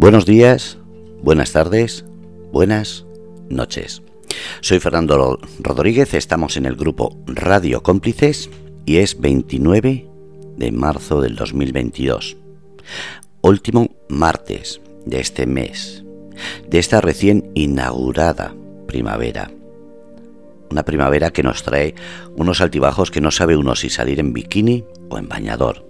Buenos 0.00 0.26
días, 0.26 0.78
buenas 1.24 1.50
tardes, 1.50 2.04
buenas 2.52 3.04
noches. 3.50 4.00
Soy 4.60 4.78
Fernando 4.78 5.40
Rodríguez, 5.58 6.14
estamos 6.14 6.56
en 6.56 6.66
el 6.66 6.76
grupo 6.76 7.18
Radio 7.26 7.82
Cómplices 7.82 8.48
y 8.86 8.98
es 8.98 9.18
29 9.18 10.08
de 10.56 10.70
marzo 10.70 11.20
del 11.20 11.34
2022. 11.34 12.36
Último 13.40 13.88
martes 14.08 14.80
de 15.04 15.18
este 15.18 15.48
mes, 15.48 16.04
de 16.68 16.78
esta 16.78 17.00
recién 17.00 17.50
inaugurada 17.56 18.54
primavera. 18.86 19.50
Una 20.70 20.84
primavera 20.84 21.32
que 21.32 21.42
nos 21.42 21.64
trae 21.64 21.96
unos 22.36 22.60
altibajos 22.60 23.10
que 23.10 23.20
no 23.20 23.32
sabe 23.32 23.56
uno 23.56 23.74
si 23.74 23.90
salir 23.90 24.20
en 24.20 24.32
bikini 24.32 24.84
o 25.08 25.18
en 25.18 25.28
bañador, 25.28 25.84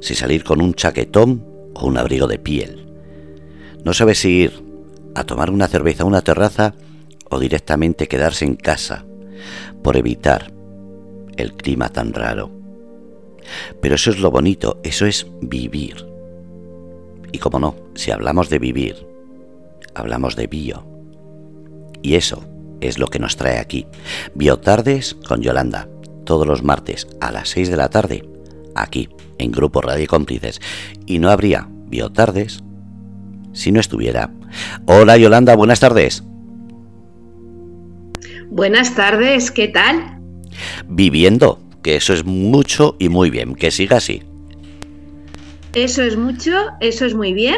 si 0.00 0.14
salir 0.14 0.44
con 0.44 0.60
un 0.60 0.74
chaquetón 0.74 1.42
o 1.72 1.86
un 1.86 1.96
abrigo 1.96 2.26
de 2.26 2.38
piel. 2.38 2.89
No 3.84 3.94
sabe 3.94 4.14
si 4.14 4.30
ir 4.30 4.62
a 5.14 5.24
tomar 5.24 5.50
una 5.50 5.68
cerveza 5.68 6.02
a 6.02 6.06
una 6.06 6.22
terraza 6.22 6.74
o 7.30 7.38
directamente 7.38 8.08
quedarse 8.08 8.44
en 8.44 8.56
casa 8.56 9.04
por 9.82 9.96
evitar 9.96 10.52
el 11.36 11.54
clima 11.54 11.88
tan 11.88 12.12
raro. 12.12 12.50
Pero 13.80 13.94
eso 13.94 14.10
es 14.10 14.18
lo 14.18 14.30
bonito, 14.30 14.78
eso 14.82 15.06
es 15.06 15.26
vivir. 15.40 16.06
Y 17.32 17.38
como 17.38 17.58
no, 17.58 17.76
si 17.94 18.10
hablamos 18.10 18.50
de 18.50 18.58
vivir, 18.58 19.06
hablamos 19.94 20.36
de 20.36 20.46
bio. 20.46 20.86
Y 22.02 22.14
eso 22.14 22.44
es 22.80 22.98
lo 22.98 23.08
que 23.08 23.18
nos 23.18 23.36
trae 23.36 23.58
aquí. 23.58 23.86
Biotardes 24.34 25.14
con 25.26 25.42
Yolanda, 25.42 25.88
todos 26.24 26.46
los 26.46 26.62
martes 26.62 27.06
a 27.20 27.32
las 27.32 27.48
6 27.50 27.70
de 27.70 27.76
la 27.76 27.88
tarde, 27.88 28.28
aquí, 28.74 29.08
en 29.38 29.52
Grupo 29.52 29.80
Radio 29.80 30.06
Cómplices. 30.06 30.60
Y 31.06 31.18
no 31.18 31.30
habría 31.30 31.68
Biotardes 31.86 32.62
si 33.52 33.72
no 33.72 33.80
estuviera. 33.80 34.30
Hola 34.86 35.16
Yolanda, 35.16 35.56
buenas 35.56 35.80
tardes. 35.80 36.24
Buenas 38.50 38.94
tardes, 38.94 39.50
¿qué 39.50 39.68
tal? 39.68 40.18
Viviendo, 40.88 41.60
que 41.82 41.96
eso 41.96 42.12
es 42.12 42.24
mucho 42.24 42.96
y 42.98 43.08
muy 43.08 43.30
bien, 43.30 43.54
que 43.54 43.70
siga 43.70 43.98
así. 43.98 44.22
Eso 45.74 46.02
es 46.02 46.16
mucho, 46.16 46.52
eso 46.80 47.06
es 47.06 47.14
muy 47.14 47.32
bien. 47.32 47.56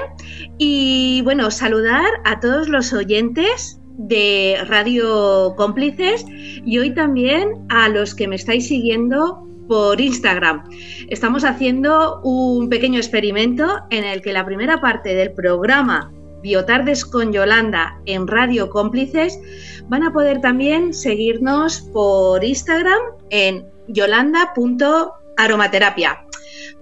Y 0.59 1.23
bueno, 1.25 1.51
saludar 1.51 2.05
a 2.25 2.41
todos 2.41 2.69
los 2.69 2.93
oyentes 2.93 3.81
de 3.97 4.59
Radio 4.69 5.55
Cómplices 5.57 6.27
y 6.29 6.79
hoy 6.79 6.95
también 6.95 7.49
a 7.71 7.89
los 7.89 8.15
que 8.15 8.29
me 8.29 8.37
estáis 8.37 8.69
siguiendo 8.69 9.49
por 9.73 10.01
Instagram. 10.03 10.69
Estamos 11.09 11.45
haciendo 11.45 12.21
un 12.21 12.69
pequeño 12.69 12.99
experimento 12.99 13.81
en 13.89 14.05
el 14.05 14.21
que 14.21 14.35
la 14.35 14.45
primera 14.45 14.83
parte 14.83 15.15
del 15.15 15.33
programa 15.33 16.13
Biotardes 16.43 17.07
con 17.07 17.33
Yolanda 17.33 17.99
en 18.05 18.27
Radio 18.27 18.69
Cómplices 18.69 19.41
van 19.89 20.03
a 20.03 20.13
poder 20.13 20.43
también 20.43 20.93
seguirnos 20.93 21.81
por 21.91 22.45
Instagram 22.45 23.01
en 23.31 23.65
yolanda.aromaterapia 23.89 26.27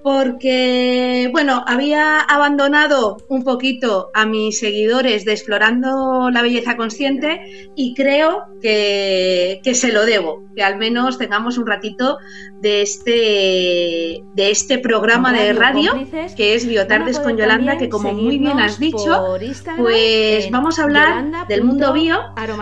porque, 0.03 1.29
bueno, 1.33 1.62
había 1.67 2.20
abandonado 2.20 3.19
un 3.29 3.45
poquito 3.45 4.11
a 4.15 4.25
mis 4.25 4.59
seguidores 4.59 5.25
de 5.25 5.33
Explorando 5.33 6.31
la 6.31 6.42
Belleza 6.42 6.77
Consciente 6.77 7.70
y 7.77 7.95
creo 7.95 8.47
que, 8.62 9.61
se 9.75 9.92
lo 9.92 10.05
debo, 10.05 10.45
que 10.55 10.62
al 10.62 10.79
menos 10.79 11.19
tengamos 11.19 11.59
un 11.59 11.67
ratito 11.67 12.19
de 12.61 12.83
este, 12.83 14.23
de 14.34 14.51
este 14.51 14.79
programa 14.79 15.33
de 15.33 15.52
radio 15.52 15.92
que 16.36 16.55
es 16.55 16.67
Biotardes 16.67 17.19
con 17.20 17.36
Yolanda, 17.36 17.79
que 17.79 17.89
como 17.89 18.13
muy 18.13 18.39
bien 18.39 18.58
has 18.61 18.79
dicho, 18.79 19.36
pues 19.77 20.51
vamos 20.51 20.79
a 20.79 20.85
hablar 20.85 21.47
del 21.48 21.64
mundo 21.64 21.92
bio, 21.92 22.20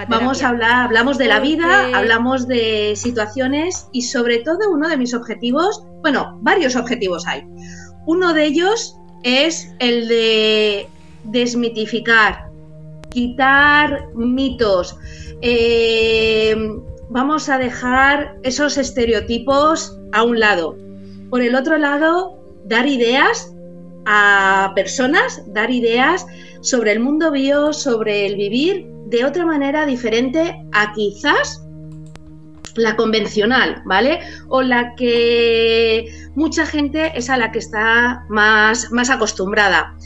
vamos 0.09 0.43
a 0.43 0.49
hablar, 0.49 0.87
hablamos 0.87 1.19
de 1.19 1.27
la 1.27 1.41
vida, 1.41 1.91
hablamos 1.95 2.49
de 2.49 2.95
situaciones 2.97 3.89
y 3.93 4.03
sobre 4.03 4.39
todo 4.39 4.71
uno 4.71 4.89
de 4.89 4.97
mis 4.97 5.15
objetivos 5.15 5.85
bueno, 6.03 6.39
varios 6.43 6.77
objetivos 6.77 7.27
hay. 7.27 7.43
Uno 8.07 8.33
de 8.33 8.45
ellos 8.45 8.97
es 9.23 9.73
el 9.79 10.09
de 10.09 10.89
desmitificar, 11.25 12.51
quitar 13.11 14.09
mitos. 14.15 14.97
Eh, 15.43 16.57
vamos 17.11 17.49
a 17.49 17.59
dejar 17.59 18.37
esos 18.43 18.79
estereotipos 18.79 19.99
a 20.13 20.23
un 20.23 20.41
lado. 20.41 20.77
Por 21.31 21.43
el 21.43 21.55
otro 21.55 21.79
lado, 21.79 22.39
dar 22.65 22.87
ideas 22.87 23.53
a 24.07 24.73
personas, 24.75 25.43
dar 25.49 25.71
ideas 25.71 26.27
sobre 26.61 26.93
el 26.93 27.01
mundo 27.01 27.31
bio, 27.31 27.73
sobre 27.73 28.27
el 28.27 28.37
vivir 28.37 28.87
de 29.07 29.25
otra 29.25 29.45
manera 29.45 29.87
diferente 29.87 30.55
a 30.73 30.93
quizás 30.93 31.68
la 32.78 32.97
convencional, 32.97 33.83
¿vale? 33.84 34.21
O 34.49 34.62
la 34.62 34.94
que 34.94 36.06
mucha 36.34 36.65
gente 36.66 37.12
es 37.15 37.31
a 37.31 37.37
la 37.37 37.53
que 37.53 37.59
está 37.59 38.25
más, 38.28 38.91
más 38.93 39.11
acostumbrada. 39.11 39.97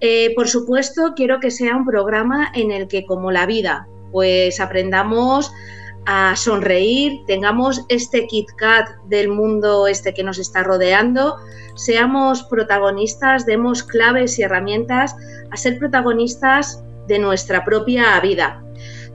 Eh, 0.00 0.32
por 0.34 0.48
supuesto, 0.48 1.14
quiero 1.16 1.40
que 1.40 1.50
sea 1.50 1.76
un 1.76 1.84
programa 1.84 2.50
en 2.54 2.70
el 2.70 2.88
que, 2.88 3.04
como 3.04 3.32
la 3.32 3.46
vida, 3.46 3.88
pues 4.12 4.60
aprendamos 4.60 5.50
a 6.06 6.36
sonreír, 6.36 7.20
tengamos 7.26 7.84
este 7.88 8.26
Kit 8.26 8.48
Kat 8.56 8.88
del 9.08 9.28
mundo 9.28 9.86
este 9.86 10.14
que 10.14 10.24
nos 10.24 10.38
está 10.38 10.62
rodeando, 10.62 11.36
seamos 11.74 12.44
protagonistas, 12.44 13.44
demos 13.44 13.82
claves 13.82 14.38
y 14.38 14.42
herramientas 14.42 15.14
a 15.50 15.56
ser 15.56 15.78
protagonistas 15.78 16.82
de 17.08 17.18
nuestra 17.18 17.64
propia 17.64 18.18
vida. 18.20 18.64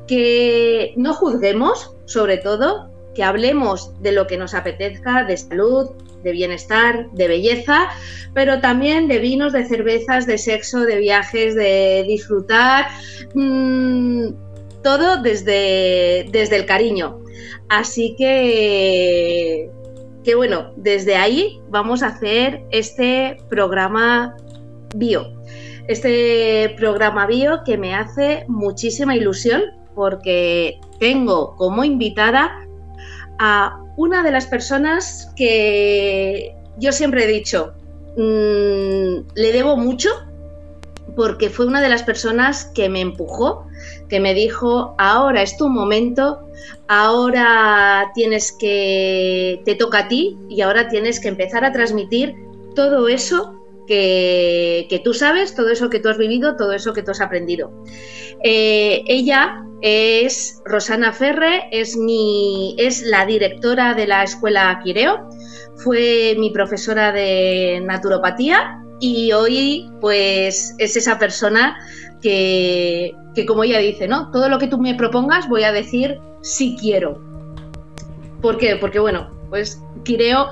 Que 0.07 0.93
no 0.97 1.13
juzguemos, 1.13 1.95
sobre 2.05 2.37
todo, 2.37 2.92
que 3.13 3.23
hablemos 3.23 3.91
de 4.01 4.11
lo 4.11 4.27
que 4.27 4.37
nos 4.37 4.53
apetezca, 4.53 5.23
de 5.23 5.37
salud, 5.37 5.91
de 6.23 6.31
bienestar, 6.31 7.11
de 7.11 7.27
belleza, 7.27 7.89
pero 8.33 8.59
también 8.59 9.07
de 9.07 9.19
vinos, 9.19 9.53
de 9.53 9.65
cervezas, 9.65 10.25
de 10.25 10.37
sexo, 10.37 10.81
de 10.81 10.97
viajes, 10.97 11.55
de 11.55 12.03
disfrutar, 12.07 12.87
mm, 13.35 14.29
todo 14.83 15.21
desde, 15.21 16.27
desde 16.31 16.55
el 16.57 16.65
cariño. 16.65 17.19
Así 17.69 18.15
que, 18.17 19.69
que 20.23 20.35
bueno, 20.35 20.73
desde 20.75 21.15
ahí 21.15 21.61
vamos 21.69 22.03
a 22.03 22.07
hacer 22.07 22.63
este 22.71 23.37
programa 23.49 24.35
bio. 24.95 25.33
Este 25.87 26.73
programa 26.77 27.25
bio 27.27 27.61
que 27.65 27.77
me 27.77 27.93
hace 27.93 28.45
muchísima 28.47 29.15
ilusión 29.15 29.61
porque 29.95 30.79
tengo 30.99 31.55
como 31.55 31.83
invitada 31.83 32.65
a 33.39 33.79
una 33.97 34.23
de 34.23 34.31
las 34.31 34.47
personas 34.47 35.31
que 35.35 36.55
yo 36.77 36.91
siempre 36.91 37.25
he 37.25 37.27
dicho, 37.27 37.73
mm, 38.17 39.35
le 39.35 39.51
debo 39.51 39.77
mucho 39.77 40.09
porque 41.15 41.49
fue 41.49 41.65
una 41.65 41.81
de 41.81 41.89
las 41.89 42.03
personas 42.03 42.65
que 42.65 42.89
me 42.89 43.01
empujó, 43.01 43.67
que 44.09 44.19
me 44.19 44.33
dijo, 44.33 44.95
ahora 44.97 45.41
es 45.41 45.57
tu 45.57 45.69
momento, 45.69 46.39
ahora 46.87 48.11
tienes 48.15 48.51
que, 48.51 49.61
te 49.65 49.75
toca 49.75 49.99
a 49.99 50.07
ti 50.07 50.37
y 50.49 50.61
ahora 50.61 50.87
tienes 50.87 51.19
que 51.19 51.27
empezar 51.27 51.65
a 51.65 51.71
transmitir 51.71 52.33
todo 52.75 53.07
eso 53.07 53.59
que, 53.87 54.87
que 54.89 54.99
tú 54.99 55.13
sabes, 55.13 55.55
todo 55.55 55.69
eso 55.69 55.89
que 55.89 55.99
tú 55.99 56.09
has 56.09 56.17
vivido, 56.17 56.55
todo 56.55 56.71
eso 56.71 56.93
que 56.93 57.03
tú 57.03 57.11
has 57.11 57.21
aprendido. 57.21 57.71
Eh, 58.43 59.03
ella 59.07 59.63
es 59.83 60.61
Rosana 60.63 61.11
Ferre, 61.11 61.67
es, 61.71 61.97
mi, 61.97 62.73
es 62.79 63.01
la 63.03 63.25
directora 63.25 63.93
de 63.93 64.07
la 64.07 64.23
escuela 64.23 64.79
Quireo, 64.81 65.27
fue 65.75 66.37
mi 66.39 66.51
profesora 66.51 67.11
de 67.11 67.81
naturopatía 67.83 68.81
y 69.01 69.33
hoy 69.33 69.91
pues 69.99 70.73
es 70.77 70.95
esa 70.95 71.19
persona 71.19 71.77
que, 72.21 73.13
que, 73.35 73.45
como 73.45 73.65
ella 73.65 73.79
dice, 73.79 74.07
¿no? 74.07 74.31
Todo 74.31 74.47
lo 74.47 74.57
que 74.57 74.67
tú 74.67 74.77
me 74.77 74.95
propongas 74.95 75.49
voy 75.49 75.63
a 75.63 75.73
decir 75.73 76.17
si 76.41 76.77
quiero. 76.77 77.21
¿Por 78.41 78.57
qué? 78.57 78.77
Porque 78.77 78.99
bueno, 78.99 79.31
pues 79.49 79.81
Quireo, 80.05 80.47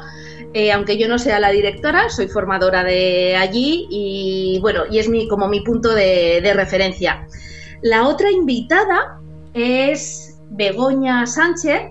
eh, 0.54 0.74
aunque 0.74 0.98
yo 0.98 1.08
no 1.08 1.18
sea 1.18 1.40
la 1.40 1.52
directora, 1.52 2.10
soy 2.10 2.28
formadora 2.28 2.84
de 2.84 3.38
allí 3.38 3.88
y 3.90 4.60
bueno, 4.60 4.84
y 4.92 5.00
es 5.00 5.08
mi, 5.08 5.30
como 5.30 5.48
mi 5.48 5.62
punto 5.62 5.96
de 5.96 6.52
referencia. 6.54 7.26
La 7.82 8.08
otra 8.08 8.30
invitada 8.30 9.21
es 9.54 10.40
Begoña 10.52 11.26
Sánchez. 11.26 11.82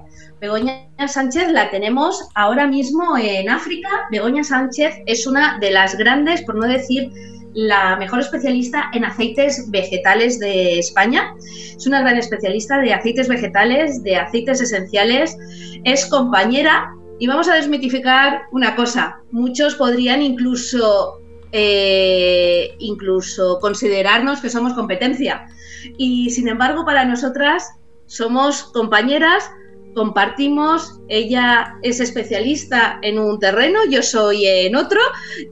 Begoña 0.40 0.86
Sánchez 1.06 1.50
la 1.52 1.70
tenemos 1.70 2.28
ahora 2.34 2.66
mismo 2.66 3.16
en 3.18 3.48
África. 3.50 3.88
Begoña 4.10 4.44
Sánchez 4.44 5.02
es 5.06 5.26
una 5.26 5.58
de 5.58 5.70
las 5.70 5.96
grandes, 5.96 6.42
por 6.42 6.56
no 6.56 6.66
decir 6.66 7.10
la 7.52 7.96
mejor 7.96 8.20
especialista 8.20 8.90
en 8.92 9.04
aceites 9.04 9.70
vegetales 9.70 10.38
de 10.38 10.78
España. 10.78 11.34
Es 11.76 11.86
una 11.86 12.00
gran 12.00 12.16
especialista 12.16 12.78
de 12.78 12.94
aceites 12.94 13.28
vegetales, 13.28 14.02
de 14.02 14.16
aceites 14.16 14.60
esenciales. 14.60 15.36
Es 15.84 16.06
compañera 16.06 16.94
y 17.18 17.26
vamos 17.26 17.48
a 17.48 17.54
desmitificar 17.54 18.42
una 18.52 18.76
cosa. 18.76 19.18
Muchos 19.30 19.74
podrían 19.74 20.22
incluso 20.22 21.20
eh, 21.52 22.76
incluso 22.78 23.58
considerarnos 23.60 24.40
que 24.40 24.48
somos 24.48 24.72
competencia. 24.74 25.46
Y 25.96 26.30
sin 26.30 26.48
embargo, 26.48 26.84
para 26.84 27.04
nosotras 27.04 27.68
somos 28.06 28.64
compañeras, 28.64 29.50
compartimos, 29.94 31.00
ella 31.08 31.76
es 31.82 32.00
especialista 32.00 32.98
en 33.02 33.18
un 33.18 33.38
terreno, 33.38 33.80
yo 33.90 34.02
soy 34.02 34.46
en 34.46 34.76
otro, 34.76 35.00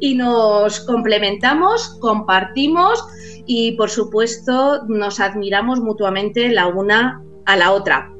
y 0.01 0.15
nos 0.15 0.81
complementamos, 0.81 1.97
compartimos 2.01 3.05
y 3.47 3.73
por 3.73 3.91
supuesto 3.91 4.85
nos 4.89 5.21
admiramos 5.21 5.81
mutuamente 5.81 6.49
la 6.51 6.67
una 6.67 7.23
a 7.47 7.57
la 7.57 7.73
otra. 7.73 8.13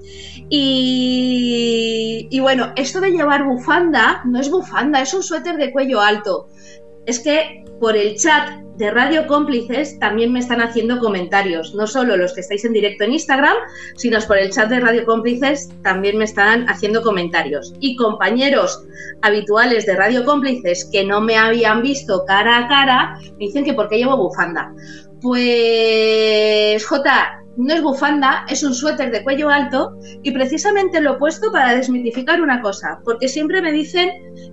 Y, 0.49 2.39
bueno, 2.41 2.73
esto 2.77 3.01
de 3.01 3.11
llevar 3.11 3.45
bufanda 3.45 4.23
no 4.25 4.41
es 4.41 4.51
bufanda, 4.51 5.03
es 5.03 5.13
un 5.13 5.23
suéter 5.23 5.57
de 5.59 5.71
cuello 5.71 6.01
alto. 6.01 6.49
Es 7.05 7.21
que 7.21 7.65
por 7.81 7.97
el 7.97 8.17
chat 8.17 8.51
de 8.79 8.91
Radio 8.93 9.27
Cómplices 9.27 9.99
también 9.99 10.33
me 10.33 10.39
están 10.39 10.61
haciendo 10.61 11.01
comentarios, 11.01 11.75
no 11.75 11.87
solo 11.87 12.17
los 12.17 12.33
que 12.33 12.41
estáis 12.41 12.65
en 12.65 12.73
directo 12.73 13.05
en 13.05 13.13
Instagram, 13.13 13.57
sino 13.97 14.19
por 14.21 14.39
el 14.39 14.51
chat 14.51 14.69
de 14.69 14.79
Radio 14.79 15.05
Cómplices 15.05 15.69
también 15.83 16.17
me 16.17 16.25
están 16.25 16.69
haciendo 16.69 17.03
comentarios. 17.03 17.75
Y 17.81 17.97
compañeros 17.97 18.85
habituales 19.23 19.85
de 19.85 19.97
Radio 19.97 20.25
Cómplices 20.25 20.89
que 20.93 21.05
no 21.05 21.21
me 21.21 21.37
habían 21.37 21.83
visto 21.83 22.25
cara 22.25 22.59
a 22.59 22.69
cara, 22.69 23.19
me 23.33 23.47
dicen 23.47 23.65
que 23.65 23.75
por 23.75 23.89
qué 23.89 23.99
llevo 23.99 24.17
bufanda. 24.17 24.73
Pues 25.21 26.87
J, 26.87 27.43
no 27.59 27.75
es 27.75 27.83
bufanda, 27.83 28.47
es 28.49 28.63
un 28.63 28.73
suéter 28.73 29.11
de 29.11 29.25
cuello 29.25 29.51
alto 29.51 29.99
y 30.23 30.31
precisamente 30.31 31.01
lo 31.01 31.15
he 31.15 31.19
puesto 31.19 31.51
para 31.51 31.75
desmitificar 31.75 32.41
una 32.41 32.63
cosa, 32.63 33.01
porque 33.05 33.29
siempre 33.29 33.61
me 33.61 33.73
dicen 33.73 34.11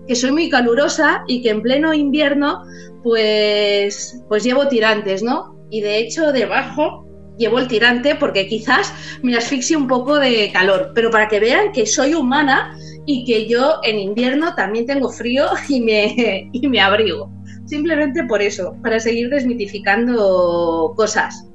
que 0.08 0.16
soy 0.16 0.32
muy 0.32 0.50
calurosa 0.50 1.24
y 1.28 1.44
que 1.44 1.52
en 1.52 1.62
pleno 1.62 1.94
invierno 1.94 2.64
pues, 3.04 4.22
pues 4.28 4.44
llevo 4.44 4.68
tirantes, 4.68 5.22
¿no? 5.22 5.56
Y 5.70 5.82
de 5.82 6.00
hecho 6.00 6.32
debajo 6.32 7.06
llevo 7.38 7.60
el 7.60 7.68
tirante 7.68 8.16
porque 8.16 8.48
quizás 8.48 8.92
me 9.22 9.36
asfixie 9.36 9.78
un 9.78 9.88
poco 9.88 10.18
de 10.18 10.50
calor, 10.52 10.92
pero 10.96 11.12
para 11.12 11.28
que 11.28 11.40
vean 11.40 11.72
que 11.74 11.86
soy 11.86 12.16
humana 12.16 12.76
y 13.06 13.24
que 13.24 13.48
yo 13.48 13.82
en 13.84 14.00
invierno 14.00 14.56
también 14.56 14.88
tengo 14.88 15.10
frío 15.10 15.46
y 15.70 15.80
me, 15.82 16.50
y 16.52 16.68
me 16.68 16.82
abrigo. 16.82 17.32
Simplemente 17.66 18.24
por 18.24 18.42
eso, 18.42 18.76
para 18.82 19.00
seguir 19.00 19.30
desmitificando 19.30 20.94
cosas. 20.96 21.48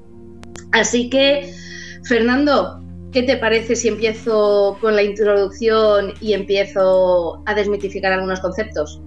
Así 0.73 1.11
que, 1.11 1.53
Fernando, 2.05 2.81
¿qué 3.13 3.23
te 3.23 3.37
parece 3.37 3.77
si 3.77 3.89
empiezo 3.89 4.79
con 4.81 4.95
la 4.95 5.03
introducción 5.03 6.15
y 6.21 6.33
empiezo 6.33 7.43
a 7.47 7.55
desmitificar 7.55 8.13
algunos 8.13 8.41
conceptos? 8.41 9.01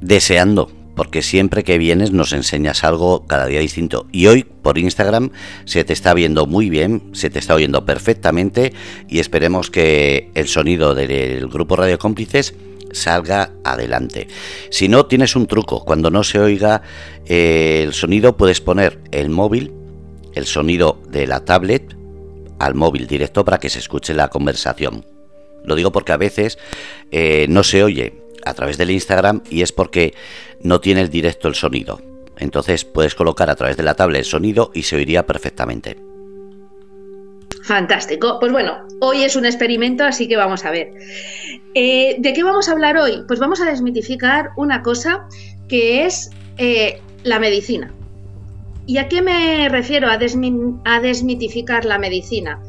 Deseando, 0.00 0.70
porque 0.94 1.22
siempre 1.22 1.64
que 1.64 1.78
vienes 1.78 2.12
nos 2.12 2.32
enseñas 2.32 2.84
algo 2.84 3.26
cada 3.26 3.46
día 3.46 3.60
distinto. 3.60 4.06
Y 4.10 4.26
hoy 4.26 4.44
por 4.44 4.78
Instagram 4.78 5.30
se 5.64 5.84
te 5.84 5.92
está 5.92 6.14
viendo 6.14 6.46
muy 6.46 6.70
bien, 6.70 7.10
se 7.12 7.30
te 7.30 7.38
está 7.38 7.54
oyendo 7.54 7.84
perfectamente 7.84 8.72
y 9.08 9.18
esperemos 9.18 9.70
que 9.70 10.30
el 10.34 10.48
sonido 10.48 10.94
del 10.94 11.46
grupo 11.48 11.76
Radio 11.76 11.98
Cómplices 11.98 12.54
salga 12.92 13.52
adelante. 13.64 14.28
Si 14.70 14.88
no, 14.88 15.06
tienes 15.06 15.36
un 15.36 15.46
truco. 15.46 15.84
Cuando 15.84 16.10
no 16.10 16.24
se 16.24 16.38
oiga 16.38 16.82
eh, 17.26 17.82
el 17.84 17.92
sonido, 17.92 18.36
puedes 18.36 18.60
poner 18.60 19.00
el 19.12 19.30
móvil 19.30 19.72
el 20.38 20.46
sonido 20.46 21.00
de 21.08 21.26
la 21.26 21.44
tablet 21.44 21.96
al 22.58 22.74
móvil 22.74 23.06
directo 23.06 23.44
para 23.44 23.58
que 23.58 23.70
se 23.70 23.78
escuche 23.78 24.14
la 24.14 24.28
conversación. 24.28 25.04
Lo 25.64 25.74
digo 25.74 25.92
porque 25.92 26.12
a 26.12 26.16
veces 26.16 26.58
eh, 27.10 27.46
no 27.48 27.62
se 27.62 27.82
oye 27.82 28.22
a 28.44 28.54
través 28.54 28.78
del 28.78 28.90
Instagram 28.90 29.42
y 29.50 29.62
es 29.62 29.72
porque 29.72 30.14
no 30.62 30.80
tiene 30.80 31.02
el 31.02 31.10
directo 31.10 31.48
el 31.48 31.54
sonido. 31.54 32.00
Entonces 32.38 32.84
puedes 32.84 33.14
colocar 33.14 33.50
a 33.50 33.56
través 33.56 33.76
de 33.76 33.82
la 33.82 33.94
tablet 33.94 34.20
el 34.20 34.24
sonido 34.24 34.70
y 34.74 34.84
se 34.84 34.96
oiría 34.96 35.26
perfectamente. 35.26 35.98
Fantástico. 37.64 38.38
Pues 38.40 38.50
bueno, 38.50 38.78
hoy 39.00 39.24
es 39.24 39.36
un 39.36 39.44
experimento, 39.44 40.04
así 40.04 40.26
que 40.26 40.36
vamos 40.36 40.64
a 40.64 40.70
ver. 40.70 40.90
Eh, 41.74 42.16
¿De 42.18 42.32
qué 42.32 42.42
vamos 42.42 42.68
a 42.68 42.72
hablar 42.72 42.96
hoy? 42.96 43.24
Pues 43.26 43.40
vamos 43.40 43.60
a 43.60 43.66
desmitificar 43.66 44.50
una 44.56 44.82
cosa 44.82 45.26
que 45.68 46.06
es 46.06 46.30
eh, 46.56 47.02
la 47.24 47.38
medicina. 47.38 47.92
¿Y 48.88 48.96
a 48.96 49.06
qué 49.06 49.20
me 49.20 49.68
refiero 49.68 50.08
a, 50.08 50.16
desmitificar 50.16 51.84
la 51.84 51.98
medicina? 51.98 52.62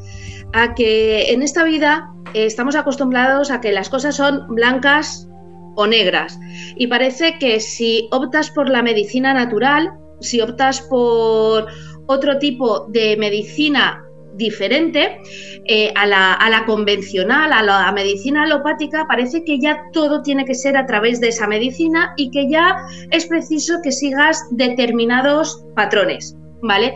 A 0.51 0.75
que 0.75 1.31
en 1.31 1.41
esta 1.41 1.63
vida 1.63 2.13
estamos 2.33 2.75
acostumbrados 2.75 3.51
a 3.51 3.61
que 3.61 3.71
las 3.71 3.87
cosas 3.87 4.17
son 4.17 4.45
blancas 4.49 5.29
o 5.77 5.87
negras. 5.87 6.37
Y 6.75 6.87
parece 6.87 7.39
que 7.39 7.61
si 7.61 8.09
optas 8.11 8.51
por 8.51 8.69
la 8.69 8.83
medicina 8.83 9.33
natural, 9.33 9.93
si 10.19 10.41
optas 10.41 10.81
por 10.81 11.67
otro 12.07 12.37
tipo 12.37 12.87
de 12.89 13.15
medicina 13.15 14.03
diferente 14.35 15.19
eh, 15.65 15.91
a, 15.95 16.05
la, 16.07 16.63
convencional, 16.65 17.53
a 17.53 17.61
la 17.61 17.91
medicina 17.91 18.43
alopática, 18.43 19.05
parece 19.07 19.43
que 19.43 19.59
ya 19.59 19.83
todo 19.93 20.21
tiene 20.21 20.45
que 20.45 20.55
ser 20.55 20.77
a 20.77 20.85
través 20.85 21.19
de 21.19 21.29
esa 21.29 21.47
medicina 21.47 22.13
y 22.17 22.31
que 22.31 22.49
ya 22.49 22.77
es 23.11 23.25
preciso 23.27 23.75
que 23.83 23.91
sigas 23.91 24.47
determinados 24.51 25.63
patrones. 25.75 26.35
¿Vale? 26.61 26.95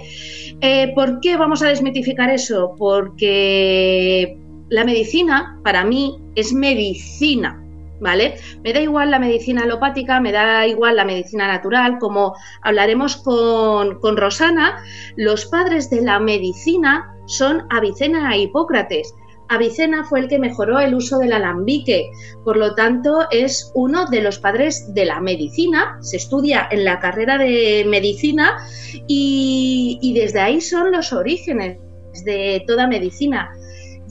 Eh, 0.60 0.92
¿Por 0.94 1.22
qué 1.22 1.38
vamos 1.38 1.62
a 1.62 1.70
desmitificar 1.70 2.30
eso? 2.30 2.76
Porque 2.78 4.38
la 4.70 4.84
medicina, 4.84 5.60
para 5.64 5.86
mí, 5.86 6.18
es 6.36 6.52
medicina, 6.52 7.64
¿vale? 8.02 8.36
Me 8.64 8.74
da 8.74 8.82
igual 8.82 9.12
la 9.12 9.20
medicina 9.20 9.64
alopática, 9.64 10.20
me 10.20 10.32
da 10.32 10.68
igual 10.68 10.98
la 10.98 11.06
medicina 11.06 11.48
natural, 11.48 11.98
como 12.00 12.36
hablaremos 12.62 13.16
con, 13.18 14.00
con 14.00 14.18
Rosana, 14.18 14.84
los 15.16 15.46
padres 15.46 15.90
de 15.90 16.02
la 16.02 16.20
medicina 16.20 17.13
son 17.26 17.66
Avicena 17.70 18.36
e 18.36 18.42
Hipócrates. 18.42 19.14
Avicena 19.50 20.04
fue 20.06 20.22
el 20.22 20.28
que 20.28 20.40
mejoró 20.40 20.80
el 20.80 20.96
uso 20.96 21.20
del 21.20 21.34
alambique, 21.34 22.10
por 22.44 22.58
lo 22.58 22.76
tanto 22.76 23.28
es 23.30 23.72
uno 23.76 24.06
de 24.08 24.22
los 24.22 24.40
padres 24.40 24.94
de 24.94 25.06
la 25.06 25.20
medicina, 25.20 25.98
se 26.02 26.18
estudia 26.18 26.68
en 26.72 26.86
la 26.86 27.00
carrera 27.00 27.38
de 27.38 27.86
medicina 27.88 28.58
y, 29.08 30.14
desde 30.16 30.40
ahí 30.40 30.62
son 30.62 30.92
los 30.92 31.14
orígenes 31.14 31.78
de 32.24 32.64
toda 32.68 32.88
medicina 32.88 33.52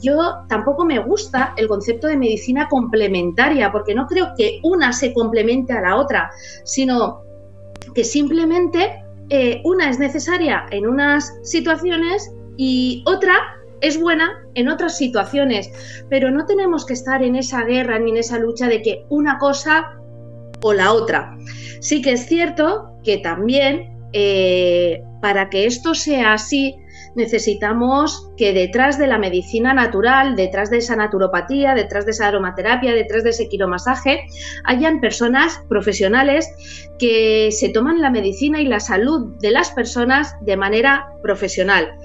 yo 0.03 0.45
tampoco 0.49 0.83
me 0.83 0.99
gusta 0.99 1.53
el 1.55 1.67
concepto 1.67 2.07
de 2.07 2.17
medicina 2.17 2.67
complementaria, 2.67 3.71
porque 3.71 3.95
no 3.95 4.05
creo 4.05 4.33
que 4.37 4.59
una 4.61 4.91
se 4.91 5.13
complemente 5.13 5.71
a 5.71 5.81
la 5.81 5.95
otra, 5.95 6.29
sino 6.65 7.21
que 7.95 8.03
simplemente 8.03 9.01
eh, 9.29 9.61
una 9.63 9.89
es 9.89 9.99
necesaria 9.99 10.65
en 10.71 10.87
unas 10.87 11.33
situaciones 11.43 12.33
y 12.57 13.03
otra 13.05 13.33
es 13.81 13.99
buena 13.99 14.41
en 14.55 14.69
otras 14.69 14.97
situaciones, 14.97 15.69
pero 16.09 16.31
no 16.31 16.45
tenemos 16.45 16.85
que 16.85 16.93
estar 16.93 17.21
en 17.21 17.35
esa 17.35 17.63
guerra 17.63 17.99
ni 17.99 18.11
en 18.11 18.17
esa 18.17 18.39
lucha 18.39 18.67
de 18.67 18.81
que 18.81 19.05
una 19.09 19.37
cosa 19.37 19.99
o 20.61 20.73
la 20.73 20.93
otra. 20.93 21.37
Sí 21.81 22.01
que 22.01 22.13
es 22.13 22.25
cierto 22.25 22.97
que 23.03 23.17
también 23.17 23.93
eh, 24.13 25.03
para 25.21 25.49
que 25.49 25.65
esto 25.65 25.95
sea 25.95 26.33
así, 26.33 26.75
necesitamos 27.15 28.29
que 28.37 28.53
detrás 28.53 28.97
de 28.97 29.07
la 29.07 29.17
medicina 29.17 29.73
natural, 29.73 30.35
detrás 30.35 30.69
de 30.69 30.77
esa 30.77 30.95
naturopatía, 30.95 31.75
detrás 31.75 32.05
de 32.05 32.11
esa 32.11 32.27
aromaterapia, 32.27 32.93
detrás 32.93 33.23
de 33.23 33.31
ese 33.31 33.47
quiromasaje, 33.47 34.25
hayan 34.63 34.99
personas 34.99 35.61
profesionales 35.69 36.49
que 36.99 37.49
se 37.51 37.69
toman 37.69 38.01
la 38.01 38.09
medicina 38.09 38.61
y 38.61 38.67
la 38.67 38.79
salud 38.79 39.35
de 39.39 39.51
las 39.51 39.71
personas 39.71 40.35
de 40.41 40.57
manera 40.57 41.07
profesional, 41.21 41.95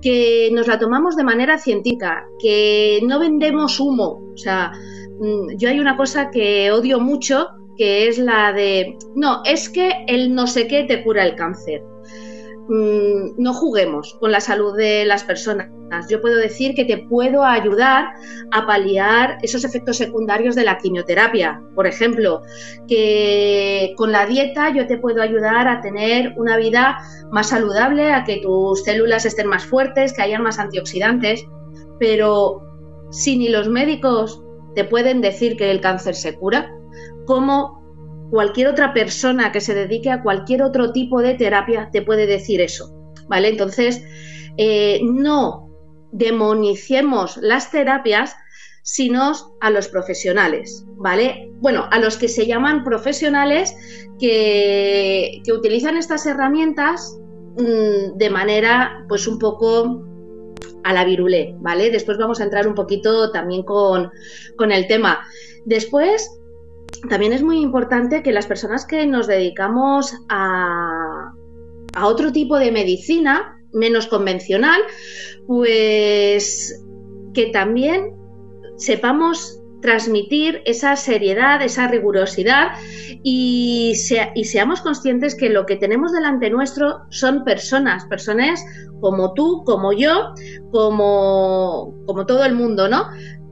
que 0.00 0.50
nos 0.52 0.66
la 0.66 0.78
tomamos 0.78 1.16
de 1.16 1.24
manera 1.24 1.58
científica, 1.58 2.24
que 2.40 3.00
no 3.02 3.18
vendemos 3.18 3.80
humo. 3.80 4.32
O 4.34 4.36
sea, 4.36 4.72
mm, 5.20 5.56
yo 5.56 5.68
hay 5.68 5.80
una 5.80 5.96
cosa 5.96 6.30
que 6.30 6.70
odio 6.72 7.00
mucho 7.00 7.48
que 7.76 8.08
es 8.08 8.18
la 8.18 8.52
de, 8.52 8.96
no, 9.14 9.42
es 9.44 9.68
que 9.68 10.04
el 10.06 10.34
no 10.34 10.46
sé 10.46 10.66
qué 10.66 10.84
te 10.84 11.02
cura 11.02 11.24
el 11.24 11.34
cáncer. 11.34 11.82
Mm, 12.68 13.40
no 13.40 13.54
juguemos 13.54 14.16
con 14.18 14.32
la 14.32 14.40
salud 14.40 14.76
de 14.76 15.04
las 15.04 15.22
personas. 15.22 15.68
Yo 16.10 16.20
puedo 16.20 16.36
decir 16.36 16.74
que 16.74 16.84
te 16.84 16.98
puedo 16.98 17.44
ayudar 17.44 18.06
a 18.50 18.66
paliar 18.66 19.38
esos 19.42 19.64
efectos 19.64 19.96
secundarios 19.96 20.56
de 20.56 20.64
la 20.64 20.78
quimioterapia. 20.78 21.62
Por 21.76 21.86
ejemplo, 21.86 22.42
que 22.88 23.94
con 23.96 24.10
la 24.10 24.26
dieta 24.26 24.70
yo 24.70 24.88
te 24.88 24.98
puedo 24.98 25.22
ayudar 25.22 25.68
a 25.68 25.80
tener 25.80 26.34
una 26.36 26.56
vida 26.56 26.98
más 27.30 27.50
saludable, 27.50 28.12
a 28.12 28.24
que 28.24 28.38
tus 28.38 28.82
células 28.82 29.24
estén 29.26 29.46
más 29.46 29.64
fuertes, 29.64 30.12
que 30.12 30.22
hayan 30.22 30.42
más 30.42 30.58
antioxidantes. 30.58 31.44
Pero 32.00 32.62
si 33.10 33.36
ni 33.36 33.48
los 33.48 33.68
médicos 33.68 34.42
te 34.74 34.84
pueden 34.84 35.20
decir 35.20 35.56
que 35.56 35.70
el 35.70 35.80
cáncer 35.80 36.16
se 36.16 36.34
cura, 36.34 36.68
¿cómo 37.26 37.75
cualquier 38.30 38.68
otra 38.68 38.92
persona 38.92 39.52
que 39.52 39.60
se 39.60 39.74
dedique 39.74 40.10
a 40.10 40.22
cualquier 40.22 40.62
otro 40.62 40.92
tipo 40.92 41.22
de 41.22 41.34
terapia 41.34 41.90
te 41.92 42.02
puede 42.02 42.26
decir 42.26 42.60
eso, 42.60 43.14
¿vale? 43.28 43.48
Entonces, 43.48 44.02
eh, 44.56 45.00
no 45.02 45.68
demonicemos 46.12 47.36
las 47.38 47.70
terapias, 47.70 48.36
sino 48.82 49.32
a 49.60 49.70
los 49.70 49.88
profesionales, 49.88 50.84
¿vale? 50.96 51.50
Bueno, 51.60 51.88
a 51.90 51.98
los 51.98 52.16
que 52.16 52.28
se 52.28 52.46
llaman 52.46 52.84
profesionales 52.84 53.74
que, 54.18 55.42
utilizan 55.52 55.96
estas 55.96 56.24
herramientas 56.26 57.18
mm, 57.58 58.16
de 58.16 58.30
manera 58.30 59.04
pues 59.08 59.26
un 59.26 59.38
poco 59.38 60.04
a 60.84 60.92
la 60.92 61.04
virulé, 61.04 61.56
¿vale? 61.58 61.90
Después 61.90 62.16
vamos 62.16 62.40
a 62.40 62.44
entrar 62.44 62.68
un 62.68 62.74
poquito 62.74 63.32
también 63.32 63.64
con, 63.64 64.10
con 64.56 64.70
el 64.70 64.86
tema. 64.86 65.20
Después, 65.64 66.30
también 67.08 67.32
es 67.32 67.42
muy 67.42 67.60
importante 67.60 68.22
que 68.22 68.32
las 68.32 68.46
personas 68.46 68.86
que 68.86 69.06
nos 69.06 69.26
dedicamos 69.26 70.14
a, 70.28 71.32
a 71.94 72.06
otro 72.06 72.32
tipo 72.32 72.58
de 72.58 72.72
medicina, 72.72 73.58
menos 73.72 74.06
convencional, 74.06 74.80
pues 75.46 76.82
que 77.34 77.46
también 77.46 78.14
sepamos 78.76 79.60
transmitir 79.80 80.62
esa 80.64 80.96
seriedad, 80.96 81.62
esa 81.62 81.86
rigurosidad 81.86 82.72
y, 83.22 83.94
seamos 83.94 84.80
conscientes 84.80 85.34
que 85.34 85.48
lo 85.48 85.66
que 85.66 85.76
tenemos 85.76 86.12
delante 86.12 86.50
nuestro 86.50 87.02
son 87.10 87.44
personas, 87.44 88.04
personas 88.06 88.64
como 89.00 89.34
tú, 89.34 89.62
como 89.64 89.92
yo, 89.92 90.34
como, 90.72 91.94
como 92.06 92.26
todo 92.26 92.44
el 92.44 92.54
mundo, 92.54 92.88
¿no? 92.88 93.04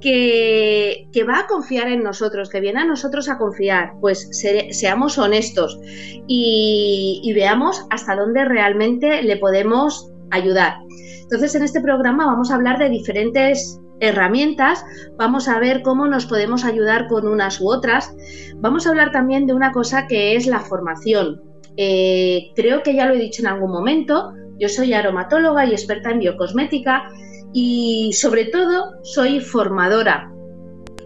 Que, 0.05 1.25
va 1.27 1.39
a 1.39 1.47
confiar 1.47 1.89
en 1.89 2.03
nosotros, 2.03 2.51
que 2.51 2.61
viene 2.61 2.83
a 2.83 2.85
nosotros 2.85 3.31
a 3.31 3.39
confiar, 3.39 3.95
pues 4.03 4.29
seamos 4.71 5.17
honestos 5.17 5.81
y, 6.29 7.33
veamos 7.35 7.87
hasta 7.89 8.15
dónde 8.15 8.45
realmente 8.45 9.23
le 9.23 9.39
podemos 9.39 10.13
ayudar. 10.31 10.75
Entonces, 11.23 11.55
en 11.55 11.63
este 11.63 11.81
programa 11.81 12.27
vamos 12.27 12.51
a 12.51 12.57
hablar 12.57 12.79
de 12.79 12.91
diferentes 12.91 13.81
herramientas, 14.01 14.85
vamos 15.17 15.49
a 15.49 15.59
ver 15.59 15.81
cómo 15.81 16.07
nos 16.07 16.27
podemos 16.27 16.67
ayudar 16.67 17.09
con 17.09 17.27
unas 17.27 17.59
u 17.63 17.71
otras. 17.71 18.15
Vamos 18.57 18.87
a 18.87 18.91
hablar 18.91 19.11
también 19.11 19.47
de 19.47 19.55
una 19.55 19.73
cosa 19.73 20.07
que 20.07 20.37
es 20.37 20.47
la 20.47 20.61
formación. 20.61 21.41
Eh, 21.79 22.53
creo 22.55 22.83
que 22.83 22.95
ya 22.95 23.07
lo 23.07 23.15
he 23.15 23.19
dicho 23.19 23.41
en 23.41 23.49
algún 23.49 23.71
momento, 23.71 24.35
yo 24.59 24.69
soy 24.69 24.93
aromatóloga 24.93 25.65
y 25.65 25.73
experta 25.73 26.11
en 26.11 26.19
biocosmética 26.19 27.09
y 27.55 28.13
sobre 28.13 28.47
todo 28.47 28.97
soy 29.03 29.41
formadora. 29.41 30.31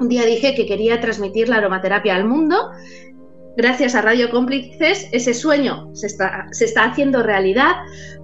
Un 0.00 0.08
día 0.08 0.24
dije 0.24 0.54
que 0.54 0.66
quería 0.66 1.00
transmitir 1.00 1.48
la 1.48 1.56
aromaterapia 1.56 2.16
al 2.16 2.24
mundo. 2.24 2.56
Gracias 3.56 3.94
a 3.94 4.02
Radio 4.02 4.30
Cómplices 4.30 5.08
ese 5.12 5.34
sueño 5.34 5.90
se 5.94 6.06
está, 6.06 6.46
se 6.52 6.64
está 6.64 6.84
haciendo 6.84 7.22
realidad, 7.22 7.72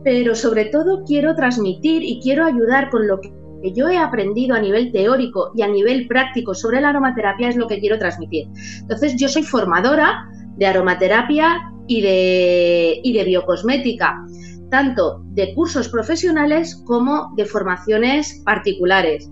pero 0.03 0.35
sobre 0.35 0.67
todo 0.67 1.05
quiero 1.05 1.35
transmitir 1.35 2.03
y 2.03 2.21
quiero 2.21 2.47
ayudar 2.47 2.89
con 2.91 3.07
lo 3.07 3.21
que 3.21 3.33
yo 3.75 3.89
he 3.89 3.99
aprendido 3.99 4.55
a 4.55 4.61
nivel 4.61 4.93
teórico 4.93 5.53
y 5.55 5.63
a 5.63 5.69
nivel 5.69 6.07
práctico 6.07 6.55
sobre 6.55 6.81
la 6.81 6.91
aromaterapia 6.91 7.49
es 7.49 7.57
lo 7.57 7.67
que 7.67 7.81
quiero 7.81 7.99
transmitir. 7.99 8.47
Entonces, 8.81 9.17
yo 9.19 9.29
soy 9.29 9.43
formadora 9.43 10.29
de 10.57 10.67
aromaterapia 10.67 11.73
y 11.87 12.01
de, 12.01 13.01
y 13.03 13.13
de 13.13 13.25
biocosmética, 13.25 14.25
tanto 14.71 15.23
de 15.27 15.55
cursos 15.55 15.89
profesionales 15.89 16.83
como 16.87 17.33
de 17.37 17.45
formaciones 17.45 18.43
particulares. 18.45 19.31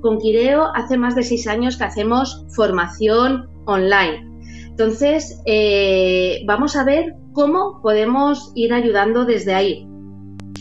Con 0.00 0.18
Quireo 0.18 0.72
hace 0.74 0.96
más 0.96 1.14
de 1.14 1.22
seis 1.22 1.46
años 1.46 1.76
que 1.76 1.84
hacemos 1.84 2.46
formación 2.54 3.48
online. 3.66 4.26
Entonces, 4.68 5.40
eh, 5.46 6.42
vamos 6.46 6.74
a 6.76 6.84
ver 6.84 7.14
cómo 7.32 7.80
podemos 7.82 8.52
ir 8.54 8.72
ayudando 8.72 9.24
desde 9.24 9.54
ahí. 9.54 9.86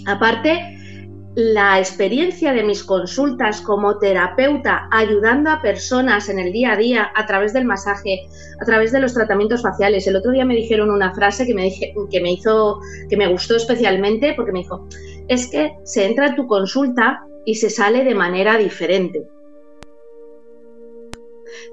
Aparte, 0.06 0.79
la 1.36 1.80
experiencia 1.80 2.54
de 2.54 2.64
mis 2.64 2.84
consultas 2.84 3.62
como 3.62 4.00
terapeuta 4.00 4.88
ayudando 4.92 5.52
a 5.52 5.62
personas 5.62 6.28
en 6.28 6.40
el 6.40 6.52
día 6.52 6.74
a 6.74 6.78
día 6.78 7.12
a 7.16 7.26
través 7.26 7.54
del 7.54 7.66
masaje, 7.66 8.28
a 8.60 8.66
través 8.66 8.92
de 8.92 9.00
los 9.00 9.14
tratamientos 9.14 9.62
faciales. 9.62 10.08
El 10.08 10.16
otro 10.16 10.32
día 10.32 10.46
me 10.46 10.56
dijeron 10.56 10.90
una 10.90 11.14
frase 11.14 11.46
que 11.46 11.54
me, 11.54 11.64
dije, 11.64 11.94
que 12.10 12.22
me 12.22 12.32
hizo, 12.32 12.80
que 13.10 13.18
me 13.18 13.28
gustó 13.28 13.56
especialmente 13.56 14.34
porque 14.36 14.52
me 14.52 14.60
dijo, 14.60 14.88
es 15.28 15.48
que 15.48 15.76
se 15.84 16.06
entra 16.06 16.28
en 16.28 16.36
tu 16.36 16.48
consulta 16.48 17.24
y 17.46 17.56
se 17.56 17.70
sale 17.70 18.04
de 18.04 18.16
manera 18.16 18.58
diferente. 18.58 19.28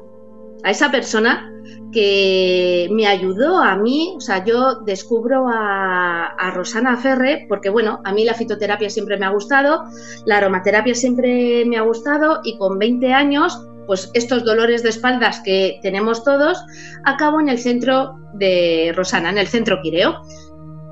a 0.63 0.69
esa 0.69 0.91
persona 0.91 1.51
que 1.98 2.88
me 2.92 3.08
ayudó 3.08 3.58
a 3.58 3.75
mí, 3.75 4.13
o 4.16 4.22
sea, 4.22 4.46
yo 4.46 4.82
descubro 4.82 5.48
a, 5.51 6.51
Rosana 6.54 6.96
Ferre, 6.96 7.48
porque 7.50 7.70
bueno, 7.72 8.01
a 8.04 8.13
mí 8.13 8.24
la 8.24 8.36
fitoterapia 8.36 8.88
siempre 8.92 9.18
me 9.18 9.25
ha 9.25 9.30
gustado, 9.30 9.86
la 10.24 10.38
aromaterapia 10.38 10.94
siempre 10.94 11.66
me 11.66 11.75
ha 11.75 11.82
gustado 11.82 12.42
y 12.44 12.56
con 12.60 12.77
20 12.77 13.13
años, 13.13 13.66
pues 13.88 14.12
estos 14.13 14.46
dolores 14.46 14.84
de 14.84 14.89
espaldas 14.89 15.42
que 15.44 15.80
tenemos 15.82 16.24
todos, 16.24 16.63
acabo 17.04 17.39
en 17.39 17.50
el 17.50 17.58
centro 17.58 18.20
de 18.34 18.94
Rosana, 18.96 19.32
en 19.32 19.39
el 19.39 19.48
centro 19.48 19.80
Quireo, 19.82 20.22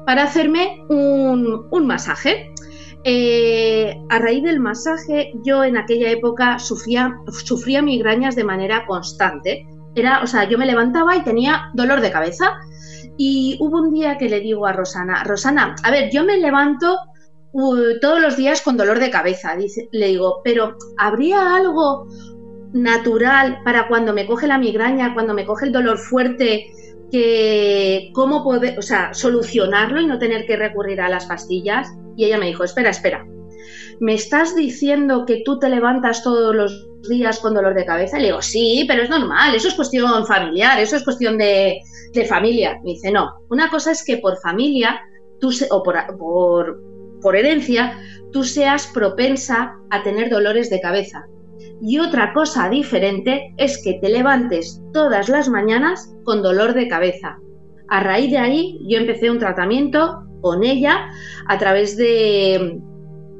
para 0.07 0.23
hacerme 0.23 0.83
un, 0.89 1.85
masaje. 1.85 2.51
Eh, 3.03 3.95
a 4.09 4.17
raíz 4.17 4.41
del 4.41 4.59
masaje, 4.59 5.33
yo 5.43 5.63
en 5.63 5.77
aquella 5.77 6.09
época 6.09 6.57
sufría, 6.57 7.13
sufría 7.27 7.83
migrañas 7.83 8.35
de 8.35 8.43
manera 8.43 8.87
constante. 8.87 9.67
Era, 9.95 10.21
o 10.21 10.27
sea, 10.27 10.43
yo 10.47 10.57
me 10.57 10.65
levantaba 10.65 11.15
y 11.15 11.23
tenía 11.23 11.71
dolor 11.73 12.01
de 12.01 12.11
cabeza. 12.11 12.53
Y 13.17 13.57
hubo 13.61 13.79
un 13.79 13.93
día 13.93 14.17
que 14.17 14.29
le 14.29 14.41
digo 14.41 14.65
a 14.65 14.73
Rosana, 14.73 15.23
Rosana, 15.23 15.75
a 15.83 15.91
ver, 15.91 16.09
yo 16.11 16.25
me 16.25 16.37
levanto 16.37 16.97
uh, 17.53 17.99
todos 18.01 18.21
los 18.21 18.35
días 18.35 18.61
con 18.61 18.77
dolor 18.77 18.99
de 18.99 19.09
cabeza. 19.09 19.55
Le 19.91 20.07
digo, 20.07 20.41
pero 20.43 20.77
¿habría 20.97 21.55
algo 21.55 22.07
natural 22.73 23.59
para 23.63 23.87
cuando 23.87 24.13
me 24.13 24.27
coge 24.27 24.47
la 24.47 24.57
migraña, 24.57 25.13
cuando 25.13 25.33
me 25.33 25.45
coge 25.45 25.65
el 25.65 25.71
dolor 25.71 25.97
fuerte, 25.97 26.67
que 27.09 28.11
cómo 28.13 28.43
poder, 28.43 28.77
o 28.77 28.81
sea, 28.81 29.13
solucionarlo 29.13 30.01
y 30.01 30.07
no 30.07 30.19
tener 30.19 30.45
que 30.45 30.57
recurrir 30.57 30.99
a 30.99 31.09
las 31.09 31.25
pastillas? 31.25 31.87
Y 32.17 32.25
ella 32.25 32.37
me 32.37 32.47
dijo, 32.47 32.65
espera, 32.65 32.89
espera, 32.89 33.25
¿me 33.99 34.13
estás 34.13 34.55
diciendo 34.55 35.25
que 35.25 35.41
tú 35.43 35.59
te 35.59 35.69
levantas 35.69 36.23
todos 36.23 36.55
los 36.55 36.87
días 37.07 37.39
con 37.39 37.53
dolor 37.53 37.73
de 37.73 37.85
cabeza? 37.85 38.17
Le 38.17 38.27
digo, 38.27 38.41
sí, 38.41 38.85
pero 38.87 39.03
es 39.03 39.09
normal, 39.09 39.55
eso 39.55 39.67
es 39.67 39.73
cuestión 39.73 40.25
familiar, 40.25 40.79
eso 40.79 40.95
es 40.95 41.03
cuestión 41.03 41.37
de, 41.37 41.81
familia. 42.29 42.79
Me 42.83 42.91
dice, 42.91 43.11
no, 43.11 43.33
una 43.49 43.69
cosa 43.69 43.91
es 43.91 44.03
que 44.03 44.17
por 44.17 44.37
familia, 44.37 45.01
tú 45.39 45.51
o 45.69 45.83
por, 45.83 45.95
por, 46.17 46.81
por 47.21 47.35
herencia, 47.35 47.99
tú 48.31 48.43
seas 48.43 48.87
propensa 48.87 49.75
a 49.89 50.03
tener 50.03 50.29
dolores 50.29 50.69
de 50.69 50.79
cabeza. 50.79 51.25
Y 51.81 51.99
otra 51.99 52.33
cosa 52.33 52.69
diferente 52.69 53.53
es 53.57 53.81
que 53.83 53.95
te 53.95 54.09
levantes 54.09 54.81
todas 54.93 55.29
las 55.29 55.49
mañanas 55.49 56.13
con 56.23 56.41
dolor 56.41 56.73
de 56.73 56.87
cabeza. 56.87 57.37
A 57.89 57.99
raíz 57.99 58.31
de 58.31 58.37
ahí 58.37 58.79
yo 58.87 58.97
empecé 58.97 59.29
un 59.29 59.39
tratamiento 59.39 60.23
con 60.41 60.63
ella 60.63 61.09
a 61.47 61.57
través 61.57 61.97
de 61.97 62.79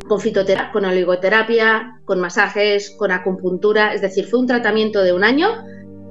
con 0.07 0.19
fitoterapia, 0.19 0.71
con 0.71 0.85
oligoterapia, 0.85 2.01
con 2.05 2.19
masajes, 2.19 2.91
con 2.91 3.11
acupuntura, 3.11 3.93
es 3.93 4.01
decir, 4.01 4.25
fue 4.25 4.39
un 4.39 4.47
tratamiento 4.47 5.01
de 5.01 5.13
un 5.13 5.23
año 5.23 5.47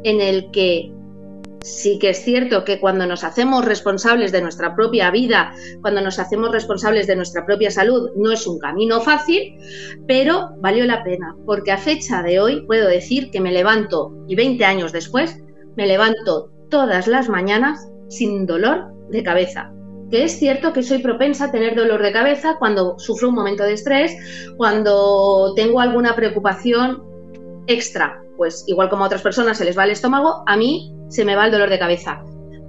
en 0.02 0.20
el 0.20 0.50
que 0.50 0.92
sí 1.64 1.98
que 1.98 2.10
es 2.10 2.22
cierto 2.22 2.62
que 2.62 2.78
cuando 2.78 3.06
nos 3.06 3.24
hacemos 3.24 3.64
responsables 3.64 4.32
de 4.32 4.42
nuestra 4.42 4.76
propia 4.76 5.10
vida, 5.10 5.54
cuando 5.80 6.02
nos 6.02 6.18
hacemos 6.18 6.52
responsables 6.52 7.06
de 7.06 7.16
nuestra 7.16 7.46
propia 7.46 7.70
salud, 7.70 8.10
no 8.16 8.32
es 8.32 8.46
un 8.46 8.58
camino 8.58 9.00
fácil, 9.00 9.58
pero 10.06 10.50
valió 10.58 10.84
la 10.84 11.02
pena, 11.02 11.34
porque 11.46 11.72
a 11.72 11.78
fecha 11.78 12.22
de 12.22 12.38
hoy 12.38 12.66
puedo 12.66 12.86
decir 12.86 13.30
que 13.30 13.40
me 13.40 13.50
levanto 13.50 14.12
y 14.28 14.34
20 14.34 14.62
años 14.64 14.92
después, 14.92 15.40
me 15.76 15.86
levanto 15.86 16.50
todas 16.68 17.06
las 17.06 17.30
mañanas 17.30 17.88
sin 18.08 18.44
dolor 18.44 18.92
de 19.10 19.22
cabeza 19.22 19.73
que 20.10 20.24
es 20.24 20.38
cierto 20.38 20.72
que 20.72 20.82
soy 20.82 20.98
propensa 20.98 21.46
a 21.46 21.50
tener 21.50 21.74
dolor 21.74 22.02
de 22.02 22.12
cabeza 22.12 22.56
cuando 22.58 22.98
sufro 22.98 23.28
un 23.28 23.34
momento 23.34 23.64
de 23.64 23.72
estrés, 23.72 24.16
cuando 24.56 25.52
tengo 25.54 25.80
alguna 25.80 26.14
preocupación 26.14 27.02
extra. 27.66 28.20
Pues 28.36 28.64
igual 28.66 28.90
como 28.90 29.04
a 29.04 29.06
otras 29.06 29.22
personas 29.22 29.58
se 29.58 29.64
les 29.64 29.78
va 29.78 29.84
el 29.84 29.90
estómago, 29.90 30.42
a 30.46 30.56
mí 30.56 30.94
se 31.08 31.24
me 31.24 31.36
va 31.36 31.46
el 31.46 31.52
dolor 31.52 31.70
de 31.70 31.78
cabeza. 31.78 32.22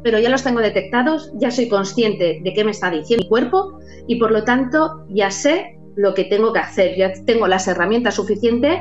Pero 0.03 0.19
ya 0.19 0.29
los 0.29 0.43
tengo 0.43 0.59
detectados, 0.59 1.31
ya 1.35 1.49
soy 1.49 1.67
consciente 1.67 2.39
de 2.43 2.53
qué 2.53 2.63
me 2.63 2.71
está 2.71 2.91
diciendo 2.91 3.23
mi 3.23 3.29
cuerpo 3.29 3.79
y 4.07 4.19
por 4.19 4.31
lo 4.31 4.43
tanto 4.43 5.05
ya 5.09 5.31
sé 5.31 5.79
lo 5.95 6.13
que 6.13 6.25
tengo 6.25 6.53
que 6.53 6.59
hacer, 6.59 6.95
ya 6.97 7.11
tengo 7.25 7.47
las 7.47 7.67
herramientas 7.67 8.15
suficientes 8.15 8.79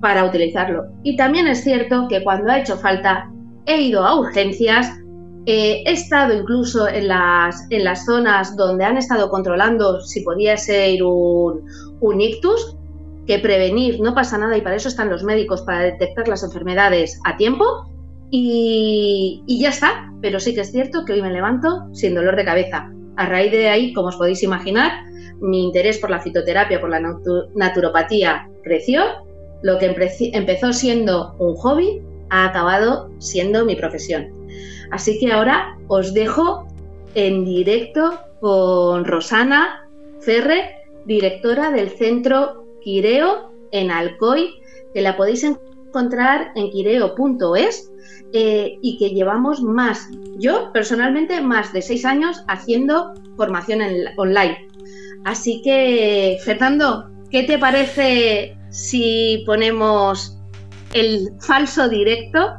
para 0.00 0.24
utilizarlo. 0.24 0.84
Y 1.02 1.16
también 1.16 1.46
es 1.46 1.62
cierto 1.62 2.06
que 2.08 2.22
cuando 2.22 2.50
ha 2.50 2.60
hecho 2.60 2.76
falta 2.78 3.30
he 3.66 3.82
ido 3.82 4.04
a 4.04 4.18
urgencias 4.18 4.90
eh, 5.44 5.82
he 5.84 5.92
estado 5.92 6.34
incluso 6.34 6.86
en 6.86 7.08
las, 7.08 7.66
en 7.70 7.84
las 7.84 8.04
zonas 8.04 8.56
donde 8.56 8.84
han 8.84 8.96
estado 8.96 9.28
controlando 9.28 10.00
si 10.00 10.20
podía 10.20 10.56
ser 10.56 11.02
un, 11.02 11.64
ictus, 12.20 12.76
que 13.26 13.38
prevenir 13.38 14.00
no 14.00 14.14
pasa 14.14 14.38
nada 14.38 14.56
y 14.56 14.60
para 14.60 14.76
eso 14.76 14.88
están 14.88 15.10
los 15.10 15.24
médicos, 15.24 15.62
para 15.62 15.80
detectar 15.80 16.28
las 16.28 16.42
enfermedades 16.42 17.20
a 17.24 17.36
tiempo 17.36 17.64
y, 18.30 19.42
y, 19.46 19.60
ya 19.60 19.70
está. 19.70 20.12
Pero 20.20 20.38
sí 20.38 20.54
que 20.54 20.60
es 20.60 20.70
cierto 20.70 21.04
que 21.04 21.14
hoy 21.14 21.22
me 21.22 21.32
levanto 21.32 21.88
sin 21.92 22.14
dolor 22.14 22.36
de 22.36 22.44
cabeza. 22.44 22.92
A 23.16 23.26
raíz 23.26 23.50
de 23.50 23.68
ahí, 23.68 23.92
como 23.92 24.08
os 24.08 24.16
podéis 24.16 24.42
imaginar, 24.42 24.92
mi 25.40 25.64
interés 25.64 25.98
por 25.98 26.10
la 26.10 26.20
fitoterapia, 26.20 26.80
por 26.80 26.90
la 26.90 27.00
naturopatía 27.54 28.48
creció. 28.62 29.02
Lo 29.62 29.78
que 29.78 29.94
empezó 30.32 30.72
siendo 30.72 31.34
un 31.38 31.54
hobby 31.56 32.00
ha 32.30 32.46
acabado 32.46 33.10
siendo 33.18 33.64
mi 33.64 33.76
profesión. 33.76 34.41
Así 34.92 35.18
que 35.18 35.32
ahora 35.32 35.78
os 35.88 36.12
dejo 36.12 36.68
en 37.14 37.46
directo 37.46 38.20
con 38.40 39.06
Rosana 39.06 39.88
Ferre, 40.20 40.76
directora 41.06 41.70
del 41.70 41.88
Centro 41.90 42.66
Quireo 42.82 43.50
en 43.72 43.90
Alcoy, 43.90 44.60
que 44.92 45.00
la 45.00 45.16
podéis 45.16 45.44
encontrar 45.44 46.52
en 46.56 46.70
quireo.es 46.70 47.90
eh, 48.34 48.78
y 48.82 48.98
que 48.98 49.14
llevamos 49.14 49.62
más, 49.62 50.10
yo 50.38 50.70
personalmente, 50.72 51.40
más 51.40 51.72
de 51.72 51.80
seis 51.80 52.04
años 52.04 52.44
haciendo 52.46 53.14
formación 53.38 53.80
online. 54.18 54.68
Así 55.24 55.62
que, 55.62 56.38
Fernando, 56.44 57.08
¿qué 57.30 57.44
te 57.44 57.58
parece 57.58 58.58
si 58.68 59.42
ponemos 59.46 60.38
el 60.92 61.30
falso 61.40 61.88
directo 61.88 62.52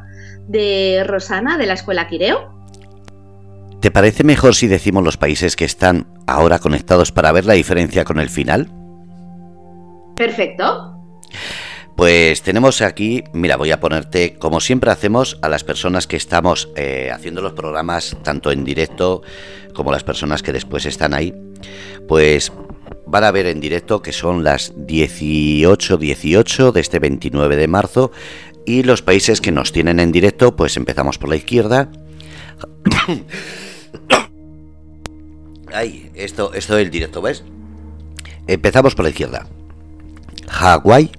de 0.48 1.04
Rosana 1.06 1.58
de 1.58 1.66
la 1.66 1.74
Escuela 1.74 2.08
Quireo. 2.08 2.52
¿Te 3.82 3.92
parece 3.92 4.24
mejor 4.24 4.56
si 4.56 4.68
decimos 4.68 5.04
los 5.04 5.18
países 5.18 5.56
que 5.56 5.66
están 5.66 6.08
ahora 6.26 6.60
conectados 6.60 7.12
para 7.12 7.32
ver 7.32 7.46
la 7.46 7.54
diferencia 7.54 8.06
con 8.06 8.20
el 8.20 8.30
final? 8.30 8.72
Perfecto. 10.16 10.94
Pues 11.96 12.42
tenemos 12.42 12.82
aquí, 12.82 13.24
mira, 13.34 13.56
voy 13.56 13.72
a 13.72 13.80
ponerte, 13.80 14.36
como 14.36 14.60
siempre 14.62 14.90
hacemos, 14.90 15.38
a 15.42 15.50
las 15.50 15.64
personas 15.64 16.08
que 16.08 16.16
estamos 16.16 16.70
eh, 16.76 17.12
haciendo 17.14 17.42
los 17.42 17.54
programas, 17.54 18.18
tanto 18.24 18.52
en 18.52 18.64
directo 18.64 19.22
como 19.76 19.92
las 19.92 20.04
personas 20.04 20.42
que 20.42 20.54
después 20.54 20.88
están 20.88 21.14
ahí, 21.14 21.36
pues 22.08 22.52
van 23.06 23.24
a 23.24 23.32
ver 23.32 23.46
en 23.48 23.60
directo 23.60 24.02
que 24.02 24.12
son 24.12 24.44
las 24.44 24.76
18.18 24.76 26.72
de 26.72 26.82
este 26.82 26.98
29 27.00 27.56
de 27.58 27.68
marzo 27.68 28.12
y 28.66 28.84
los 28.84 29.02
países 29.02 29.42
que 29.42 29.52
nos 29.52 29.72
tienen 29.72 30.00
en 30.00 30.12
directo, 30.12 30.56
pues 30.56 30.78
empezamos 30.78 31.18
por 31.18 31.30
la 31.30 31.36
izquierda. 31.36 31.90
Ay, 35.74 36.12
esto, 36.14 36.54
esto 36.54 36.78
es 36.78 36.86
el 36.86 36.92
directo, 36.92 37.22
¿ves? 37.22 37.44
Empezamos 38.48 38.96
por 38.96 39.04
la 39.04 39.10
izquierda. 39.10 39.48
Hawái, 40.48 41.12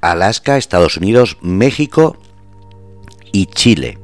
Alaska, 0.00 0.56
Estados 0.56 0.96
Unidos, 0.96 1.36
México 1.42 2.16
y 3.32 3.46
Chile. 3.46 3.98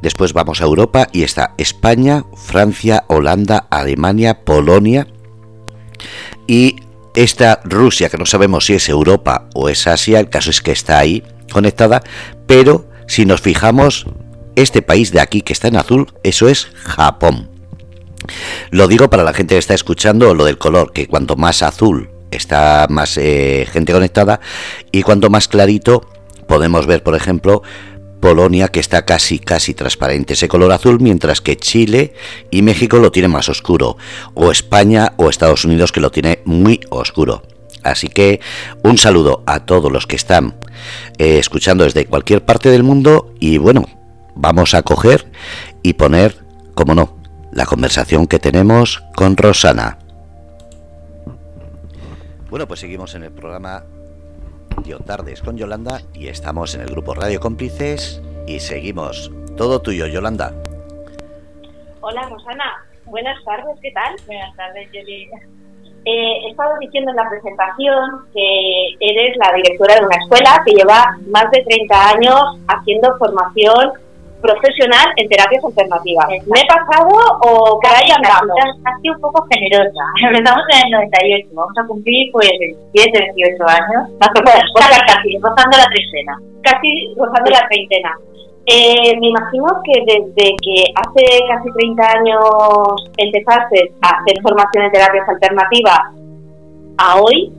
Después 0.00 0.32
vamos 0.32 0.60
a 0.60 0.64
Europa 0.64 1.08
y 1.12 1.22
está 1.22 1.54
España, 1.58 2.24
Francia, 2.34 3.04
Holanda, 3.08 3.68
Alemania, 3.70 4.44
Polonia 4.44 5.06
y 6.46 6.76
esta 7.14 7.60
Rusia, 7.64 8.08
que 8.08 8.18
no 8.18 8.26
sabemos 8.26 8.66
si 8.66 8.74
es 8.74 8.88
Europa 8.88 9.48
o 9.54 9.68
es 9.68 9.86
Asia, 9.86 10.18
el 10.18 10.30
caso 10.30 10.50
es 10.50 10.60
que 10.60 10.72
está 10.72 10.98
ahí, 10.98 11.22
conectada, 11.52 12.02
pero 12.46 12.88
si 13.06 13.26
nos 13.26 13.40
fijamos, 13.40 14.06
este 14.56 14.82
país 14.82 15.12
de 15.12 15.20
aquí 15.20 15.42
que 15.42 15.52
está 15.52 15.68
en 15.68 15.76
azul, 15.76 16.12
eso 16.22 16.48
es 16.48 16.68
Japón. 16.74 17.48
Lo 18.70 18.88
digo 18.88 19.10
para 19.10 19.24
la 19.24 19.32
gente 19.32 19.54
que 19.54 19.58
está 19.58 19.74
escuchando 19.74 20.34
lo 20.34 20.44
del 20.44 20.58
color, 20.58 20.92
que 20.92 21.08
cuanto 21.08 21.36
más 21.36 21.62
azul 21.62 22.10
está 22.30 22.86
más 22.88 23.18
eh, 23.18 23.66
gente 23.70 23.92
conectada 23.92 24.40
y 24.90 25.02
cuanto 25.02 25.28
más 25.28 25.48
clarito 25.48 26.08
podemos 26.46 26.86
ver, 26.86 27.02
por 27.02 27.14
ejemplo, 27.14 27.62
Polonia 28.20 28.68
que 28.68 28.80
está 28.80 29.04
casi 29.04 29.40
casi 29.40 29.74
transparente 29.74 30.34
ese 30.34 30.48
color 30.48 30.70
azul, 30.72 31.00
mientras 31.00 31.40
que 31.40 31.56
Chile 31.56 32.14
y 32.50 32.62
México 32.62 32.98
lo 32.98 33.10
tienen 33.10 33.32
más 33.32 33.48
oscuro, 33.48 33.96
o 34.34 34.52
España 34.52 35.14
o 35.16 35.28
Estados 35.28 35.64
Unidos 35.64 35.90
que 35.90 36.00
lo 36.00 36.12
tiene 36.12 36.40
muy 36.44 36.80
oscuro. 36.90 37.42
Así 37.82 38.08
que 38.08 38.40
un 38.82 38.98
saludo 38.98 39.42
a 39.46 39.60
todos 39.60 39.90
los 39.90 40.06
que 40.06 40.16
están 40.16 40.54
eh, 41.18 41.38
escuchando 41.38 41.84
desde 41.84 42.06
cualquier 42.06 42.44
parte 42.44 42.70
del 42.70 42.82
mundo 42.82 43.34
y 43.40 43.58
bueno, 43.58 43.84
vamos 44.34 44.74
a 44.74 44.82
coger 44.82 45.30
y 45.82 45.94
poner, 45.94 46.36
como 46.74 46.94
no, 46.94 47.16
la 47.52 47.66
conversación 47.66 48.26
que 48.26 48.38
tenemos 48.38 49.02
con 49.14 49.36
Rosana. 49.36 49.98
Bueno, 52.50 52.68
pues 52.68 52.80
seguimos 52.80 53.14
en 53.14 53.24
el 53.24 53.32
programa 53.32 53.84
Yo 54.84 54.98
Tardes 54.98 55.40
con 55.40 55.56
Yolanda 55.56 56.02
y 56.12 56.28
estamos 56.28 56.74
en 56.74 56.82
el 56.82 56.88
grupo 56.88 57.14
Radio 57.14 57.40
Cómplices 57.40 58.20
y 58.46 58.60
seguimos. 58.60 59.30
Todo 59.56 59.80
tuyo, 59.80 60.06
Yolanda. 60.06 60.52
Hola, 62.00 62.28
Rosana. 62.28 62.86
Buenas 63.06 63.42
tardes, 63.44 63.78
¿qué 63.80 63.90
tal? 63.92 64.16
Buenas 64.26 64.56
tardes, 64.56 64.88
Yolanda. 64.92 65.61
Eh, 66.04 66.46
he 66.46 66.50
estado 66.50 66.74
diciendo 66.80 67.10
en 67.10 67.16
la 67.16 67.28
presentación 67.28 68.26
que 68.34 68.96
eres 68.98 69.36
la 69.36 69.54
directora 69.54 69.94
de 69.94 70.06
una 70.06 70.16
escuela 70.16 70.62
que 70.66 70.74
lleva 70.74 71.16
más 71.30 71.48
de 71.52 71.62
30 71.62 72.08
años 72.10 72.40
haciendo 72.66 73.16
formación 73.18 73.92
profesional 74.42 75.06
en 75.16 75.28
terapias 75.28 75.64
alternativas. 75.64 76.26
¿Me 76.50 76.60
he 76.60 76.66
pasado 76.66 77.14
o 77.46 77.78
que 77.78 77.88
haya 77.88 78.16
andamos? 78.16 78.58
Ha 78.84 78.98
sido 78.98 79.14
un 79.14 79.20
poco 79.20 79.46
generosa. 79.48 80.02
Empezamos 80.26 80.64
en 80.74 80.86
el 80.86 80.90
98, 80.90 81.48
vamos 81.54 81.78
a 81.78 81.86
cumplir 81.86 82.32
pues 82.32 82.50
27, 82.58 83.32
28 83.38 83.64
años. 83.68 84.02
Más 84.18 84.30
o 84.34 84.42
menos, 84.42 84.66
casi, 85.06 85.38
rozando 85.38 85.78
la 85.78 85.86
treintena. 85.86 86.34
Casi 86.62 87.14
rozando 87.16 87.50
la 87.50 87.68
treintena. 87.68 88.12
Eh, 88.66 89.18
me 89.18 89.28
imagino 89.28 89.66
que 89.84 90.04
desde 90.06 90.56
que 90.62 90.84
hace 90.94 91.40
casi 91.48 91.72
30 91.72 92.10
años 92.18 93.10
empezaste 93.16 93.92
a 94.02 94.08
hacer 94.08 94.40
formación 94.40 94.84
en 94.84 94.92
terapias 94.92 95.28
alternativas 95.28 96.00
a 96.98 97.20
hoy, 97.20 97.52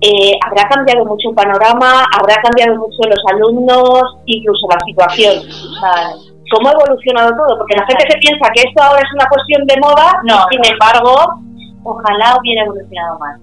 eh, 0.00 0.32
habrá 0.44 0.68
cambiado 0.68 1.04
mucho 1.04 1.28
el 1.28 1.34
panorama, 1.34 2.04
habrá 2.18 2.36
cambiado 2.42 2.74
mucho 2.76 2.98
los 3.06 3.20
alumnos, 3.32 4.02
incluso 4.24 4.66
la 4.68 4.80
situación. 4.86 5.34
¿Cómo 6.50 6.68
ha 6.68 6.72
evolucionado 6.72 7.30
todo? 7.30 7.58
Porque 7.58 7.76
la 7.76 7.86
gente 7.86 8.10
se 8.10 8.18
piensa 8.18 8.50
que 8.52 8.62
esto 8.62 8.82
ahora 8.82 9.02
es 9.02 9.12
una 9.14 9.28
cuestión 9.28 9.64
de 9.66 9.76
moda, 9.80 10.20
no, 10.24 10.46
sin 10.50 10.64
embargo, 10.72 11.14
ojalá 11.84 12.36
hubiera 12.38 12.64
evolucionado 12.64 13.18
más. 13.18 13.40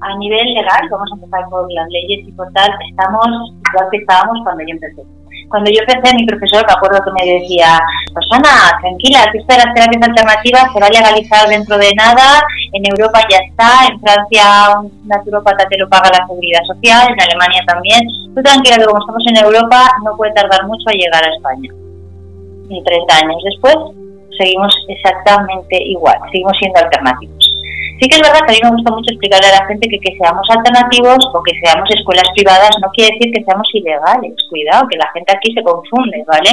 A 0.00 0.18
nivel 0.18 0.54
legal, 0.54 0.88
vamos 0.90 1.10
a 1.12 1.14
empezar 1.14 1.48
por 1.48 1.72
las 1.72 1.88
leyes 1.88 2.28
y 2.28 2.32
por 2.32 2.50
tal, 2.52 2.70
estamos 2.90 3.26
igual 3.70 3.88
que 3.90 3.98
estábamos 3.98 4.38
cuando 4.44 4.64
yo 4.64 4.74
empecé 4.74 5.02
cuando 5.48 5.70
yo 5.70 5.80
empecé, 5.86 6.14
mi 6.16 6.26
profesor, 6.26 6.64
me 6.66 6.72
acuerdo 6.72 6.98
que 7.04 7.12
me 7.12 7.38
decía, 7.38 7.78
Rosana, 8.14 8.74
tranquila, 8.80 9.22
que 9.30 9.38
esto 9.38 9.54
de 9.54 9.64
las 9.64 9.74
terapias 9.74 10.02
alternativas 10.08 10.72
se 10.72 10.80
va 10.80 10.86
a 10.86 10.90
legalizar 10.90 11.48
dentro 11.48 11.78
de 11.78 11.94
nada, 11.94 12.42
en 12.72 12.82
Europa 12.86 13.20
ya 13.30 13.38
está, 13.38 13.86
en 13.86 14.00
Francia 14.00 14.80
un 14.80 14.90
naturópata 15.06 15.66
te 15.68 15.78
lo 15.78 15.88
paga 15.88 16.10
la 16.10 16.26
seguridad 16.26 16.62
social, 16.66 17.06
en 17.06 17.20
Alemania 17.20 17.62
también. 17.66 18.02
Tú 18.34 18.42
tranquila 18.42 18.84
como 18.84 18.98
estamos 18.98 19.24
en 19.28 19.44
Europa 19.44 19.86
no 20.04 20.16
puede 20.16 20.32
tardar 20.32 20.66
mucho 20.66 20.88
a 20.88 20.92
llegar 20.92 21.22
a 21.24 21.34
España. 21.34 21.70
Y 22.68 22.82
30 22.82 23.16
años 23.16 23.42
después 23.44 23.76
seguimos 24.38 24.74
exactamente 24.88 25.76
igual, 25.82 26.18
seguimos 26.32 26.56
siendo 26.58 26.80
alternativos. 26.80 27.53
Sí 28.04 28.10
que 28.10 28.16
es 28.16 28.28
verdad 28.28 28.44
que 28.44 28.52
a 28.52 28.56
mí 28.60 28.60
me 28.60 28.76
gusta 28.76 28.92
mucho 28.92 29.08
explicarle 29.16 29.48
a 29.48 29.64
la 29.64 29.66
gente 29.66 29.88
que 29.88 29.96
que 29.96 30.12
seamos 30.20 30.44
alternativos 30.52 31.24
o 31.32 31.40
que 31.40 31.56
seamos 31.56 31.88
escuelas 31.88 32.28
privadas 32.36 32.76
no 32.84 32.92
quiere 32.92 33.16
decir 33.16 33.32
que 33.32 33.42
seamos 33.48 33.64
ilegales. 33.72 34.36
Cuidado, 34.50 34.84
que 34.92 34.98
la 35.00 35.08
gente 35.16 35.32
aquí 35.32 35.54
se 35.54 35.64
confunde, 35.64 36.20
¿vale? 36.28 36.52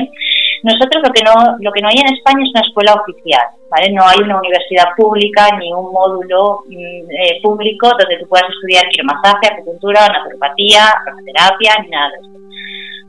Nosotros 0.63 1.03
lo 1.03 1.11
que 1.11 1.19
no 1.27 1.35
lo 1.59 1.71
que 1.73 1.81
no 1.81 1.89
hay 1.89 1.99
en 1.99 2.15
España 2.15 2.39
es 2.39 2.55
una 2.55 2.63
escuela 2.63 2.95
oficial, 2.95 3.43
¿vale? 3.67 3.91
No 3.91 4.07
hay 4.07 4.23
una 4.23 4.39
universidad 4.39 4.95
pública 4.95 5.51
ni 5.59 5.73
un 5.73 5.91
módulo 5.91 6.63
mm, 6.71 7.11
eh, 7.19 7.43
público 7.43 7.91
donde 7.99 8.15
tú 8.23 8.31
puedas 8.31 8.47
estudiar 8.47 8.87
quiromasaje, 8.87 9.51
acupuntura, 9.51 10.07
naturopatía, 10.07 10.87
aromaterapia, 11.03 11.83
ni 11.83 11.89
nada 11.91 12.15
de 12.15 12.17
eso. 12.23 12.31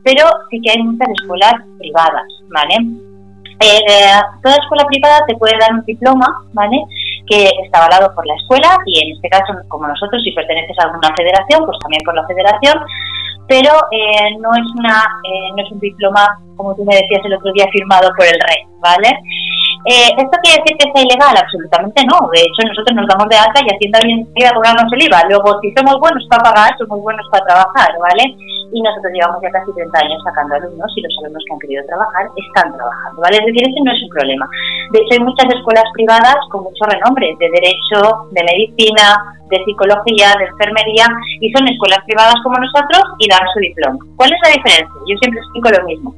Pero 0.03 0.27
sí 0.51 0.59
que 0.59 0.71
hay 0.71 0.83
muchas 0.83 1.07
escuelas 1.15 1.63
privadas, 1.79 2.27
¿vale? 2.51 2.75
Eh, 3.63 4.19
toda 4.43 4.59
escuela 4.59 4.83
privada 4.83 5.23
te 5.27 5.35
puede 5.35 5.55
dar 5.57 5.71
un 5.71 5.85
diploma, 5.85 6.27
¿vale? 6.51 6.83
Que 7.27 7.49
está 7.63 7.79
avalado 7.79 8.13
por 8.15 8.25
la 8.25 8.35
escuela 8.35 8.77
y 8.85 9.03
en 9.03 9.15
este 9.15 9.29
caso, 9.29 9.53
como 9.69 9.87
nosotros, 9.87 10.21
si 10.23 10.31
perteneces 10.31 10.77
a 10.79 10.87
alguna 10.87 11.15
federación, 11.15 11.65
pues 11.65 11.77
también 11.79 12.03
por 12.03 12.15
la 12.15 12.27
federación, 12.27 12.79
pero 13.47 13.71
eh, 13.91 14.37
no 14.39 14.51
es 14.53 14.67
una 14.77 15.03
eh, 15.23 15.51
no 15.55 15.63
es 15.63 15.71
un 15.71 15.79
diploma, 15.79 16.27
como 16.55 16.75
tú 16.75 16.83
me 16.85 16.95
decías 16.95 17.21
el 17.25 17.35
otro 17.35 17.51
día, 17.53 17.65
firmado 17.71 18.09
por 18.15 18.25
el 18.25 18.39
rey, 18.39 18.63
¿vale? 18.79 19.09
Eh, 19.83 20.15
¿Esto 20.15 20.35
quiere 20.39 20.63
decir 20.63 20.79
que 20.79 20.87
sea 20.91 21.03
ilegal? 21.03 21.35
Absolutamente 21.35 21.99
no. 22.07 22.31
De 22.31 22.39
hecho, 22.39 22.63
nosotros 22.63 22.95
nos 22.95 23.07
damos 23.07 23.27
de 23.27 23.35
alta 23.35 23.59
y 23.59 23.67
Hacienda 23.67 23.99
bien 24.03 24.23
a 24.23 24.55
cobrarnos 24.55 24.87
el 24.95 25.03
IVA. 25.03 25.27
Luego, 25.27 25.59
si 25.59 25.75
somos 25.75 25.99
buenos 25.99 26.23
para 26.31 26.43
pagar, 26.43 26.71
somos 26.79 27.03
buenos 27.03 27.27
para 27.31 27.45
trabajar, 27.45 27.91
¿vale? 27.99 28.23
Y 28.71 28.79
nosotros 28.79 29.11
llevamos 29.11 29.43
ya 29.43 29.51
casi 29.51 29.75
30 29.75 29.99
años 29.99 30.19
sacando 30.23 30.55
alumnos 30.55 30.87
y 30.95 31.01
los 31.03 31.13
alumnos 31.19 31.43
que 31.43 31.53
han 31.53 31.59
querido 31.59 31.83
trabajar 31.85 32.23
están 32.31 32.67
trabajando, 32.71 33.17
¿vale? 33.19 33.37
Es 33.43 33.45
decir, 33.45 33.63
ese 33.67 33.79
no 33.83 33.91
es 33.91 34.01
un 34.07 34.11
problema. 34.15 34.45
De 34.95 34.99
hecho, 35.03 35.13
hay 35.19 35.23
muchas 35.27 35.47
escuelas 35.51 35.87
privadas 35.93 36.39
con 36.47 36.63
mucho 36.63 36.83
renombre, 36.87 37.27
de 37.35 37.47
derecho, 37.51 37.99
de 38.31 38.41
medicina, 38.43 39.19
de 39.53 39.63
psicología, 39.65 40.33
de 40.39 40.45
enfermería, 40.49 41.05
y 41.39 41.51
son 41.53 41.67
escuelas 41.67 42.01
privadas 42.05 42.35
como 42.43 42.57
nosotros 42.57 43.03
y 43.19 43.29
dan 43.29 43.45
su 43.53 43.59
diploma. 43.59 43.99
¿Cuál 44.17 44.33
es 44.33 44.39
la 44.43 44.55
diferencia? 44.57 44.99
Yo 45.05 45.15
siempre 45.21 45.39
explico 45.39 45.69
lo 45.69 45.85
mismo 45.85 46.15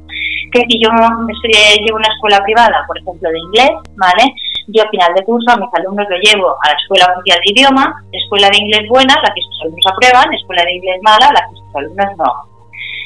que 0.52 0.64
si 0.68 0.80
yo 0.80 0.88
llevo 0.88 1.96
una 1.96 2.12
escuela 2.14 2.42
privada, 2.44 2.84
por 2.86 2.98
ejemplo, 2.98 3.28
de 3.30 3.38
inglés, 3.38 3.72
¿vale? 3.96 4.24
Yo 4.68 4.82
a 4.82 4.90
final 4.90 5.14
de 5.14 5.24
curso 5.24 5.50
a 5.50 5.56
mis 5.56 5.70
alumnos 5.74 6.06
lo 6.08 6.16
llevo 6.18 6.56
a 6.62 6.68
la 6.70 6.76
escuela 6.80 7.12
oficial 7.12 7.38
de 7.44 7.52
idioma, 7.52 7.84
escuela 8.12 8.48
de 8.50 8.58
inglés 8.58 8.88
buena, 8.88 9.14
la 9.22 9.30
que 9.34 9.42
sus 9.42 9.62
alumnos 9.62 9.86
aprueban, 9.92 10.34
escuela 10.34 10.62
de 10.64 10.74
inglés 10.74 10.98
mala, 11.02 11.30
la 11.32 11.42
que 11.46 11.56
sus 11.56 11.76
alumnos 11.76 12.10
no. 12.18 12.30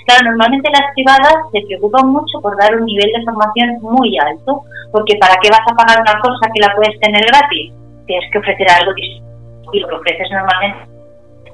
Claro, 0.06 0.30
normalmente 0.30 0.70
las 0.70 0.92
privadas 0.94 1.36
se 1.52 1.60
preocupan 1.66 2.08
mucho 2.08 2.40
por 2.40 2.56
dar 2.56 2.74
un 2.74 2.84
nivel 2.84 3.12
de 3.12 3.24
formación 3.24 3.78
muy 3.82 4.16
alto, 4.18 4.62
porque 4.92 5.16
¿para 5.20 5.36
qué 5.42 5.50
vas 5.50 5.66
a 5.66 5.76
pagar 5.76 6.00
una 6.00 6.20
cosa 6.20 6.50
que 6.52 6.60
la 6.60 6.74
puedes 6.74 6.98
tener 7.00 7.24
gratis? 7.26 7.72
Tienes 8.06 8.26
que 8.32 8.38
ofrecer 8.38 8.66
algo 8.70 8.94
distinto 8.94 9.29
y 9.72 9.80
lo 9.80 9.88
que 9.88 9.94
ofreces 9.94 10.30
normalmente 10.30 10.86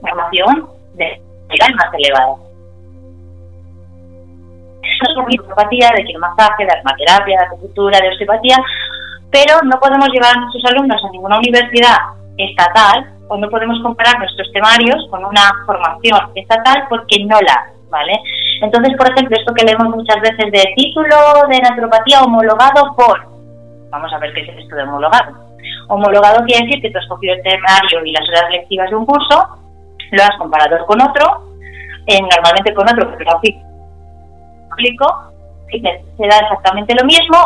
formación 0.01 0.69
de 0.95 1.21
nivel 1.49 1.75
más 1.77 1.95
elevada 1.95 2.37
de 5.29 5.41
osteopatía, 5.41 5.91
de 5.97 6.05
quiromasaje, 6.05 6.65
de 6.65 6.73
aromaterapia, 6.73 7.39
de 7.39 7.47
acupuntura, 7.47 7.99
de 8.01 8.09
osteopatía, 8.09 8.57
pero 9.31 9.61
no 9.65 9.79
podemos 9.81 10.09
llevar 10.11 10.37
a 10.37 10.41
nuestros 10.41 10.65
alumnos 10.73 11.03
a 11.03 11.11
ninguna 11.11 11.39
universidad 11.39 11.97
estatal 12.39 13.13
o 13.29 13.37
no 13.37 13.49
podemos 13.49 13.81
comparar 13.83 14.19
nuestros 14.19 14.51
temarios 14.53 15.07
con 15.11 15.25
una 15.25 15.65
formación 15.67 16.31
estatal 16.35 16.87
porque 16.89 17.25
no 17.25 17.39
la 17.41 17.73
¿vale? 17.91 18.13
Entonces, 18.61 18.97
por 18.97 19.11
ejemplo, 19.11 19.37
esto 19.37 19.55
que 19.55 19.65
leemos 19.65 19.89
muchas 19.89 20.21
veces 20.21 20.51
de 20.51 20.73
título 20.77 21.17
de 21.49 21.59
naturopatía 21.59 22.23
homologado 22.23 22.95
por, 22.97 23.27
vamos 23.91 24.13
a 24.13 24.19
ver 24.19 24.33
qué 24.35 24.41
es 24.43 24.59
esto 24.59 24.77
de 24.77 24.83
homologado. 24.83 25.46
Homologado 25.89 26.45
quiere 26.45 26.67
decir 26.67 26.83
que 26.83 26.91
tú 26.91 26.99
has 26.99 27.09
cogido 27.09 27.35
el 27.35 27.43
temario 27.43 28.05
y 28.05 28.13
las 28.13 28.29
horas 28.29 28.51
lectivas 28.51 28.91
de 28.91 28.97
un 28.97 29.07
curso, 29.07 29.49
lo 30.11 30.23
has 30.23 30.37
comparado 30.39 30.85
con 30.87 31.01
otro, 31.01 31.43
normalmente 32.07 32.75
con 32.75 32.89
otro, 32.89 33.15
pero 33.19 33.41
explico, 34.69 35.33
se 35.71 36.27
da 36.27 36.39
exactamente 36.39 36.95
lo 36.95 37.05
mismo, 37.05 37.37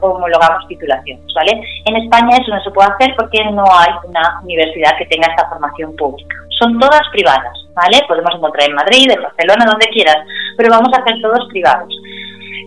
homologamos 0.00 0.66
titulaciones, 0.68 1.24
¿vale? 1.34 1.62
En 1.84 1.96
España 1.96 2.36
eso 2.36 2.50
no 2.50 2.62
se 2.62 2.70
puede 2.70 2.90
hacer 2.90 3.14
porque 3.16 3.38
no 3.52 3.64
hay 3.64 3.92
una 4.04 4.40
universidad 4.42 4.96
que 4.98 5.06
tenga 5.06 5.28
esta 5.28 5.48
formación 5.48 5.94
pública. 5.96 6.34
Son 6.58 6.78
todas 6.78 7.02
privadas, 7.12 7.52
¿vale? 7.74 8.02
Podemos 8.08 8.34
encontrar 8.34 8.68
en 8.68 8.74
Madrid, 8.74 9.10
en 9.10 9.22
Barcelona, 9.22 9.64
donde 9.66 9.86
quieras, 9.88 10.18
pero 10.56 10.70
vamos 10.70 10.90
a 10.92 11.02
hacer 11.02 11.20
todos 11.22 11.48
privados. 11.50 11.92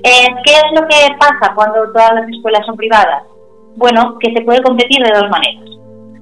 Eh, 0.03 0.27
¿Qué 0.45 0.53
es 0.53 0.79
lo 0.79 0.87
que 0.87 1.15
pasa 1.19 1.53
cuando 1.53 1.91
todas 1.91 2.13
las 2.13 2.29
escuelas 2.29 2.65
son 2.65 2.77
privadas? 2.77 3.23
Bueno, 3.75 4.17
que 4.19 4.33
se 4.33 4.41
puede 4.41 4.61
competir 4.61 5.03
de 5.03 5.13
dos 5.13 5.29
maneras. 5.29 5.63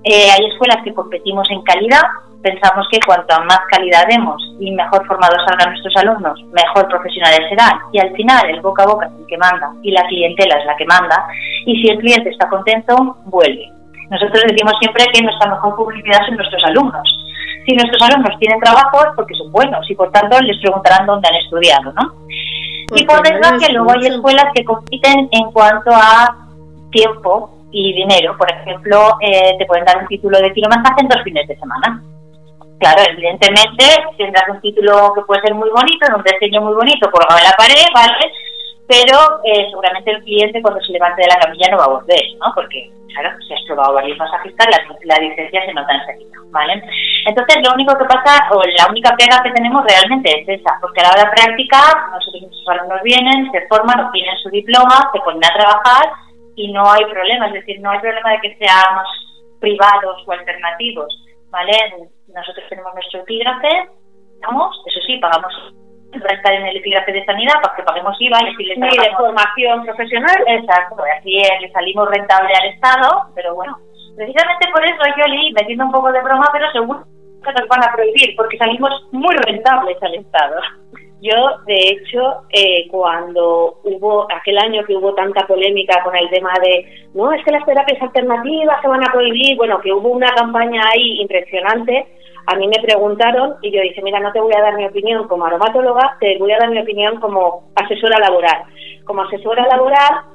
Eh, 0.03 0.27
hay 0.31 0.45
escuelas 0.45 0.83
que 0.83 0.93
competimos 0.93 1.49
en 1.49 1.61
calidad, 1.61 2.01
pensamos 2.41 2.85
que 2.91 2.99
cuanto 3.05 3.33
más 3.45 3.59
calidad 3.71 4.05
demos 4.09 4.41
y 4.59 4.71
mejor 4.71 5.05
formados 5.07 5.41
salgan 5.47 5.69
nuestros 5.69 5.95
alumnos, 5.97 6.43
mejor 6.51 6.87
profesionales 6.89 7.47
serán. 7.47 7.79
Y 7.93 7.99
al 7.99 8.11
final 8.13 8.49
el 8.49 8.61
boca 8.61 8.83
a 8.83 8.87
boca 8.87 9.05
es 9.05 9.13
el 9.19 9.25
que 9.27 9.37
manda 9.37 9.71
y 9.81 9.91
la 9.91 10.03
clientela 10.07 10.57
es 10.59 10.65
la 10.65 10.75
que 10.75 10.85
manda. 10.85 11.25
Y 11.65 11.81
si 11.81 11.89
el 11.89 11.99
cliente 11.99 12.29
está 12.29 12.49
contento, 12.49 13.17
vuelve. 13.25 13.71
Nosotros 14.09 14.43
decimos 14.49 14.73
siempre 14.79 15.05
que 15.13 15.21
nuestra 15.21 15.49
mejor 15.49 15.75
publicidad 15.75 16.25
son 16.27 16.35
nuestros 16.35 16.63
alumnos. 16.65 17.19
Si 17.65 17.73
nuestros 17.73 18.01
alumnos 18.01 18.37
tienen 18.39 18.59
trabajo 18.59 18.99
es 18.99 19.11
porque 19.15 19.35
son 19.35 19.51
buenos 19.51 19.89
y 19.89 19.95
por 19.95 20.11
tanto 20.11 20.37
les 20.41 20.59
preguntarán 20.59 21.05
dónde 21.05 21.29
han 21.29 21.35
estudiado, 21.35 21.93
¿no? 21.93 22.23
y 22.95 23.05
por 23.05 23.21
desgracia 23.23 23.71
luego 23.71 23.91
hay 23.91 24.07
escuelas 24.07 24.45
que 24.53 24.63
compiten 24.63 25.29
en 25.31 25.51
cuanto 25.51 25.91
a 25.93 26.35
tiempo 26.93 27.67
y 27.71 27.93
dinero. 27.93 28.38
Por 28.38 28.49
ejemplo, 28.49 29.17
eh, 29.19 29.56
te 29.58 29.65
pueden 29.65 29.84
dar 29.84 29.97
un 29.97 30.08
título 30.08 30.39
de 30.39 30.53
kilometraje 30.53 31.01
en 31.01 31.08
dos 31.10 31.23
fines 31.23 31.47
de 31.47 31.58
semana 31.58 32.01
Claro, 32.84 33.01
evidentemente 33.15 33.86
tendrás 34.17 34.43
un 34.49 34.60
título 34.60 35.13
que 35.15 35.21
puede 35.21 35.39
ser 35.39 35.53
muy 35.53 35.69
bonito, 35.69 36.06
en 36.06 36.15
un 36.15 36.23
diseño 36.23 36.60
muy 36.60 36.75
bonito, 36.75 37.10
colgado 37.12 37.39
en 37.39 37.47
la 37.47 37.56
pared, 37.56 37.88
¿vale? 37.95 38.27
Pero 38.91 39.39
eh, 39.45 39.67
seguramente 39.69 40.12
el 40.12 40.21
cliente 40.23 40.62
cuando 40.62 40.82
se 40.82 40.91
levante 40.91 41.21
de 41.21 41.29
la 41.32 41.39
camilla 41.39 41.71
no 41.71 41.77
va 41.77 41.86
a 41.86 41.95
volver, 41.95 42.19
¿no? 42.43 42.51
Porque, 42.53 42.91
claro, 43.08 43.29
si 43.47 43.53
has 43.53 43.63
probado 43.67 43.93
varios 43.93 44.17
masajistas, 44.17 44.67
la, 44.67 44.84
la 45.06 45.15
diferencia 45.15 45.65
se 45.65 45.73
nota 45.73 45.95
enseguida, 45.95 46.36
¿vale? 46.51 46.84
Entonces, 47.25 47.56
lo 47.63 47.73
único 47.73 47.97
que 47.97 48.03
pasa, 48.03 48.51
o 48.51 48.60
la 48.60 48.88
única 48.89 49.15
pega 49.15 49.41
que 49.41 49.56
tenemos 49.56 49.82
realmente 49.88 50.41
es 50.41 50.60
esa, 50.60 50.75
porque 50.82 50.99
a 50.99 51.03
la 51.03 51.12
hora 51.15 51.32
práctica, 51.32 51.79
nosotros 52.12 52.43
nuestros 52.43 52.67
alumnos 52.67 52.99
vienen, 53.01 53.49
se 53.53 53.65
forman, 53.67 54.12
obtienen 54.12 54.36
su 54.43 54.49
diploma, 54.49 55.10
se 55.13 55.21
ponen 55.21 55.45
a 55.45 55.56
trabajar 55.56 56.03
y 56.55 56.71
no 56.71 56.89
hay 56.91 57.05
problema, 57.05 57.47
es 57.47 57.53
decir, 57.53 57.79
no 57.81 57.91
hay 57.91 57.99
problema 57.99 58.31
de 58.31 58.41
que 58.41 58.57
seamos 58.57 59.07
privados 59.59 60.23
o 60.25 60.31
alternativos, 60.31 61.07
¿vale? 61.49 61.71
nosotros 62.27 62.65
tenemos 62.69 62.93
nuestro 62.93 63.21
epígrafe, 63.21 63.89
vamos, 64.41 64.81
eso 64.85 64.99
sí, 65.05 65.17
pagamos 65.17 65.53
va 66.21 66.29
a 66.29 66.35
estar 66.35 66.53
en 66.53 66.65
el 66.65 66.77
epígrafe 66.77 67.11
de 67.11 67.25
sanidad 67.25 67.55
para 67.61 67.75
que 67.75 67.83
paguemos 67.83 68.15
IVA 68.19 68.37
y 68.43 68.53
así 68.53 68.63
les 68.65 68.77
y 68.77 68.81
de 68.81 69.15
formación 69.17 69.83
profesional. 69.83 70.35
Exacto, 70.47 71.03
así 71.17 71.41
le 71.59 71.71
salimos 71.71 72.07
rentable 72.09 72.53
al 72.53 72.69
Estado, 72.69 73.31
pero 73.35 73.55
bueno, 73.55 73.77
precisamente 74.15 74.67
por 74.71 74.83
eso 74.85 75.01
yo 75.17 75.25
leí, 75.25 75.51
metiendo 75.53 75.85
un 75.85 75.91
poco 75.91 76.11
de 76.11 76.21
broma, 76.21 76.49
pero 76.51 76.71
seguro 76.71 77.03
que 77.43 77.51
nos 77.51 77.67
van 77.67 77.83
a 77.83 77.93
prohibir, 77.93 78.35
porque 78.37 78.57
salimos 78.57 78.91
muy 79.11 79.35
rentables 79.35 79.97
al 80.01 80.15
Estado. 80.15 80.61
Yo, 81.23 81.57
de 81.65 81.73
hecho, 81.73 82.43
eh, 82.49 82.86
cuando 82.91 83.79
hubo 83.86 84.27
aquel 84.29 84.57
año 84.57 84.83
que 84.83 84.93
hubo 84.93 85.13
tanta 85.13 85.47
polémica 85.47 86.03
con 86.03 86.13
el 86.17 86.29
tema 86.29 86.51
de, 86.62 87.07
no, 87.13 87.31
es 87.31 87.41
que 87.45 87.51
las 87.51 87.65
terapias 87.65 88.01
alternativas 88.01 88.81
se 88.81 88.89
van 88.89 89.07
a 89.07 89.12
prohibir, 89.13 89.55
bueno, 89.55 89.79
que 89.79 89.93
hubo 89.93 90.09
una 90.09 90.27
campaña 90.36 90.81
ahí 90.93 91.21
impresionante, 91.21 92.07
a 92.45 92.57
mí 92.57 92.67
me 92.67 92.83
preguntaron 92.83 93.55
y 93.62 93.71
yo 93.71 93.81
dije, 93.81 94.01
mira, 94.01 94.19
no 94.19 94.33
te 94.33 94.41
voy 94.41 94.51
a 94.53 94.62
dar 94.62 94.75
mi 94.75 94.86
opinión 94.86 95.25
como 95.29 95.45
aromatóloga, 95.45 96.17
te 96.19 96.38
voy 96.39 96.51
a 96.51 96.57
dar 96.57 96.69
mi 96.69 96.79
opinión 96.79 97.17
como 97.21 97.71
asesora 97.73 98.19
laboral. 98.19 98.65
Como 99.05 99.21
asesora 99.21 99.65
laboral 99.65 100.25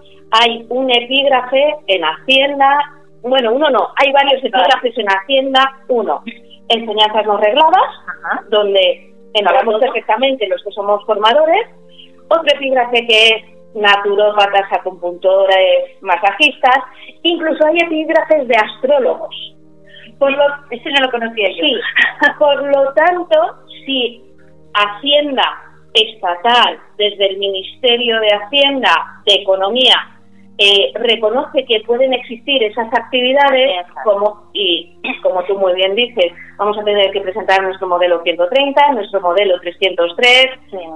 hay 0.41 0.65
un 0.71 0.91
epígrafe 0.91 1.77
en 1.87 2.03
Hacienda, 2.03 2.95
bueno, 3.21 3.53
uno 3.53 3.69
no, 3.69 3.89
hay 3.95 4.11
varios 4.11 4.43
epígrafes 4.43 4.97
en 4.97 5.07
Hacienda, 5.07 5.71
uno, 5.89 6.23
enseñanzas 6.71 7.27
no 7.27 7.37
regladas, 7.37 8.49
donde 8.49 9.18
entramos 9.39 9.81
perfectamente 9.81 10.49
los 10.49 10.63
que 10.63 10.71
somos 10.73 11.05
formadores, 11.05 11.67
otro 12.29 12.47
epígrafe 12.55 13.07
que 13.07 13.29
es 13.29 13.59
naturópatas, 13.75 14.73
acupuntores, 14.73 16.01
masajistas, 16.01 16.79
incluso 17.23 17.67
hay 17.67 17.79
epígrafes 17.79 18.49
de 18.49 18.57
astrólogos. 18.57 19.35
Por 20.19 20.33
lo, 20.33 20.45
ese 20.71 20.91
no 20.91 21.07
lo 21.07 21.11
conocía 21.11 21.49
yo. 21.51 21.63
Sí, 21.63 21.75
por 22.39 22.63
lo 22.63 22.93
tanto, 22.95 23.57
si 23.87 24.25
Hacienda 24.75 25.69
estatal, 25.95 26.79
desde 26.97 27.31
el 27.31 27.39
Ministerio 27.39 28.21
de 28.21 28.29
Hacienda, 28.29 29.23
de 29.27 29.35
Economía, 29.35 30.18
eh, 30.59 30.91
reconoce 30.95 31.65
que 31.67 31.81
pueden 31.87 32.13
existir 32.13 32.63
esas 32.65 32.93
actividades 32.93 33.87
como 34.03 34.51
y 34.53 34.99
como 35.23 35.45
tú 35.45 35.57
muy 35.57 35.73
bien 35.75 35.95
dices, 35.95 36.33
vamos 36.57 36.77
a 36.77 36.85
tener 36.85 37.13
que 37.13 37.21
presentar 37.21 37.63
nuestro 37.63 37.87
modelo 37.87 38.21
130, 38.23 38.93
nuestro 38.93 39.21
modelo 39.21 39.61
303, 39.61 40.47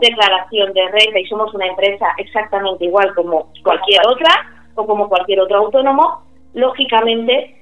declaración 0.01 0.73
de 0.73 0.89
renta 0.89 1.19
y 1.19 1.27
somos 1.27 1.55
una 1.55 1.67
empresa 1.67 2.07
exactamente 2.19 2.85
igual 2.87 3.15
como 3.15 3.53
cualquier 3.63 4.01
otra 4.07 4.31
o 4.75 4.85
como 4.85 5.09
cualquier 5.09 5.41
otro 5.41 5.59
autónomo, 5.59 6.23
lógicamente 6.55 7.57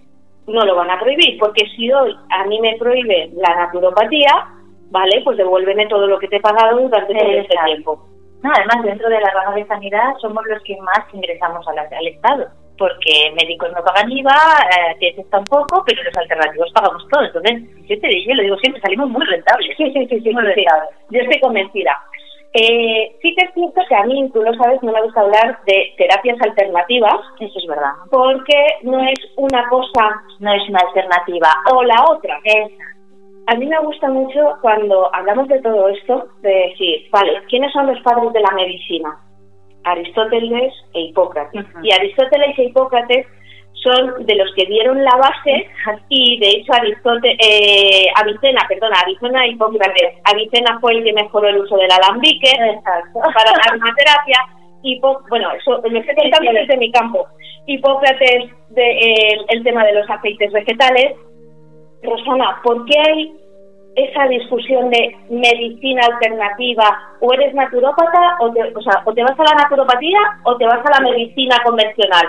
no 0.46 0.64
lo 0.64 0.76
van 0.76 0.90
a 0.90 0.98
prohibir, 0.98 1.38
porque 1.38 1.66
si 1.76 1.92
hoy 1.92 2.16
a 2.30 2.44
mí 2.46 2.60
me 2.60 2.76
prohíbe 2.78 3.30
la 3.34 3.54
naturopatía, 3.56 4.46
vale, 4.90 5.20
pues 5.22 5.36
devuélveme 5.36 5.86
todo 5.86 6.06
lo 6.06 6.18
que 6.18 6.28
te 6.28 6.36
he 6.36 6.40
pagado 6.40 6.80
durante 6.80 7.14
todo 7.14 7.30
este 7.30 7.56
tiempo. 7.66 8.09
No, 8.42 8.50
además, 8.54 8.84
dentro 8.84 9.08
de 9.08 9.20
la 9.20 9.30
rama 9.30 9.54
de 9.54 9.66
sanidad 9.66 10.14
somos 10.20 10.44
los 10.46 10.62
que 10.62 10.76
más 10.80 11.00
ingresamos 11.12 11.66
al, 11.68 11.78
al 11.78 12.06
Estado, 12.06 12.48
porque 12.78 13.32
médicos 13.36 13.70
no 13.74 13.84
pagan 13.84 14.10
IVA, 14.10 14.32
eh, 15.00 15.24
tampoco, 15.30 15.84
pero 15.86 16.02
los 16.02 16.16
alternativos 16.16 16.72
pagamos 16.72 17.06
todo. 17.08 17.24
Entonces, 17.24 17.62
yo 17.86 18.00
te 18.00 18.08
digo, 18.08 18.34
lo 18.34 18.42
digo 18.42 18.56
siempre, 18.56 18.80
salimos 18.80 19.10
muy 19.10 19.26
rentables. 19.26 19.76
Sí, 19.76 19.92
sí, 19.92 20.06
sí, 20.08 20.20
sí, 20.20 20.32
Yo 21.10 21.20
estoy 21.20 21.40
convencida. 21.40 21.98
Eh, 22.52 23.16
sí 23.22 23.32
que 23.36 23.44
es 23.44 23.54
cierto 23.54 23.80
que 23.88 23.94
a 23.94 24.04
mí, 24.04 24.28
tú 24.32 24.42
lo 24.42 24.52
sabes, 24.54 24.82
no 24.82 24.90
me 24.92 25.02
gusta 25.02 25.20
hablar 25.20 25.58
de 25.66 25.92
terapias 25.98 26.40
alternativas. 26.40 27.20
Eso 27.38 27.58
es 27.58 27.66
verdad. 27.66 27.92
Porque 28.10 28.56
no 28.82 29.00
es 29.04 29.20
una 29.36 29.68
cosa, 29.68 30.22
no 30.40 30.52
es 30.52 30.68
una 30.68 30.80
alternativa. 30.80 31.48
O 31.74 31.82
la 31.84 32.04
otra. 32.10 32.38
Es 32.44 32.72
a 33.50 33.56
mí 33.56 33.66
me 33.66 33.80
gusta 33.80 34.08
mucho 34.08 34.58
cuando 34.62 35.12
hablamos 35.12 35.48
de 35.48 35.60
todo 35.60 35.88
esto, 35.88 36.28
de 36.40 36.68
decir, 36.70 37.08
vale, 37.10 37.32
¿quiénes 37.48 37.72
son 37.72 37.88
los 37.88 38.00
padres 38.02 38.32
de 38.32 38.40
la 38.40 38.50
medicina? 38.52 39.18
Aristóteles 39.82 40.72
e 40.94 41.00
Hipócrates. 41.00 41.66
Y 41.82 41.92
Aristóteles 41.92 42.56
e 42.56 42.64
Hipócrates 42.66 43.26
son 43.82 44.24
de 44.24 44.36
los 44.36 44.54
que 44.54 44.66
dieron 44.66 45.02
la 45.02 45.16
base 45.16 45.68
y 46.08 46.38
de 46.38 46.48
hecho 46.48 46.72
Aristóteles, 46.74 47.38
eh, 47.44 48.06
Avicena, 48.22 48.66
perdona, 48.68 49.00
Avicena 49.00 49.44
e 49.44 49.48
Hipócrates. 49.48 50.14
Avicena 50.32 50.78
fue 50.78 50.92
el 50.92 51.02
que 51.02 51.12
mejoró 51.12 51.48
el 51.48 51.58
uso 51.58 51.76
del 51.76 51.90
alambique 51.90 52.52
para 52.84 53.50
la 53.50 53.62
aromaterapia. 53.68 54.38
Hipó 54.84 55.22
bueno, 55.28 55.50
eso 55.54 55.82
me 55.90 55.98
estoy 55.98 56.14
contando 56.14 56.52
desde 56.52 56.76
mi 56.76 56.92
campo. 56.92 57.26
Hipócrates, 57.66 58.44
de, 58.68 59.38
el 59.48 59.64
tema 59.64 59.84
de 59.84 59.94
los 59.94 60.08
aceites 60.08 60.52
vegetales. 60.52 61.16
Rosana, 62.02 62.60
¿por 62.62 62.86
qué 62.86 62.98
hay 62.98 63.39
esa 64.04 64.26
discusión 64.28 64.90
de 64.90 65.16
medicina 65.30 66.02
alternativa 66.12 67.16
o 67.20 67.32
eres 67.32 67.54
naturópata 67.54 68.36
o 68.40 68.52
te, 68.52 68.62
o, 68.74 68.82
sea, 68.82 69.02
o 69.04 69.12
te 69.12 69.22
vas 69.22 69.38
a 69.38 69.44
la 69.44 69.62
naturopatía 69.62 70.18
o 70.44 70.56
te 70.56 70.66
vas 70.66 70.84
a 70.84 71.00
la 71.00 71.10
medicina 71.10 71.56
convencional. 71.64 72.26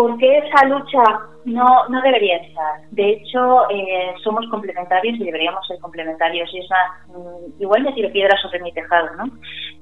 ¿Por 0.00 0.16
qué 0.16 0.38
esa 0.38 0.64
lucha 0.64 1.02
no, 1.44 1.86
no 1.90 2.00
debería 2.00 2.38
estar. 2.38 2.80
De 2.90 3.10
hecho, 3.10 3.68
eh, 3.68 4.14
somos 4.24 4.46
complementarios 4.48 5.20
y 5.20 5.24
deberíamos 5.24 5.66
ser 5.66 5.78
complementarios. 5.78 6.48
Y 6.54 6.60
esa, 6.60 6.74
mm, 7.08 7.60
igual 7.60 7.82
me 7.82 7.92
tiro 7.92 8.10
piedras 8.10 8.40
sobre 8.40 8.60
mi 8.60 8.72
tejado, 8.72 9.10
¿no? 9.16 9.24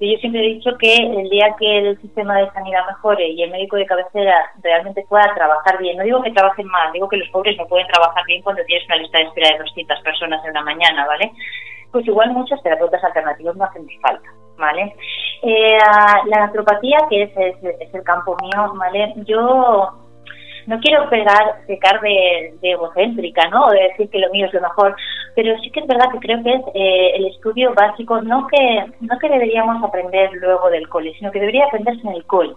Y 0.01 0.11
yo 0.11 0.19
siempre 0.19 0.41
he 0.41 0.55
dicho 0.55 0.71
que 0.77 0.93
el 0.93 1.29
día 1.29 1.55
que 1.57 1.77
el 1.77 2.01
sistema 2.01 2.35
de 2.35 2.51
sanidad 2.51 2.85
mejore 2.85 3.29
y 3.29 3.43
el 3.43 3.51
médico 3.51 3.77
de 3.77 3.85
cabecera 3.85 4.35
realmente 4.61 5.05
pueda 5.07 5.33
trabajar 5.33 5.77
bien, 5.79 5.95
no 5.95 6.03
digo 6.03 6.21
que 6.21 6.31
trabajen 6.31 6.67
mal, 6.67 6.91
digo 6.91 7.07
que 7.07 7.15
los 7.15 7.29
pobres 7.29 7.55
no 7.57 7.65
pueden 7.67 7.87
trabajar 7.87 8.25
bien 8.25 8.41
cuando 8.41 8.61
tienes 8.65 8.85
una 8.87 8.97
lista 8.97 9.19
de 9.19 9.23
espera 9.23 9.53
de 9.53 9.59
200 9.59 10.01
personas 10.01 10.43
en 10.43 10.51
una 10.51 10.63
mañana, 10.63 11.07
¿vale? 11.07 11.31
Pues 11.93 12.05
igual 12.05 12.33
muchos 12.33 12.61
terapeutas 12.61 13.01
alternativos 13.05 13.55
no 13.55 13.63
hacen 13.63 13.87
falta, 14.01 14.29
¿vale? 14.57 14.93
Eh, 15.43 15.77
la 16.25 16.39
naturopatía, 16.39 16.97
que 17.09 17.23
es, 17.23 17.31
es 17.37 17.93
el 17.93 18.03
campo 18.03 18.35
mío, 18.41 18.73
¿vale? 18.75 19.13
Yo 19.25 20.08
no 20.67 20.79
quiero 20.79 21.09
pegar, 21.09 21.61
pecar 21.67 22.01
de, 22.01 22.53
egocéntrica, 22.61 23.47
¿no? 23.49 23.65
O 23.65 23.71
de 23.71 23.83
decir 23.83 24.09
que 24.09 24.19
lo 24.19 24.29
mío 24.31 24.47
es 24.47 24.53
lo 24.53 24.61
mejor, 24.61 24.95
pero 25.35 25.57
sí 25.59 25.69
que 25.71 25.81
es 25.81 25.87
verdad 25.87 26.11
que 26.11 26.19
creo 26.19 26.43
que 26.43 26.53
es 26.53 26.61
eh, 26.73 27.11
el 27.15 27.25
estudio 27.27 27.73
básico, 27.73 28.21
no 28.21 28.47
que, 28.47 28.85
no 29.01 29.17
que 29.19 29.29
deberíamos 29.29 29.83
aprender 29.83 30.31
luego 30.33 30.69
del 30.69 30.87
cole, 30.89 31.13
sino 31.17 31.31
que 31.31 31.39
debería 31.39 31.65
aprenderse 31.65 32.07
en 32.07 32.15
el 32.15 32.25
cole. 32.25 32.53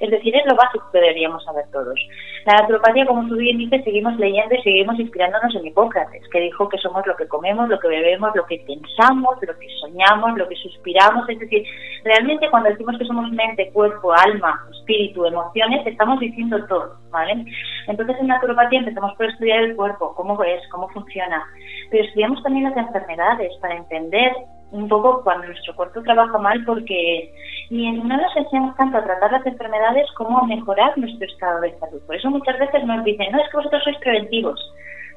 Es 0.00 0.10
decir, 0.10 0.34
es 0.36 0.44
lo 0.46 0.56
básico 0.56 0.88
que 0.92 0.98
deberíamos 0.98 1.44
saber 1.44 1.64
todos. 1.72 1.98
La 2.44 2.54
naturopatía, 2.60 3.06
como 3.06 3.26
tú 3.28 3.36
bien 3.36 3.58
dices, 3.58 3.82
seguimos 3.84 4.16
leyendo 4.16 4.54
y 4.54 4.62
seguimos 4.62 4.98
inspirándonos 4.98 5.54
en 5.54 5.66
Hipócrates, 5.66 6.22
que 6.30 6.40
dijo 6.40 6.68
que 6.68 6.78
somos 6.78 7.06
lo 7.06 7.16
que 7.16 7.28
comemos, 7.28 7.68
lo 7.68 7.78
que 7.78 7.88
bebemos, 7.88 8.30
lo 8.34 8.44
que 8.46 8.62
pensamos, 8.66 9.36
lo 9.40 9.58
que 9.58 9.68
soñamos, 9.80 10.38
lo 10.38 10.48
que 10.48 10.56
suspiramos. 10.56 11.28
Es 11.28 11.38
decir, 11.38 11.64
realmente 12.04 12.48
cuando 12.50 12.70
decimos 12.70 12.96
que 12.98 13.04
somos 13.04 13.30
mente, 13.32 13.70
cuerpo, 13.72 14.12
alma, 14.12 14.66
espíritu, 14.78 15.24
emociones, 15.26 15.86
estamos 15.86 16.20
diciendo 16.20 16.64
todo, 16.66 16.96
¿vale? 17.10 17.44
Entonces 17.88 18.16
en 18.20 18.28
naturopatía 18.28 18.80
empezamos 18.80 19.14
por 19.14 19.26
estudiar 19.26 19.64
el 19.64 19.76
cuerpo, 19.76 20.14
cómo 20.14 20.42
es, 20.44 20.60
cómo 20.70 20.88
funciona, 20.90 21.44
pero 21.90 22.04
estudiamos 22.04 22.42
también 22.42 22.64
las 22.64 22.76
enfermedades 22.76 23.52
para 23.60 23.76
entender 23.76 24.32
un 24.72 24.88
poco 24.88 25.22
cuando 25.22 25.46
nuestro 25.46 25.74
cuerpo 25.76 26.02
trabaja 26.02 26.38
mal 26.38 26.64
porque 26.64 27.32
y 27.70 27.90
no 27.92 28.16
nos 28.16 28.36
enseñamos 28.36 28.76
tanto 28.76 28.98
a 28.98 29.04
tratar 29.04 29.32
las 29.32 29.46
enfermedades 29.46 30.06
como 30.16 30.38
a 30.38 30.46
mejorar 30.46 30.96
nuestro 30.96 31.26
estado 31.26 31.60
de 31.60 31.78
salud. 31.78 32.00
Por 32.06 32.16
eso 32.16 32.30
muchas 32.30 32.58
veces 32.58 32.84
nos 32.84 33.04
dicen, 33.04 33.32
no, 33.32 33.40
es 33.40 33.50
que 33.50 33.56
vosotros 33.56 33.82
sois 33.84 33.98
preventivos. 33.98 34.60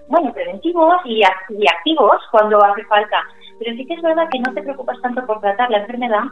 Bueno, 0.08 0.34
preventivos 0.34 0.96
y, 1.06 1.22
y 1.22 1.68
activos 1.68 2.22
cuando 2.32 2.64
hace 2.64 2.84
falta. 2.86 3.24
Pero 3.60 3.76
sí 3.76 3.86
que 3.86 3.94
es 3.94 4.02
verdad 4.02 4.30
que 4.32 4.40
no 4.40 4.54
te 4.54 4.64
preocupas 4.64 5.00
tanto 5.02 5.26
por 5.26 5.40
tratar 5.42 5.70
la 5.70 5.80
enfermedad, 5.80 6.24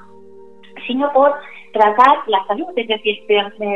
sino 0.88 1.12
por 1.14 1.36
tratar 1.78 2.18
la 2.28 2.44
salud, 2.48 2.68
es 2.76 2.88
decir, 2.88 3.24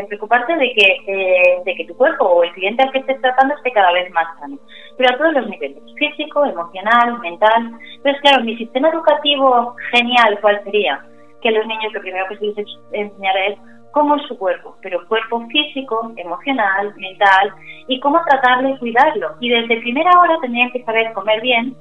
preocuparte 0.08 0.56
de 0.56 0.74
que, 0.74 0.98
eh, 1.08 1.62
de 1.66 1.76
que 1.76 1.86
tu 1.86 1.96
cuerpo 1.96 2.26
o 2.26 2.44
el 2.44 2.52
cliente 2.54 2.84
al 2.84 2.92
que 2.92 3.00
estés 3.00 3.22
tratando 3.22 3.56
esté 3.56 3.72
cada 3.72 3.92
vez 3.92 4.12
más 4.12 4.28
sano, 4.40 4.58
pero 4.98 5.14
a 5.14 5.18
todos 5.18 5.34
los 5.34 5.50
niveles, 5.50 5.82
físico, 5.98 6.46
emocional, 6.46 7.20
mental. 7.20 7.72
Entonces, 7.98 8.22
claro, 8.22 8.44
mi 8.44 8.58
sistema 8.58 8.90
educativo 8.90 9.76
genial, 9.92 10.40
¿cuál 10.42 10.64
sería? 10.64 11.06
Que 11.42 11.52
los 11.52 11.66
niños 11.66 11.94
lo 11.94 12.02
primero 12.02 12.28
que 12.30 12.38
se 12.38 12.46
les 12.46 12.68
enseñará 12.92 13.46
es 13.48 13.58
cómo 13.92 14.16
es 14.16 14.24
su 14.28 14.38
cuerpo, 14.38 14.76
pero 14.82 15.06
cuerpo 15.08 15.46
físico, 15.48 16.12
emocional, 16.18 16.94
mental, 16.96 17.54
y 17.88 18.00
cómo 18.00 18.22
tratarlo 18.30 18.70
y 18.70 18.78
cuidarlo. 18.78 19.36
Y 19.40 19.50
desde 19.50 19.82
primera 19.82 20.12
hora 20.20 20.38
tendrían 20.42 20.72
que 20.72 20.84
saber 20.84 21.12
comer 21.14 21.42
bien, 21.42 21.76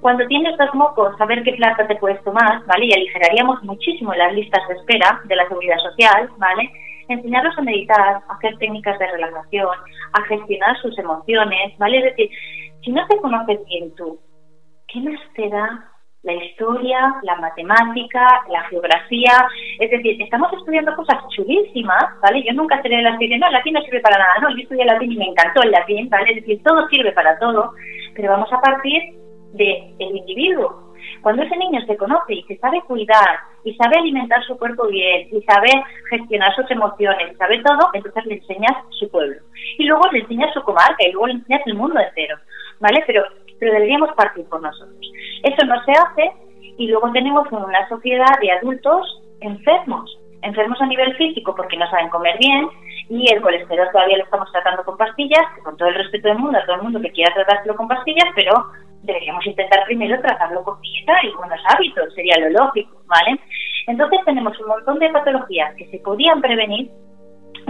cuando 0.00 0.26
tienes 0.26 0.56
dos 0.56 0.74
mocos, 0.74 1.16
saber 1.16 1.42
qué 1.42 1.52
plata 1.52 1.86
te 1.86 1.96
puedes 1.96 2.22
tomar, 2.24 2.64
¿vale? 2.66 2.86
Y 2.86 2.92
aligeraríamos 2.92 3.62
muchísimo 3.64 4.14
las 4.14 4.32
listas 4.32 4.66
de 4.68 4.74
espera 4.74 5.20
de 5.24 5.36
la 5.36 5.48
seguridad 5.48 5.78
social, 5.78 6.28
¿vale? 6.38 6.70
Enseñarlos 7.08 7.56
a 7.58 7.62
meditar, 7.62 8.22
a 8.28 8.34
hacer 8.34 8.56
técnicas 8.58 8.98
de 8.98 9.10
relajación, 9.10 9.76
a 10.12 10.22
gestionar 10.22 10.80
sus 10.80 10.98
emociones, 10.98 11.76
¿vale? 11.78 11.98
Es 11.98 12.04
decir, 12.04 12.30
si 12.84 12.90
no 12.92 13.06
te 13.06 13.16
conoces 13.18 13.64
bien 13.66 13.94
tú, 13.96 14.18
¿qué 14.86 15.00
más 15.00 15.20
te 15.34 15.48
da 15.48 15.88
la 16.22 16.32
historia, 16.32 17.14
la 17.22 17.36
matemática, 17.36 18.26
la 18.50 18.62
geografía. 18.64 19.32
Es 19.78 19.90
decir, 19.90 20.20
estamos 20.20 20.52
estudiando 20.52 20.94
cosas 20.96 21.16
chulísimas, 21.28 22.04
¿vale? 22.20 22.42
Yo 22.44 22.52
nunca 22.54 22.80
seré 22.82 23.02
latín, 23.02 23.38
no, 23.38 23.46
el 23.46 23.52
latín 23.52 23.74
no 23.74 23.82
sirve 23.82 24.00
para 24.00 24.18
nada, 24.18 24.34
no, 24.42 24.50
yo 24.50 24.62
estudié 24.62 24.84
latín 24.84 25.12
y 25.12 25.16
me 25.16 25.26
encantó 25.26 25.62
el 25.62 25.70
latín, 25.70 26.08
¿vale? 26.10 26.30
Es 26.30 26.36
decir, 26.36 26.62
todo 26.62 26.88
sirve 26.88 27.12
para 27.12 27.38
todo, 27.38 27.72
pero 28.14 28.32
vamos 28.32 28.52
a 28.52 28.60
partir 28.60 29.14
del 29.52 30.16
individuo. 30.16 30.88
Cuando 31.22 31.42
ese 31.42 31.56
niño 31.56 31.80
se 31.86 31.96
conoce 31.96 32.34
y 32.34 32.42
se 32.44 32.58
sabe 32.58 32.80
cuidar 32.82 33.40
y 33.64 33.74
sabe 33.74 33.98
alimentar 33.98 34.42
su 34.44 34.56
cuerpo 34.58 34.86
bien 34.88 35.28
y 35.30 35.42
sabe 35.42 35.68
gestionar 36.10 36.54
sus 36.54 36.70
emociones 36.70 37.32
y 37.32 37.36
sabe 37.36 37.62
todo, 37.62 37.90
entonces 37.92 38.26
le 38.26 38.34
enseñas 38.34 38.76
su 38.90 39.10
pueblo. 39.10 39.36
Y 39.78 39.84
luego 39.84 40.02
le 40.12 40.20
enseñas 40.20 40.52
su 40.54 40.62
comarca 40.62 40.96
y 41.06 41.12
luego 41.12 41.28
le 41.28 41.34
enseñas 41.34 41.62
el 41.66 41.74
mundo 41.74 42.00
entero. 42.00 42.36
¿Vale? 42.80 43.02
Pero, 43.06 43.24
pero 43.58 43.72
deberíamos 43.72 44.12
partir 44.14 44.44
por 44.48 44.62
nosotros. 44.62 45.12
Eso 45.42 45.66
no 45.66 45.82
se 45.84 45.92
hace 45.92 46.32
Y 46.78 46.88
luego 46.88 47.10
tenemos 47.12 47.50
una 47.50 47.88
sociedad 47.88 48.38
de 48.40 48.52
adultos 48.52 49.22
enfermos, 49.40 50.17
enfermos 50.42 50.80
a 50.80 50.86
nivel 50.86 51.14
físico 51.16 51.54
porque 51.54 51.76
no 51.76 51.88
saben 51.90 52.08
comer 52.08 52.36
bien 52.38 52.68
y 53.08 53.32
el 53.32 53.40
colesterol 53.40 53.88
todavía 53.92 54.18
lo 54.18 54.24
estamos 54.24 54.50
tratando 54.52 54.84
con 54.84 54.96
pastillas, 54.96 55.44
con 55.64 55.76
todo 55.76 55.88
el 55.88 55.94
respeto 55.94 56.28
del 56.28 56.38
mundo 56.38 56.58
a 56.58 56.64
todo 56.64 56.76
el 56.76 56.82
mundo 56.82 57.00
que 57.00 57.12
quiera 57.12 57.34
tratárselo 57.34 57.76
con 57.76 57.88
pastillas, 57.88 58.28
pero 58.34 58.52
deberíamos 59.02 59.46
intentar 59.46 59.84
primero 59.86 60.20
tratarlo 60.20 60.62
con 60.62 60.80
dieta 60.80 61.14
y 61.22 61.32
buenos 61.34 61.60
hábitos, 61.68 62.14
sería 62.14 62.38
lo 62.38 62.50
lógico, 62.50 63.00
¿vale? 63.06 63.38
Entonces 63.86 64.20
tenemos 64.24 64.58
un 64.60 64.68
montón 64.68 64.98
de 64.98 65.10
patologías 65.10 65.74
que 65.76 65.86
se 65.88 65.98
podían 65.98 66.40
prevenir 66.40 66.90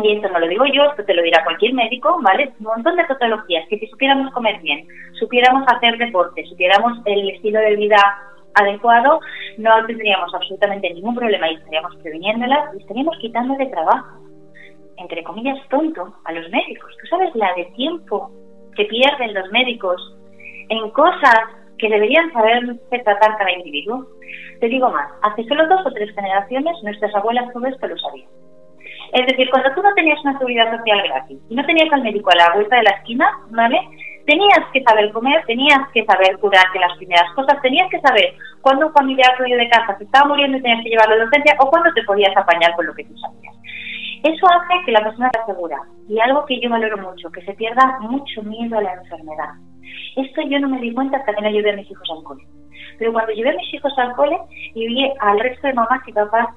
y 0.03 0.13
esto 0.13 0.29
no 0.29 0.39
lo 0.39 0.49
digo 0.49 0.65
yo, 0.67 0.85
esto 0.85 1.05
te 1.05 1.15
lo 1.15 1.23
dirá 1.23 1.45
cualquier 1.45 1.75
médico, 1.75 2.19
¿vale? 2.23 2.53
Un 2.61 2.67
montón 2.67 2.97
de 2.97 3.05
patologías 3.05 3.67
que 3.69 3.79
si 3.79 3.87
supiéramos 3.87 4.33
comer 4.33 4.61
bien, 4.61 4.87
supiéramos 5.19 5.65
hacer 5.67 5.97
deporte, 5.99 6.45
supiéramos 6.47 6.99
el 7.05 7.31
estilo 7.31 7.61
de 7.61 7.77
vida 7.77 7.99
adecuado, 8.61 9.21
no 9.59 9.87
tendríamos 9.87 10.35
absolutamente 10.35 10.93
ningún 10.93 11.15
problema 11.15 11.51
y 11.51 11.55
estaríamos 11.55 11.97
previniéndolas 11.97 12.75
y 12.75 12.79
estaríamos 12.79 13.17
quitando 13.19 13.55
de 13.57 13.67
trabajo, 13.67 14.19
entre 14.97 15.23
comillas, 15.23 15.59
tonto 15.69 16.15
a 16.25 16.33
los 16.33 16.49
médicos. 16.51 16.91
¿Tú 17.01 17.07
sabes 17.09 17.35
la 17.35 17.53
de 17.55 17.65
tiempo 17.77 18.31
que 18.77 18.85
pierden 18.85 19.35
los 19.35 19.51
médicos 19.51 20.01
en 20.69 20.91
cosas 20.91 21.39
que 21.79 21.89
deberían 21.89 22.33
saber 22.33 22.79
tratar 23.05 23.39
cada 23.39 23.53
individuo? 23.53 24.07
Te 24.61 24.69
digo 24.69 24.91
más, 24.91 25.11
hace 25.23 25.45
solo 25.45 25.67
dos 25.69 25.87
o 25.87 25.91
tres 25.93 26.15
generaciones 26.15 26.77
nuestras 26.83 27.15
abuelas 27.15 27.53
todo 27.53 27.67
esto 27.67 27.87
lo 27.87 27.97
sabían. 27.99 28.29
Es 29.13 29.27
decir, 29.27 29.49
cuando 29.51 29.73
tú 29.75 29.83
no 29.83 29.95
tenías 29.95 30.21
una 30.23 30.37
seguridad 30.39 30.77
social 30.77 31.03
gratis 31.03 31.39
y 31.49 31.55
no 31.55 31.65
tenías 31.65 31.91
al 31.93 32.03
médico 32.03 32.31
a 32.31 32.37
la 32.37 32.55
vuelta 32.55 32.77
de 32.77 32.83
la 32.83 32.91
esquina, 32.91 33.31
¿vale? 33.51 33.81
Tenías 34.29 34.61
que 34.75 34.83
saber 34.83 35.11
comer, 35.13 35.43
tenías 35.47 35.89
que 35.95 36.05
saber 36.05 36.37
curarte 36.37 36.79
las 36.79 36.95
primeras 36.99 37.33
cosas, 37.33 37.63
tenías 37.63 37.89
que 37.89 37.99
saber 38.01 38.35
cuándo 38.61 38.89
un 38.89 38.93
familiar 38.93 39.35
tuyo 39.39 39.57
de 39.57 39.71
casa 39.71 39.97
se 39.97 40.05
estaba 40.05 40.29
muriendo 40.29 40.59
y 40.59 40.61
tenías 40.61 40.85
que 40.85 40.91
llevarlo 40.91 41.15
a 41.15 41.17
la 41.17 41.25
docencia 41.25 41.57
o 41.59 41.71
cuándo 41.71 41.91
te 41.95 42.03
podías 42.03 42.37
apañar 42.37 42.77
con 42.77 42.85
lo 42.85 42.95
que 42.95 43.05
tú 43.05 43.17
sabías. 43.17 43.55
Eso 44.23 44.47
hace 44.47 44.85
que 44.85 44.93
la 44.93 45.01
persona 45.01 45.31
te 45.31 45.39
asegura. 45.41 45.79
Y 46.11 46.21
algo 46.21 46.45
que 46.45 46.61
yo 46.61 46.69
valoro 46.69 46.99
mucho, 46.99 47.31
que 47.33 47.41
se 47.41 47.55
pierda 47.55 48.01
mucho 48.01 48.43
miedo 48.43 48.77
a 48.77 48.83
la 48.83 48.93
enfermedad. 48.93 49.55
Esto 50.17 50.43
yo 50.43 50.61
no 50.61 50.69
me 50.69 50.81
di 50.83 50.93
cuenta 50.93 51.17
hasta 51.17 51.33
que 51.33 51.41
no 51.41 51.49
a 51.49 51.73
mis 51.73 51.91
hijos 51.91 52.09
al 52.13 52.23
cole. 52.23 52.45
Pero 52.99 53.15
cuando 53.15 53.33
llevé 53.33 53.49
a 53.49 53.57
mis 53.57 53.73
hijos 53.73 53.93
al 53.97 54.13
cole 54.13 54.37
y 54.75 54.87
vi 54.89 55.11
al 55.21 55.41
resto 55.41 55.69
de 55.69 55.73
mamás 55.73 56.07
y 56.07 56.13
papás, 56.13 56.49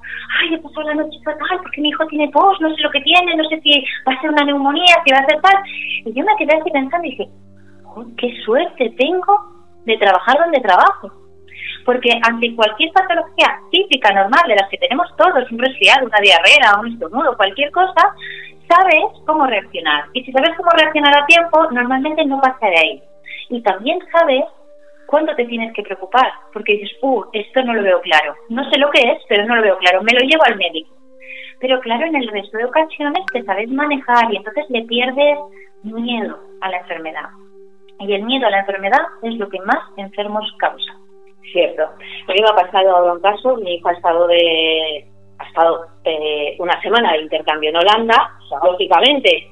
ay, 0.41 0.55
he 0.55 0.57
pasado 0.57 0.87
la 0.89 0.95
noche 0.95 1.17
fatal 1.23 1.59
porque 1.61 1.79
mi 1.79 1.87
hijo 1.87 2.05
tiene 2.07 2.29
tos, 2.31 2.59
no 2.59 2.75
sé 2.75 2.81
lo 2.81 2.91
que 2.91 2.99
tiene, 2.99 3.33
no 3.37 3.45
sé 3.45 3.61
si 3.61 3.81
va 4.05 4.11
a 4.11 4.19
ser 4.19 4.31
una 4.31 4.43
neumonía, 4.43 4.95
si 5.05 5.13
va 5.13 5.19
a 5.19 5.25
ser 5.25 5.39
tal. 5.39 5.55
Y 6.03 6.11
yo 6.11 6.25
me 6.25 6.35
quedé 6.37 6.59
así 6.59 6.69
pensando 6.69 7.07
y 7.07 7.11
dije, 7.11 7.29
qué 8.17 8.35
suerte 8.43 8.93
tengo 8.97 9.51
de 9.85 9.97
trabajar 9.97 10.37
donde 10.39 10.59
trabajo. 10.59 11.11
Porque 11.85 12.11
ante 12.23 12.55
cualquier 12.55 12.91
patología 12.93 13.59
típica, 13.71 14.13
normal, 14.13 14.43
de 14.47 14.55
las 14.55 14.69
que 14.69 14.77
tenemos 14.77 15.07
todos, 15.17 15.51
un 15.51 15.59
resfriado, 15.59 16.05
una 16.05 16.19
diarrea, 16.21 16.79
un 16.79 16.93
estornudo, 16.93 17.35
cualquier 17.35 17.71
cosa, 17.71 18.15
sabes 18.69 19.05
cómo 19.25 19.45
reaccionar. 19.47 20.05
Y 20.13 20.23
si 20.23 20.31
sabes 20.31 20.51
cómo 20.57 20.69
reaccionar 20.71 21.17
a 21.17 21.25
tiempo, 21.25 21.71
normalmente 21.71 22.23
no 22.25 22.39
pasa 22.39 22.67
de 22.67 22.77
ahí. 22.77 23.03
Y 23.49 23.61
también 23.61 23.99
sabes 24.11 24.45
cuándo 25.07 25.35
te 25.35 25.45
tienes 25.45 25.73
que 25.73 25.83
preocupar, 25.83 26.31
porque 26.53 26.73
dices, 26.73 26.91
uh, 27.01 27.23
esto 27.33 27.63
no 27.63 27.73
lo 27.73 27.83
veo 27.83 28.01
claro. 28.01 28.35
No 28.49 28.69
sé 28.69 28.77
lo 28.77 28.89
que 28.91 29.01
es, 29.01 29.21
pero 29.27 29.45
no 29.45 29.55
lo 29.55 29.61
veo 29.61 29.77
claro. 29.79 30.01
Me 30.03 30.13
lo 30.13 30.21
llevo 30.21 30.43
al 30.45 30.57
médico. 30.57 30.95
Pero 31.59 31.79
claro, 31.79 32.05
en 32.05 32.15
el 32.15 32.27
resto 32.27 32.57
de 32.57 32.65
ocasiones 32.65 33.23
te 33.31 33.43
sabes 33.43 33.69
manejar 33.69 34.31
y 34.33 34.37
entonces 34.37 34.65
le 34.69 34.83
pierdes 34.83 35.37
miedo 35.83 36.39
a 36.61 36.69
la 36.69 36.77
enfermedad. 36.77 37.29
Y 38.01 38.13
el 38.13 38.23
miedo 38.23 38.47
a 38.47 38.49
la 38.49 38.59
enfermedad 38.59 39.01
es 39.21 39.35
lo 39.35 39.47
que 39.49 39.59
más 39.61 39.79
enfermos 39.97 40.45
causa. 40.57 40.93
Cierto. 41.51 41.83
A 41.83 42.33
mí 42.33 42.41
me 42.41 42.49
ha 42.49 42.55
pasado 42.55 42.95
ahora 42.95 43.13
un 43.13 43.21
caso, 43.21 43.57
mi 43.57 43.75
hijo 43.75 43.89
ha 43.89 43.93
estado 43.93 44.27
de 44.27 45.07
ha 45.39 45.47
estado 45.47 45.87
eh, 46.03 46.55
una 46.59 46.79
semana 46.81 47.13
de 47.13 47.23
intercambio 47.23 47.71
en 47.71 47.77
Holanda, 47.77 48.31
lógicamente 48.63 49.47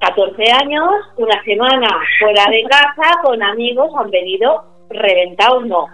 14 0.00 0.42
años, 0.62 0.84
una 1.16 1.42
semana 1.42 1.88
fuera 2.18 2.44
de 2.50 2.62
casa 2.64 3.20
con 3.22 3.42
amigos, 3.42 3.90
han 3.98 4.10
venido 4.10 4.64
reventados, 4.88 5.66
no. 5.66 5.86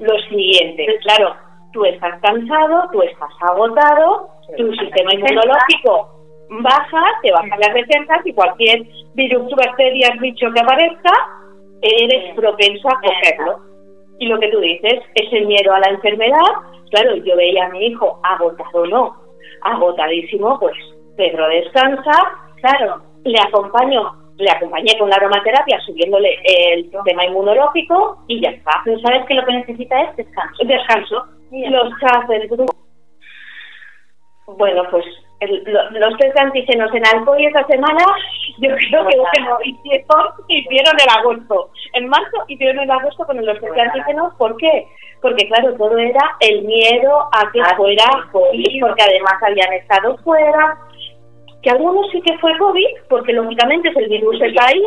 Lo 0.00 0.16
siguiente, 0.28 0.86
claro, 1.02 1.34
tú 1.72 1.84
estás 1.84 2.20
cansado, 2.22 2.88
tú 2.92 3.02
estás 3.02 3.30
agotado, 3.40 4.30
tu 4.56 4.72
sistema 4.74 5.12
inmunológico 5.12 6.17
baja, 6.50 7.02
te 7.22 7.32
bajan 7.32 7.60
las 7.60 7.74
defensas 7.74 8.24
y 8.24 8.32
cualquier 8.32 8.86
virus, 9.14 9.50
bacteria, 9.56 10.14
bicho 10.20 10.50
que 10.52 10.60
aparezca, 10.60 11.12
eres 11.82 12.34
propenso 12.34 12.88
a 12.88 13.00
cogerlo. 13.00 13.60
Y 14.18 14.26
lo 14.26 14.38
que 14.40 14.48
tú 14.48 14.58
dices, 14.58 15.00
ese 15.14 15.40
miedo 15.42 15.72
a 15.72 15.80
la 15.80 15.90
enfermedad, 15.90 16.40
claro, 16.90 17.16
yo 17.16 17.36
veía 17.36 17.66
a 17.66 17.68
mi 17.70 17.86
hijo 17.86 18.20
agotado, 18.24 18.86
no, 18.86 19.16
agotadísimo, 19.62 20.58
pues 20.58 20.74
Pedro 21.16 21.48
descansa, 21.48 22.12
claro, 22.60 23.02
le 23.24 23.38
acompaño, 23.40 24.12
le 24.36 24.50
acompañé 24.50 24.98
con 24.98 25.10
la 25.10 25.16
aromaterapia 25.16 25.80
subiéndole 25.80 26.38
el 26.44 26.90
sistema 26.90 27.24
inmunológico 27.24 28.24
y 28.28 28.40
ya 28.40 28.50
está. 28.50 28.70
Pero 28.84 28.98
sabes 29.00 29.26
que 29.26 29.34
lo 29.34 29.44
que 29.44 29.52
necesita 29.52 30.00
es 30.02 30.16
descanso. 30.16 30.64
Descanso. 30.64 31.26
Los 31.50 31.92
chats 32.00 32.28
del 32.28 32.48
grupo. 32.48 32.74
Bueno, 34.46 34.82
pues 34.90 35.04
los 35.40 36.16
test 36.18 36.34
de 36.34 36.40
antígenos 36.40 36.92
en 36.94 37.06
alcohol 37.06 37.38
esa 37.40 37.64
semana, 37.66 38.04
yo 38.58 38.70
creo 38.74 39.06
que 39.06 39.16
bueno, 39.16 39.58
hicieron, 39.64 40.06
hicieron 40.48 40.94
el 41.00 41.18
agosto. 41.18 41.70
En 41.94 42.08
marzo 42.08 42.44
hicieron 42.48 42.80
el 42.80 42.90
agosto 42.90 43.24
con 43.24 43.44
los 43.44 43.60
test 43.60 43.78
antígenos. 43.78 44.34
¿Por 44.34 44.56
qué? 44.56 44.86
Porque, 45.20 45.48
claro, 45.48 45.74
todo 45.74 45.96
era 45.98 46.36
el 46.40 46.62
miedo 46.62 47.28
a 47.32 47.50
que 47.52 47.60
fuera 47.76 48.04
COVID, 48.32 48.80
porque 48.80 49.02
además 49.02 49.34
habían 49.42 49.72
estado 49.72 50.16
fuera, 50.18 50.78
que 51.62 51.70
algunos 51.70 52.10
sí 52.12 52.20
que 52.22 52.38
fue 52.38 52.56
COVID, 52.56 52.86
porque 53.08 53.32
lógicamente 53.32 53.88
es 53.88 53.96
el 53.96 54.08
virus 54.08 54.38
del 54.38 54.54
país, 54.54 54.84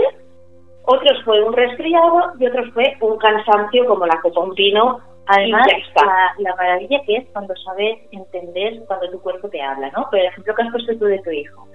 otros 0.84 1.24
fue 1.24 1.44
un 1.44 1.54
resfriado 1.54 2.32
y 2.40 2.48
otros 2.48 2.70
fue 2.74 2.96
un 3.02 3.18
cansancio 3.18 3.86
como 3.86 4.06
la 4.06 4.20
copa 4.22 4.42
un 4.42 4.56
pino. 4.56 5.00
Además, 5.27 5.67
la, 5.95 6.34
la, 6.39 6.55
maravilla 6.55 7.01
que 7.05 7.17
es 7.17 7.29
cuando 7.31 7.53
sabes 7.63 7.99
entender 8.12 8.84
cuando 8.88 9.10
tu 9.12 9.21
cuerpo 9.21 9.49
te 9.49 9.62
habla, 9.62 9.89
¿no? 9.95 10.10
Por 10.10 10.19
ejemplo, 10.19 10.53
que 10.55 10.62
has 10.63 10.71
puesto 10.71 10.97
tú 10.97 11.05
de 11.05 11.19
tu 11.19 11.31
hijo. 11.31 11.67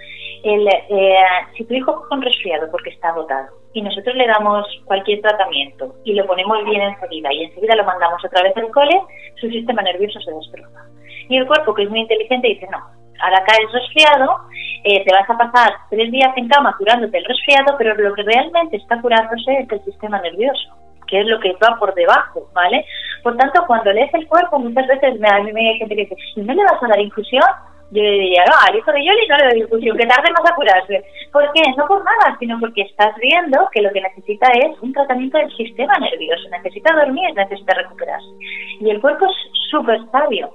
El, 0.43 0.67
eh, 0.69 1.17
si 1.57 1.65
tu 1.65 1.75
hijo 1.75 1.95
coge 1.95 2.15
un 2.15 2.23
resfriado 2.23 2.71
porque 2.71 2.91
está 2.91 3.09
agotado 3.09 3.49
y 3.73 3.83
nosotros 3.83 4.15
le 4.17 4.27
damos 4.27 4.67
cualquier 4.85 5.21
tratamiento 5.21 5.95
y 6.05 6.15
lo 6.15 6.27
ponemos 6.27 6.65
bien 6.65 6.83
enseguida 6.83 7.33
y 7.33 7.45
enseguida 7.45 7.77
lo 7.77 7.85
mandamos 7.85 8.25
otra 8.25 8.43
vez 8.43 8.57
al 8.57 8.71
cole, 8.71 9.01
su 9.41 9.49
sistema 9.49 9.83
nervioso 9.83 10.21
se 10.21 10.33
destroza. 10.33 10.85
Y 11.29 11.37
el 11.39 11.47
cuerpo, 11.47 11.75
que 11.75 11.85
es 11.85 11.91
muy 11.91 12.01
inteligente, 12.01 12.49
dice, 12.49 12.69
no, 12.71 12.79
ahora 13.21 13.45
caes 13.45 13.73
resfriado, 13.73 14.39
eh, 14.85 15.05
te 15.05 15.13
vas 15.13 15.29
a 15.29 15.37
pasar 15.37 15.73
tres 15.91 16.11
días 16.11 16.33
en 16.37 16.49
cama 16.49 16.75
curándote 16.79 17.19
el 17.19 17.25
resfriado, 17.25 17.77
pero 17.79 17.95
lo 17.95 18.15
que 18.15 18.23
realmente 18.23 18.77
está 18.77 19.01
curándose 19.01 19.53
es 19.61 19.71
el 19.71 19.85
sistema 19.85 20.21
nervioso, 20.21 20.75
que 21.07 21.21
es 21.21 21.27
lo 21.27 21.41
que 21.41 21.53
va 21.55 21.77
por 21.79 21.95
debajo, 21.95 22.49
¿vale? 22.55 22.85
Por 23.27 23.37
tanto, 23.37 23.65
cuando 23.67 23.93
lees 23.93 24.15
el 24.15 24.25
cuerpo, 24.29 24.61
muchas 24.61 24.87
veces 24.87 25.19
me, 25.19 25.29
a 25.29 25.41
mí 25.41 25.53
me 25.53 25.69
hay 25.69 25.79
gente 25.79 25.97
que 25.97 26.03
dice, 26.03 26.17
¿no 26.37 26.55
le 26.55 26.63
vas 26.63 26.81
a 26.81 26.87
dar 26.87 27.01
infusión? 27.01 27.43
Yo 27.91 28.01
le 28.01 28.11
diría, 28.13 28.45
no, 28.47 28.55
al 28.65 28.77
hijo 28.79 28.93
de 28.93 29.05
Yoli 29.05 29.27
no 29.27 29.37
le 29.37 29.49
doy 29.49 29.61
infusión, 29.63 29.97
que 29.97 30.07
tarde 30.07 30.31
más 30.31 30.49
a 30.49 30.55
curarse. 30.55 31.05
¿Por 31.33 31.43
qué? 31.53 31.63
No 31.77 31.89
por 31.89 32.05
nada, 32.05 32.37
sino 32.39 32.61
porque 32.61 32.83
estás 32.83 33.17
viendo 33.17 33.69
que 33.73 33.83
lo 33.83 33.91
que 33.91 34.01
necesita 34.01 34.47
es 34.53 34.81
un 34.81 34.93
tratamiento 34.93 35.39
del 35.39 35.51
sistema 35.57 35.99
nervioso. 35.99 36.49
Necesita 36.51 36.95
dormir, 36.95 37.35
necesita 37.35 37.75
recuperarse. 37.75 38.31
Y 38.79 38.91
el 38.91 39.01
cuerpo 39.01 39.27
es 39.27 39.71
súper 39.73 39.99
sabio 40.13 40.49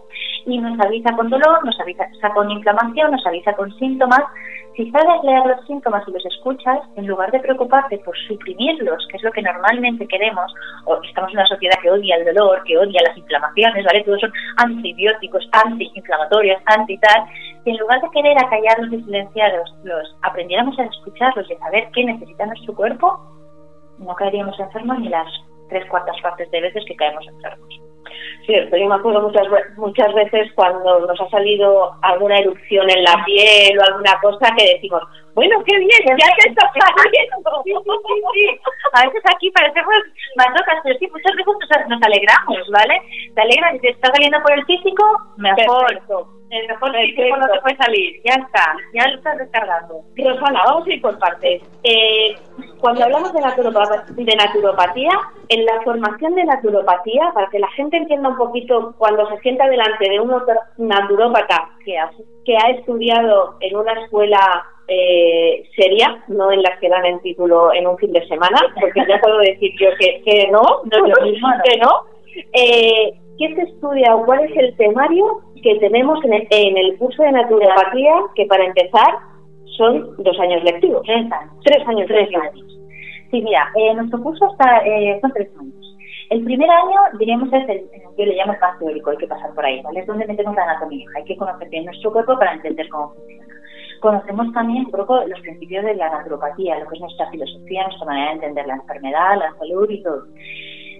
y 0.45 0.57
nos 0.57 0.79
avisa 0.79 1.13
con 1.13 1.29
dolor, 1.29 1.65
nos 1.65 1.77
avisa 1.77 2.05
con 2.33 2.49
inflamación, 2.51 3.11
nos 3.11 3.27
avisa 3.27 3.51
con 3.51 3.69
síntomas. 3.79 4.21
Si 4.75 4.89
sabes 4.89 5.23
leer 5.23 5.45
los 5.45 5.65
síntomas 5.67 6.07
y 6.07 6.11
los 6.11 6.25
escuchas, 6.25 6.79
en 6.95 7.05
lugar 7.05 7.29
de 7.31 7.41
preocuparte 7.41 7.97
por 7.99 8.17
suprimirlos, 8.27 9.05
que 9.09 9.17
es 9.17 9.23
lo 9.23 9.31
que 9.31 9.41
normalmente 9.41 10.07
queremos, 10.07 10.53
o 10.85 10.97
estamos 11.03 11.31
en 11.31 11.39
una 11.39 11.47
sociedad 11.47 11.75
que 11.81 11.91
odia 11.91 12.15
el 12.15 12.25
dolor, 12.25 12.63
que 12.63 12.77
odia 12.77 13.01
las 13.05 13.17
inflamaciones, 13.17 13.85
¿vale? 13.85 14.03
Todos 14.05 14.21
son 14.21 14.31
antibióticos, 14.57 15.49
antiinflamatorios, 15.65 16.61
anti 16.67 16.97
tal, 16.99 17.25
si 17.63 17.71
en 17.71 17.77
lugar 17.77 17.99
de 18.01 18.09
querer 18.11 18.37
acallarlos 18.37 18.93
y 18.93 19.03
silenciarlos, 19.03 19.75
los 19.83 20.15
aprendiéramos 20.21 20.79
a 20.79 20.85
escucharlos 20.85 21.49
y 21.49 21.53
a 21.53 21.59
saber 21.59 21.89
qué 21.93 22.05
necesita 22.05 22.45
nuestro 22.45 22.73
cuerpo, 22.73 23.19
no 23.99 24.15
caeríamos 24.15 24.57
enfermos 24.57 24.99
ni 24.99 25.09
las 25.09 25.27
tres 25.69 25.85
cuartas 25.89 26.15
partes 26.21 26.49
de 26.49 26.61
veces 26.61 26.83
que 26.87 26.95
caemos 26.95 27.27
enfermos. 27.27 27.90
Cierto, 28.45 28.75
yo 28.75 28.87
me 28.87 28.95
acuerdo 28.95 29.21
muchas, 29.21 29.47
muchas 29.77 30.13
veces 30.13 30.51
cuando 30.55 31.01
nos 31.01 31.21
ha 31.21 31.29
salido 31.29 31.91
alguna 32.01 32.37
erupción 32.37 32.89
en 32.89 33.03
la 33.03 33.23
piel 33.25 33.77
o 33.77 33.83
alguna 33.83 34.19
cosa 34.21 34.53
que 34.57 34.73
decimos, 34.73 35.03
bueno, 35.33 35.63
qué 35.65 35.77
bien, 35.77 36.17
ya 36.17 36.27
te 36.37 36.49
está 36.49 36.69
saliendo. 36.97 37.61
Sí, 37.63 37.71
sí, 37.71 38.21
sí, 38.33 38.59
A 38.93 39.05
veces 39.05 39.21
aquí 39.33 39.49
parecemos 39.51 39.93
más 40.35 40.47
locas, 40.49 40.79
pero 40.83 40.97
sí, 40.99 41.07
muchas 41.07 41.35
veces 41.35 41.87
nos, 41.89 42.01
alegramos, 42.01 42.69
¿vale? 42.71 43.01
Te 43.35 43.41
alegras 43.41 43.75
y 43.75 43.79
te 43.79 43.89
está 43.89 44.11
saliendo 44.13 44.41
por 44.41 44.53
el 44.53 44.65
físico, 44.65 45.03
mejor. 45.37 46.01
El 46.49 46.67
mejor 46.67 46.91
físico 46.91 47.37
no 47.37 47.47
te 47.47 47.61
puede 47.61 47.77
salir, 47.77 48.21
ya 48.25 48.33
está, 48.33 48.75
ya 48.93 49.07
lo 49.07 49.17
estás 49.17 49.37
descargando. 49.37 50.01
Rosana, 50.17 50.63
vamos 50.65 50.85
a 50.85 50.93
ir 50.93 51.01
por 51.01 51.17
partes. 51.17 51.61
Eh, 51.83 52.35
cuando 52.81 53.05
hablamos 53.05 53.31
de, 53.31 53.39
de 54.23 54.35
naturopatía, 54.35 55.11
en 55.47 55.65
la 55.65 55.81
formación 55.83 56.35
de 56.35 56.43
naturopatía, 56.43 57.31
para 57.33 57.49
que 57.49 57.59
la 57.59 57.69
gente 57.69 57.95
entienda 57.95 58.29
un 58.29 58.37
poquito, 58.37 58.95
cuando 58.97 59.29
se 59.29 59.37
sienta 59.39 59.67
delante 59.69 60.09
de 60.09 60.19
un 60.19 60.29
naturópata 60.77 61.69
que 61.85 61.97
ha, 61.97 62.11
que 62.43 62.57
ha 62.57 62.69
estudiado 62.71 63.55
en 63.61 63.77
una 63.77 63.93
escuela 63.93 64.65
eh, 64.87 65.63
seria, 65.75 66.23
no 66.27 66.51
en 66.51 66.61
las 66.61 66.79
que 66.79 66.89
dan 66.89 67.05
el 67.05 67.21
título 67.21 67.73
en 67.73 67.87
un 67.87 67.97
fin 67.97 68.11
de 68.11 68.25
semana, 68.27 68.57
porque 68.79 69.01
ya 69.07 69.19
puedo 69.21 69.37
decir 69.39 69.71
yo 69.79 69.89
que, 69.99 70.21
que 70.23 70.47
no, 70.51 70.61
no 70.61 71.05
es 71.05 71.17
lo 71.17 71.25
mismo, 71.25 71.47
que 71.63 71.77
no. 71.77 71.89
Eh, 72.53 73.13
¿Qué 73.37 73.55
se 73.55 73.61
estudia 73.63 74.15
o 74.15 74.25
cuál 74.25 74.43
es 74.43 74.55
el 74.55 74.75
temario 74.77 75.41
que 75.63 75.75
tenemos 75.79 76.23
en 76.25 76.33
el, 76.33 76.47
en 76.49 76.77
el 76.77 76.97
curso 76.97 77.23
de 77.23 77.31
naturopatía, 77.31 78.13
que 78.35 78.45
para 78.45 78.65
empezar 78.65 79.17
son 79.77 80.15
dos 80.17 80.39
años 80.39 80.63
lectivos? 80.63 81.01
Tres 81.05 81.31
años. 81.31 81.53
Tres 81.63 81.87
años, 81.87 82.07
tres 82.07 82.29
años. 82.35 82.65
Sí, 83.31 83.41
mira, 83.41 83.71
eh, 83.75 83.93
nuestro 83.93 84.21
curso 84.21 84.45
está, 84.51 84.79
eh, 84.85 85.17
son 85.21 85.31
tres 85.33 85.49
años. 85.59 85.73
El 86.29 86.43
primer 86.43 86.69
año, 86.69 86.97
diríamos, 87.19 87.51
es 87.51 87.67
el, 87.67 87.81
yo 88.17 88.25
le 88.25 88.35
llamo 88.35 88.53
el 88.53 88.59
más 88.59 88.79
teórico, 88.79 89.09
hay 89.09 89.17
que 89.17 89.27
pasar 89.27 89.53
por 89.53 89.65
ahí, 89.65 89.81
¿vale? 89.81 89.99
Es 89.99 90.07
donde 90.07 90.25
metemos 90.25 90.55
la 90.55 90.63
anatomía, 90.63 91.05
hay 91.15 91.23
que 91.25 91.35
conocer 91.35 91.67
bien 91.69 91.85
nuestro 91.85 92.11
cuerpo 92.11 92.37
para 92.37 92.53
entender 92.53 92.87
cómo 92.89 93.13
funciona. 93.13 93.45
Conocemos 94.01 94.51
también 94.51 94.85
un 94.85 94.91
poco 94.91 95.23
los 95.27 95.39
principios 95.41 95.85
de 95.85 95.95
la 95.95 96.09
naturopatía, 96.09 96.79
lo 96.79 96.89
que 96.89 96.95
es 96.95 97.01
nuestra 97.01 97.29
filosofía, 97.29 97.83
nuestra 97.83 98.05
manera 98.07 98.29
de 98.29 98.33
entender 98.33 98.65
la 98.65 98.75
enfermedad, 98.75 99.37
la 99.37 99.53
salud 99.59 99.89
y 99.89 100.01
todo 100.01 100.23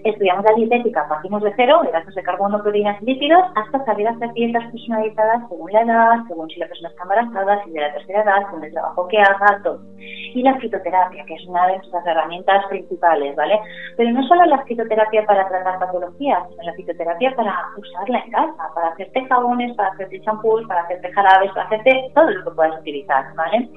estudiamos 0.04 0.44
la 0.44 0.54
dietética, 0.54 1.08
partimos 1.08 1.42
de 1.42 1.52
cero, 1.56 1.80
de 1.84 1.90
gastos 1.90 2.14
de 2.14 2.22
carbono, 2.22 2.62
proteínas 2.62 3.00
y 3.02 3.06
lípidos, 3.06 3.42
hasta 3.54 3.84
saber 3.84 4.08
hacer 4.08 4.32
dietas 4.32 4.64
personalizadas 4.70 5.48
según 5.48 5.72
la 5.72 5.82
edad, 5.82 6.10
según 6.28 6.48
si 6.50 6.58
la 6.60 6.66
persona 6.66 6.88
está 6.88 7.02
embarazada, 7.02 7.64
si 7.64 7.70
de 7.70 7.80
la 7.80 7.92
tercera 7.92 8.22
edad, 8.22 8.46
según 8.46 8.64
el 8.64 8.72
trabajo 8.72 9.08
que 9.08 9.18
haga, 9.18 9.60
todo. 9.62 9.80
Y 9.98 10.42
la 10.42 10.58
fitoterapia, 10.58 11.24
que 11.24 11.34
es 11.34 11.46
una 11.46 11.66
de 11.66 11.76
nuestras 11.78 12.06
herramientas 12.06 12.64
principales, 12.66 13.36
¿vale? 13.36 13.60
Pero 13.96 14.10
no 14.10 14.22
solo 14.26 14.44
la 14.46 14.64
fitoterapia 14.64 15.24
para 15.26 15.48
tratar 15.48 15.78
patologías, 15.78 16.48
sino 16.50 16.62
la 16.62 16.74
fitoterapia 16.74 17.34
para 17.36 17.54
usarla 17.76 18.18
en 18.18 18.30
casa, 18.30 18.70
para 18.74 18.88
hacerte 18.88 19.24
jabones, 19.26 19.76
para 19.76 19.90
hacerte 19.90 20.20
champús, 20.22 20.66
para 20.66 20.82
hacerte 20.82 21.12
jarabes, 21.12 21.50
para 21.52 21.66
hacerte 21.66 22.10
todo 22.14 22.30
lo 22.30 22.44
que 22.44 22.50
puedas 22.50 22.80
utilizar, 22.80 23.34
¿vale? 23.34 23.68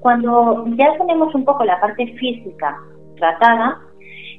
Cuando 0.00 0.64
ya 0.76 0.96
tenemos 0.98 1.34
un 1.34 1.44
poco 1.44 1.64
la 1.64 1.80
parte 1.80 2.06
física 2.18 2.76
tratada, 3.16 3.80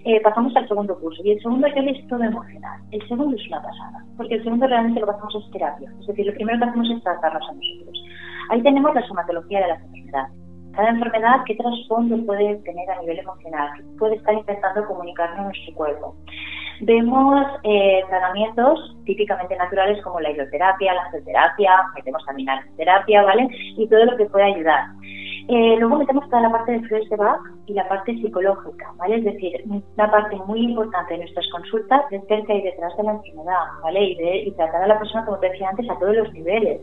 eh, 0.07 0.21
pasamos 0.21 0.55
al 0.55 0.67
segundo 0.67 0.97
curso. 0.99 1.21
Y 1.23 1.31
el 1.31 1.41
segundo 1.41 1.67
yo 1.67 1.81
es 1.81 2.07
todo 2.07 2.23
emocional. 2.23 2.79
El 2.91 3.05
segundo 3.09 3.35
es 3.35 3.45
una 3.47 3.61
pasada, 3.61 4.05
porque 4.15 4.35
el 4.35 4.43
segundo 4.43 4.65
realmente 4.65 5.01
lo 5.01 5.07
que 5.07 5.11
hacemos 5.11 5.35
es 5.35 5.51
terapia. 5.51 5.91
Es 5.99 6.07
decir, 6.07 6.25
lo 6.25 6.33
primero 6.33 6.59
que 6.59 6.65
hacemos 6.65 6.89
es 6.89 7.03
tratarnos 7.03 7.49
a 7.49 7.53
nosotros. 7.53 8.03
Ahí 8.49 8.61
tenemos 8.63 8.95
la 8.95 9.05
somatología 9.05 9.59
de 9.59 9.67
las 9.67 9.81
enfermedades. 9.83 10.31
Cada 10.73 10.89
enfermedad, 10.89 11.43
qué 11.45 11.55
trasfondo 11.55 12.25
puede 12.25 12.55
tener 12.57 12.89
a 12.89 13.01
nivel 13.01 13.19
emocional, 13.19 13.69
qué 13.75 13.83
puede 13.97 14.15
estar 14.15 14.33
intentando 14.33 14.85
comunicarnos 14.85 15.39
a 15.39 15.43
nuestro 15.43 15.73
cuerpo. 15.73 16.15
Vemos 16.81 17.45
eh, 17.63 18.03
tratamientos 18.07 18.95
típicamente 19.03 19.55
naturales 19.57 20.01
como 20.03 20.19
la 20.19 20.29
hidroterapia, 20.29 20.93
la 20.93 21.09
terapia, 21.25 21.71
metemos 21.95 22.23
también 22.25 22.45
la 22.45 22.63
terapia, 22.77 23.23
¿vale? 23.23 23.47
Y 23.75 23.87
todo 23.87 24.05
lo 24.05 24.15
que 24.15 24.25
puede 24.25 24.53
ayudar. 24.53 24.85
Eh, 25.49 25.77
luego 25.79 25.97
metemos 25.97 26.25
toda 26.25 26.41
la 26.41 26.51
parte 26.51 26.73
de 26.73 26.81
flores 26.81 27.09
de 27.09 27.17
y 27.67 27.73
la 27.73 27.87
parte 27.87 28.13
psicológica, 28.15 28.93
¿vale? 28.97 29.15
Es 29.15 29.23
decir, 29.23 29.63
una 29.65 30.11
parte 30.11 30.35
muy 30.45 30.59
importante 30.59 31.13
de 31.13 31.19
nuestras 31.21 31.47
consultas 31.51 32.01
es 32.11 32.27
ver 32.27 32.43
qué 32.45 32.53
hay 32.53 32.61
detrás 32.63 32.95
de 32.97 33.03
la 33.03 33.11
enfermedad, 33.13 33.63
¿vale? 33.81 34.03
Y, 34.03 34.15
de, 34.15 34.37
y 34.43 34.51
tratar 34.51 34.83
a 34.83 34.87
la 34.87 34.99
persona, 34.99 35.25
como 35.25 35.39
te 35.39 35.49
decía 35.49 35.69
antes, 35.69 35.89
a 35.89 35.97
todos 35.99 36.15
los 36.15 36.33
niveles. 36.33 36.81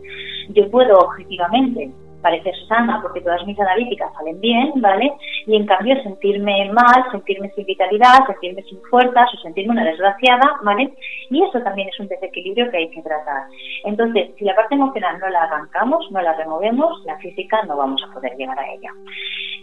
Yo 0.50 0.70
puedo 0.70 0.98
objetivamente 0.98 1.92
parecer 2.24 2.54
sana 2.66 3.00
porque 3.02 3.20
todas 3.20 3.44
mis 3.46 3.60
analíticas 3.60 4.12
salen 4.14 4.40
bien, 4.40 4.72
¿vale? 4.76 5.12
Y 5.46 5.56
en 5.56 5.66
cambio 5.66 6.02
sentirme 6.02 6.72
mal, 6.72 7.04
sentirme 7.12 7.50
sin 7.50 7.66
vitalidad, 7.66 8.26
sentirme 8.26 8.62
sin 8.62 8.80
fuerzas 8.90 9.28
o 9.34 9.36
sentirme 9.42 9.72
una 9.72 9.84
desgraciada, 9.84 10.56
¿vale? 10.62 10.90
Y 11.30 11.42
eso 11.42 11.60
también 11.60 11.88
es 11.88 12.00
un 12.00 12.08
desequilibrio 12.08 12.70
que 12.70 12.78
hay 12.78 12.90
que 12.90 13.02
tratar. 13.02 13.42
Entonces, 13.84 14.30
si 14.38 14.44
la 14.44 14.56
parte 14.56 14.74
emocional 14.74 15.18
no 15.20 15.28
la 15.28 15.42
arrancamos, 15.42 16.10
no 16.10 16.22
la 16.22 16.32
removemos, 16.32 17.04
la 17.04 17.18
física 17.18 17.62
no 17.68 17.76
vamos 17.76 18.02
a 18.02 18.12
poder 18.14 18.34
llegar 18.36 18.58
a 18.58 18.72
ella. 18.72 18.90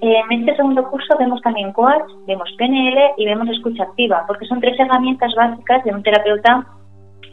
En 0.02 0.32
este 0.40 0.56
segundo 0.56 0.88
curso 0.90 1.18
vemos 1.18 1.42
también 1.42 1.74
coach, 1.74 2.10
vemos 2.28 2.50
PNL 2.58 3.14
y 3.18 3.26
vemos 3.26 3.50
escucha 3.50 3.84
activa, 3.84 4.24
porque 4.28 4.46
son 4.46 4.62
tres 4.62 4.80
herramientas 4.80 5.34
básicas 5.36 5.84
de 5.84 5.92
un 5.92 6.04
terapeuta 6.04 6.66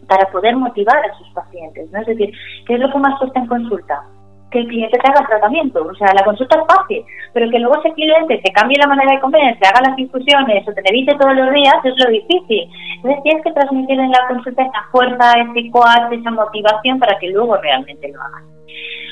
para 0.09 0.31
poder 0.31 0.57
motivar 0.57 0.97
a 0.97 1.19
sus 1.19 1.29
pacientes, 1.35 1.91
¿no? 1.93 2.01
Es 2.01 2.07
decir, 2.07 2.33
¿qué 2.67 2.75
es 2.75 2.81
lo 2.81 2.91
que 2.91 2.99
más 2.99 3.19
cuesta 3.19 3.41
en 3.41 3.47
consulta? 3.47 4.03
Que 4.51 4.61
el 4.61 4.69
cliente 4.69 4.99
te 4.99 5.11
haga 5.11 5.27
tratamiento. 5.27 5.85
O 5.85 5.95
sea, 5.95 6.13
la 6.15 6.25
consulta 6.25 6.59
es 6.59 6.67
fácil, 6.67 7.05
pero 7.33 7.51
que 7.51 7.59
luego 7.59 7.79
ese 7.81 7.93
cliente 7.95 8.39
te 8.39 8.53
cambie 8.53 8.79
la 8.79 8.87
manera 8.87 9.13
de 9.13 9.21
comer, 9.21 9.59
te 9.59 9.69
haga 9.69 9.89
las 9.89 9.99
infusiones 9.99 10.67
o 10.67 10.73
te 10.73 10.83
evite 10.85 11.17
todos 11.17 11.37
los 11.37 11.53
días 11.53 11.77
es 11.85 11.95
lo 11.97 12.11
difícil. 12.11 12.69
Entonces 12.97 13.23
tienes 13.23 13.45
que 13.45 13.53
transmitir 13.53 13.99
en 13.99 14.11
la 14.11 14.29
consulta 14.29 14.63
esa 14.63 14.83
fuerza, 14.91 15.33
ese 15.41 15.71
coat, 15.71 16.13
esa 16.13 16.31
motivación 16.31 16.99
para 16.99 17.19
que 17.19 17.29
luego 17.29 17.57
realmente 17.57 18.09
lo 18.13 18.21
hagan. 18.21 18.45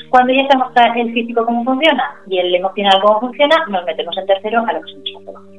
Cuando 0.09 0.33
ya 0.33 0.47
sabemos 0.47 0.71
el 0.95 1.13
físico 1.13 1.45
cómo 1.45 1.63
funciona 1.65 2.15
y 2.27 2.39
el 2.39 2.55
emocional 2.55 3.01
cómo 3.01 3.19
funciona, 3.19 3.55
nos 3.67 3.83
metemos 3.85 4.17
en 4.17 4.25
tercero 4.25 4.63
a 4.65 4.73
lo 4.73 4.81
que 4.81 4.91
son. 4.91 5.56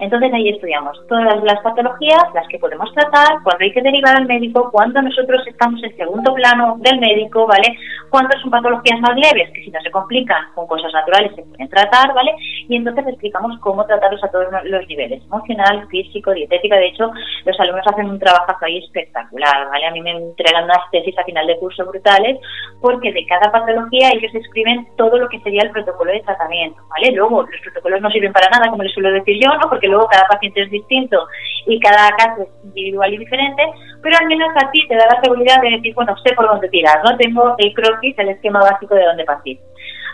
Entonces 0.00 0.32
ahí 0.32 0.48
estudiamos 0.48 1.00
todas 1.08 1.42
las 1.44 1.60
patologías, 1.60 2.24
las 2.34 2.46
que 2.48 2.58
podemos 2.58 2.92
tratar, 2.92 3.42
cuando 3.42 3.64
hay 3.64 3.72
que 3.72 3.82
derivar 3.82 4.16
al 4.16 4.26
médico, 4.26 4.70
cuando 4.70 5.02
nosotros 5.02 5.42
estamos 5.46 5.82
en 5.82 5.96
segundo 5.96 6.34
plano 6.34 6.76
del 6.80 6.98
médico, 7.00 7.46
¿vale? 7.46 7.76
Cuando 8.10 8.38
son 8.40 8.50
patologías 8.50 9.00
más 9.00 9.16
leves, 9.16 9.50
que 9.52 9.62
si 9.62 9.70
no 9.70 9.80
se 9.80 9.90
complican 9.90 10.52
con 10.54 10.66
cosas 10.66 10.92
naturales 10.92 11.32
se 11.34 11.42
pueden 11.42 11.68
tratar, 11.68 12.14
¿vale? 12.14 12.34
Y 12.68 12.76
entonces 12.76 13.06
explicamos 13.08 13.58
cómo 13.60 13.84
tratarlos 13.86 14.22
a 14.24 14.30
todos 14.30 14.46
los 14.64 14.88
niveles, 14.88 15.22
emocional, 15.24 15.86
físico, 15.88 16.32
dietética. 16.32 16.76
De 16.76 16.86
hecho, 16.86 17.10
los 17.44 17.60
alumnos 17.60 17.86
hacen 17.86 18.08
un 18.08 18.18
trabajo 18.18 18.56
ahí 18.62 18.78
espectacular, 18.78 19.68
¿vale? 19.68 19.86
A 19.86 19.90
mí 19.90 20.00
me 20.00 20.12
entregan 20.12 20.64
unas 20.64 20.90
tesis 20.90 21.16
a 21.18 21.24
final 21.24 21.46
de 21.46 21.58
curso 21.58 21.84
brutales 21.86 22.38
porque 22.80 23.12
de 23.12 23.26
cada 23.26 23.50
patología 23.50 24.10
ellos 24.14 24.34
escriben 24.34 24.86
todo 24.96 25.18
lo 25.18 25.28
que 25.28 25.40
sería 25.40 25.62
el 25.62 25.70
protocolo 25.70 26.12
de 26.12 26.20
tratamiento, 26.20 26.80
¿vale? 26.88 27.12
Luego, 27.12 27.42
los 27.42 27.60
protocolos 27.60 28.00
no 28.00 28.10
sirven 28.10 28.32
para 28.32 28.48
nada, 28.50 28.70
como 28.70 28.82
les 28.82 28.92
suelo 28.92 29.10
decir 29.12 29.38
yo, 29.42 29.52
¿no? 29.54 29.68
Porque 29.68 29.83
luego 29.88 30.08
cada 30.08 30.26
paciente 30.28 30.62
es 30.62 30.70
distinto 30.70 31.26
y 31.66 31.78
cada 31.80 32.10
caso 32.16 32.42
es 32.42 32.64
individual 32.64 33.12
y 33.12 33.18
diferente, 33.18 33.62
pero 34.02 34.16
al 34.20 34.26
menos 34.26 34.48
a 34.56 34.70
ti 34.70 34.86
te 34.88 34.96
da 34.96 35.06
la 35.06 35.20
seguridad 35.22 35.60
de 35.62 35.70
decir, 35.70 35.94
bueno, 35.94 36.14
sé 36.24 36.34
por 36.34 36.46
dónde 36.46 36.68
tirar, 36.68 37.02
¿no? 37.04 37.16
Tengo 37.16 37.54
el 37.58 37.74
croquis, 37.74 38.18
el 38.18 38.30
esquema 38.30 38.60
básico 38.60 38.94
de 38.94 39.04
dónde 39.04 39.24
partir. 39.24 39.58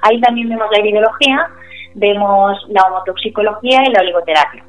Ahí 0.02 0.20
también 0.20 0.48
vemos 0.48 0.68
la 0.70 0.80
ideología, 0.80 1.48
vemos 1.94 2.58
la 2.68 2.82
homotoxicología 2.82 3.82
y 3.86 3.92
la 3.92 4.00
oligoterapia. 4.00 4.64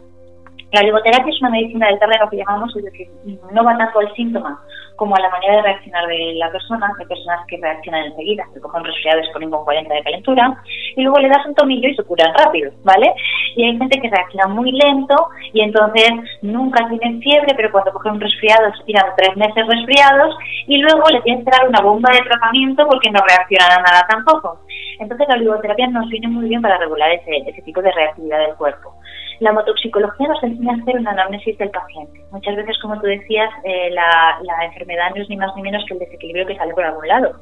La 0.73 0.81
oligoterapia 0.81 1.31
es 1.31 1.41
una 1.41 1.51
medicina 1.51 1.87
del 1.87 1.99
terreno 1.99 2.29
que 2.29 2.37
llamamos, 2.37 2.75
es 2.75 2.83
decir, 2.83 3.07
no 3.51 3.63
va 3.63 3.77
tanto 3.77 3.99
al 3.99 4.13
síntoma 4.15 4.61
como 5.01 5.15
a 5.15 5.19
la 5.19 5.31
manera 5.31 5.55
de 5.55 5.61
reaccionar 5.63 6.05
de 6.05 6.33
la 6.35 6.51
persona. 6.51 6.93
Hay 6.99 7.07
personas 7.07 7.39
que 7.47 7.57
reaccionan 7.57 8.05
enseguida, 8.05 8.45
que 8.53 8.61
cogen 8.61 8.83
resfriados 8.83 9.25
con 9.33 9.43
un 9.43 9.49
40 9.49 9.91
de 9.91 10.03
calentura, 10.03 10.61
y 10.95 11.01
luego 11.01 11.17
le 11.17 11.27
das 11.27 11.43
un 11.47 11.55
tomillo 11.55 11.89
y 11.89 11.95
se 11.95 12.03
curan 12.03 12.31
rápido, 12.35 12.71
¿vale? 12.83 13.11
Y 13.55 13.65
hay 13.65 13.79
gente 13.79 13.99
que 13.99 14.11
reacciona 14.11 14.45
muy 14.53 14.71
lento 14.71 15.15
y 15.53 15.61
entonces 15.61 16.11
nunca 16.43 16.87
tienen 16.87 17.19
fiebre, 17.19 17.51
pero 17.55 17.71
cuando 17.71 17.93
cogen 17.93 18.11
un 18.11 18.21
resfriado 18.21 18.71
se 18.77 18.83
tiran 18.83 19.05
tres 19.17 19.35
meses 19.37 19.65
resfriados 19.65 20.37
y 20.67 20.77
luego 20.77 21.01
le 21.09 21.21
tienes 21.21 21.45
que 21.45 21.49
dar 21.49 21.67
una 21.67 21.81
bomba 21.81 22.11
de 22.13 22.21
tratamiento 22.21 22.85
porque 22.87 23.09
no 23.09 23.21
reaccionan 23.27 23.79
a 23.79 23.81
nada 23.81 24.05
tampoco. 24.07 24.59
Entonces 24.99 25.27
la 25.29 25.33
oligoterapia 25.33 25.87
nos 25.87 26.07
viene 26.09 26.27
muy 26.27 26.47
bien 26.47 26.61
para 26.61 26.77
regular 26.77 27.09
ese 27.11 27.61
tipo 27.63 27.81
de 27.81 27.91
reactividad 27.91 28.37
del 28.37 28.55
cuerpo. 28.55 28.93
La 29.41 29.51
motoxicología 29.53 30.27
nos 30.27 30.43
enseña 30.43 30.71
a 30.71 30.77
hacer 30.77 30.95
una 30.97 31.11
anamnesis 31.17 31.57
del 31.57 31.71
paciente. 31.71 32.21
Muchas 32.29 32.55
veces, 32.55 32.77
como 32.79 33.01
tú 33.01 33.07
decías, 33.07 33.49
eh, 33.63 33.89
la, 33.89 34.37
enfermedad 34.65 35.09
no 35.15 35.23
es 35.23 35.29
ni 35.29 35.35
más 35.35 35.49
ni 35.55 35.63
menos 35.63 35.83
que 35.87 35.95
el 35.95 35.99
desequilibrio 35.99 36.45
que 36.45 36.55
sale 36.57 36.75
por 36.75 36.83
algún 36.83 37.07
lado. 37.07 37.33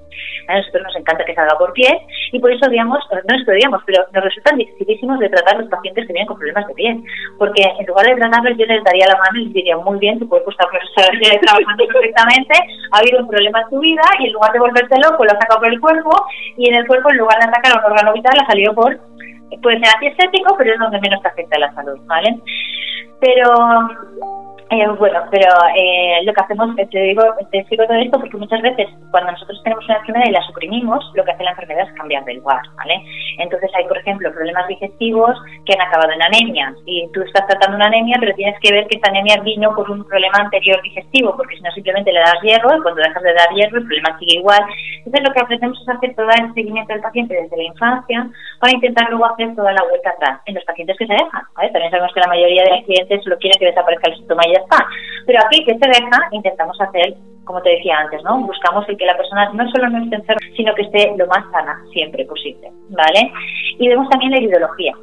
A 0.47 0.55
nosotros 0.55 0.83
nos 0.83 0.95
encanta 0.95 1.25
que 1.25 1.35
salga 1.35 1.57
por 1.57 1.73
pie 1.73 1.89
y 2.31 2.39
por 2.39 2.53
eso, 2.53 2.69
digamos, 2.69 3.03
no 3.11 3.35
estudiamos, 3.35 3.83
pero 3.85 4.05
nos 4.13 4.23
resultan 4.23 4.57
dificilísimos 4.57 5.19
de 5.19 5.27
tratar 5.27 5.59
los 5.59 5.69
pacientes 5.69 6.07
que 6.07 6.13
vienen 6.13 6.27
con 6.27 6.37
problemas 6.37 6.67
de 6.67 6.73
pie. 6.73 7.03
Porque 7.37 7.63
en 7.63 7.85
lugar 7.85 8.05
de 8.05 8.15
tratarlos, 8.15 8.57
yo 8.57 8.65
les 8.65 8.81
daría 8.85 9.07
la 9.07 9.19
mano 9.19 9.37
y 9.37 9.45
les 9.45 9.53
diría, 9.53 9.75
muy 9.75 9.99
bien, 9.99 10.19
tu 10.19 10.29
cuerpo 10.29 10.51
está 10.51 10.67
trabajando 10.71 11.85
perfectamente, 11.85 12.53
ha 12.93 12.99
habido 12.99 13.19
un 13.19 13.27
problema 13.27 13.59
en 13.59 13.69
tu 13.71 13.79
vida 13.81 14.03
y 14.19 14.27
en 14.27 14.33
lugar 14.33 14.53
de 14.53 14.59
volverte 14.59 14.95
loco, 15.03 15.25
lo 15.25 15.31
ha 15.31 15.41
sacado 15.41 15.59
por 15.59 15.67
el 15.67 15.81
cuerpo 15.81 16.11
y 16.55 16.69
en 16.69 16.75
el 16.75 16.87
cuerpo, 16.87 17.11
en 17.11 17.17
lugar 17.17 17.39
de 17.39 17.49
atacar 17.49 17.75
a 17.75 17.85
un 17.85 17.91
órgano 17.91 18.13
vital, 18.13 18.39
ha 18.39 18.47
salido 18.47 18.73
por 18.73 18.97
puede 19.61 19.79
ser 19.79 19.89
antiestético, 19.93 20.55
pero 20.57 20.73
es 20.73 20.79
donde 20.79 20.99
menos 21.01 21.21
te 21.21 21.27
afecta 21.27 21.59
la 21.59 21.73
salud, 21.73 21.99
¿vale? 22.05 22.39
Pero 23.19 23.53
Eh, 24.72 24.88
bueno, 24.99 25.26
pero 25.32 25.49
eh, 25.76 26.22
lo 26.24 26.32
que 26.32 26.41
hacemos, 26.41 26.76
te 26.76 26.99
digo, 26.99 27.24
te 27.49 27.57
explico 27.57 27.88
todo 27.88 27.97
esto 27.97 28.20
porque 28.20 28.38
muchas 28.38 28.61
veces 28.61 28.88
cuando 29.09 29.32
nosotros 29.32 29.59
tenemos 29.63 29.84
una 29.86 29.97
enfermedad 29.97 30.28
y 30.28 30.32
la 30.32 30.43
suprimimos, 30.43 31.11
lo 31.15 31.26
que 31.26 31.32
hace 31.32 31.43
la 31.43 31.51
enfermedad 31.51 31.88
es 31.89 31.97
cambiar 31.97 32.24
de 32.26 32.36
lugar, 32.36 32.61
¿vale? 32.78 33.01
Entonces 33.39 33.72
hay, 33.74 33.86
por 33.86 33.97
ejemplo, 33.97 34.32
problemas 34.32 34.67
digestivos 34.67 35.36
que 35.65 35.74
han 35.74 35.82
acabado 35.82 36.11
en 36.11 36.22
anemia 36.22 36.76
y 36.86 37.09
tú 37.13 37.24
estás 37.24 37.47
tratando 37.47 37.78
una 37.78 37.88
anemia, 37.88 38.17
pero 38.20 38.36
tienes 38.36 38.59
que 38.59 38.72
ver 38.72 38.86
que 38.86 38.97
esta 38.97 39.09
anemia 39.09 39.41
vino 39.41 39.74
por 39.74 39.89
un 39.89 40.05
problema 40.05 40.38
anterior 40.38 40.80
digestivo, 40.84 41.36
porque 41.36 41.55
si 41.55 41.63
no 41.63 41.72
simplemente 41.72 42.13
le 42.13 42.20
das 42.20 42.39
hierro 42.43 42.70
y 42.78 42.82
cuando 42.82 43.01
dejas 43.01 43.24
de 43.24 43.34
dar 43.34 43.49
hierro 43.55 43.80
el 43.80 43.88
problema 43.88 44.20
sigue 44.20 44.38
igual. 44.38 44.61
Entonces 44.97 45.24
lo 45.28 45.34
que 45.34 45.41
ofrecemos 45.41 45.82
es 45.82 45.89
hacer 45.89 46.13
todo 46.15 46.30
el 46.30 46.53
seguimiento 46.53 46.93
del 46.93 47.01
paciente 47.01 47.34
desde 47.34 47.57
la 47.57 47.63
infancia 47.63 48.30
para 48.59 48.74
intentar 48.74 49.09
luego 49.09 49.26
hacer 49.26 49.55
toda 49.55 49.74
la 49.74 49.82
vuelta 49.89 50.11
atrás 50.11 50.41
en 50.45 50.53
los 50.53 50.63
pacientes 50.65 50.95
que 50.95 51.07
se 51.07 51.13
dejan, 51.13 51.41
¿vale? 51.55 51.72
También 51.72 51.89
sabemos 51.89 52.13
que 52.13 52.20
la 52.20 52.28
mayoría 52.28 52.63
de 52.65 52.70
los 52.70 52.86
clientes 52.86 53.24
solo 53.24 53.38
quieren 53.39 53.57
que 53.57 53.65
desaparezca 53.65 54.11
el 54.11 54.17
síntoma 54.17 54.43
y 54.45 54.59
ya. 54.72 54.86
Pero 55.26 55.39
aquí 55.45 55.64
que 55.64 55.78
se 55.78 55.88
deja, 55.88 56.28
intentamos 56.32 56.80
hacer, 56.82 57.16
como 57.43 57.62
te 57.62 57.70
decía 57.70 57.97
antes, 57.99 58.24
¿no? 58.24 58.39
Buscamos 58.39 58.88
el 58.89 58.97
que 58.97 59.05
la 59.05 59.18
persona 59.18 59.49
no 59.53 59.70
solo 59.72 59.89
no 59.89 60.03
esté 60.03 60.16
enferma, 60.16 60.41
sino 60.55 60.74
que 60.76 60.84
esté 60.84 61.14
lo 61.18 61.28
más 61.28 61.49
sana 61.51 61.82
siempre 61.91 62.26
posible, 62.26 62.72
¿vale? 62.89 63.32
Y 63.78 63.88
vemos 63.88 64.10
también 64.10 64.32
la 64.32 64.41
ideología. 64.41 64.93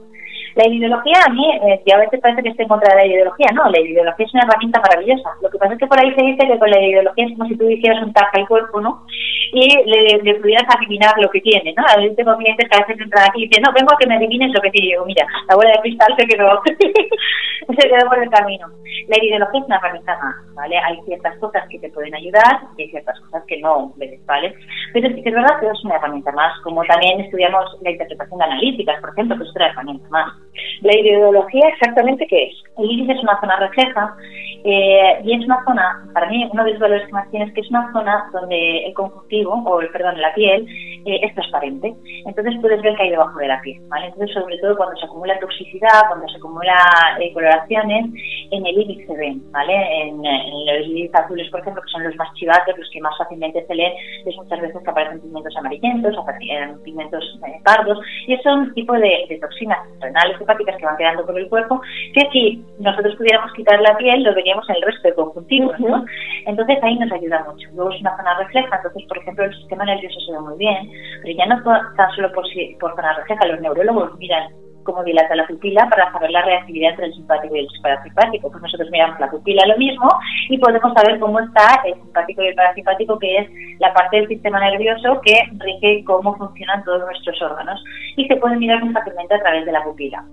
La 0.57 0.67
ideología 0.67 1.21
a 1.27 1.31
mí, 1.31 1.45
eh, 1.53 1.93
a 1.93 1.99
veces 1.99 2.19
parece 2.19 2.43
que 2.43 2.49
estoy 2.49 2.63
en 2.63 2.69
contra 2.69 2.89
de 2.95 3.03
la 3.03 3.07
ideología, 3.07 3.49
no, 3.53 3.69
la 3.69 3.79
ideología 3.79 4.25
es 4.25 4.33
una 4.33 4.45
herramienta 4.45 4.81
maravillosa. 4.81 5.29
Lo 5.43 5.51
que 5.51 5.59
pasa 5.59 5.75
es 5.75 5.79
que 5.79 5.87
por 5.87 6.01
ahí 6.01 6.15
se 6.15 6.25
dice 6.25 6.49
que 6.49 6.59
con 6.59 6.71
la 6.71 6.81
ideología 6.81 7.27
es 7.27 7.37
como 7.37 7.47
si 7.47 7.59
tú 7.59 7.69
hicieras 7.69 8.03
un 8.03 8.15
taja 8.15 8.31
al 8.33 8.49
cuerpo, 8.49 8.81
¿no? 8.81 9.05
Y 9.53 9.69
le, 9.85 10.35
pudieras 10.41 10.65
adivinar 10.75 11.13
lo 11.19 11.29
que 11.29 11.43
tiene, 11.43 11.75
¿no? 11.77 11.85
A 11.87 12.01
veces 12.01 12.17
tengo 12.17 12.35
clientes 12.39 12.71
que 12.71 12.75
a 12.75 12.81
veces 12.87 12.99
entran 12.99 13.29
aquí 13.29 13.43
y 13.43 13.49
dicen, 13.49 13.65
no, 13.67 13.73
vengo 13.75 13.93
a 13.93 13.99
que 13.99 14.07
me 14.07 14.17
adivines 14.17 14.51
lo 14.55 14.63
que 14.63 14.71
tiene. 14.71 14.89
Digo, 14.89 15.05
mira, 15.05 15.27
la 15.47 15.57
bola 15.57 15.71
de 15.73 15.81
cristal 15.83 16.15
se 16.17 16.27
quedó, 16.27 16.63
se 16.65 17.89
quedó 17.89 18.09
por 18.09 18.23
el 18.23 18.31
camino. 18.31 18.67
La 19.09 19.23
ideología 19.23 19.61
es 19.61 19.67
una 19.67 19.77
herramienta 19.77 20.19
más, 20.19 20.55
¿vale? 20.55 20.79
Hay 20.79 20.97
ciertas 21.05 21.37
cosas 21.39 21.69
que 21.69 21.79
te 21.81 21.91
pueden 21.91 22.15
ayudar 22.15 22.63
y 22.79 22.83
hay 22.85 22.89
ciertas 22.89 23.21
cosas 23.21 23.45
que 23.47 23.61
no 23.61 23.93
¿vale? 24.25 24.55
Pero 24.95 25.09
sí 25.09 25.23
que 25.23 25.29
es 25.29 25.35
verdad 25.35 25.61
que 25.61 25.67
es 25.67 25.85
una 25.85 25.97
herramienta 25.97 26.33
más, 26.33 26.59
como 26.63 26.83
también 26.85 27.21
estudiamos 27.21 27.65
la 27.83 27.91
interpretación 27.91 28.39
de 28.39 28.45
analíticas, 28.47 29.01
por 29.03 29.11
ejemplo, 29.11 29.37
que 29.37 29.45
es 29.45 29.51
otra 29.51 29.67
herramienta 29.69 30.09
más. 30.09 30.45
La 30.83 30.97
ideología 30.97 31.69
exactamente 31.69 32.27
qué 32.27 32.45
es? 32.45 32.55
El 32.79 32.91
iris 32.91 33.11
es 33.11 33.23
una 33.23 33.41
zona 33.41 33.57
refleja 33.57 34.17
eh, 34.65 35.21
y 35.25 35.33
es 35.33 35.45
una 35.45 35.65
zona, 35.65 36.09
para 36.13 36.29
mí 36.29 36.49
uno 36.53 36.65
de 36.65 36.73
los 36.73 36.81
valores 36.81 37.07
que 37.07 37.13
más 37.13 37.31
tiene 37.31 37.47
es 37.47 37.55
que 37.55 37.61
es 37.61 37.71
una 37.71 37.93
zona 37.93 38.29
donde 38.33 38.87
el 38.87 38.95
conjuntivo, 38.95 39.63
o 39.65 39.81
el 39.81 39.89
perdón, 39.91 40.21
la 40.21 40.35
piel, 40.35 40.67
eh, 41.07 41.21
es 41.23 41.35
transparente. 41.35 41.95
Entonces 42.27 42.55
puedes 42.61 42.83
ver 42.83 42.97
qué 42.97 43.05
hay 43.05 43.11
debajo 43.11 43.39
de 43.39 43.49
la 43.49 43.61
piel, 43.61 43.81
¿vale? 43.89 44.07
Entonces 44.07 44.35
sobre 44.35 44.59
todo 44.59 44.77
cuando 44.77 44.97
se 44.97 45.07
acumula 45.07 45.39
toxicidad, 45.39 46.09
cuando 46.09 46.29
se 46.29 46.39
acumula 46.39 46.75
eh, 47.21 47.33
coloraciones, 47.33 48.07
en 48.51 48.67
el 48.67 48.79
iris 48.79 49.07
se 49.07 49.17
ven, 49.17 49.41
¿vale? 49.53 49.73
En, 50.03 50.17
los 50.17 50.87
iris 50.89 51.15
azules, 51.15 51.49
por 51.51 51.61
ejemplo, 51.61 51.83
que 51.83 51.91
son 51.91 52.03
los 52.03 52.17
más 52.17 52.33
chivatos, 52.35 52.77
los 52.77 52.91
que 52.91 53.01
más 53.01 53.17
fácilmente 53.17 53.65
se 53.67 53.75
leen, 53.75 53.93
es 54.27 54.37
muchas 54.37 54.61
veces 54.61 54.83
que 54.83 54.91
aparecen 54.91 55.21
pigmentos 55.21 55.57
amarillentos, 55.57 56.19
aparecen 56.19 56.83
pigmentos 56.83 57.39
pardos, 57.63 57.99
y 58.27 58.35
es 58.35 58.45
un 58.47 58.75
tipo 58.75 58.95
de, 58.95 59.27
de 59.29 59.39
toxinas 59.39 59.79
renales 60.01 60.39
hepáticas 60.47 60.76
que 60.76 60.86
van 60.86 60.97
quedando 60.97 61.26
por 61.26 61.38
el 61.38 61.49
cuerpo, 61.49 61.80
que 62.14 62.22
si 62.32 62.64
nosotros 62.78 63.16
pudiéramos 63.16 63.53
quitar 63.53 63.80
la 63.80 63.97
piel, 63.97 64.22
lo 64.22 64.34
veríamos 64.34 64.68
en 64.70 64.76
el 64.76 64.82
resto 64.82 65.09
de 65.09 65.14
conjuntivos, 65.14 65.78
¿no? 65.80 66.05
Entonces 66.47 66.78
ahí 66.82 66.97
nos 66.97 67.12
ayuda 67.12 67.44
mucho. 67.51 67.68
Luego 67.74 67.90
es 67.90 68.01
una 68.01 68.16
zona 68.16 68.38
refleja, 68.38 68.76
entonces, 68.76 69.05
por 69.09 69.18
ejemplo, 69.18 69.44
el 69.44 69.55
sistema 69.55 69.84
nervioso 69.84 70.20
se 70.20 70.32
ve 70.32 70.40
muy 70.40 70.57
bien, 70.57 70.90
pero 71.22 71.36
ya 71.36 71.47
no 71.47 71.62
tan 71.97 72.11
solo 72.12 72.32
por, 72.32 72.44
por 72.80 72.94
zona 72.94 73.12
refleja, 73.14 73.47
los 73.47 73.61
neurólogos 73.61 74.16
miran 74.18 74.66
cómo 74.87 75.05
dilata 75.05 75.34
la 75.34 75.47
pupila 75.47 75.87
para 75.91 76.11
saber 76.12 76.30
la 76.30 76.43
reactividad 76.43 76.91
entre 76.91 77.07
el 77.07 77.14
simpático 77.14 77.55
y 77.57 77.61
el 77.61 77.68
parasimpático. 77.82 78.51
Pues 78.51 78.62
nosotros 78.62 78.91
miramos 78.91 79.20
la 79.20 79.30
pupila 79.30 79.66
lo 79.66 79.76
mismo 79.76 80.09
y 80.49 80.59
podemos 80.59 80.95
saber 80.95 81.18
cómo 81.18 81.41
está 81.41 81.82
el 81.84 81.95
simpático 81.95 82.43
y 82.43 82.47
el 82.47 82.55
parasimpático, 82.55 83.18
que 83.18 83.37
es 83.39 83.51
la 83.80 83.93
parte 83.93 84.16
del 84.16 84.28
sistema 84.28 84.61
nervioso 84.61 85.20
que 85.22 85.34
rige 85.59 86.05
cómo 86.05 86.34
funcionan 86.37 86.84
todos 86.84 87.01
nuestros 87.01 87.43
órganos. 87.43 87.82
Y 88.16 88.26
se 88.26 88.37
puede 88.37 88.57
mirar 88.57 88.82
muy 88.82 88.95
fácilmente 88.95 89.34
a 89.34 89.41
través 89.41 89.66
de 89.66 89.72
la 89.72 89.84
pupila. 89.84 90.24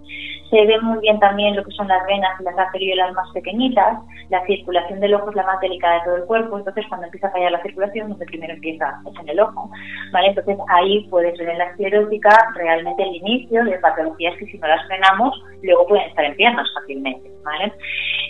Se 0.49 0.63
ve 0.67 0.79
muy 0.81 0.99
bien 0.99 1.19
también 1.19 1.55
lo 1.55 1.63
que 1.63 1.71
son 1.71 1.87
las 1.87 2.05
venas 2.05 2.39
y 2.39 2.43
las 2.43 2.57
arteriolas 2.57 3.11
más 3.13 3.27
pequeñitas. 3.31 3.97
La 4.29 4.45
circulación 4.45 4.99
del 4.99 5.15
ojo 5.15 5.31
es 5.31 5.35
la 5.35 5.47
más 5.47 5.59
delicada 5.59 5.95
de 5.95 6.01
todo 6.05 6.15
el 6.17 6.25
cuerpo. 6.25 6.59
Entonces, 6.59 6.85
cuando 6.87 7.07
empieza 7.07 7.27
a 7.27 7.31
fallar 7.31 7.51
la 7.51 7.63
circulación, 7.63 8.09
donde 8.09 8.25
primero 8.27 8.53
empieza 8.53 9.01
es 9.11 9.19
en 9.19 9.29
el 9.29 9.39
ojo. 9.39 9.71
¿vale? 10.11 10.27
Entonces, 10.27 10.57
ahí 10.69 11.07
puedes 11.09 11.37
ver 11.39 11.49
en 11.49 11.57
la 11.57 11.65
esclerótica 11.65 12.29
realmente 12.55 13.01
el 13.01 13.15
inicio 13.15 13.63
de 13.63 13.79
patologías 13.79 14.37
si 14.45 14.57
no 14.57 14.67
las 14.67 14.85
frenamos, 14.87 15.41
luego 15.61 15.87
pueden 15.87 16.07
estar 16.07 16.25
en 16.25 16.35
piernas 16.35 16.67
fácilmente, 16.73 17.29
¿vale? 17.43 17.73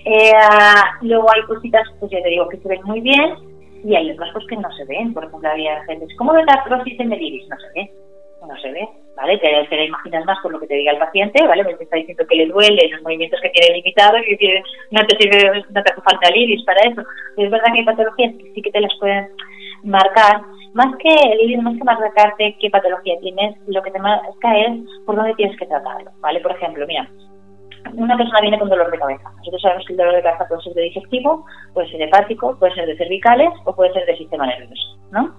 Eh, 0.06 0.32
luego 1.02 1.28
hay 1.34 1.44
cositas, 1.44 1.88
pues 2.00 2.12
ya 2.12 2.22
te 2.22 2.30
digo, 2.30 2.48
que 2.50 2.58
se 2.58 2.68
ven 2.68 2.84
muy 2.84 3.02
bien 3.02 3.36
y 3.84 3.96
hay 3.96 4.12
otras 4.12 4.30
pues 4.34 4.46
que 4.48 4.58
no 4.58 4.72
se 4.74 4.86
ven. 4.86 5.14
Por 5.14 5.26
ejemplo, 5.26 5.50
había 5.50 5.84
gente, 5.86 6.08
¿cómo 6.18 6.34
ves 6.34 6.46
la 6.46 6.62
artrosis 6.62 7.00
en 7.00 7.12
el 7.12 7.22
iris? 7.22 7.48
No 7.50 7.58
se 7.58 7.68
ve, 7.76 7.92
no 8.48 8.58
se 8.58 8.72
ve, 8.72 8.88
¿vale? 9.16 9.38
Te, 9.38 9.50
te 9.70 9.76
la 9.76 9.86
imaginas 9.86 10.26
más 10.26 10.38
por 10.42 10.52
lo 10.52 10.60
que 10.60 10.68
te 10.68 10.76
diga 10.76 10.92
el 10.92 11.00
paciente, 11.00 11.46
¿vale? 11.46 11.64
Me 11.64 11.72
está 11.72 11.98
diciendo 11.98 12.26
que 12.28 12.36
le 12.36 12.48
duele, 12.48 12.90
los 12.92 13.02
movimientos 13.02 13.40
que 13.42 13.50
tiene 13.50 13.76
limitados, 13.76 14.22
y 14.28 14.38
que 14.38 14.62
no 14.92 15.06
te 15.06 15.18
sirve, 15.18 15.64
no 15.70 15.84
te 15.84 15.92
hace 15.92 16.02
falta 16.02 16.30
el 16.30 16.38
iris 16.38 16.64
para 16.66 16.82
eso. 16.82 17.02
es 17.38 17.52
verdad 17.52 17.72
que 17.74 17.80
hay 17.80 17.86
patologías 17.86 18.34
que 18.36 18.52
sí 18.54 18.62
que 18.62 18.72
te 18.72 18.82
las 18.82 18.94
pueden 19.00 19.30
marcar, 19.84 20.42
más 20.74 20.96
que 20.98 21.14
el 21.14 21.62
más 21.62 21.78
que 21.78 21.84
marcarte 21.84 22.58
qué 22.60 22.70
patología 22.70 23.20
tienes, 23.20 23.58
lo 23.68 23.82
que 23.84 23.92
te 23.92 24.00
marca 24.00 24.58
es 24.58 24.82
por 25.06 25.16
dónde 25.16 25.36
tienes 25.36 25.58
que 25.58 25.66
tratarlo, 25.66 26.12
¿vale? 26.20 26.40
Por 26.40 26.52
ejemplo, 26.52 26.86
mira, 26.88 27.08
una 27.94 28.18
persona 28.18 28.42
viene 28.42 28.60
con 28.60 28.70
dolor 28.70 28.90
de 28.92 28.98
cabeza. 28.98 29.30
Nosotros 29.38 29.62
sabemos 29.62 29.86
que 29.86 29.94
el 29.94 29.98
dolor 29.98 30.16
de 30.16 30.24
cabeza 30.24 30.48
puede 30.48 30.62
ser 30.62 30.74
de 30.74 30.82
digestivo, 30.84 31.46
puede 31.74 31.90
ser 31.90 32.02
hepático, 32.02 32.58
puede 32.58 32.74
ser 32.74 32.88
de 32.88 32.98
cervicales 32.98 33.50
o 33.66 33.76
puede 33.76 33.94
ser 33.94 34.06
de 34.06 34.18
sistema 34.18 34.48
nervioso, 34.48 34.98
¿no? 35.12 35.36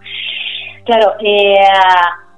Claro, 0.84 1.14
eh, 1.20 1.54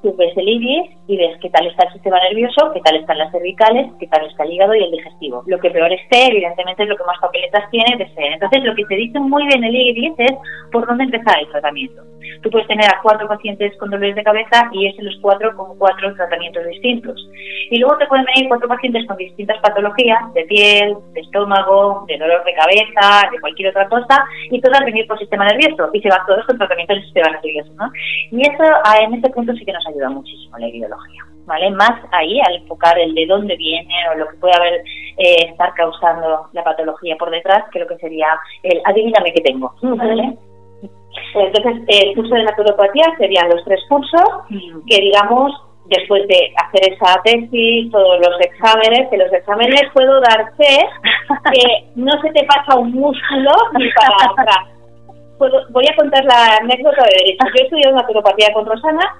tú 0.02 0.14
ves 0.16 0.36
el 0.36 0.48
iris 0.48 0.95
y 1.08 1.16
ves 1.16 1.38
qué 1.40 1.50
tal 1.50 1.66
está 1.66 1.86
el 1.86 1.92
sistema 1.92 2.18
nervioso, 2.20 2.70
qué 2.72 2.80
tal 2.80 2.96
están 2.96 3.18
las 3.18 3.30
cervicales, 3.30 3.92
qué 3.98 4.06
tal 4.08 4.26
está 4.26 4.44
el 4.44 4.52
hígado 4.52 4.74
y 4.74 4.84
el 4.84 4.90
digestivo. 4.90 5.42
Lo 5.46 5.58
que 5.58 5.70
peor 5.70 5.92
esté, 5.92 6.28
evidentemente, 6.28 6.82
es 6.82 6.88
lo 6.88 6.96
que 6.96 7.04
más 7.04 7.18
papeletas 7.20 7.70
tiene 7.70 7.96
de 7.96 8.08
ser. 8.14 8.32
Entonces, 8.32 8.64
lo 8.64 8.74
que 8.74 8.84
te 8.84 8.94
dice 8.96 9.20
muy 9.20 9.46
bien 9.46 9.62
el 9.64 9.74
iris 9.74 10.14
es 10.18 10.32
por 10.72 10.86
dónde 10.86 11.04
empezar 11.04 11.38
el 11.38 11.48
tratamiento. 11.50 12.02
Tú 12.42 12.50
puedes 12.50 12.66
tener 12.66 12.86
a 12.86 13.00
cuatro 13.02 13.28
pacientes 13.28 13.76
con 13.78 13.90
dolores 13.90 14.16
de 14.16 14.24
cabeza 14.24 14.68
y 14.72 14.86
es 14.86 14.98
en 14.98 15.06
los 15.06 15.18
cuatro 15.20 15.56
con 15.56 15.78
cuatro 15.78 16.14
tratamientos 16.14 16.64
distintos. 16.66 17.28
Y 17.70 17.78
luego 17.78 17.96
te 17.98 18.06
pueden 18.06 18.24
venir 18.26 18.48
cuatro 18.48 18.68
pacientes 18.68 19.06
con 19.06 19.16
distintas 19.16 19.58
patologías, 19.60 20.32
de 20.34 20.44
piel, 20.44 20.96
de 21.12 21.20
estómago, 21.20 22.04
de 22.08 22.18
dolor 22.18 22.44
de 22.44 22.54
cabeza, 22.54 23.30
de 23.30 23.40
cualquier 23.40 23.70
otra 23.70 23.88
cosa, 23.88 24.24
y 24.50 24.60
todas 24.60 24.84
venir 24.84 25.06
por 25.06 25.18
sistema 25.18 25.46
nervioso, 25.46 25.90
y 25.92 26.00
se 26.00 26.08
van 26.08 26.26
todos 26.26 26.44
con 26.46 26.58
tratamientos 26.58 26.96
del 26.96 27.04
sistema 27.04 27.30
nervioso. 27.30 27.72
¿no? 27.74 27.90
Y 28.32 28.42
eso, 28.42 28.64
en 29.00 29.14
ese 29.14 29.30
punto 29.30 29.52
sí 29.54 29.64
que 29.64 29.72
nos 29.72 29.86
ayuda 29.86 30.10
muchísimo 30.10 30.58
la 30.58 30.68
ideología. 30.68 30.95
¿Vale? 31.46 31.70
Más 31.70 31.92
ahí 32.10 32.40
al 32.40 32.56
enfocar 32.56 32.98
el 32.98 33.14
de 33.14 33.24
dónde 33.26 33.56
viene 33.56 33.94
o 34.10 34.18
lo 34.18 34.28
que 34.28 34.36
puede 34.38 34.56
haber 34.56 34.74
eh, 35.16 35.46
estar 35.50 35.72
causando 35.74 36.48
la 36.52 36.64
patología 36.64 37.16
por 37.16 37.30
detrás, 37.30 37.62
que 37.70 37.78
lo 37.78 37.86
que 37.86 37.96
sería 37.98 38.26
el 38.64 38.80
adivíname 38.84 39.32
qué 39.32 39.42
tengo, 39.42 39.72
¿vale? 39.80 40.36
Entonces, 41.34 41.82
el 41.86 42.14
curso 42.14 42.34
de 42.34 42.44
naturopatía 42.44 43.04
serían 43.18 43.48
los 43.48 43.64
tres 43.64 43.80
cursos 43.88 44.24
que, 44.48 45.00
digamos, 45.00 45.52
después 45.88 46.26
de 46.28 46.52
hacer 46.56 46.92
esa 46.92 47.20
tesis, 47.22 47.90
todos 47.90 48.18
los 48.18 48.40
exámenes, 48.40 49.08
que 49.10 49.16
los 49.16 49.32
exámenes 49.32 49.82
puedo 49.92 50.20
dar 50.20 50.52
fe 50.56 50.78
que 51.52 51.86
no 51.94 52.12
se 52.22 52.30
te 52.30 52.44
pasa 52.44 52.78
un 52.78 52.92
músculo 52.92 53.50
ni 53.78 53.88
para 53.92 54.32
atrás. 54.32 55.68
voy 55.70 55.84
a 55.90 55.96
contar 55.96 56.24
la 56.24 56.56
anécdota 56.60 57.02
de 57.04 57.24
derecho. 57.24 57.46
Yo 57.46 57.62
he 57.62 57.64
estudiado 57.64 57.96
naturopatía 57.96 58.52
con 58.52 58.66
Rosana, 58.66 59.14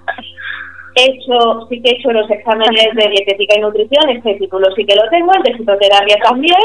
he 0.96 1.12
hecho, 1.12 1.66
sí 1.68 1.80
que 1.82 1.90
he 1.90 1.94
hecho 1.94 2.10
los 2.12 2.30
exámenes 2.30 2.94
de 2.94 3.08
dietética 3.10 3.54
y 3.56 3.60
nutrición, 3.60 4.08
este 4.10 4.34
título 4.34 4.66
sí 4.74 4.84
que 4.84 4.96
lo 4.96 5.08
tengo, 5.10 5.32
el 5.32 5.42
de 5.42 5.54
fitoterapia 5.56 6.16
también, 6.22 6.60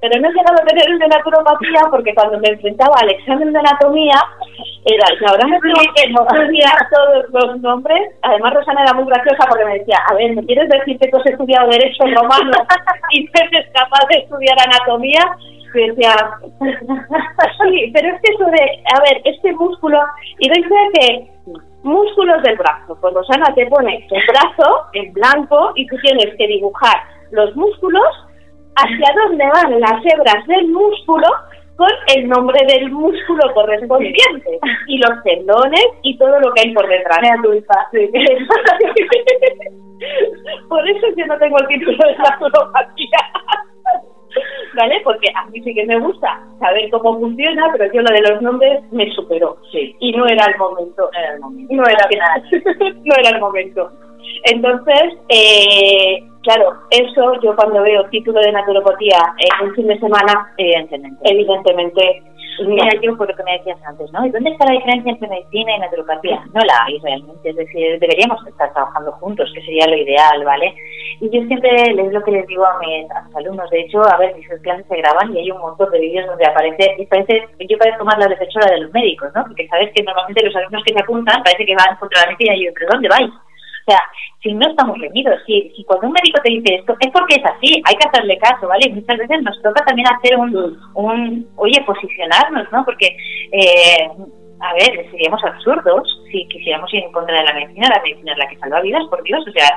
pero 0.00 0.20
no 0.20 0.28
he 0.28 0.32
llegado 0.32 0.60
a 0.60 0.66
tener 0.66 0.90
el 0.90 0.98
de 0.98 1.08
naturopatía 1.08 1.80
porque 1.90 2.14
cuando 2.14 2.38
me 2.38 2.48
enfrentaba 2.48 2.94
al 3.00 3.10
examen 3.10 3.52
de 3.52 3.58
anatomía, 3.58 4.16
era, 4.84 5.06
y 5.18 5.24
ahora 5.24 5.46
me 5.46 5.58
tengo 5.60 5.80
que 5.94 6.02
estudiar 6.02 6.76
todos 6.92 7.24
los 7.32 7.60
nombres. 7.60 8.12
Además, 8.20 8.52
Rosana 8.52 8.82
era 8.82 8.92
muy 8.92 9.06
graciosa 9.06 9.46
porque 9.48 9.64
me 9.64 9.78
decía, 9.78 9.96
a 10.10 10.14
ver, 10.14 10.36
¿me 10.36 10.44
quieres 10.44 10.68
decir 10.68 10.98
que 10.98 11.08
tú 11.08 11.16
has 11.16 11.26
estudiado 11.26 11.70
Derecho 11.70 12.04
Romano 12.04 12.52
y 13.12 13.24
no 13.24 13.30
eres 13.32 13.66
capaz 13.72 14.06
de 14.10 14.18
estudiar 14.20 14.56
anatomía? 14.60 15.22
Y 15.74 15.88
decía, 15.88 16.14
sí, 16.60 17.90
pero 17.94 18.14
es 18.14 18.20
que 18.20 18.34
eso 18.34 18.44
de, 18.44 18.82
a 18.94 19.00
ver, 19.00 19.22
este 19.24 19.52
músculo, 19.54 19.98
y 20.38 20.50
dice 20.50 20.74
que 20.92 21.26
músculos 21.84 22.42
del 22.42 22.56
brazo, 22.56 22.98
pues 23.00 23.14
Rosana 23.14 23.54
te 23.54 23.66
pone 23.66 24.06
el 24.10 24.22
brazo 24.26 24.86
en 24.94 25.12
blanco 25.12 25.72
y 25.76 25.86
tú 25.86 25.96
tienes 26.02 26.34
que 26.36 26.46
dibujar 26.46 26.96
los 27.30 27.54
músculos 27.54 28.02
hacia 28.76 29.14
dónde 29.22 29.44
van 29.46 29.80
las 29.80 30.04
hebras 30.04 30.46
del 30.46 30.68
músculo 30.68 31.26
con 31.76 31.90
el 32.16 32.28
nombre 32.28 32.60
del 32.66 32.90
músculo 32.90 33.52
correspondiente 33.52 34.58
y 34.86 34.98
los 34.98 35.22
tendones 35.24 35.84
y 36.02 36.16
todo 36.18 36.38
lo 36.40 36.52
que 36.52 36.62
hay 36.62 36.72
por 36.72 36.88
detrás. 36.88 37.18
por 40.68 40.88
eso 40.88 41.06
yo 41.16 41.26
no 41.26 41.36
tengo 41.38 41.58
el 41.58 41.66
título 41.68 41.98
de 41.98 42.12
la 42.12 42.30
naturopatía. 42.30 43.18
¿vale? 44.74 45.00
Porque 45.04 45.28
a 45.34 45.46
mí 45.46 45.60
sí 45.62 45.74
que 45.74 45.86
me 45.86 45.98
gusta 46.00 46.40
saber 46.58 46.90
cómo 46.90 47.18
funciona, 47.20 47.68
pero 47.72 47.92
yo 47.92 48.02
lo 48.02 48.10
de 48.14 48.22
los 48.22 48.42
nombres 48.42 48.82
me 48.92 49.10
superó. 49.12 49.56
Sí. 49.72 49.94
Y 50.00 50.12
no 50.12 50.26
era 50.26 50.46
el 50.46 50.58
momento. 50.58 51.10
No 51.12 51.18
era 51.18 51.34
el 51.34 51.40
momento. 51.40 51.74
No 51.74 51.82
era, 51.84 52.08
no 53.04 53.14
era 53.18 53.30
el 53.30 53.40
momento. 53.40 53.90
Entonces, 54.44 55.18
eh, 55.28 56.22
claro, 56.42 56.74
eso 56.90 57.40
yo 57.42 57.54
cuando 57.56 57.82
veo 57.82 58.04
título 58.10 58.40
de 58.40 58.52
naturopatía 58.52 59.18
en 59.38 59.68
un 59.68 59.74
fin 59.74 59.86
de 59.86 59.98
semana, 59.98 60.52
Evidentemente. 60.58 61.18
evidentemente, 61.30 62.22
Mira, 62.60 62.88
yo 63.02 63.16
por 63.16 63.28
lo 63.28 63.36
que 63.36 63.42
me 63.42 63.58
decías 63.58 63.78
antes, 63.84 64.10
¿no? 64.12 64.24
¿Y 64.24 64.30
dónde 64.30 64.50
está 64.50 64.64
la 64.66 64.72
diferencia 64.72 65.12
entre 65.12 65.28
medicina 65.28 65.76
y 65.76 65.80
naturopatía? 65.80 66.44
No 66.52 66.60
la 66.60 66.84
hay 66.84 66.98
realmente, 67.00 67.50
es 67.50 67.56
decir, 67.56 67.98
deberíamos 67.98 68.46
estar 68.46 68.72
trabajando 68.72 69.12
juntos, 69.12 69.50
que 69.54 69.62
sería 69.62 69.86
lo 69.86 69.96
ideal, 69.96 70.44
¿vale? 70.44 70.74
Y 71.20 71.30
yo 71.30 71.46
siempre 71.46 71.70
les 71.94 72.12
lo 72.12 72.22
que 72.22 72.30
les 72.30 72.46
digo 72.46 72.64
a 72.64 72.78
mis, 72.78 73.10
a 73.10 73.22
mis 73.22 73.36
alumnos, 73.36 73.70
de 73.70 73.80
hecho, 73.80 74.02
a 74.02 74.16
ver, 74.18 74.34
mis 74.36 74.46
clases 74.62 74.86
se 74.86 74.96
graban 74.96 75.34
y 75.34 75.40
hay 75.40 75.50
un 75.50 75.60
montón 75.60 75.90
de 75.90 76.00
vídeos 76.00 76.26
donde 76.26 76.46
aparece, 76.46 76.94
y 76.98 77.06
parece, 77.06 77.48
yo 77.58 77.78
parezco 77.78 78.04
más 78.04 78.18
la 78.18 78.28
defensora 78.28 78.72
de 78.72 78.82
los 78.82 78.92
médicos, 78.92 79.30
¿no? 79.34 79.42
Porque 79.44 79.66
sabes 79.68 79.90
que 79.94 80.02
normalmente 80.02 80.44
los 80.44 80.56
alumnos 80.56 80.82
que 80.84 80.94
se 80.94 81.00
apuntan 81.00 81.42
parece 81.42 81.66
que 81.66 81.74
van 81.74 81.96
contra 81.96 82.20
la 82.20 82.26
medicina 82.26 82.54
y 82.54 82.66
yo, 82.66 82.72
¿pero 82.74 82.88
dónde 82.92 83.08
vais? 83.08 83.30
O 83.86 83.90
sea, 83.90 84.00
si 84.42 84.52
no 84.54 84.66
estamos 84.68 84.98
reñidos, 84.98 85.40
si, 85.46 85.70
si 85.76 85.84
cuando 85.84 86.06
un 86.06 86.14
médico 86.14 86.40
te 86.42 86.50
dice 86.50 86.76
esto, 86.76 86.96
es 87.00 87.10
porque 87.12 87.36
es 87.36 87.44
así, 87.44 87.82
hay 87.84 87.94
que 87.96 88.08
hacerle 88.08 88.38
caso, 88.38 88.66
¿vale? 88.66 88.88
Muchas 88.90 89.18
veces 89.18 89.42
nos 89.42 89.60
toca 89.62 89.84
también 89.84 90.08
hacer 90.08 90.38
un, 90.38 90.78
un 90.94 91.48
oye, 91.56 91.82
posicionarnos, 91.84 92.70
¿no? 92.72 92.84
Porque, 92.84 93.14
eh, 93.52 94.08
a 94.60 94.72
ver, 94.72 95.10
seríamos 95.10 95.44
absurdos 95.44 96.08
si 96.30 96.48
quisiéramos 96.48 96.92
ir 96.94 97.04
en 97.04 97.12
contra 97.12 97.36
de 97.36 97.44
la 97.44 97.52
medicina, 97.52 97.88
la 97.94 98.02
medicina 98.02 98.32
es 98.32 98.38
la 98.38 98.48
que 98.48 98.58
salva 98.58 98.80
vidas, 98.80 99.04
por 99.08 99.22
Dios, 99.22 99.46
o 99.46 99.52
sea, 99.52 99.68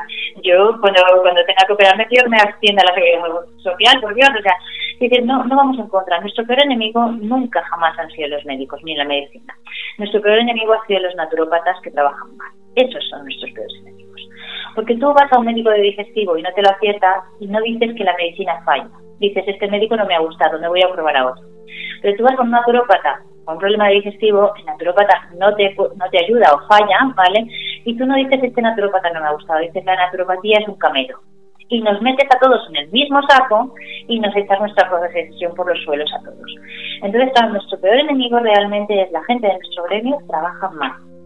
yo 0.41 0.77
cuando, 0.81 1.01
cuando 1.21 1.43
tenga 1.45 1.65
que 1.67 1.73
operarme, 1.73 2.07
Dios 2.09 2.25
me 2.29 2.37
ascienda 2.37 2.81
a 2.81 2.89
la 2.89 2.95
seguridad 2.95 3.45
social, 3.57 4.01
por 4.01 4.15
Dios, 4.15 4.29
o 4.29 4.41
sea, 4.41 4.53
dices, 4.99 5.25
no, 5.25 5.43
no 5.43 5.55
vamos 5.55 5.77
en 5.77 5.87
contra, 5.87 6.19
nuestro 6.19 6.45
peor 6.45 6.63
enemigo 6.63 7.05
nunca 7.11 7.61
jamás 7.63 7.97
han 7.99 8.09
sido 8.11 8.29
los 8.29 8.45
médicos, 8.45 8.79
ni 8.83 8.95
la 8.95 9.05
medicina, 9.05 9.53
nuestro 9.97 10.21
peor 10.21 10.39
enemigo 10.39 10.73
ha 10.73 10.85
sido 10.87 11.01
los 11.01 11.15
naturópatas 11.15 11.79
que 11.83 11.91
trabajan 11.91 12.35
mal, 12.37 12.51
esos 12.77 13.03
son 13.09 13.23
nuestros 13.23 13.51
peores 13.51 13.73
enemigos. 13.81 14.21
Porque 14.75 14.95
tú 14.95 15.07
vas 15.13 15.31
a 15.31 15.39
un 15.39 15.45
médico 15.45 15.69
de 15.71 15.81
digestivo 15.81 16.37
y 16.37 16.43
no 16.43 16.49
te 16.53 16.61
lo 16.61 16.69
aciertas 16.69 17.23
y 17.39 17.47
no 17.47 17.59
dices 17.61 17.95
que 17.95 18.03
la 18.03 18.15
medicina 18.15 18.61
falla. 18.63 18.89
Dices, 19.19 19.43
este 19.47 19.67
médico 19.67 19.95
no 19.95 20.05
me 20.05 20.15
ha 20.15 20.19
gustado, 20.19 20.59
me 20.59 20.67
voy 20.67 20.81
a 20.83 20.93
probar 20.93 21.17
a 21.17 21.27
otro. 21.31 21.43
Pero 22.01 22.17
tú 22.17 22.23
vas 22.23 22.35
con 22.35 22.45
un 22.45 22.51
naturópata 22.51 23.23
con 23.47 23.55
un 23.55 23.61
problema 23.61 23.87
de 23.87 23.93
digestivo, 23.93 24.51
el 24.59 24.65
naturópata 24.65 25.29
no 25.39 25.55
te, 25.55 25.73
no 25.73 26.09
te 26.11 26.21
ayuda 26.21 26.53
o 26.53 26.67
falla, 26.67 27.13
¿vale? 27.15 27.47
Y 27.85 27.95
tú 27.95 28.05
no 28.05 28.15
dices, 28.15 28.43
este 28.43 28.61
naturópata 28.61 29.09
no 29.11 29.21
me 29.21 29.27
ha 29.27 29.31
gustado, 29.31 29.61
dices, 29.61 29.85
la 29.85 29.95
naturopatía 29.95 30.59
es 30.59 30.67
un 30.67 30.75
camelo. 30.75 31.17
Y 31.69 31.79
nos 31.79 32.01
metes 32.01 32.27
a 32.29 32.39
todos 32.39 32.67
en 32.69 32.75
el 32.75 32.91
mismo 32.91 33.21
saco 33.29 33.73
y 34.09 34.19
nos 34.19 34.35
echas 34.35 34.59
nuestra 34.59 34.89
profesión 34.89 35.55
por 35.55 35.69
los 35.69 35.81
suelos 35.85 36.11
a 36.13 36.23
todos. 36.25 36.55
Entonces, 37.01 37.31
nuestro 37.49 37.79
peor 37.79 37.95
enemigo 37.95 38.37
realmente 38.39 39.01
es 39.01 39.11
la 39.13 39.23
gente 39.23 39.47
de 39.47 39.53
nuestro 39.53 39.83
gremio 39.85 40.17
trabaja 40.27 40.69
mal 40.71 41.16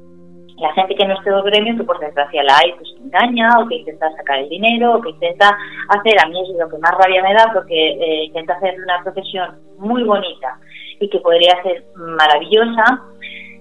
la 0.61 0.73
gente 0.73 0.95
que 0.95 1.03
en 1.03 1.09
nuestro 1.09 1.41
gremio, 1.43 1.75
que 1.75 1.83
por 1.83 1.99
desgracia 1.99 2.43
la 2.43 2.57
hay, 2.57 2.73
pues 2.73 2.89
que 2.95 3.03
engaña 3.03 3.49
o 3.59 3.67
que 3.67 3.75
intenta 3.75 4.11
sacar 4.15 4.39
el 4.39 4.49
dinero 4.49 4.95
o 4.95 5.01
que 5.01 5.09
intenta 5.09 5.57
hacer, 5.89 6.15
a 6.23 6.27
mí 6.27 6.39
es 6.41 6.49
lo 6.57 6.69
que 6.69 6.77
más 6.77 6.91
rabia 6.97 7.23
me 7.23 7.33
da 7.33 7.51
porque 7.53 7.73
eh, 7.73 8.25
intenta 8.25 8.53
hacer 8.53 8.75
una 8.79 9.01
profesión 9.03 9.59
muy 9.79 10.03
bonita 10.03 10.59
y 10.99 11.09
que 11.09 11.19
podría 11.19 11.61
ser 11.63 11.83
maravillosa, 11.95 13.01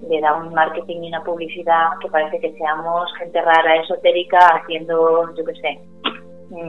le 0.07 0.21
da 0.21 0.35
un 0.35 0.53
marketing 0.53 1.03
y 1.03 1.07
una 1.07 1.23
publicidad 1.23 1.89
que 2.01 2.09
parece 2.09 2.39
que 2.39 2.53
seamos 2.53 3.11
gente 3.17 3.41
rara, 3.41 3.77
esotérica, 3.77 4.39
haciendo, 4.57 5.33
yo 5.35 5.43
qué 5.45 5.53
sé, 5.55 5.79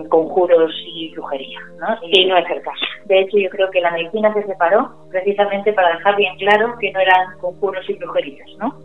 conjuros 0.08 0.72
y 0.86 1.12
brujería, 1.12 1.58
¿no? 1.80 1.98
Y 2.02 2.24
no 2.26 2.36
es 2.36 2.48
el 2.50 2.62
caso. 2.62 2.84
De 3.06 3.20
hecho, 3.20 3.38
yo 3.38 3.50
creo 3.50 3.70
que 3.70 3.80
la 3.80 3.90
medicina 3.90 4.32
se 4.32 4.44
separó 4.44 4.94
precisamente 5.10 5.72
para 5.72 5.96
dejar 5.96 6.16
bien 6.16 6.36
claro 6.36 6.76
que 6.78 6.92
no 6.92 7.00
eran 7.00 7.38
conjuros 7.40 7.88
y 7.88 7.94
brujerías, 7.94 8.48
¿no? 8.58 8.78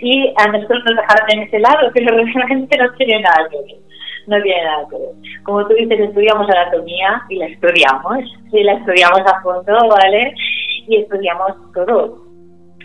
Y 0.00 0.32
a 0.36 0.46
nosotros 0.48 0.82
nos 0.86 0.96
dejaron 0.96 1.30
en 1.32 1.40
ese 1.40 1.58
lado, 1.58 1.90
pero 1.94 2.16
realmente 2.16 2.78
no 2.78 2.92
tiene 2.94 3.20
nada 3.20 3.48
que 3.50 3.58
ver. 3.58 3.80
No 4.26 4.42
tiene 4.42 4.64
nada 4.64 4.86
que 4.90 4.96
ver. 4.96 5.42
Como 5.44 5.66
tú 5.66 5.74
dices, 5.74 6.00
estudiamos 6.00 6.48
anatomía 6.50 7.22
y 7.28 7.36
la 7.36 7.46
estudiamos, 7.46 8.18
y 8.52 8.62
la 8.62 8.74
estudiamos 8.74 9.20
a 9.20 9.40
fondo, 9.42 9.88
¿vale? 9.88 10.34
Y 10.86 10.96
estudiamos 10.96 11.52
todo. 11.72 12.27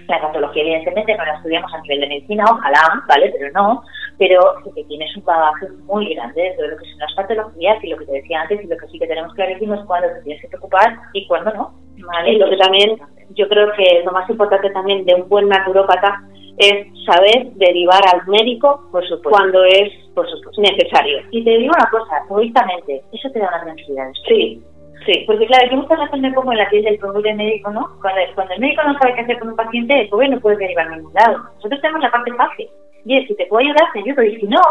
La 0.08 0.22
patología, 0.22 0.64
evidentemente, 0.64 1.16
no 1.16 1.26
la 1.26 1.36
estudiamos 1.36 1.74
a 1.74 1.82
nivel 1.82 2.01
de 2.01 2.08
medicina, 2.08 2.43
ojalá, 2.51 3.04
¿vale? 3.08 3.34
Pero 3.38 3.51
no. 3.54 3.84
Pero 4.18 4.39
sí 4.64 4.72
que 4.76 4.84
tienes 4.86 5.16
un 5.18 5.24
bagaje 5.26 5.68
muy 5.86 6.14
grande 6.14 6.41
de 6.41 6.51
todo 6.51 6.68
lo 6.68 6.78
que 6.78 6.86
son 6.86 6.99
las 6.99 7.14
patologías 7.16 7.84
y 7.84 7.88
lo 7.88 7.97
que 7.97 8.06
te 8.06 8.12
decía 8.14 8.41
antes 8.41 8.64
y 8.64 8.68
lo 8.68 8.78
que 8.78 8.88
sí 8.88 8.99
que 8.99 9.08
tenemos 9.08 9.34
clarísimo 9.34 9.74
es 9.76 9.82
cuándo 9.86 10.08
te 10.10 10.22
tienes 10.22 10.41
que 10.41 10.49
preocupar 10.49 10.95
y 11.14 11.26
cuándo 11.28 11.51
no. 11.54 11.74
¿vale? 12.06 12.34
Y 12.34 12.38
lo 12.38 12.49
que 12.49 12.58
también, 12.58 12.97
yo 13.32 13.47
creo 13.49 13.72
que 13.74 14.04
lo 14.06 14.12
más 14.12 14.30
importante 14.30 14.70
también 14.72 15.06
de 15.06 15.16
un 15.16 15.28
buen 15.30 15.47
naturópata 15.49 16.22
es 16.58 16.86
saber 17.06 17.51
derivar 17.56 18.01
al 18.14 18.28
médico 18.28 18.88
Por 18.91 19.04
supuesto. 19.08 19.30
cuando 19.32 19.64
es 19.66 19.89
Por 20.14 20.30
supuesto. 20.30 20.62
necesario. 20.62 21.20
Y 21.32 21.43
te 21.43 21.58
digo 21.58 21.74
una 21.76 21.89
cosa, 21.89 22.22
egoístamente, 22.30 23.01
eso 23.12 23.30
te 23.32 23.39
da 23.39 23.47
una 23.47 23.64
tranquilidad. 23.64 24.10
Sí, 24.28 24.62
sí. 25.06 25.24
Porque 25.28 25.46
claro, 25.48 25.70
yo 25.70 25.78
muchas 25.78 26.00
veces 26.00 26.20
me 26.20 26.32
pongo 26.34 26.52
en 26.52 26.58
la 26.60 26.70
piel 26.70 26.84
del 26.84 27.00
pobre 27.00 27.34
médico, 27.34 27.72
¿no? 27.72 27.89
Cuando, 28.02 28.22
cuando 28.36 28.54
el 28.54 28.60
médico 28.62 28.84
no 28.84 28.98
sabe 29.00 29.16
qué 29.16 29.22
hacer 29.22 29.39
con 29.39 29.50
un 29.50 29.56
paciente, 29.56 30.02
el 30.02 30.10
pobre 30.10 30.30
no 30.30 30.39
puede 30.39 30.58
derivar 30.58 30.88
a 30.88 30.96
ningún 30.96 31.14
lado. 31.14 31.38
Nosotros 31.56 31.82
tenemos 31.82 32.02
la 32.02 32.12
parte 32.12 32.34
fácil. 32.34 32.68
Y 33.06 33.18
es, 33.18 33.28
si 33.28 33.36
te 33.36 33.46
puedo 33.48 33.62
ayudar, 33.64 33.91
te 33.94 34.00
ayudo. 34.00 34.24
Y 34.24 34.39
si 34.39 34.48
no, 34.48 34.62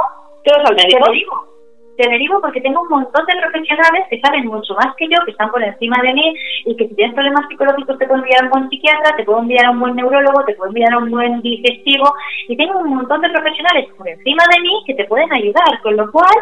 ¿Qué 0.44 0.50
vas 0.56 0.70
al 0.70 0.76
te 0.76 0.84
médico? 0.84 1.06
derivo. 1.06 1.52
Te 1.96 2.08
derivo 2.08 2.40
porque 2.40 2.60
tengo 2.62 2.80
un 2.80 2.88
montón 2.88 3.26
de 3.26 3.38
profesionales 3.38 4.06
que 4.08 4.18
saben 4.20 4.46
mucho 4.46 4.74
más 4.74 4.96
que 4.96 5.06
yo, 5.08 5.22
que 5.26 5.32
están 5.32 5.50
por 5.50 5.62
encima 5.62 6.00
de 6.02 6.14
mí 6.14 6.34
y 6.64 6.74
que 6.74 6.88
si 6.88 6.94
tienes 6.94 7.14
problemas 7.14 7.46
psicológicos 7.48 7.98
te 7.98 8.06
puedo 8.06 8.22
enviar 8.22 8.42
a 8.42 8.44
un 8.46 8.50
buen 8.50 8.70
psiquiatra, 8.70 9.14
te 9.14 9.24
puedo 9.24 9.40
enviar 9.40 9.66
a 9.66 9.70
un 9.70 9.80
buen 9.80 9.94
neurólogo, 9.96 10.42
te 10.46 10.54
puedo 10.54 10.70
enviar 10.70 10.94
a 10.94 10.98
un 10.98 11.10
buen 11.10 11.42
digestivo 11.42 12.10
y 12.48 12.56
tengo 12.56 12.78
un 12.78 12.94
montón 12.94 13.20
de 13.20 13.28
profesionales 13.28 13.90
por 13.98 14.08
encima 14.08 14.42
de 14.54 14.60
mí 14.62 14.82
que 14.86 14.94
te 14.94 15.04
pueden 15.04 15.30
ayudar, 15.34 15.82
con 15.82 15.96
lo 15.96 16.10
cual 16.10 16.32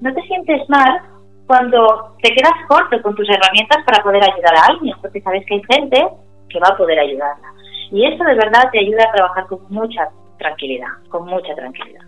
no 0.00 0.14
te 0.14 0.22
sientes 0.22 0.62
mal 0.68 1.00
cuando 1.46 2.16
te 2.22 2.34
quedas 2.34 2.54
corto 2.68 3.00
con 3.02 3.14
tus 3.14 3.28
herramientas 3.28 3.84
para 3.84 4.02
poder 4.02 4.22
ayudar 4.22 4.54
a 4.56 4.66
alguien, 4.66 4.94
porque 5.00 5.20
sabes 5.20 5.44
que 5.46 5.54
hay 5.54 5.62
gente 5.70 6.08
que 6.48 6.60
va 6.60 6.68
a 6.68 6.76
poder 6.76 6.98
ayudarla. 6.98 7.48
Y 7.90 8.06
eso 8.06 8.24
de 8.24 8.34
verdad 8.34 8.70
te 8.72 8.80
ayuda 8.80 9.04
a 9.04 9.12
trabajar 9.12 9.46
con 9.46 9.60
mucha 9.68 10.08
tranquilidad, 10.38 10.88
con 11.10 11.26
mucha 11.26 11.54
tranquilidad. 11.54 12.02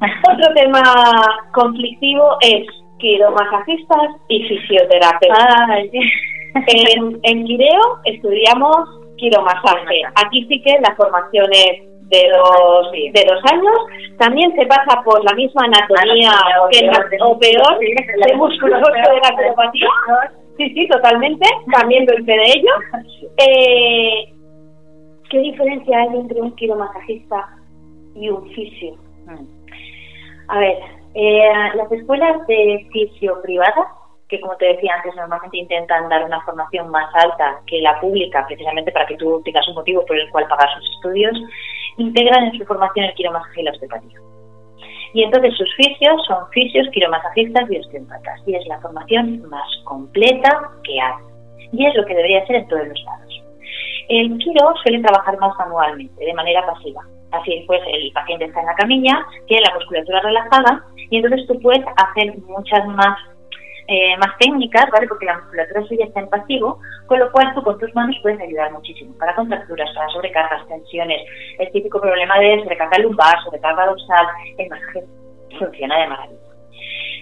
Otro 0.30 0.54
tema 0.54 0.82
conflictivo 1.52 2.36
es 2.40 2.66
quiromasajistas 2.98 4.16
y 4.28 4.42
fisioterapeutas. 4.44 5.90
En, 6.68 7.20
en 7.22 7.44
Quireo 7.44 8.00
estudiamos 8.04 8.88
quiromasaje. 9.18 10.00
Aquí 10.14 10.46
sí 10.48 10.62
que 10.62 10.78
la 10.80 10.94
formación 10.96 11.44
es 11.52 11.82
de 12.08 12.28
dos, 12.36 12.88
Sí. 12.92 13.10
de 13.10 13.24
dos 13.28 13.40
años. 13.52 14.16
También 14.18 14.54
se 14.54 14.64
pasa 14.66 15.02
por 15.04 15.22
la 15.24 15.32
misma 15.34 15.62
anatomía 15.64 16.30
Anatomía, 16.30 16.70
que 16.70 16.86
la- 17.18 17.26
o 17.26 17.38
peor 17.38 17.78
de 17.78 18.34
músculos 18.36 18.80
peor. 18.80 18.92
de 19.14 19.20
la 19.20 19.36
quiropatía. 19.36 19.88
Sí, 20.56 20.70
sí, 20.72 20.88
totalmente. 20.88 21.46
También 21.72 22.06
fe 22.06 22.22
de 22.32 22.44
ello. 22.44 22.70
Eh, 23.38 24.32
¿Qué 25.28 25.38
diferencia 25.38 25.98
hay 25.98 26.16
entre 26.16 26.40
un 26.40 26.54
quiromasajista 26.54 27.48
y 28.14 28.28
un 28.28 28.48
fisio? 28.52 28.94
A 30.48 30.58
ver, 30.60 30.78
eh, 31.14 31.50
las 31.74 31.90
escuelas 31.90 32.46
de 32.46 32.86
fisio 32.92 33.42
privadas, 33.42 33.86
que 34.28 34.40
como 34.40 34.56
te 34.56 34.66
decía 34.66 34.94
antes, 34.94 35.14
normalmente 35.16 35.56
intentan 35.58 36.08
dar 36.08 36.24
una 36.24 36.40
formación 36.42 36.88
más 36.90 37.12
alta 37.14 37.60
que 37.66 37.80
la 37.80 37.98
pública, 38.00 38.44
precisamente 38.46 38.92
para 38.92 39.06
que 39.06 39.16
tú 39.16 39.42
tengas 39.44 39.66
un 39.68 39.74
motivo 39.74 40.04
por 40.06 40.16
el 40.18 40.30
cual 40.30 40.46
pagar 40.48 40.68
sus 40.76 40.90
estudios, 40.96 41.36
integran 41.98 42.44
en 42.44 42.58
su 42.58 42.64
formación 42.64 43.06
el 43.06 43.14
quiromasaje 43.14 43.60
y 43.60 43.64
la 43.64 43.72
osteopatía. 43.72 44.18
Y 45.14 45.22
entonces 45.22 45.56
sus 45.56 45.74
fisios 45.76 46.24
son 46.26 46.48
fisios, 46.50 46.88
quiromasajistas 46.92 47.70
y 47.70 47.78
osteópatas. 47.78 48.40
Y 48.46 48.54
es 48.54 48.66
la 48.66 48.80
formación 48.80 49.48
más 49.48 49.66
completa 49.84 50.70
que 50.84 51.00
hay. 51.00 51.14
Y 51.72 51.86
es 51.86 51.94
lo 51.94 52.04
que 52.04 52.14
debería 52.14 52.46
ser 52.46 52.56
en 52.56 52.68
todos 52.68 52.86
los 52.86 53.02
lados. 53.04 53.42
El 54.08 54.38
quiro 54.38 54.74
suele 54.82 55.02
trabajar 55.02 55.38
más 55.38 55.56
manualmente, 55.58 56.24
de 56.24 56.34
manera 56.34 56.66
pasiva. 56.66 57.02
Así 57.32 57.64
pues, 57.66 57.80
el 57.86 58.12
paciente 58.12 58.44
está 58.44 58.60
en 58.60 58.66
la 58.66 58.74
camilla, 58.74 59.26
tiene 59.46 59.64
la 59.66 59.74
musculatura 59.74 60.20
relajada 60.20 60.84
y 61.10 61.16
entonces 61.16 61.46
tú 61.46 61.58
puedes 61.60 61.84
hacer 61.96 62.36
muchas 62.46 62.86
más 62.88 63.18
eh, 63.88 64.16
más 64.18 64.36
técnicas, 64.38 64.86
¿vale? 64.90 65.06
Porque 65.06 65.26
la 65.26 65.38
musculatura 65.38 65.82
suya 65.84 66.06
está 66.06 66.20
en 66.20 66.28
pasivo, 66.28 66.80
con 67.06 67.20
lo 67.20 67.30
cual 67.30 67.54
tú 67.54 67.62
con 67.62 67.78
tus 67.78 67.94
manos 67.94 68.16
puedes 68.22 68.40
ayudar 68.40 68.72
muchísimo 68.72 69.16
para 69.18 69.34
contracturas, 69.34 69.88
para 69.94 70.08
sobrecargas, 70.08 70.66
tensiones, 70.66 71.22
el 71.58 71.70
típico 71.70 72.00
problema 72.00 72.38
de 72.38 72.62
sobrecarga 72.62 72.98
lumbar, 72.98 73.42
sobrecarga 73.44 73.86
dorsal, 73.86 74.26
el 74.58 74.68
masaje 74.68 75.04
funciona 75.58 76.00
de 76.00 76.06
maravilla. 76.08 76.40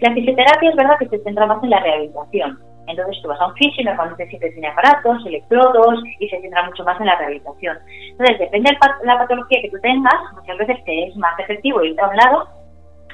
La 0.01 0.13
fisioterapia 0.15 0.71
es 0.71 0.77
verdad 0.77 0.99
que 0.99 1.09
se 1.09 1.19
centra 1.23 1.47
más 1.47 1.63
en 1.63 1.71
la 1.71 1.81
rehabilitación. 1.81 2.59
Entonces 2.87 3.17
tú 3.23 3.29
vas 3.29 3.41
a 3.41 3.47
un 3.47 3.55
fisio 3.55 3.83
y 3.83 3.85
normalmente 3.85 4.27
siempre 4.29 4.51
tiene 4.51 4.69
aparatos, 4.69 5.25
electrodos 5.27 6.03
y 6.19 6.29
se 6.29 6.41
centra 6.41 6.65
mucho 6.65 6.85
más 6.85 7.01
en 7.01 7.07
la 7.07 7.17
rehabilitación. 7.17 7.79
Entonces 8.11 8.39
depende 8.39 8.71
de 8.71 9.07
la 9.07 9.19
patología 9.19 9.63
que 9.63 9.71
tú 9.71 9.79
tengas, 9.81 10.15
muchas 10.35 10.59
veces 10.59 10.85
te 10.85 11.09
es 11.09 11.17
más 11.17 11.39
efectivo 11.39 11.83
irte 11.83 12.03
a 12.03 12.09
un 12.09 12.17
lado 12.17 12.49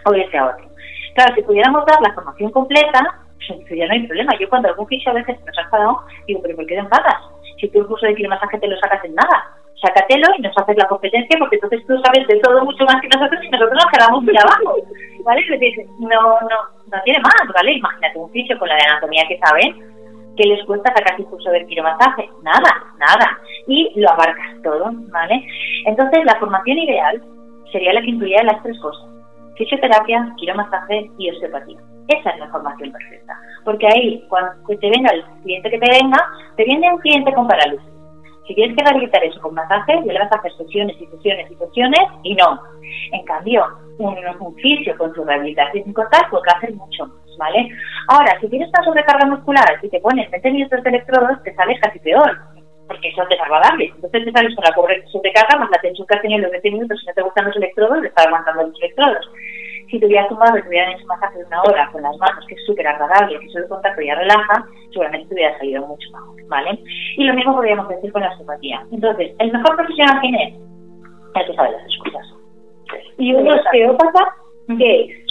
o 0.07 0.15
irte 0.15 0.39
a 0.39 0.47
otro. 0.47 0.69
Claro, 1.15 1.35
si 1.35 1.43
pudiéramos 1.43 1.85
dar 1.87 2.01
la 2.01 2.15
formación 2.15 2.51
completa, 2.51 3.21
pues 3.41 3.51
entonces 3.51 3.79
ya 3.79 3.87
no 3.87 3.93
hay 3.93 4.07
problema. 4.07 4.39
Yo 4.39 4.49
cuando 4.49 4.69
algún 4.69 4.87
fisio 4.87 5.11
a 5.11 5.15
veces 5.15 5.39
nos 5.47 5.59
ha 5.59 5.63
enfadado, 5.63 6.01
digo, 6.27 6.41
pero 6.43 6.57
¿por 6.57 6.67
qué 6.67 6.75
te 6.75 6.81
enfadas? 6.81 7.17
Si 7.59 7.69
tú 7.69 7.81
el 7.81 7.87
curso 7.87 8.07
de 8.07 8.15
quiromasaje 8.15 8.59
te 8.59 8.69
lo 8.69 8.79
sacas 8.79 9.05
en 9.05 9.15
nada. 9.15 9.57
Sácatelo 9.81 10.27
y 10.37 10.43
nos 10.43 10.57
haces 10.59 10.77
la 10.77 10.89
competencia 10.89 11.39
porque 11.39 11.57
entonces 11.57 11.81
tú 11.87 11.97
sabes 12.05 12.29
de 12.29 12.39
todo 12.41 12.65
mucho 12.65 12.85
más 12.85 13.01
que 13.01 13.09
nosotros 13.09 13.43
y 13.43 13.49
nosotros 13.49 13.79
nos 13.83 13.93
quedamos 13.93 14.23
muy 14.23 14.37
abajo. 14.37 14.77
¿Vale? 15.25 15.41
Es 15.41 15.49
decir, 15.49 15.87
no, 16.01 16.21
no, 16.21 16.59
no 16.93 17.03
tiene 17.05 17.21
más, 17.21 17.55
¿vale? 17.55 17.73
Imagínate 17.73 18.19
un 18.19 18.31
fisio 18.31 18.59
con 18.59 18.69
la 18.69 18.77
de 18.77 18.85
anatomía 18.85 19.25
que 19.27 19.39
sabe, 19.39 19.75
¿qué 20.37 20.49
les 20.49 20.65
cuesta 20.67 20.93
sacar 20.95 21.19
un 21.19 21.25
curso 21.27 21.51
de 21.51 21.67
quiromasaje? 21.67 22.29
Nada, 22.43 22.85
nada. 22.99 23.39
Y 23.67 23.91
lo 23.97 24.11
abarcas 24.11 24.63
todo, 24.63 24.91
¿vale? 25.11 25.47
Entonces 25.87 26.25
la 26.27 26.39
formación 26.39 26.77
ideal 26.77 27.23
sería 27.73 27.95
la 27.95 28.03
que 28.03 28.11
incluía 28.11 28.43
las 28.43 28.63
tres 28.63 28.79
cosas. 28.81 29.20
Fisioterapia, 29.61 30.33
quiromasaje 30.39 31.11
y 31.19 31.31
osteopatía. 31.31 31.79
Esa 32.09 32.31
es 32.31 32.39
la 32.39 32.49
formación 32.49 32.91
perfecta. 32.93 33.39
Porque 33.63 33.87
ahí, 33.87 34.25
cuando 34.31 34.53
te 34.67 34.89
venga 34.89 35.11
el 35.13 35.23
cliente 35.43 35.69
que 35.69 35.79
te 35.79 35.91
venga, 36.01 36.17
te 36.57 36.65
viene 36.65 36.91
un 36.91 36.99
cliente 37.01 37.31
con 37.35 37.47
parálisis. 37.47 37.87
Si 38.47 38.55
tienes 38.55 38.75
que 38.75 38.83
rehabilitar 38.83 39.23
eso 39.23 39.39
con 39.43 39.55
masaje, 39.55 40.01
ya 40.07 40.13
le 40.15 40.19
vas 40.19 40.33
a 40.33 40.39
hacer 40.39 40.53
sesiones 40.57 40.97
y 40.99 41.07
sesiones 41.09 41.51
y 41.51 41.55
sesiones 41.57 42.01
y 42.23 42.35
no. 42.37 42.59
En 43.13 43.23
cambio, 43.27 43.67
un, 43.99 44.17
un 44.41 44.55
fisio 44.55 44.97
con 44.97 45.15
su 45.15 45.25
rehabilitación 45.25 45.85
sin 45.85 45.93
cortar 45.93 46.31
puede 46.31 46.51
hacer 46.57 46.73
mucho 46.73 47.07
más, 47.07 47.37
¿vale? 47.39 47.69
Ahora, 48.09 48.41
si 48.41 48.49
tienes 48.49 48.71
una 48.71 48.83
sobrecarga 48.83 49.27
muscular 49.27 49.79
y 49.83 49.91
te 49.91 50.01
pones 50.01 50.31
20 50.31 50.51
minutos 50.53 50.83
de 50.83 50.89
electrodos, 50.89 51.43
te 51.43 51.55
sales 51.55 51.79
casi 51.83 51.99
peor 51.99 52.35
porque 52.89 53.13
son 53.15 53.29
desagradables. 53.29 53.93
Entonces 53.95 54.25
te 54.25 54.33
sales 54.33 54.57
con 54.57 54.65
la 54.65 55.05
sobrecarga 55.13 55.59
más 55.59 55.71
la 55.71 55.81
tensión 55.81 56.09
que 56.09 56.15
has 56.17 56.23
tenido 56.23 56.39
en 56.39 56.43
los 56.45 56.51
20 56.51 56.71
minutos, 56.73 56.99
si 56.99 57.07
no 57.07 57.13
te 57.13 57.23
gustan 57.23 57.45
los 57.45 57.57
electrodos, 57.57 58.01
le 58.01 58.09
estás 58.09 58.27
aguantando 58.27 58.67
los 58.67 58.83
electrodos 58.83 59.31
si 59.91 59.99
te 59.99 60.07
hubieras 60.07 60.29
tomado 60.29 60.57
y 60.57 60.63
te 60.63 60.69
hubieran 60.69 60.93
hecho 60.93 61.07
masaje 61.07 61.39
de 61.39 61.45
una 61.45 61.63
hora 61.63 61.91
con 61.91 62.03
las 62.03 62.17
manos, 62.19 62.47
que 62.47 62.55
es 62.55 62.65
súper 62.65 62.87
agradable, 62.87 63.41
que 63.41 63.49
solo 63.49 63.65
el 63.65 63.71
contacto 63.71 64.03
ya 64.03 64.15
relaja, 64.15 64.67
seguramente 64.91 65.29
te 65.29 65.35
hubiera 65.35 65.59
salido 65.59 65.87
mucho 65.87 66.11
mejor, 66.13 66.49
¿vale? 66.49 66.79
Y 67.17 67.25
lo 67.25 67.35
mismo 67.35 67.55
podríamos 67.55 67.89
decir 67.89 68.13
con 68.13 68.23
la 68.23 68.31
osteopatía. 68.31 68.87
Entonces, 68.93 69.33
¿el 69.39 69.53
mejor 69.53 69.77
profesional 69.77 70.21
quién 70.21 70.35
es? 70.37 70.55
El 71.35 71.47
que 71.47 71.55
sabe 71.55 71.73
las 71.73 71.85
excusas. 71.85 72.27
¿Y 73.19 73.35
un 73.35 73.49
osteópata 73.49 74.35
qué 74.79 75.05
es? 75.05 75.27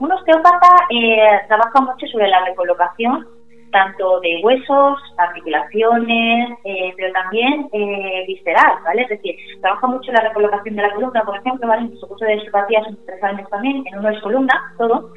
Un 0.00 0.12
osteópata 0.12 0.68
eh, 0.90 1.40
trabaja 1.48 1.80
mucho 1.80 2.06
sobre 2.06 2.28
la 2.28 2.44
recolocación 2.44 3.26
tanto 3.74 4.20
de 4.20 4.40
huesos, 4.40 5.00
articulaciones, 5.18 6.58
eh, 6.62 6.94
pero 6.96 7.12
también 7.12 7.68
eh, 7.72 8.24
visceral, 8.28 8.78
¿vale? 8.84 9.02
Es 9.02 9.08
decir, 9.08 9.34
trabaja 9.60 9.88
mucho 9.88 10.12
la 10.12 10.28
recolocación 10.28 10.76
de 10.76 10.82
la 10.82 10.94
columna, 10.94 11.24
por 11.24 11.36
ejemplo, 11.36 11.66
¿vale? 11.66 11.82
En 11.82 11.96
su 11.98 12.06
curso 12.06 12.24
de 12.24 12.36
osteopatía 12.36 12.84
son 12.84 12.98
tres 13.04 13.22
años 13.24 13.50
también, 13.50 13.82
en 13.84 13.98
uno 13.98 14.10
es 14.10 14.22
columna, 14.22 14.54
todo, 14.78 15.10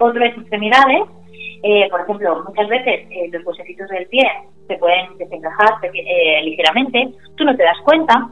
otro 0.00 0.22
es 0.22 0.36
extremidades, 0.36 1.08
eh, 1.62 1.88
por 1.90 2.02
ejemplo, 2.02 2.44
muchas 2.46 2.68
veces 2.68 3.08
los 3.32 3.46
huesecitos 3.46 3.88
del 3.88 4.06
pie 4.08 4.30
se 4.68 4.76
pueden 4.76 5.16
desencajar 5.16 5.80
ligeramente, 6.42 7.08
tú 7.36 7.44
no 7.44 7.56
te 7.56 7.62
das 7.62 7.78
cuenta, 7.84 8.28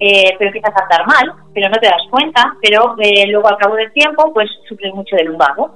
eh, 0.00 0.34
pero 0.38 0.48
empiezas 0.48 0.74
a 0.76 0.82
andar 0.84 1.06
mal, 1.06 1.32
pero 1.54 1.68
no 1.68 1.76
te 1.76 1.88
das 1.88 2.02
cuenta, 2.10 2.54
pero 2.60 2.96
eh, 2.98 3.26
luego 3.28 3.48
al 3.48 3.56
cabo 3.58 3.76
del 3.76 3.92
tiempo 3.92 4.32
pues 4.32 4.50
sufres 4.68 4.92
mucho 4.94 5.16
de 5.16 5.24
lumbago, 5.24 5.70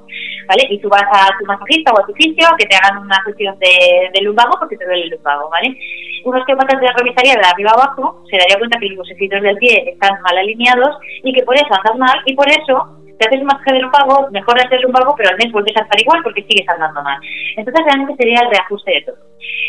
¿vale? 0.49 0.67
Y 0.71 0.79
tú 0.81 0.89
vas 0.89 1.05
a 1.13 1.29
tu 1.39 1.45
masajista 1.47 1.93
o 1.93 2.01
a 2.01 2.07
tu 2.07 2.13
fisio 2.15 2.49
que 2.59 2.67
te 2.67 2.77
hagan 2.77 2.99
una 2.99 3.23
sesión 3.25 3.59
de, 3.59 4.11
de 4.13 4.21
lumbago 4.23 4.57
porque 4.59 4.77
te 4.77 4.85
duele 4.85 5.05
el 5.05 5.11
lumbago, 5.11 5.49
¿vale? 5.51 5.77
Unos 6.25 6.45
que 6.45 6.57
te 6.57 6.93
revisaría 6.99 7.35
de 7.35 7.47
arriba 7.47 7.71
abajo, 7.71 8.25
se 8.29 8.37
daría 8.37 8.59
cuenta 8.59 8.79
que 8.79 8.89
los 8.89 8.99
huesecitos 8.99 9.43
del 9.43 9.57
pie 9.59 9.91
están 9.91 10.21
mal 10.23 10.37
alineados 10.37 10.97
y 11.23 11.33
que 11.33 11.45
por 11.45 11.55
eso 11.55 11.69
andas 11.71 11.97
mal 11.97 12.21
y 12.27 12.35
por 12.35 12.49
eso 12.49 12.96
te 13.19 13.27
haces 13.27 13.41
un 13.41 13.47
masaje 13.47 13.73
de 13.73 13.81
lumbago, 13.81 14.29
mejoras 14.31 14.71
el 14.71 14.83
lumbago, 14.83 15.15
pero 15.17 15.31
al 15.31 15.37
mes 15.37 15.53
vuelves 15.53 15.77
a 15.77 15.83
estar 15.83 16.01
igual 16.01 16.23
porque 16.23 16.43
sigues 16.43 16.69
andando 16.69 17.03
mal. 17.03 17.19
Entonces 17.57 17.85
realmente 17.85 18.17
sería 18.17 18.41
el 18.43 18.51
reajuste 18.51 18.91
de 18.91 19.03
todo. 19.03 19.17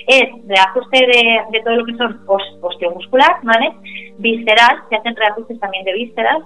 Es 0.07 0.29
reajuste 0.47 0.97
de, 1.05 1.61
todo 1.63 1.75
lo 1.75 1.85
que 1.85 1.95
son 1.95 2.21
osteomuscular, 2.61 3.37
¿vale? 3.43 3.73
Visceral, 4.17 4.83
se 4.89 4.95
hacen 4.95 5.15
reajustes 5.15 5.59
también 5.59 5.85
de 5.85 5.93
vísceras. 5.93 6.39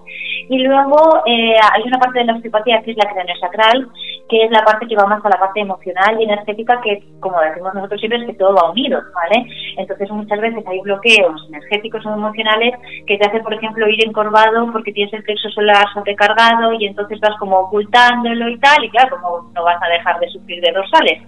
Y 0.50 0.60
luego 0.60 1.24
eh, 1.26 1.56
hay 1.74 1.84
una 1.86 2.00
parte 2.00 2.20
de 2.20 2.26
la 2.26 2.36
osteopatía 2.36 2.82
que 2.84 2.92
es 2.92 2.98
la 2.98 3.40
sacral 3.40 3.90
que 4.30 4.44
es 4.44 4.52
la 4.52 4.64
parte 4.64 4.88
que 4.88 4.96
va 4.96 5.06
más 5.06 5.24
a 5.26 5.30
la 5.30 5.40
parte 5.40 5.60
emocional 5.60 6.20
y 6.20 6.24
energética, 6.24 6.80
que 6.82 7.04
como 7.20 7.40
decimos 7.42 7.74
nosotros 7.74 8.00
siempre 8.00 8.20
es 8.20 8.26
que 8.28 8.34
todo 8.34 8.56
va 8.56 8.72
unido, 8.72 9.02
¿vale? 9.14 9.46
Entonces 9.78 10.10
muchas 10.10 10.40
veces 10.40 10.66
hay 10.68 10.80
bloqueos 10.80 11.48
energéticos 11.50 12.06
o 12.06 12.14
emocionales 12.14 12.76
que 13.06 13.18
te 13.18 13.28
hacen, 13.28 13.44
por 13.44 13.54
ejemplo, 13.54 13.88
ir 13.88 14.06
encorvado 14.06 14.72
porque 14.72 14.94
tienes 14.94 15.14
el 15.14 15.24
plexo 15.24 15.50
solar 15.50 15.86
sobrecargado 15.94 16.74
y 16.74 16.86
entonces 16.86 17.20
vas 17.20 17.38
como 17.40 17.60
ocultándolo 17.60 18.50
y 18.50 18.58
tal, 18.60 18.84
y 18.84 18.90
claro, 18.90 19.18
como 19.18 19.52
no 19.54 19.64
vas 19.64 19.82
a 19.82 19.90
dejar 19.90 20.20
de 20.20 20.30
sufrir 20.30 20.62
de 20.62 20.72
dorsales 20.72 21.22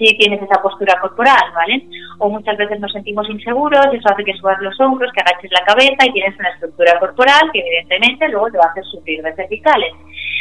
si 0.00 0.16
tienes 0.16 0.40
esa 0.40 0.62
postura 0.62 0.98
corporal, 0.98 1.52
¿vale? 1.54 1.84
O 2.18 2.30
muchas 2.30 2.56
veces 2.56 2.80
nos 2.80 2.90
sentimos 2.90 3.28
inseguros, 3.28 3.84
eso 3.92 4.08
hace 4.10 4.24
que 4.24 4.32
subas 4.32 4.58
los 4.60 4.78
hombros, 4.80 5.12
que 5.12 5.20
agaches 5.20 5.52
la 5.52 5.64
cabeza 5.66 6.06
y 6.06 6.12
tienes 6.12 6.38
una 6.38 6.48
estructura 6.48 6.98
corporal 6.98 7.50
que 7.52 7.60
evidentemente 7.60 8.28
luego 8.28 8.50
te 8.50 8.56
va 8.56 8.64
a 8.64 8.70
hacer 8.70 8.84
sufrir 8.84 9.22
de 9.22 9.34
cervicales. 9.34 9.92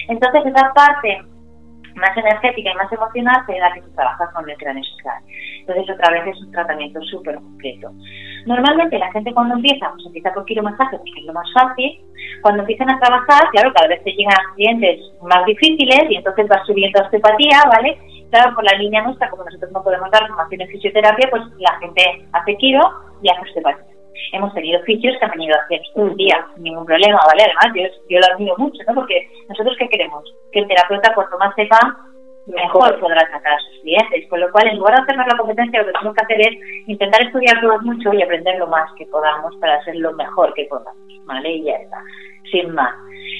Entonces 0.08 0.46
esa 0.46 0.74
parte 0.74 1.22
más 2.00 2.16
energética 2.18 2.72
y 2.72 2.76
más 2.76 2.92
emocional 2.92 3.46
que 3.46 3.60
la 3.60 3.74
que 3.74 3.82
se 3.82 3.90
trabaja 3.90 4.32
con 4.34 4.50
el 4.50 4.58
cráneo. 4.58 4.84
Entonces, 5.60 5.96
otra 5.96 6.12
vez 6.12 6.36
es 6.36 6.42
un 6.42 6.52
tratamiento 6.52 7.02
súper 7.04 7.36
completo. 7.36 7.92
Normalmente 8.46 8.98
la 8.98 9.12
gente 9.12 9.34
cuando 9.34 9.56
empieza, 9.56 9.92
pues 9.92 10.06
empieza 10.06 10.34
con 10.34 10.46
quiromasaje 10.46 10.98
porque 10.98 11.20
es 11.20 11.26
lo 11.26 11.34
más 11.34 11.52
fácil. 11.54 12.00
Cuando 12.42 12.62
empiezan 12.62 12.90
a 12.90 13.00
trabajar, 13.00 13.50
claro, 13.52 13.74
cada 13.74 13.88
vez 13.88 14.04
te 14.04 14.12
llegan 14.12 14.38
clientes 14.56 15.00
más 15.22 15.46
difíciles 15.46 16.10
y 16.10 16.16
entonces 16.16 16.48
vas 16.48 16.66
subiendo 16.66 17.02
osteopatía, 17.02 17.62
¿vale? 17.70 17.98
Claro, 18.32 18.56
por 18.56 18.64
la 18.64 18.78
línea 18.78 19.04
nuestra, 19.04 19.30
como 19.30 19.44
nosotros 19.44 19.72
no 19.72 19.84
podemos 19.84 20.10
dar 20.12 20.28
formación 20.28 20.62
en 20.62 20.68
fisioterapia, 20.70 21.30
pues 21.30 21.44
la 21.58 21.78
gente 21.80 22.26
hace 22.32 22.56
quiro 22.58 22.82
y 23.22 23.30
hace 23.30 23.42
osteopatía. 23.42 23.99
Hemos 24.34 24.54
tenido 24.54 24.82
fisios 24.84 25.16
que 25.18 25.26
han 25.26 25.32
venido 25.32 25.56
a 25.56 25.64
hacer 25.64 25.82
un 25.96 26.16
día 26.16 26.46
sin 26.54 26.64
ningún 26.64 26.86
problema, 26.86 27.20
¿vale? 27.28 27.44
Además, 27.44 27.76
yo, 27.76 28.06
yo 28.10 28.20
lo 28.20 28.34
admiro 28.34 28.56
mucho, 28.58 28.80
¿no? 28.88 28.96
Porque 28.96 29.28
nosotros, 29.48 29.76
¿qué 29.80 29.88
queremos? 29.90 30.24
Que 30.52 30.60
el 30.60 30.68
terapeuta, 30.68 31.14
cuanto 31.14 31.38
más 31.38 31.56
sepa, 31.56 31.80
mejor 32.48 33.00
podrá 33.00 33.22
sacar 33.32 33.54
a 33.54 33.60
sus 33.60 33.82
clientes. 33.82 34.30
Con 34.30 34.40
lo 34.40 34.52
cual, 34.52 34.68
en 34.68 34.78
lugar 34.78 34.96
de 34.96 35.02
hacernos 35.04 35.28
la 35.28 35.38
competencia, 35.38 35.80
lo 35.80 35.86
que 35.88 35.94
tenemos 35.94 36.16
que 36.16 36.24
hacer 36.24 36.42
es 36.42 36.88
intentar 36.88 37.22
estudiar 37.22 37.62
todos 37.62 37.82
mucho 37.84 38.14
y 38.14 38.22
aprender 38.22 38.58
lo 38.58 38.68
más 38.68 38.90
que 38.98 39.06
podamos 39.08 39.56
para 39.58 39.84
ser 39.84 39.96
lo 39.96 40.14
mejor 40.14 40.54
que 40.54 40.66
podamos, 40.66 40.96
¿vale? 41.26 41.50
Y 41.50 41.64
ya 41.64 41.74
está, 41.74 41.98
sin 42.52 42.74
más. 42.74 42.94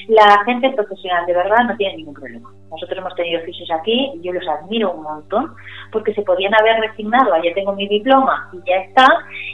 La 0.08 0.42
gente 0.44 0.70
profesional 0.70 1.26
de 1.26 1.34
verdad 1.34 1.64
no 1.68 1.76
tiene 1.76 1.96
ningún 1.96 2.14
problema. 2.14 2.50
Nosotros 2.70 2.98
hemos 2.98 3.14
tenido 3.14 3.40
fisios 3.42 3.70
aquí 3.70 4.12
y 4.14 4.22
yo 4.22 4.32
los 4.32 4.46
admiro 4.46 4.92
un 4.92 5.02
montón 5.02 5.54
porque 5.92 6.14
se 6.14 6.22
podían 6.22 6.54
haber 6.54 6.80
resignado, 6.80 7.32
ya 7.42 7.52
tengo 7.54 7.74
mi 7.74 7.88
diploma 7.88 8.48
y 8.52 8.68
ya 8.68 8.76
está, 8.76 9.06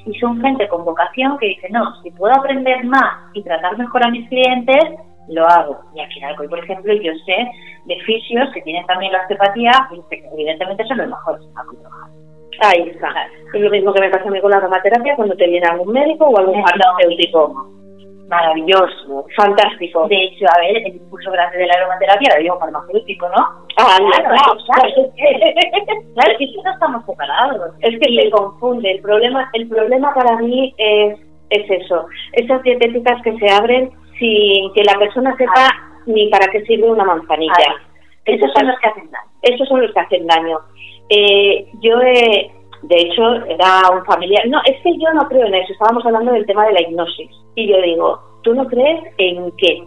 y 0.04 0.18
son 0.18 0.40
gente 0.40 0.68
con 0.68 0.84
vocación 0.84 1.38
que 1.38 1.46
dice, 1.46 1.68
no, 1.70 2.00
si 2.02 2.10
puedo 2.10 2.34
aprender 2.34 2.84
más 2.84 3.30
y 3.32 3.42
tratar 3.42 3.78
mejor 3.78 4.04
a 4.04 4.10
mis 4.10 4.28
clientes, 4.28 4.84
lo 5.28 5.46
hago. 5.46 5.80
Y 5.94 6.00
aquí 6.00 6.18
en 6.18 6.26
Alcoy, 6.26 6.48
por 6.48 6.58
ejemplo, 6.58 6.92
yo 6.92 7.12
sé 7.24 7.50
de 7.86 8.00
fisios 8.04 8.48
que 8.52 8.62
tienen 8.62 8.84
también 8.86 9.12
la 9.12 9.22
osteopatía 9.22 9.72
y 9.92 10.02
evidentemente 10.32 10.84
son 10.84 10.98
los 10.98 11.08
mejores 11.08 11.42
Ahí 12.62 12.88
está. 12.88 13.08
Es 13.52 13.60
lo 13.60 13.70
mismo 13.70 13.92
que 13.92 14.00
me 14.00 14.10
pasa 14.10 14.28
a 14.28 14.30
mí 14.30 14.40
con 14.40 14.50
la 14.50 14.58
aromaterapia 14.58 15.16
cuando 15.16 15.36
te 15.36 15.46
viene 15.46 15.66
algún 15.66 15.92
médico 15.92 16.26
o 16.26 16.38
algún 16.38 16.62
farmacéutico 16.62 17.76
maravilloso, 18.28 19.26
fantástico. 19.36 20.06
De 20.08 20.16
hecho, 20.16 20.46
a 20.54 20.60
ver, 20.60 20.76
el 20.78 20.96
impulso 20.96 21.30
grande 21.30 21.58
de 21.58 21.66
la 21.66 21.74
aromaterapia 21.74 22.34
lo 22.34 22.42
digo 22.42 22.58
farmacéutico, 22.58 23.28
¿no? 23.28 23.66
Ah, 23.78 23.96
claro, 23.98 24.28
claro, 24.28 24.58
claro, 24.66 25.12
claro, 26.14 26.32
es 26.32 26.38
que 26.38 26.62
no 26.64 26.72
estamos 26.72 27.06
separados. 27.06 27.72
Es 27.80 27.98
que 28.00 28.22
se 28.22 28.30
confunde. 28.30 28.92
El 28.92 29.00
problema, 29.00 29.48
el 29.52 29.68
problema 29.68 30.12
para 30.14 30.36
mí 30.36 30.74
es, 30.78 31.18
es 31.50 31.70
eso. 31.82 32.06
Esas 32.32 32.62
dietéticas 32.62 33.22
que 33.22 33.36
se 33.38 33.48
abren 33.50 33.90
sin 34.18 34.72
que 34.72 34.82
la 34.84 34.98
persona 34.98 35.36
sepa 35.36 35.68
ni 36.06 36.28
para 36.28 36.46
qué 36.48 36.64
sirve 36.64 36.90
una 36.90 37.04
manzanilla. 37.04 37.76
Esos 38.24 38.50
son 38.54 38.66
los 38.66 38.78
que 38.80 38.88
hacen 38.88 39.10
daño. 39.10 39.30
Esos 39.42 39.68
son 39.68 39.82
los 39.82 39.92
que 39.92 40.00
hacen 40.00 40.26
daño. 40.26 40.58
Eh, 41.08 41.68
yo 41.80 42.00
he, 42.00 42.50
de 42.88 43.00
hecho, 43.00 43.22
era 43.48 43.90
un 43.92 44.04
familiar. 44.04 44.46
No, 44.48 44.60
es 44.64 44.80
que 44.82 44.92
yo 44.98 45.12
no 45.14 45.26
creo 45.28 45.46
en 45.46 45.54
eso. 45.54 45.72
Estábamos 45.72 46.04
hablando 46.06 46.32
del 46.32 46.46
tema 46.46 46.66
de 46.66 46.72
la 46.72 46.82
hipnosis. 46.82 47.30
Y 47.56 47.68
yo 47.68 47.80
digo, 47.82 48.20
¿tú 48.42 48.54
no 48.54 48.66
crees 48.66 49.02
en 49.18 49.50
qué? 49.56 49.82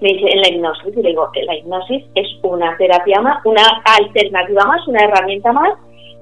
Me 0.00 0.08
dice, 0.10 0.28
en 0.30 0.40
la 0.42 0.48
hipnosis. 0.48 0.96
Y 0.96 1.02
le 1.02 1.08
digo, 1.10 1.30
la 1.46 1.54
hipnosis 1.56 2.04
es 2.14 2.26
una 2.42 2.76
terapia 2.76 3.20
más, 3.22 3.44
una 3.46 3.62
alternativa 3.98 4.64
más, 4.66 4.86
una 4.86 5.04
herramienta 5.04 5.52
más 5.52 5.72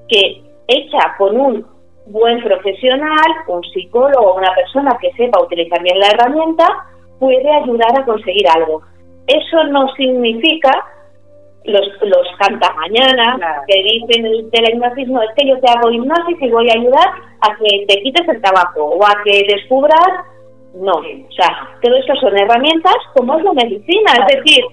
que 0.07 0.43
hecha 0.67 1.15
con 1.17 1.39
un 1.39 1.65
buen 2.05 2.41
profesional, 2.41 3.31
un 3.47 3.63
psicólogo 3.63 4.35
una 4.35 4.53
persona 4.53 4.97
que 5.01 5.11
sepa 5.13 5.41
utilizar 5.41 5.81
bien 5.81 5.99
la 5.99 6.07
herramienta, 6.07 6.67
puede 7.19 7.49
ayudar 7.51 7.99
a 7.99 8.05
conseguir 8.05 8.47
algo. 8.47 8.81
Eso 9.27 9.63
no 9.65 9.87
significa 9.95 10.71
los, 11.65 11.87
los 12.01 12.27
mañana 12.75 13.63
que 13.67 13.83
dicen 13.83 14.23
de 14.23 14.61
la 14.61 14.71
hipnosis, 14.71 15.07
no, 15.07 15.21
es 15.21 15.29
que 15.37 15.47
yo 15.47 15.59
te 15.59 15.71
hago 15.71 15.91
hipnosis 15.91 16.37
y 16.41 16.49
voy 16.49 16.69
a 16.69 16.79
ayudar 16.79 17.09
a 17.41 17.55
que 17.57 17.85
te 17.87 18.01
quites 18.01 18.27
el 18.27 18.41
tabaco 18.41 18.83
o 18.85 19.05
a 19.05 19.23
que 19.23 19.45
descubras, 19.47 20.25
no, 20.75 20.93
o 20.93 21.31
sea, 21.31 21.77
todo 21.81 21.95
esto 21.95 22.15
son 22.15 22.37
herramientas 22.37 22.95
como 23.15 23.37
es 23.37 23.43
la 23.43 23.53
medicina, 23.53 24.11
es 24.27 24.37
decir, 24.37 24.63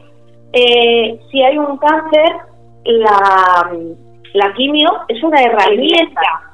eh, 0.53 1.19
si 1.31 1.43
hay 1.43 1.59
un 1.59 1.79
cáncer, 1.79 2.37
la, 2.85 3.71
la 4.35 4.53
quimio 4.55 4.91
es 5.09 5.23
una 5.23 5.41
herramienta. 5.41 6.49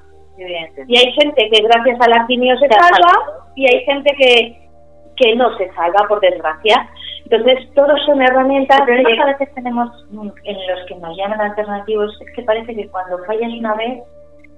Y 0.87 0.97
hay 0.97 1.13
gente 1.15 1.49
que 1.51 1.63
gracias 1.63 2.01
a 2.01 2.09
la 2.09 2.27
quimio 2.29 2.57
se 2.59 2.69
salva 2.69 3.43
y 3.57 3.67
hay 3.67 3.85
gente 3.85 4.15
que, 4.17 4.69
que 5.17 5.35
no 5.35 5.57
se 5.57 5.69
salva, 5.75 6.07
por 6.09 6.21
desgracia. 6.21 6.89
Entonces, 7.31 7.69
todos 7.75 8.01
son 8.07 8.23
herramientas. 8.23 8.81
Pero 8.87 9.05
que 9.05 9.21
a 9.21 9.27
veces 9.27 9.55
tenemos, 9.55 9.91
en 10.11 10.57
los 10.67 10.87
que 10.87 10.95
nos 10.97 11.17
llaman 11.17 11.41
alternativos, 11.41 12.19
es 12.21 12.35
que 12.35 12.43
parece 12.43 12.75
que 12.75 12.89
cuando 12.89 13.19
fallas 13.25 13.53
una 13.53 13.75
vez, 13.75 14.03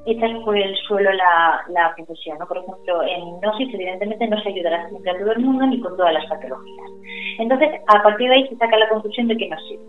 echas 0.07 0.31
por 0.45 0.57
el 0.57 0.75
suelo 0.87 1.13
la, 1.13 1.63
la 1.69 1.95
profesión. 1.97 2.39
¿no? 2.39 2.47
Por 2.47 2.59
ejemplo, 2.59 3.03
en 3.03 3.27
hipnosis, 3.27 3.75
evidentemente, 3.75 4.29
no 4.29 4.41
se 4.41 4.51
ayudará 4.51 4.89
siempre 4.89 5.11
a 5.11 5.19
todo 5.19 5.33
el 5.33 5.41
mundo 5.41 5.67
ni 5.67 5.81
con 5.81 5.97
todas 5.97 6.15
las 6.15 6.27
patologías. 6.27 6.91
Entonces, 7.39 7.71
a 7.89 8.03
partir 8.03 8.29
de 8.29 8.37
ahí 8.37 8.49
se 8.49 8.57
saca 8.57 8.77
la 8.77 8.89
conclusión 8.89 9.27
de 9.27 9.37
que 9.37 9.49
no 9.49 9.59
sirve. 9.61 9.85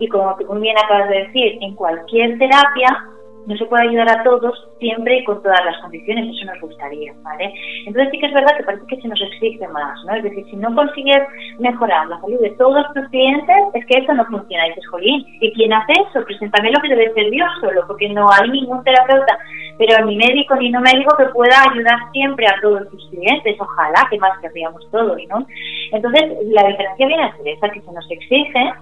Y 0.00 0.08
como 0.08 0.36
muy 0.48 0.60
bien 0.60 0.76
acabas 0.78 1.08
de 1.08 1.24
decir, 1.24 1.58
en 1.62 1.74
cualquier 1.74 2.38
terapia 2.38 3.04
no 3.48 3.56
se 3.56 3.64
puede 3.64 3.88
ayudar 3.88 4.10
a 4.10 4.22
todos 4.22 4.68
siempre 4.78 5.18
y 5.18 5.24
con 5.24 5.42
todas 5.42 5.64
las 5.64 5.78
condiciones, 5.78 6.36
eso 6.36 6.44
nos 6.52 6.60
gustaría, 6.60 7.14
¿vale? 7.22 7.50
Entonces 7.86 8.10
sí 8.12 8.18
que 8.18 8.26
es 8.26 8.34
verdad 8.34 8.54
que 8.58 8.64
parece 8.64 8.86
que 8.86 9.00
se 9.00 9.08
nos 9.08 9.20
exige 9.22 9.66
más, 9.68 9.98
¿no? 10.04 10.14
Es 10.16 10.22
decir, 10.22 10.44
si 10.50 10.56
no 10.56 10.74
consigues 10.74 11.22
mejorar 11.58 12.06
la 12.08 12.20
salud 12.20 12.38
de 12.40 12.50
todos 12.50 12.84
tus 12.92 13.08
clientes, 13.08 13.56
es 13.72 13.86
que 13.86 14.00
eso 14.00 14.12
no 14.12 14.26
funciona. 14.26 14.66
Y 14.66 14.68
dices, 14.68 14.86
jolín, 14.88 15.24
¿y 15.40 15.50
quién 15.54 15.72
hace 15.72 15.92
eso? 15.92 16.22
Pues 16.26 16.38
también 16.52 16.74
lo 16.74 16.80
que 16.82 16.88
debe 16.94 17.14
ser 17.14 17.30
Dios 17.30 17.48
solo, 17.62 17.86
porque 17.86 18.10
no 18.10 18.28
hay 18.30 18.50
ningún 18.50 18.84
terapeuta, 18.84 19.38
pero 19.78 20.04
ni 20.04 20.16
médico 20.16 20.54
ni 20.56 20.68
no 20.68 20.80
médico 20.82 21.16
que 21.16 21.32
pueda 21.32 21.56
ayudar 21.72 21.98
siempre 22.12 22.46
a 22.46 22.60
todos 22.60 22.86
tus 22.90 23.08
clientes, 23.08 23.56
ojalá, 23.58 24.06
que 24.10 24.18
más 24.18 24.38
querríamos 24.40 24.86
todos, 24.90 25.16
¿no? 25.30 25.46
Entonces, 25.92 26.36
la 26.52 26.68
diferencia 26.68 27.06
viene 27.06 27.24
a 27.24 27.36
ser 27.38 27.48
esa, 27.48 27.70
que 27.70 27.80
se 27.80 27.92
nos 27.92 28.10
exige 28.10 28.74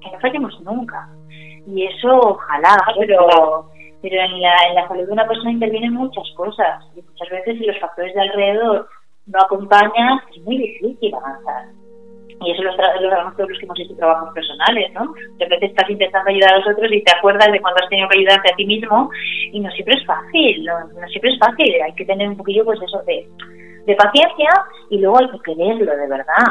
que 0.00 0.10
no 0.10 0.20
fallemos 0.20 0.58
nunca. 0.62 1.08
Y 1.66 1.84
eso, 1.84 2.08
ojalá, 2.20 2.74
pero 2.98 3.68
pero 4.02 4.20
en 4.20 4.40
la, 4.40 4.54
en 4.68 4.74
la 4.74 4.88
salud 4.88 5.06
de 5.06 5.12
una 5.12 5.26
persona 5.26 5.52
intervienen 5.52 5.92
muchas 5.92 6.24
cosas 6.36 6.84
y 6.96 7.02
muchas 7.02 7.30
veces 7.30 7.58
si 7.58 7.64
los 7.64 7.78
factores 7.78 8.14
de 8.14 8.20
alrededor 8.20 8.88
no 9.26 9.38
acompañan 9.40 10.20
es 10.34 10.42
muy 10.42 10.58
difícil 10.58 11.14
avanzar. 11.14 11.66
Y 12.40 12.52
eso 12.52 12.62
lo, 12.62 12.72
sabemos 12.76 13.36
todos 13.36 13.50
los 13.50 13.58
que 13.58 13.64
hemos 13.64 13.80
hecho 13.80 13.96
trabajos 13.96 14.32
personales, 14.32 14.92
¿no? 14.92 15.12
De 15.38 15.44
repente 15.44 15.66
estás 15.66 15.90
intentando 15.90 16.30
ayudar 16.30 16.54
a 16.54 16.58
los 16.58 16.68
otros 16.68 16.92
y 16.92 17.02
te 17.02 17.12
acuerdas 17.16 17.50
de 17.50 17.60
cuando 17.60 17.82
has 17.82 17.88
tenido 17.88 18.08
que 18.08 18.18
ayudarte 18.18 18.52
a 18.52 18.56
ti 18.56 18.64
mismo 18.64 19.10
y 19.52 19.58
no 19.58 19.70
siempre 19.72 19.94
es 19.98 20.06
fácil, 20.06 20.64
no, 20.64 20.78
no 20.78 21.08
siempre 21.08 21.32
es 21.32 21.38
fácil, 21.40 21.82
hay 21.82 21.92
que 21.94 22.04
tener 22.04 22.28
un 22.28 22.36
poquillo 22.36 22.64
pues 22.64 22.80
eso 22.80 23.02
de, 23.06 23.26
de 23.86 23.94
paciencia 23.96 24.50
y 24.90 24.98
luego 24.98 25.18
hay 25.18 25.30
que 25.30 25.40
quererlo 25.40 25.96
de 25.96 26.08
verdad. 26.08 26.46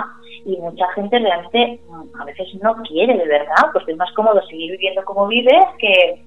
Y 0.45 0.57
mucha 0.57 0.87
gente 0.93 1.19
realmente 1.19 1.79
mm, 1.87 2.21
a 2.21 2.25
veces 2.25 2.47
no 2.61 2.75
quiere 2.83 3.17
de 3.17 3.27
verdad, 3.27 3.71
porque 3.71 3.91
es 3.91 3.97
más 3.97 4.11
cómodo 4.13 4.41
seguir 4.47 4.71
viviendo 4.71 5.05
como 5.05 5.27
vives 5.27 5.65
que 5.79 6.21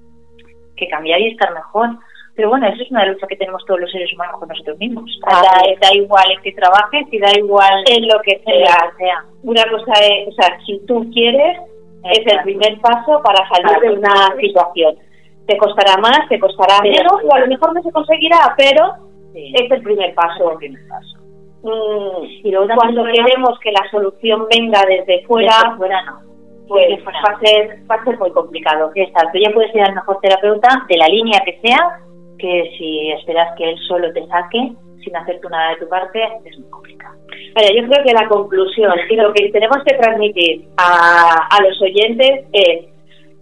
que 0.81 0.89
cambiar 0.89 1.19
y 1.21 1.29
estar 1.29 1.53
mejor. 1.53 1.89
Pero 2.35 2.49
bueno, 2.49 2.67
eso 2.67 2.81
es 2.81 2.91
una 2.91 3.05
lucha 3.05 3.27
que 3.27 3.35
tenemos 3.35 3.63
todos 3.65 3.81
los 3.81 3.91
seres 3.91 4.11
humanos 4.13 4.39
con 4.39 4.49
nosotros 4.49 4.77
mismos. 4.79 5.05
Ah, 5.27 5.43
da, 5.81 5.93
igual 5.93 6.31
en 6.31 6.41
que 6.41 6.53
trabajes 6.53 7.05
y 7.11 7.19
da 7.19 7.29
igual 7.37 7.83
en 7.87 8.07
lo 8.07 8.19
que 8.21 8.41
sea. 8.45 9.25
Una 9.43 9.63
cosa 9.69 9.93
es, 10.01 10.29
o 10.29 10.31
sea, 10.31 10.57
si 10.65 10.79
tú 10.87 11.09
quieres, 11.13 11.59
es 12.03 12.33
el 12.33 12.41
primer 12.43 12.79
paso 12.79 13.21
para 13.21 13.47
salir 13.49 13.79
de 13.81 13.99
una 13.99 14.35
situación. 14.39 14.95
Te 15.45 15.57
costará 15.57 15.97
más, 15.97 16.27
te 16.29 16.39
costará 16.39 16.81
menos, 16.81 17.21
o 17.23 17.33
a 17.33 17.39
lo 17.39 17.47
mejor 17.47 17.73
no 17.73 17.83
se 17.83 17.91
conseguirá, 17.91 18.55
pero 18.57 18.93
es 19.35 19.69
el 19.69 19.81
primer 19.83 20.15
paso. 20.15 20.57
Mm, 21.63 22.23
y 22.43 22.51
luego 22.51 22.67
cuando 22.75 23.03
queremos 23.03 23.59
que 23.59 23.71
la 23.71 23.87
solución 23.91 24.47
venga 24.49 24.83
desde 24.87 25.25
fuera, 25.27 25.75
fuera 25.77 26.01
no 26.03 26.30
pues 26.71 27.03
va 27.05 27.35
a 27.35 27.39
ser 27.39 27.79
va 27.89 27.95
a 27.95 28.03
ser 28.05 28.17
muy 28.17 28.31
complicado. 28.31 28.91
Exacto, 28.95 29.37
ya 29.37 29.51
puedes 29.51 29.71
ser 29.73 29.87
el 29.87 29.95
mejor 29.95 30.19
terapeuta 30.21 30.85
de 30.87 30.97
la 30.97 31.07
línea 31.07 31.41
que 31.43 31.59
sea, 31.61 31.99
que 32.39 32.71
si 32.77 33.11
esperas 33.11 33.53
que 33.57 33.71
él 33.71 33.77
solo 33.87 34.11
te 34.13 34.25
saque 34.27 34.71
sin 35.03 35.15
hacer 35.15 35.39
tú 35.41 35.49
nada 35.49 35.71
de 35.71 35.77
tu 35.77 35.89
parte, 35.89 36.23
es 36.45 36.57
muy 36.59 36.69
complicado. 36.69 37.15
Vaya, 37.55 37.69
yo 37.73 37.87
creo 37.89 38.03
que 38.05 38.13
la 38.13 38.27
conclusión 38.29 38.93
y 39.09 39.15
lo 39.15 39.33
que 39.33 39.49
tenemos 39.49 39.77
que 39.83 39.97
transmitir 39.97 40.67
a, 40.77 41.47
a 41.49 41.61
los 41.63 41.81
oyentes 41.81 42.45
es 42.53 42.85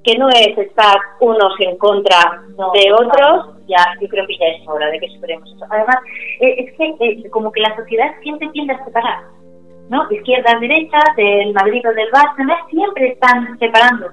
que 0.04 0.18
no 0.18 0.30
es 0.30 0.58
estar 0.58 0.98
unos 1.20 1.54
en 1.60 1.78
contra 1.78 2.42
de 2.74 2.94
otros, 2.94 3.58
ya 3.68 3.86
yo 4.02 4.08
creo 4.08 4.26
que 4.26 4.38
ya 4.38 4.48
es 4.48 4.68
hora 4.68 4.90
de 4.90 5.00
que 5.00 5.10
superemos 5.10 5.52
eso. 5.54 5.66
Además, 5.70 5.98
eh, 6.40 6.56
es 6.58 6.78
que 6.78 6.96
eh, 7.00 7.30
como 7.30 7.52
que 7.52 7.62
la 7.62 7.76
sociedad 7.76 8.16
siempre 8.24 8.50
tiende 8.54 8.74
a 8.74 8.86
separar 8.86 9.39
¿no? 9.90 10.10
Izquierdas, 10.12 10.60
derechas, 10.60 11.04
del 11.18 11.54
Madrid 11.54 11.82
o 11.88 11.94
del 11.94 12.12
Barça, 12.12 12.70
siempre 12.70 13.10
están 13.10 13.58
separando. 13.60 14.08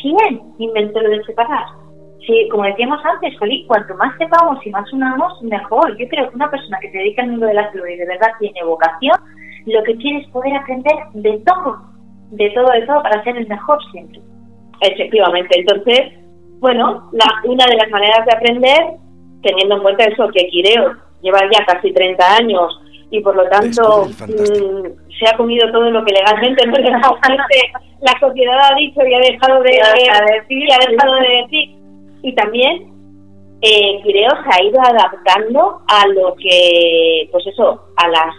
¿Quién 0.00 0.40
inventó 0.58 1.00
lo 1.00 1.10
de 1.10 1.24
separar? 1.24 1.64
Sí, 2.26 2.48
como 2.50 2.64
decíamos 2.64 3.00
antes, 3.04 3.34
cuanto 3.66 3.94
más 3.96 4.16
sepamos 4.18 4.64
y 4.66 4.70
más 4.70 4.92
unamos, 4.92 5.40
mejor. 5.42 5.96
Yo 5.96 6.08
creo 6.08 6.28
que 6.28 6.36
una 6.36 6.50
persona 6.50 6.78
que 6.80 6.90
se 6.90 6.98
dedica 6.98 7.22
al 7.22 7.30
mundo 7.30 7.46
de 7.46 7.54
la 7.54 7.70
salud 7.70 7.86
y 7.86 7.96
de 7.96 8.06
verdad 8.06 8.32
tiene 8.38 8.64
vocación, 8.64 9.16
lo 9.66 9.82
que 9.84 9.96
quiere 9.96 10.20
es 10.20 10.28
poder 10.28 10.54
aprender 10.56 10.94
de 11.14 11.42
todo, 11.46 11.78
de 12.30 12.50
todo, 12.50 12.66
de 12.72 12.82
todo, 12.82 13.02
para 13.02 13.22
ser 13.24 13.36
el 13.36 13.46
mejor 13.46 13.78
siempre. 13.90 14.20
Efectivamente, 14.80 15.58
entonces, 15.58 16.12
bueno, 16.58 17.10
una 17.44 17.64
de 17.66 17.76
las 17.76 17.90
maneras 17.90 18.26
de 18.26 18.36
aprender, 18.36 18.96
teniendo 19.42 19.76
en 19.76 19.82
cuenta 19.82 20.04
eso, 20.04 20.28
que 20.28 20.48
Quireo 20.48 20.94
lleva 21.22 21.40
ya 21.50 21.64
casi 21.64 21.92
30 21.92 22.36
años 22.36 22.80
y 23.10 23.20
por 23.20 23.36
lo 23.36 23.48
tanto 23.48 24.06
mm, 24.06 25.16
se 25.18 25.28
ha 25.28 25.36
comido 25.36 25.70
todo 25.70 25.90
lo 25.90 26.04
que 26.04 26.12
legalmente 26.12 26.66
la 28.00 28.20
sociedad 28.20 28.58
ha 28.70 28.74
dicho 28.76 29.00
y 29.06 29.14
ha 29.14 29.18
dejado 29.20 29.62
de, 29.62 29.70
decir. 29.70 30.58
y 30.58 30.72
ha 30.72 30.90
dejado 30.90 31.14
de 31.14 31.28
decir. 31.42 31.76
Y 32.22 32.34
también 32.34 32.96
eh, 33.62 34.00
creo 34.02 34.30
se 34.30 34.50
ha 34.52 34.64
ido 34.64 34.80
adaptando 34.80 35.80
a 35.88 36.06
lo 36.08 36.34
que 36.36 37.28
pues 37.32 37.46
eso 37.46 37.80
a 37.96 38.08
las 38.08 38.34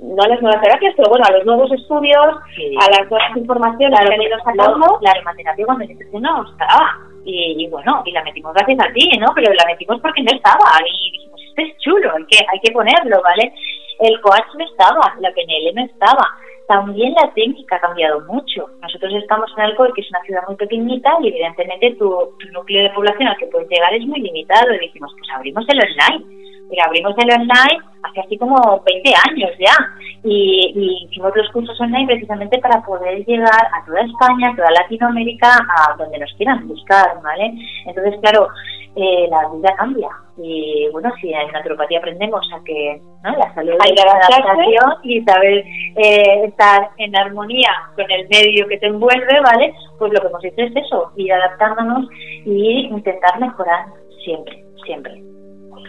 no 0.00 0.22
a 0.22 0.28
las 0.28 0.40
nuevas 0.40 0.62
terapias 0.62 0.94
pero 0.96 1.10
bueno 1.10 1.24
a 1.26 1.32
los 1.32 1.44
nuevos 1.44 1.72
estudios 1.72 2.26
a 2.26 2.90
las 2.90 3.10
nuevas 3.10 3.36
informaciones 3.36 3.98
que 3.98 4.14
han 4.14 4.22
ido 4.22 4.38
sacando. 4.38 4.98
la 5.00 5.10
aromaterapia 5.10 5.66
cuando 5.66 5.84
yo 5.84 6.20
no 6.20 6.44
estaba 6.50 6.98
y, 7.24 7.66
bueno 7.68 8.02
y 8.04 8.12
la 8.12 8.22
metimos 8.22 8.54
gracias 8.54 8.78
a 8.78 8.92
ti 8.92 9.08
no 9.18 9.26
pero 9.34 9.52
la 9.52 9.66
metimos 9.66 10.00
porque 10.00 10.22
no 10.22 10.30
estaba 10.36 10.78
y 10.86 11.10
dijimos 11.10 11.40
esto 11.48 11.62
es 11.62 11.78
chulo 11.78 12.12
hay 12.16 12.26
que 12.26 12.38
hay 12.52 12.60
que 12.60 12.72
ponerlo 12.72 13.22
vale 13.22 13.52
el 14.00 14.20
coach 14.20 14.46
no 14.56 14.64
estaba, 14.64 15.14
la 15.20 15.32
PNL 15.32 15.74
no 15.74 15.84
estaba. 15.84 16.28
También 16.66 17.12
la 17.12 17.32
técnica 17.34 17.76
ha 17.76 17.80
cambiado 17.80 18.20
mucho. 18.22 18.70
Nosotros 18.80 19.12
estamos 19.14 19.50
en 19.56 19.64
Alcoy, 19.64 19.92
que 19.92 20.00
es 20.00 20.10
una 20.10 20.22
ciudad 20.22 20.42
muy 20.46 20.56
pequeñita, 20.56 21.10
y 21.22 21.28
evidentemente 21.28 21.94
tu, 21.98 22.34
núcleo 22.52 22.84
de 22.84 22.90
población 22.90 23.28
al 23.28 23.36
que 23.36 23.46
puedes 23.46 23.68
llegar 23.68 23.92
es 23.92 24.06
muy 24.06 24.20
limitado. 24.20 24.72
Y 24.72 24.78
dijimos, 24.78 25.12
pues 25.18 25.30
abrimos 25.34 25.64
el 25.68 25.78
online. 25.78 26.43
Pero 26.68 26.82
abrimos 26.86 27.14
el 27.18 27.40
online 27.40 27.80
hace 28.02 28.20
así 28.20 28.38
como 28.38 28.82
20 28.84 29.14
años 29.30 29.50
ya. 29.58 29.74
Y, 30.22 30.72
y 30.74 31.06
hicimos 31.06 31.32
los 31.34 31.50
cursos 31.50 31.78
online 31.80 32.06
precisamente 32.06 32.58
para 32.58 32.82
poder 32.82 33.24
llegar 33.26 33.66
a 33.72 33.84
toda 33.84 34.00
España, 34.00 34.50
a 34.50 34.56
toda 34.56 34.70
Latinoamérica, 34.70 35.48
a 35.54 35.96
donde 35.96 36.18
nos 36.18 36.32
quieran 36.34 36.66
buscar, 36.66 37.20
¿vale? 37.22 37.52
Entonces, 37.86 38.14
claro, 38.22 38.48
eh, 38.96 39.26
la 39.28 39.48
vida 39.48 39.74
cambia. 39.76 40.08
Y 40.36 40.88
bueno, 40.92 41.12
si 41.20 41.32
en 41.32 41.50
naturopatía 41.52 41.98
aprendemos 41.98 42.46
a 42.54 42.62
que 42.64 43.00
¿no? 43.22 43.36
la 43.36 43.54
salud 43.54 43.74
hay 43.80 43.94
la 43.94 44.02
adaptación 44.02 44.92
y 45.02 45.22
saber 45.22 45.64
eh, 45.96 46.44
estar 46.44 46.90
en 46.98 47.16
armonía 47.16 47.70
con 47.96 48.10
el 48.10 48.28
medio 48.28 48.66
que 48.68 48.78
te 48.78 48.86
envuelve, 48.86 49.40
¿vale? 49.42 49.74
Pues 49.98 50.12
lo 50.12 50.20
que 50.20 50.26
hemos 50.28 50.44
hecho 50.44 50.62
es 50.62 50.76
eso, 50.76 51.12
ir 51.16 51.32
adaptándonos 51.32 52.08
y 52.44 52.86
intentar 52.86 53.38
mejorar 53.40 53.86
siempre, 54.24 54.64
siempre. 54.84 55.33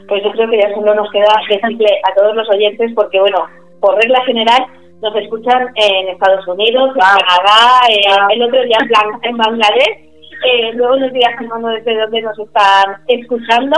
Pues 0.08 0.24
yo 0.24 0.32
creo 0.32 0.50
que 0.50 0.60
ya 0.60 0.74
solo 0.74 0.94
nos 0.94 1.12
queda 1.12 1.26
decirle 1.50 2.00
a 2.04 2.14
todos 2.14 2.36
los 2.36 2.50
oyentes, 2.50 2.92
porque 2.96 3.20
bueno, 3.20 3.46
por 3.80 3.96
regla 3.96 4.24
general, 4.26 4.66
nos 5.02 5.16
escuchan 5.16 5.70
en 5.76 6.10
Estados 6.10 6.48
Unidos, 6.48 6.92
en 6.96 7.02
Canadá, 7.02 7.82
eh, 7.90 8.34
el 8.34 8.44
otro 8.44 8.64
día 8.64 8.78
en 9.24 9.38
Bangladesh, 9.38 10.06
eh, 10.44 10.74
luego 10.74 10.98
nos 10.98 11.14
dirás 11.14 11.36
desde 11.40 12.00
dónde 12.00 12.22
nos 12.22 12.38
están 12.38 12.98
escuchando, 13.08 13.76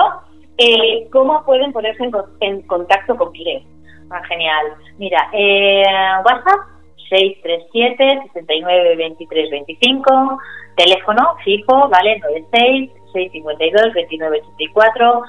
eh, 0.57 1.07
cómo 1.11 1.43
pueden 1.45 1.71
ponerse 1.71 2.03
en, 2.41 2.61
contacto 2.63 3.15
con 3.15 3.31
Pireo. 3.31 3.61
Ah, 4.09 4.21
genial. 4.27 4.65
Mira, 4.97 5.29
eh, 5.33 5.83
WhatsApp 6.25 6.59
637 7.09 8.31
69 8.33 8.95
23 8.95 9.51
25, 9.51 10.39
teléfono 10.75 11.35
fijo, 11.43 11.89
¿vale? 11.89 12.19
96 12.19 12.91
652 13.13 13.93
29 13.93 14.41
84, 14.55 15.21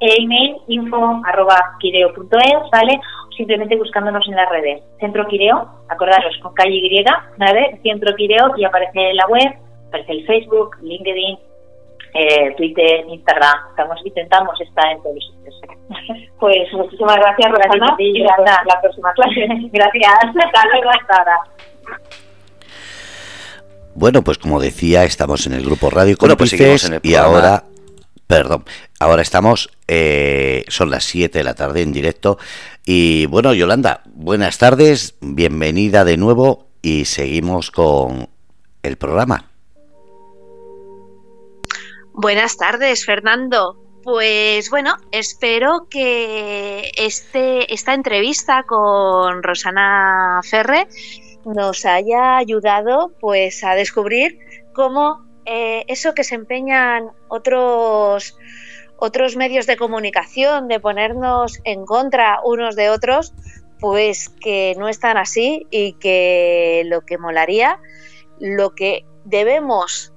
email 0.00 0.56
info 0.68 1.20
arroba 1.24 1.76
quireo.es, 1.80 2.70
¿vale? 2.70 3.00
simplemente 3.36 3.76
buscándonos 3.76 4.26
en 4.28 4.34
las 4.34 4.48
redes. 4.48 4.82
Centro 4.98 5.26
Quireo, 5.26 5.68
acordaros, 5.88 6.34
con 6.42 6.54
calle 6.54 6.74
Y, 6.74 7.04
¿vale? 7.36 7.78
Centro 7.82 8.14
Quireo 8.16 8.54
y 8.56 8.64
aparece 8.64 9.10
en 9.10 9.16
la 9.16 9.26
web 9.26 9.54
aparece 9.88 10.12
el 10.12 10.26
Facebook, 10.26 10.76
LinkedIn, 10.82 11.38
eh, 12.14 12.54
Twitter, 12.56 13.04
Instagram. 13.08 13.56
Estamos, 13.70 14.00
intentamos 14.04 14.60
estar 14.60 14.92
en 14.92 15.02
todos 15.02 15.14
los 15.14 15.26
sitios. 15.26 15.60
Pues 16.38 16.70
muchísimas 16.74 17.16
gracias, 17.16 17.50
Rosana, 17.50 17.96
y 17.98 18.22
hasta 18.22 18.62
la 18.64 18.80
próxima 18.82 19.10
clase. 19.14 19.46
gracias. 19.72 20.12
Hasta 20.22 20.68
luego, 20.68 20.90
hasta 20.90 21.16
ahora. 21.16 21.38
Bueno, 23.94 24.22
pues 24.22 24.36
como 24.36 24.60
decía, 24.60 25.04
estamos 25.04 25.46
en 25.46 25.54
el 25.54 25.64
grupo 25.64 25.88
Radio 25.88 26.14
bueno, 26.20 26.36
pues 26.36 26.52
y 27.02 27.14
ahora, 27.14 27.64
perdón, 28.26 28.64
ahora 28.98 29.22
estamos, 29.22 29.70
eh, 29.88 30.64
son 30.68 30.90
las 30.90 31.04
7 31.04 31.38
de 31.38 31.44
la 31.44 31.54
tarde 31.54 31.82
en 31.82 31.92
directo. 31.92 32.38
Y 32.84 33.26
bueno, 33.26 33.54
Yolanda, 33.54 34.02
buenas 34.06 34.58
tardes, 34.58 35.14
bienvenida 35.20 36.04
de 36.04 36.16
nuevo 36.16 36.66
y 36.82 37.04
seguimos 37.04 37.70
con 37.70 38.28
el 38.82 38.96
programa. 38.96 39.50
Buenas 42.12 42.56
tardes, 42.56 43.04
Fernando. 43.04 43.76
Pues 44.02 44.70
bueno, 44.70 44.96
espero 45.10 45.88
que 45.90 46.92
este, 46.96 47.72
esta 47.74 47.92
entrevista 47.92 48.62
con 48.62 49.42
Rosana 49.42 50.40
Ferre 50.44 50.86
nos 51.44 51.84
haya 51.84 52.36
ayudado 52.36 53.12
pues 53.20 53.64
a 53.64 53.74
descubrir 53.74 54.38
cómo 54.72 55.25
eh, 55.46 55.84
eso 55.88 56.14
que 56.14 56.24
se 56.24 56.34
empeñan 56.34 57.10
otros 57.28 58.36
otros 58.98 59.36
medios 59.36 59.66
de 59.66 59.76
comunicación 59.76 60.68
de 60.68 60.80
ponernos 60.80 61.60
en 61.64 61.84
contra 61.84 62.40
unos 62.42 62.76
de 62.76 62.88
otros, 62.88 63.34
pues 63.78 64.30
que 64.40 64.74
no 64.78 64.88
están 64.88 65.18
así 65.18 65.66
y 65.70 65.92
que 65.94 66.82
lo 66.86 67.02
que 67.02 67.18
molaría, 67.18 67.78
lo 68.40 68.74
que 68.74 69.04
debemos 69.24 70.14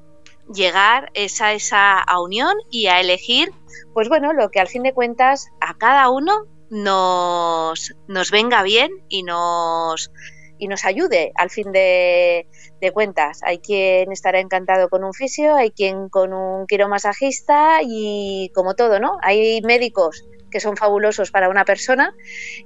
llegar 0.53 1.11
es 1.13 1.41
a 1.41 1.51
esa 1.51 2.05
unión 2.21 2.55
y 2.71 2.88
a 2.88 3.01
elegir 3.01 3.51
pues 3.93 4.09
bueno, 4.09 4.34
lo 4.34 4.49
que 4.49 4.59
al 4.59 4.67
fin 4.67 4.84
de 4.84 4.93
cuentas 4.93 5.49
a 5.59 5.77
cada 5.77 6.09
uno 6.09 6.45
nos, 6.69 7.95
nos 8.07 8.32
venga 8.32 8.63
bien 8.63 8.91
y 9.09 9.23
nos, 9.23 10.11
y 10.60 10.68
nos 10.68 10.86
ayude 10.86 11.32
al 11.36 11.49
fin 11.49 11.72
de, 11.72 12.45
cuentas. 12.93 13.39
Hay 13.43 13.60
quien 13.60 14.12
estará 14.12 14.39
encantado 14.39 14.89
con 14.89 15.03
un 15.03 15.14
fisio, 15.14 15.55
hay 15.55 15.72
quien 15.72 16.10
con 16.10 16.34
un 16.34 16.68
quiromasajista 16.68 17.80
y 17.82 18.51
como 18.53 18.76
todo, 18.76 18.99
¿no? 18.99 19.18
Hay 19.22 19.62
médicos 19.62 20.24
que 20.49 20.59
son 20.59 20.77
fabulosos 20.77 21.31
para 21.31 21.49
una 21.49 21.65
persona 21.65 22.13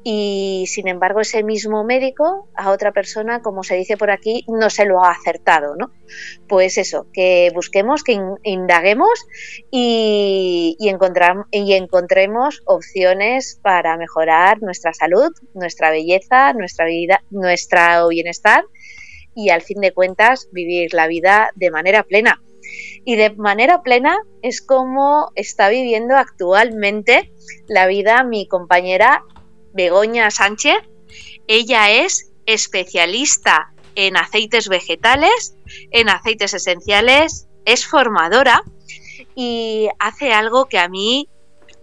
y 0.03 0.65
sin 0.67 0.87
embargo 0.87 1.21
ese 1.21 1.43
mismo 1.43 1.83
médico 1.83 2.47
a 2.55 2.71
otra 2.71 2.91
persona, 2.91 3.41
como 3.41 3.63
se 3.63 3.75
dice 3.75 3.97
por 3.97 4.11
aquí, 4.11 4.45
no 4.47 4.69
se 4.69 4.85
lo 4.85 5.03
ha 5.03 5.11
acertado, 5.11 5.75
¿no? 5.75 5.91
Pues 6.47 6.77
eso, 6.77 7.07
que 7.13 7.51
busquemos, 7.53 8.03
que 8.03 8.19
indaguemos 8.43 9.25
y, 9.71 10.77
y, 10.79 10.89
y 11.51 11.73
encontremos 11.73 12.61
opciones 12.65 13.59
para 13.61 13.97
mejorar 13.97 14.61
nuestra 14.61 14.93
salud, 14.93 15.31
nuestra 15.53 15.91
belleza, 15.91 16.53
nuestra 16.53 16.85
vida, 16.85 17.23
nuestro 17.29 18.07
bienestar 18.09 18.65
y 19.35 19.49
al 19.49 19.61
fin 19.61 19.81
de 19.81 19.93
cuentas 19.93 20.47
vivir 20.51 20.93
la 20.93 21.07
vida 21.07 21.49
de 21.55 21.71
manera 21.71 22.03
plena 22.03 22.41
y 23.05 23.15
de 23.15 23.31
manera 23.31 23.81
plena 23.81 24.17
es 24.41 24.61
como 24.61 25.31
está 25.35 25.69
viviendo 25.69 26.15
actualmente 26.15 27.31
la 27.67 27.87
vida 27.87 28.23
mi 28.23 28.47
compañera 28.47 29.23
Begoña 29.73 30.31
Sánchez. 30.31 30.77
Ella 31.47 31.91
es 31.91 32.31
especialista 32.45 33.73
en 33.95 34.17
aceites 34.17 34.69
vegetales, 34.69 35.55
en 35.91 36.09
aceites 36.09 36.53
esenciales, 36.53 37.47
es 37.65 37.85
formadora 37.85 38.63
y 39.35 39.89
hace 39.99 40.33
algo 40.33 40.65
que 40.65 40.79
a 40.79 40.87
mí 40.87 41.29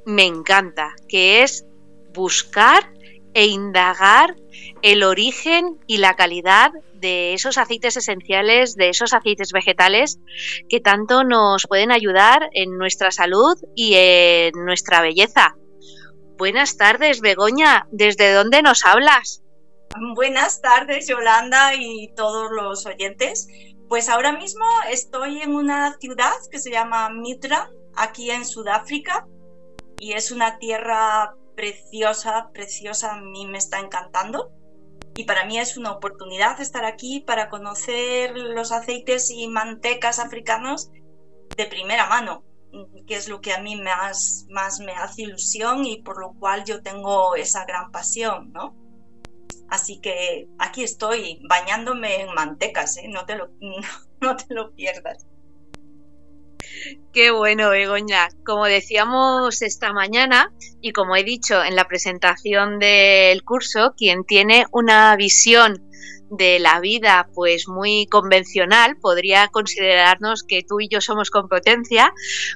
me 0.04 0.24
encanta, 0.24 0.94
que 1.08 1.42
es 1.42 1.64
buscar 2.12 2.92
e 3.34 3.46
indagar 3.46 4.36
el 4.82 5.02
origen 5.02 5.78
y 5.86 5.98
la 5.98 6.16
calidad 6.16 6.72
de 7.00 7.34
esos 7.34 7.58
aceites 7.58 7.96
esenciales, 7.96 8.76
de 8.76 8.90
esos 8.90 9.12
aceites 9.12 9.52
vegetales 9.52 10.18
que 10.68 10.80
tanto 10.80 11.24
nos 11.24 11.66
pueden 11.66 11.90
ayudar 11.90 12.50
en 12.52 12.76
nuestra 12.76 13.10
salud 13.10 13.56
y 13.74 13.94
en 13.96 14.52
nuestra 14.64 15.00
belleza. 15.00 15.56
Buenas 16.38 16.76
tardes, 16.76 17.20
Begoña. 17.20 17.86
¿Desde 17.90 18.32
dónde 18.32 18.62
nos 18.62 18.84
hablas? 18.84 19.42
Buenas 20.14 20.60
tardes, 20.62 21.08
Yolanda 21.08 21.74
y 21.74 22.12
todos 22.14 22.50
los 22.50 22.86
oyentes. 22.86 23.48
Pues 23.88 24.08
ahora 24.08 24.32
mismo 24.32 24.64
estoy 24.88 25.42
en 25.42 25.54
una 25.54 25.98
ciudad 25.98 26.36
que 26.50 26.60
se 26.60 26.70
llama 26.70 27.10
Mitra, 27.10 27.70
aquí 27.96 28.30
en 28.30 28.44
Sudáfrica, 28.44 29.26
y 29.98 30.12
es 30.12 30.30
una 30.30 30.58
tierra 30.58 31.34
preciosa, 31.56 32.50
preciosa, 32.54 33.14
a 33.14 33.20
mí 33.20 33.46
me 33.46 33.58
está 33.58 33.80
encantando 33.80 34.52
y 35.16 35.24
para 35.24 35.44
mí 35.44 35.58
es 35.58 35.76
una 35.76 35.92
oportunidad 35.92 36.60
estar 36.60 36.84
aquí 36.84 37.20
para 37.20 37.50
conocer 37.50 38.36
los 38.36 38.72
aceites 38.72 39.30
y 39.30 39.48
mantecas 39.48 40.18
africanos 40.18 40.90
de 41.56 41.66
primera 41.66 42.06
mano, 42.06 42.44
que 43.06 43.16
es 43.16 43.28
lo 43.28 43.40
que 43.40 43.52
a 43.52 43.60
mí 43.60 43.76
más, 43.76 44.46
más 44.50 44.80
me 44.80 44.92
hace 44.92 45.22
ilusión 45.22 45.84
y 45.84 46.02
por 46.02 46.20
lo 46.20 46.32
cual 46.38 46.64
yo 46.64 46.82
tengo 46.82 47.34
esa 47.34 47.64
gran 47.64 47.90
pasión, 47.90 48.52
¿no? 48.52 48.76
Así 49.68 50.00
que 50.00 50.48
aquí 50.58 50.82
estoy 50.82 51.40
bañándome 51.48 52.22
en 52.22 52.34
mantecas, 52.34 52.96
¿eh? 52.96 53.08
no, 53.08 53.26
te 53.26 53.36
lo, 53.36 53.50
no 54.20 54.36
te 54.36 54.54
lo 54.54 54.72
pierdas. 54.72 55.26
Qué 57.12 57.30
bueno, 57.30 57.70
Begoña. 57.70 58.28
Como 58.44 58.66
decíamos 58.66 59.62
esta 59.62 59.92
mañana 59.92 60.52
y 60.80 60.92
como 60.92 61.16
he 61.16 61.24
dicho 61.24 61.62
en 61.62 61.74
la 61.74 61.88
presentación 61.88 62.78
del 62.78 63.42
curso, 63.42 63.94
quien 63.96 64.24
tiene 64.24 64.66
una 64.70 65.16
visión 65.16 65.90
de 66.30 66.60
la 66.60 66.80
vida 66.80 67.28
pues 67.34 67.66
muy 67.66 68.06
convencional 68.06 68.96
podría 68.98 69.48
considerarnos 69.48 70.44
que 70.44 70.62
tú 70.62 70.80
y 70.80 70.88
yo 70.88 71.00
somos 71.00 71.28
competencia 71.28 72.12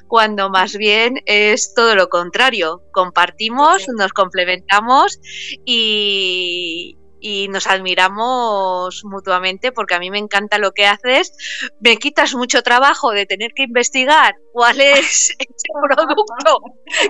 cuando 0.07 0.49
más 0.49 0.77
bien 0.77 1.21
es 1.25 1.73
todo 1.73 1.93
lo 1.95 2.07
contrario 2.07 2.83
compartimos 2.93 3.85
nos 3.97 4.13
complementamos 4.13 5.19
y, 5.65 6.97
y 7.27 7.47
nos 7.47 7.65
admiramos 7.65 9.03
mutuamente 9.03 9.71
porque 9.71 9.95
a 9.95 9.99
mí 9.99 10.11
me 10.11 10.19
encanta 10.19 10.59
lo 10.59 10.73
que 10.73 10.85
haces. 10.85 11.33
Me 11.79 11.97
quitas 11.97 12.35
mucho 12.35 12.61
trabajo 12.61 13.13
de 13.13 13.25
tener 13.25 13.51
que 13.55 13.63
investigar 13.63 14.35
cuál 14.53 14.79
es 14.79 15.31
ese 15.39 15.69
producto 15.81 16.61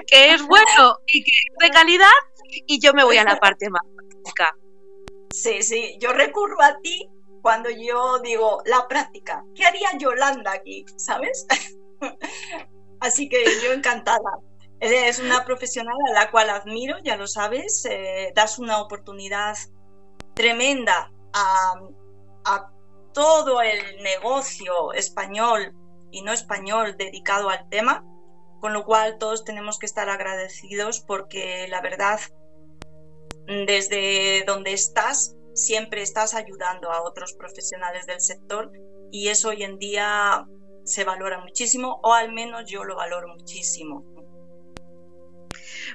que 0.08 0.34
es 0.34 0.42
bueno 0.48 0.98
y 1.08 1.22
que 1.22 1.32
es 1.32 1.68
de 1.68 1.70
calidad 1.70 2.08
y 2.66 2.80
yo 2.80 2.94
me 2.94 3.04
voy 3.04 3.18
a 3.18 3.26
la 3.26 3.38
parte 3.42 3.70
más 3.70 3.82
práctica. 3.94 4.56
Sí, 5.34 5.62
sí, 5.64 5.98
yo 6.00 6.14
recurro 6.14 6.62
a 6.62 6.80
ti 6.80 7.10
cuando 7.42 7.70
yo 7.70 8.20
digo 8.20 8.64
la 8.66 8.88
práctica. 8.88 9.44
¿Qué 9.54 9.66
haría 9.66 9.98
Yolanda 9.98 10.54
aquí? 10.54 10.86
¿Sabes? 10.96 11.46
Así 13.02 13.28
que 13.28 13.44
yo 13.62 13.74
encantada. 13.74 14.40
Es 14.80 15.20
una 15.20 15.44
profesional 15.44 15.96
a 16.10 16.14
la 16.14 16.32
cual 16.32 16.50
admiro, 16.50 17.00
ya 17.04 17.18
lo 17.18 17.28
sabes, 17.28 17.86
eh, 17.90 18.32
das 18.34 18.60
una 18.60 18.82
oportunidad 18.82 19.58
tremenda 20.36 21.12
a, 21.34 22.72
todo 23.14 23.62
el 23.62 24.04
negocio 24.04 24.92
español 24.92 25.74
y 26.12 26.22
no 26.22 26.34
español 26.34 26.98
dedicado 26.98 27.50
al 27.50 27.70
tema, 27.70 28.04
con 28.60 28.74
lo 28.74 28.84
cual 28.84 29.18
todos 29.18 29.46
tenemos 29.46 29.80
que 29.80 29.86
estar 29.86 30.10
agradecidos 30.10 31.00
porque 31.00 31.66
la 31.70 31.80
verdad, 31.80 32.20
desde 33.48 34.44
donde 34.46 34.74
estás, 34.74 35.38
siempre 35.54 36.02
estás 36.02 36.36
ayudando 36.36 36.92
a 36.92 37.04
otros 37.04 37.32
profesionales 37.32 38.06
del 38.06 38.20
sector 38.20 38.70
y 39.12 39.30
eso 39.30 39.50
hoy 39.50 39.64
en 39.64 39.80
día 39.80 40.46
se 40.84 41.06
valora 41.06 41.40
muchísimo 41.40 42.02
o 42.04 42.12
al 42.12 42.34
menos 42.34 42.70
yo 42.70 42.84
lo 42.84 42.98
valoro 42.98 43.30
muchísimo. 43.30 44.04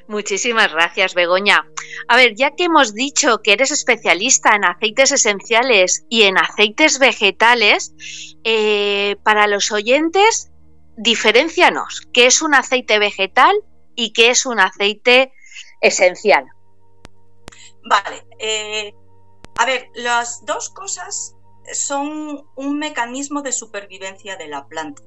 Muchísimas 0.09 0.73
gracias, 0.73 1.14
Begoña. 1.14 1.66
A 2.09 2.16
ver, 2.16 2.35
ya 2.35 2.53
que 2.53 2.64
hemos 2.64 2.95
dicho 2.95 3.43
que 3.43 3.53
eres 3.53 3.71
especialista 3.71 4.55
en 4.57 4.64
aceites 4.64 5.12
esenciales 5.12 6.05
y 6.09 6.23
en 6.23 6.39
aceites 6.39 6.99
vegetales, 6.99 7.95
eh, 8.45 9.16
para 9.23 9.47
los 9.47 9.71
oyentes, 9.73 10.51
diferencianos 10.97 12.03
qué 12.12 12.27
es 12.27 12.43
un 12.43 12.55
aceite 12.55 12.99
vegetal 12.99 13.55
y 13.95 14.12
qué 14.12 14.31
es 14.31 14.47
un 14.47 14.61
aceite 14.61 15.33
esencial. 15.81 16.45
Vale, 17.89 18.27
eh, 18.39 18.95
a 19.57 19.66
ver, 19.66 19.89
las 19.95 20.45
dos 20.45 20.71
cosas 20.71 21.35
son 21.73 22.45
un 22.57 22.79
mecanismo 22.79 23.43
de 23.43 23.53
supervivencia 23.53 24.37
de 24.37 24.49
la 24.49 24.66
planta. 24.66 25.03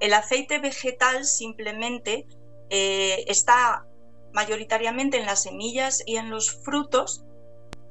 El 0.00 0.14
aceite 0.14 0.58
vegetal 0.58 1.24
simplemente 1.24 2.26
eh, 2.74 3.24
está 3.28 3.84
mayoritariamente 4.32 5.18
en 5.18 5.26
las 5.26 5.42
semillas 5.42 6.02
y 6.06 6.16
en 6.16 6.30
los 6.30 6.50
frutos 6.64 7.22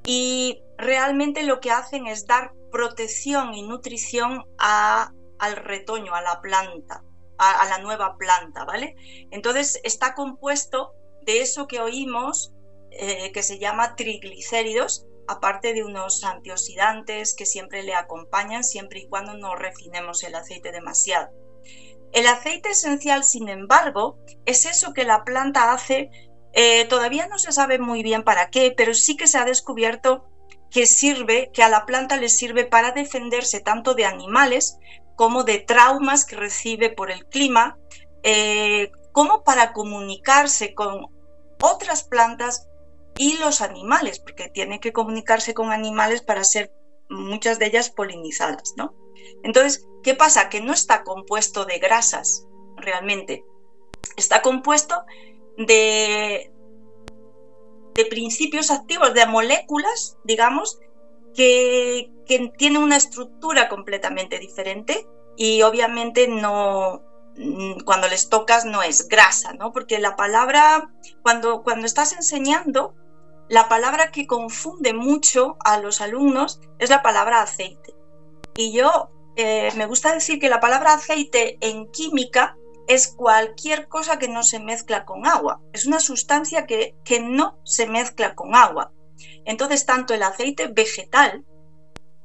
y 0.04 0.64
realmente 0.76 1.44
lo 1.44 1.60
que 1.60 1.70
hacen 1.70 2.08
es 2.08 2.26
dar 2.26 2.54
protección 2.72 3.54
y 3.54 3.62
nutrición 3.62 4.44
al 4.58 5.56
retoño, 5.56 6.16
a 6.16 6.22
la 6.24 6.42
planta, 6.42 7.04
a, 7.38 7.66
la 7.70 7.78
nueva 7.78 8.18
planta, 8.18 8.66
¿vale? 8.66 8.96
Entonces 9.30 9.80
está 9.84 10.16
compuesto 10.16 10.94
de 11.28 11.42
eso 11.42 11.68
que 11.68 11.80
oímos 11.80 12.52
eh, 12.90 13.32
que 13.34 13.44
se 13.44 13.60
llama 13.60 13.96
triglicéridos, 13.96 15.06
aparte 15.28 15.76
de 15.76 15.84
unos 15.84 16.24
antioxidantes 16.24 17.36
que 17.36 17.46
siempre 17.46 17.84
le 17.84 17.94
acompañan 17.94 18.64
siempre 18.64 19.02
y 19.02 19.08
cuando 19.08 19.36
no 19.36 19.56
refinemos 19.56 20.24
el 20.24 20.34
aceite 20.34 20.72
demasiado. 20.72 21.30
El 22.14 22.28
aceite 22.28 22.70
esencial, 22.72 23.24
sin 23.24 23.50
embargo, 23.50 24.18
es 24.46 24.66
eso 24.66 24.94
que 24.94 25.06
la 25.06 25.24
planta 25.24 25.72
hace, 25.72 26.10
eh, 26.54 26.86
todavía 26.86 27.28
no 27.28 27.40
se 27.40 27.52
sabe 27.52 27.80
muy 27.80 28.04
bien 28.04 28.24
para 28.24 28.50
qué, 28.50 28.74
pero 28.76 28.94
sí 28.94 29.16
que 29.16 29.28
se 29.28 29.38
ha 29.38 29.46
descubierto 29.46 30.26
que 30.70 30.86
sirve, 30.86 31.52
que 31.54 31.64
a 31.64 31.70
la 31.70 31.86
planta 31.86 32.18
le 32.18 32.30
sirve 32.30 32.66
para 32.66 32.92
defenderse 32.92 33.60
tanto 33.60 33.94
de 33.94 34.06
animales 34.06 34.78
como 35.16 35.44
de 35.44 35.60
traumas 35.60 36.26
que 36.26 36.36
recibe 36.36 36.90
por 36.90 37.12
el 37.12 37.26
clima, 37.28 37.78
eh, 38.24 38.92
como 39.12 39.44
para 39.44 39.74
comunicarse 39.74 40.74
con 40.74 41.08
otras 41.62 42.04
plantas 42.04 42.68
y 43.18 43.38
los 43.38 43.62
animales, 43.62 44.20
porque 44.20 44.50
tiene 44.50 44.80
que 44.80 44.94
comunicarse 44.94 45.54
con 45.54 45.72
animales 45.72 46.22
para 46.22 46.44
ser 46.44 46.74
muchas 47.10 47.60
de 47.60 47.68
ellas 47.68 47.90
polinizadas, 47.90 48.74
¿no? 48.78 48.94
Entonces, 49.44 49.88
¿qué 50.04 50.16
pasa? 50.16 50.50
Que 50.50 50.62
no 50.62 50.74
está 50.74 51.04
compuesto 51.04 51.66
de 51.66 51.80
grasas 51.80 52.48
realmente. 52.78 53.44
Está 54.18 54.42
compuesto 54.42 55.04
de, 55.58 56.52
de 57.96 58.06
principios 58.06 58.72
activos, 58.72 59.14
de 59.14 59.26
moléculas, 59.26 60.18
digamos, 60.24 60.80
que, 61.34 62.12
que 62.26 62.52
tienen 62.58 62.82
una 62.82 62.98
estructura 62.98 63.70
completamente 63.70 64.40
diferente 64.40 65.08
y 65.38 65.62
obviamente 65.62 66.28
no, 66.28 67.02
mm, 67.38 67.82
cuando 67.86 68.08
les 68.08 68.30
tocas 68.30 68.66
no 68.66 68.84
es 68.84 69.08
grasa, 69.08 69.54
¿no? 69.54 69.72
Porque 69.72 70.00
la 70.00 70.16
palabra, 70.16 70.92
cuando, 71.22 71.64
cuando 71.64 71.86
estás 71.86 72.14
enseñando, 72.14 72.96
la 73.50 73.68
palabra 73.68 74.12
que 74.12 74.28
confunde 74.28 74.94
mucho 74.94 75.58
a 75.66 75.78
los 75.78 76.00
alumnos 76.02 76.62
es 76.80 76.90
la 76.90 77.02
palabra 77.02 77.42
aceite. 77.42 77.94
Y 78.56 78.72
yo 78.74 79.10
eh, 79.36 79.72
me 79.76 79.86
gusta 79.86 80.14
decir 80.14 80.40
que 80.40 80.50
la 80.50 80.60
palabra 80.60 80.94
aceite 80.94 81.58
en 81.62 81.90
química 81.92 82.58
es 82.88 83.08
cualquier 83.08 83.88
cosa 83.88 84.20
que 84.20 84.28
no 84.28 84.44
se 84.44 84.60
mezcla 84.60 85.06
con 85.06 85.26
agua. 85.26 85.62
Es 85.74 85.86
una 85.86 86.00
sustancia 86.00 86.66
que, 86.66 86.96
que 87.06 87.20
no 87.20 87.60
se 87.64 87.88
mezcla 87.88 88.36
con 88.36 88.56
agua. 88.56 88.92
Entonces, 89.46 89.86
tanto 89.86 90.14
el 90.14 90.24
aceite 90.24 90.68
vegetal, 90.68 91.46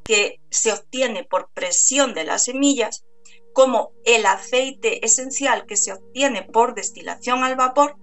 que 0.05 0.41
se 0.51 0.73
obtiene 0.73 1.25
por 1.25 1.51
presión 1.53 2.15
de 2.15 2.25
las 2.25 2.45
semillas, 2.45 3.05
como 3.53 3.93
el 4.05 4.27
aceite 4.27 5.05
esencial 5.05 5.67
que 5.67 5.77
se 5.77 5.93
obtiene 5.93 6.43
por 6.43 6.75
destilación 6.75 7.43
al 7.43 7.57
vapor, 7.57 7.97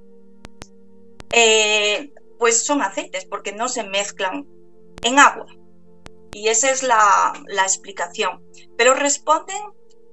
eh, 1.31 2.11
pues 2.39 2.65
son 2.65 2.81
aceites 2.81 3.25
porque 3.25 3.53
no 3.53 3.69
se 3.69 3.83
mezclan 3.83 4.47
en 5.01 5.19
agua. 5.19 5.45
Y 6.33 6.49
esa 6.49 6.71
es 6.71 6.83
la, 6.83 7.33
explicación. 7.63 8.43
Pero 8.77 8.93
responden 8.93 9.61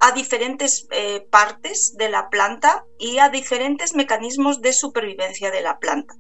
a 0.01 0.13
diferentes 0.13 0.87
eh, 0.91 1.27
partes 1.31 1.97
de 1.97 2.09
la 2.09 2.31
planta 2.31 2.85
y 2.99 3.19
a 3.19 3.29
diferentes 3.29 3.95
mecanismos 3.95 4.61
de 4.61 4.73
supervivencia 4.73 5.51
de 5.51 5.63
la 5.63 5.79
planta. 5.79 6.15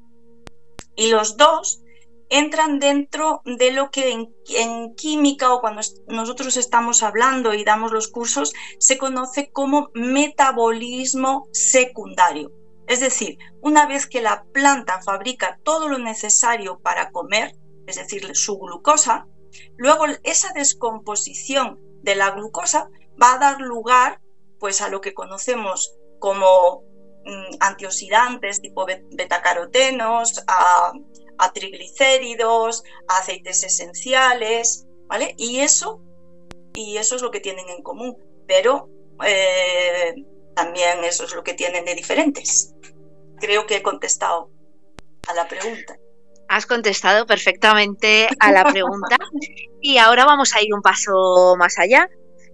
Y 0.97 1.11
los 1.11 1.37
dos 1.37 1.81
entran 2.29 2.79
dentro 2.79 3.43
de 3.45 3.73
lo 3.73 3.91
que 3.91 4.13
en, 4.13 4.35
en, 4.51 4.95
química 4.95 5.53
o 5.53 5.61
cuando 5.61 5.83
nosotros 6.07 6.57
estamos 6.57 7.03
hablando 7.03 7.55
y 7.55 7.65
damos 7.65 7.91
los 7.91 8.09
cursos 8.09 8.53
se 8.79 8.99
conoce 8.99 9.51
como 9.51 9.91
metabolismo 9.95 11.49
secundario. 11.53 12.53
Es 12.87 13.01
decir, 13.01 13.39
una 13.61 13.87
vez 13.87 14.07
que 14.07 14.21
la 14.21 14.45
planta 14.53 15.01
fabrica 15.03 15.61
todo 15.63 15.89
lo 15.89 15.99
necesario 15.99 16.81
para 16.81 17.11
comer, 17.11 17.53
es 17.87 17.97
decir, 17.97 18.35
su 18.35 18.59
glucosa, 18.59 19.27
luego 19.77 20.07
esa 20.23 20.53
descomposición 20.53 21.79
de 22.03 22.15
la 22.15 22.31
glucosa 22.31 22.89
va 23.21 23.35
a 23.35 23.39
dar 23.39 23.61
lugar 23.61 24.21
pues 24.59 24.81
a 24.81 24.89
lo 24.89 25.01
que 25.01 25.15
conocemos 25.15 25.97
como 26.19 26.85
mm, 27.25 27.57
antioxidantes 27.61 28.61
tipo 28.61 28.87
betacarotenos, 28.87 30.45
a, 30.47 30.93
triglicéridos, 31.55 32.85
a 33.09 33.19
aceites 33.19 33.65
esenciales, 33.65 34.87
¿vale? 35.07 35.35
Y 35.39 35.61
eso, 35.61 36.03
y 36.75 36.99
eso 36.99 37.17
es 37.17 37.23
lo 37.23 37.31
que 37.31 37.41
tienen 37.41 37.69
en 37.71 37.83
común, 37.83 38.17
pero 38.47 38.91
eh, 39.25 40.15
también 40.55 41.03
eso 41.03 41.25
es 41.25 41.35
lo 41.35 41.43
que 41.43 41.55
tienen 41.55 41.87
de 41.87 41.95
diferentes. 41.95 42.75
Creo 43.41 43.67
que 43.67 43.77
he 43.77 43.83
contestado 43.83 44.51
a 45.27 45.35
la 45.35 45.49
pregunta. 45.49 45.99
Has 46.53 46.67
contestado 46.67 47.27
perfectamente 47.27 48.29
a 48.41 48.51
la 48.51 48.65
pregunta 48.65 49.17
y 49.81 49.99
ahora 49.99 50.25
vamos 50.25 50.53
a 50.57 50.61
ir 50.61 50.75
un 50.75 50.83
paso 50.83 51.55
más 51.57 51.79
allá. 51.79 52.09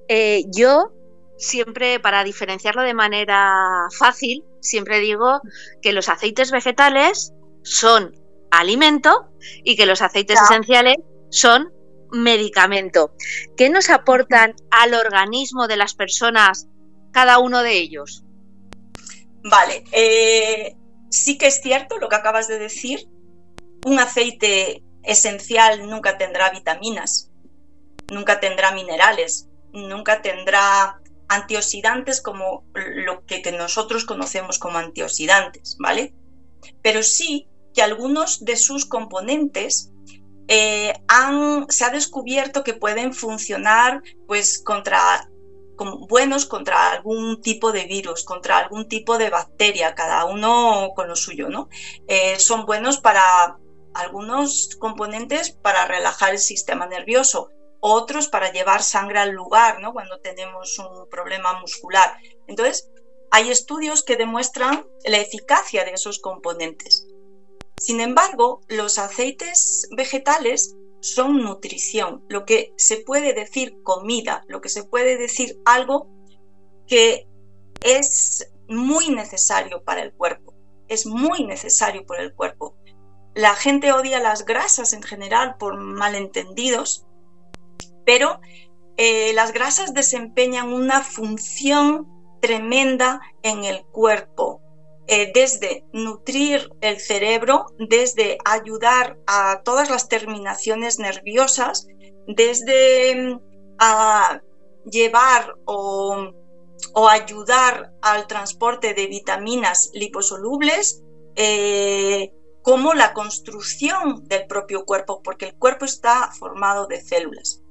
Eh, 0.07 0.45
yo 0.55 0.93
siempre, 1.39 1.99
para 1.99 2.23
diferenciarlo 2.23 2.83
de 2.83 2.93
manera 2.93 3.89
fácil, 3.99 4.45
siempre 4.61 5.01
digo 5.01 5.41
que 5.81 5.95
los 5.95 6.11
aceites 6.11 6.51
vegetales 6.51 7.33
son 7.63 8.15
alimento 8.51 9.31
y 9.65 9.77
que 9.77 9.87
los 9.87 10.03
aceites 10.03 10.43
esenciales 10.43 10.97
son 11.31 11.73
medicamento. 12.13 13.15
¿Qué 13.57 13.71
nos 13.71 13.89
aportan 13.89 14.57
al 14.71 14.93
organismo 14.93 15.69
de 15.69 15.79
las 15.79 15.95
personas 15.95 16.69
cada 17.13 17.39
uno 17.39 17.63
de 17.63 17.79
ellos? 17.79 18.25
Vale, 19.43 19.85
eh, 19.93 20.77
sí 21.09 21.39
que 21.39 21.47
es 21.47 21.63
cierto 21.63 21.97
lo 21.97 22.11
que 22.11 22.17
acabas 22.17 22.47
de 22.47 22.59
decir. 22.59 23.09
Un 23.87 24.01
aceite 24.01 24.83
esencial 25.05 25.89
nunca 25.89 26.19
tendrá 26.19 26.51
vitaminas, 26.51 27.31
nunca 28.11 28.41
tendrá 28.41 28.73
minerales, 28.73 29.49
nunca 29.73 30.23
tendrá 30.23 31.01
antioxidantes 31.29 32.21
como 32.21 32.65
lo 32.75 33.25
que, 33.27 33.41
nosotros 33.53 34.05
conocemos 34.05 34.59
como 34.59 34.79
antioxidantes, 34.79 35.77
¿vale? 35.79 36.13
Pero 36.83 37.05
sí 37.05 37.47
que 37.75 37.83
algunos 37.83 38.45
de 38.45 38.57
sus 38.57 38.87
componentes 38.87 39.93
eh, 40.49 40.93
han, 41.07 41.67
se 41.69 41.85
ha 41.85 41.91
descubierto 41.91 42.65
que 42.65 42.75
pueden 42.75 43.15
funcionar 43.15 44.03
pues 44.27 44.61
contra 44.65 45.29
buenos 46.09 46.45
contra 46.47 46.91
algún 46.91 47.41
tipo 47.41 47.71
de 47.71 47.85
virus, 47.85 48.25
contra 48.25 48.59
algún 48.59 48.89
tipo 48.89 49.17
de 49.17 49.31
bacteria, 49.31 49.95
cada 49.95 50.25
uno 50.25 50.91
con 50.97 51.07
lo 51.07 51.15
suyo, 51.15 51.49
¿no? 51.51 51.69
Eh, 52.09 52.41
son 52.41 52.67
buenos 52.67 52.99
para 52.99 53.59
algunos 54.01 54.77
componentes 54.79 55.51
para 55.51 55.87
relajar 55.87 56.33
el 56.33 56.39
sistema 56.39 56.87
nervioso, 56.87 57.51
otros 57.81 58.29
para 58.29 58.53
llevar 58.53 58.83
sangre 58.83 59.19
al 59.19 59.31
lugar, 59.31 59.81
¿no? 59.81 59.93
Cuando 59.93 60.19
tenemos 60.21 60.79
un 60.79 61.09
problema 61.09 61.61
muscular. 61.61 62.17
Entonces, 62.47 62.91
hay 63.31 63.51
estudios 63.51 64.03
que 64.03 64.17
demuestran 64.17 64.87
la 65.05 65.19
eficacia 65.19 65.85
de 65.85 65.93
esos 65.93 66.19
componentes. 66.21 67.07
Sin 67.79 68.01
embargo, 68.01 68.63
los 68.69 68.99
aceites 68.99 69.89
vegetales 69.91 70.75
son 71.01 71.43
nutrición, 71.43 72.25
lo 72.29 72.45
que 72.45 72.73
se 72.77 72.99
puede 72.99 73.33
decir 73.33 73.83
comida, 73.83 74.45
lo 74.49 74.61
que 74.61 74.69
se 74.69 74.85
puede 74.85 75.17
decir 75.17 75.61
algo 75.65 76.09
que 76.87 77.27
es 77.83 78.51
muy 78.69 79.11
necesario 79.11 79.83
para 79.85 80.03
el 80.03 80.13
cuerpo, 80.13 80.55
es 80.89 81.07
muy 81.07 81.45
necesario 81.45 82.05
para 82.07 82.23
el 82.23 82.35
cuerpo. 82.35 82.77
La 83.37 83.55
gente 83.55 83.93
odia 83.93 84.19
las 84.19 84.47
grasas 84.47 84.95
en 84.95 85.03
general 85.03 85.57
por 85.59 85.77
malentendidos, 85.77 87.05
pero 88.07 88.41
eh, 88.97 89.35
las 89.35 89.53
grasas 89.53 89.93
desempeñan 89.93 90.73
una 90.73 91.03
función 91.03 92.09
tremenda 92.41 93.21
en 93.43 93.65
el 93.65 93.85
cuerpo. 93.93 94.63
Eh, 95.07 95.33
desde 95.35 95.85
nutrir 95.93 96.71
el 96.81 96.99
cerebro, 96.99 97.67
desde 97.79 98.39
ayudar 98.47 99.19
a 99.27 99.61
todas 99.65 99.91
las 99.91 100.09
terminaciones 100.09 100.99
nerviosas, 100.99 101.87
desde 102.27 103.39
a 103.79 104.41
llevar 104.91 105.57
o, 105.67 106.33
ayudar 107.11 107.93
al 108.01 108.27
transporte 108.27 108.95
de 108.95 109.07
vitaminas 109.09 109.91
liposolubles, 109.93 111.03
eh, 111.35 112.33
como 112.67 112.95
la 112.95 113.13
construcción 113.13 114.27
del 114.27 114.49
propio 114.49 114.85
cuerpo, 114.85 115.23
porque 115.23 115.45
el 115.45 115.55
cuerpo 115.55 115.85
está 115.85 116.33
formado 116.33 116.89
de 116.89 117.01
células. 117.01 117.63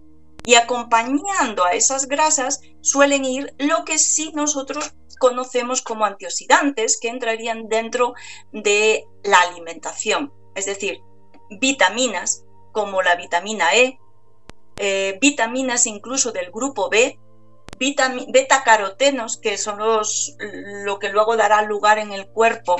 Y 0.45 0.55
acompañando 0.55 1.65
a 1.65 1.73
esas 1.73 2.07
grasas 2.07 2.61
suelen 2.80 3.26
ir 3.26 3.53
lo 3.57 3.84
que 3.84 3.99
sí 3.99 4.31
nosotros 4.34 4.93
conocemos 5.19 5.81
como 5.81 6.05
antioxidantes 6.05 6.97
que 6.97 7.09
entrarían 7.09 7.67
dentro 7.67 8.13
de 8.53 9.03
la 9.26 9.41
alimentación, 9.41 10.31
es 10.55 10.65
decir, 10.65 11.01
vitaminas 11.49 12.45
como 12.72 13.01
la 13.01 13.17
vitamina 13.17 13.76
E, 13.76 13.99
eh, 14.77 15.17
vitaminas 15.19 15.88
incluso 15.88 16.31
del 16.31 16.51
grupo 16.51 16.89
B, 16.89 17.19
beta-carotenos, 17.77 19.35
que 19.35 19.57
son 19.57 19.77
los, 19.80 20.38
lo 20.85 20.99
que 20.99 21.09
luego 21.09 21.35
dará 21.35 21.63
lugar 21.63 21.99
en 21.99 22.13
el 22.13 22.30
cuerpo 22.30 22.77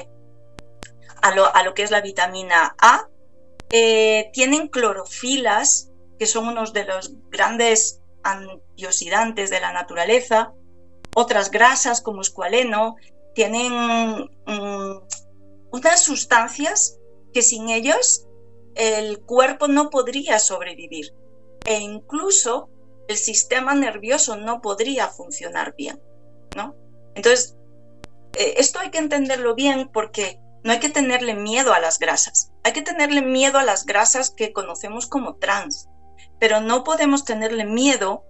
a 1.26 1.64
lo, 1.64 1.74
que 1.74 1.84
es 1.84 1.92
la 1.92 2.02
vitamina 2.02 2.76
A, 2.80 3.08
eh, 3.72 4.30
tienen 4.32 4.68
clorofilas, 4.68 5.90
que 6.20 6.28
son 6.28 6.48
unos 6.48 6.72
de 6.72 6.86
los 6.86 7.14
grandes 7.30 8.02
antioxidantes 8.24 9.50
de 9.50 9.60
la 9.60 9.74
naturaleza, 9.74 10.54
otras 11.16 11.50
grasas 11.50 12.02
como 12.02 12.22
escualeno, 12.22 12.96
tienen 13.34 14.30
mm, 14.46 15.00
unas 15.72 16.02
sustancias 16.04 17.00
que 17.34 17.42
sin 17.42 17.70
ellos 17.70 18.28
el 18.76 19.20
cuerpo 19.22 19.68
no 19.68 19.90
podría 19.90 20.38
sobrevivir 20.38 21.14
e 21.66 21.80
incluso 21.80 22.70
el 23.08 23.18
sistema 23.18 23.74
nervioso 23.74 24.36
no 24.38 24.62
podría 24.62 25.08
funcionar 25.08 25.76
bien, 25.76 26.02
¿no? 26.56 26.76
Entonces, 27.16 27.56
eh, 28.34 28.56
esto 28.58 28.80
hay 28.80 28.92
que 28.92 28.98
entenderlo 29.00 29.56
bien 29.56 29.90
porque 29.92 30.40
no 30.66 30.72
hay 30.72 30.80
que 30.80 30.90
tenerle 30.90 31.36
miedo 31.36 31.74
a 31.74 31.80
las 31.80 32.00
grasas, 32.00 32.52
hay 32.64 32.74
que 32.74 32.82
tenerle 32.82 33.22
miedo 33.22 33.60
a 33.60 33.64
las 33.64 33.86
grasas 33.86 34.32
que 34.32 34.52
conocemos 34.52 35.06
como 35.06 35.36
trans, 35.36 35.88
pero 36.40 36.60
no 36.60 36.84
podemos 36.84 37.24
tenerle 37.24 37.66
miedo 37.66 38.26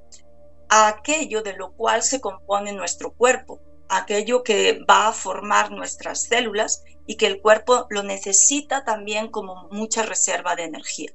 a 0.68 0.90
aquello 0.90 1.44
de 1.44 1.54
lo 1.54 1.72
cual 1.72 2.04
se 2.04 2.20
compone 2.20 2.74
nuestro 2.74 3.14
cuerpo, 3.14 3.62
aquello 3.88 4.44
que 4.44 4.84
va 4.84 5.08
a 5.08 5.14
formar 5.14 5.72
nuestras 5.72 6.24
células 6.24 6.84
y 7.08 7.16
que 7.16 7.28
el 7.28 7.42
cuerpo 7.42 7.88
lo 7.90 8.04
necesita 8.04 8.84
también 8.84 9.32
como 9.32 9.70
mucha 9.72 10.04
reserva 10.04 10.58
de 10.58 10.64
energía. 10.66 11.14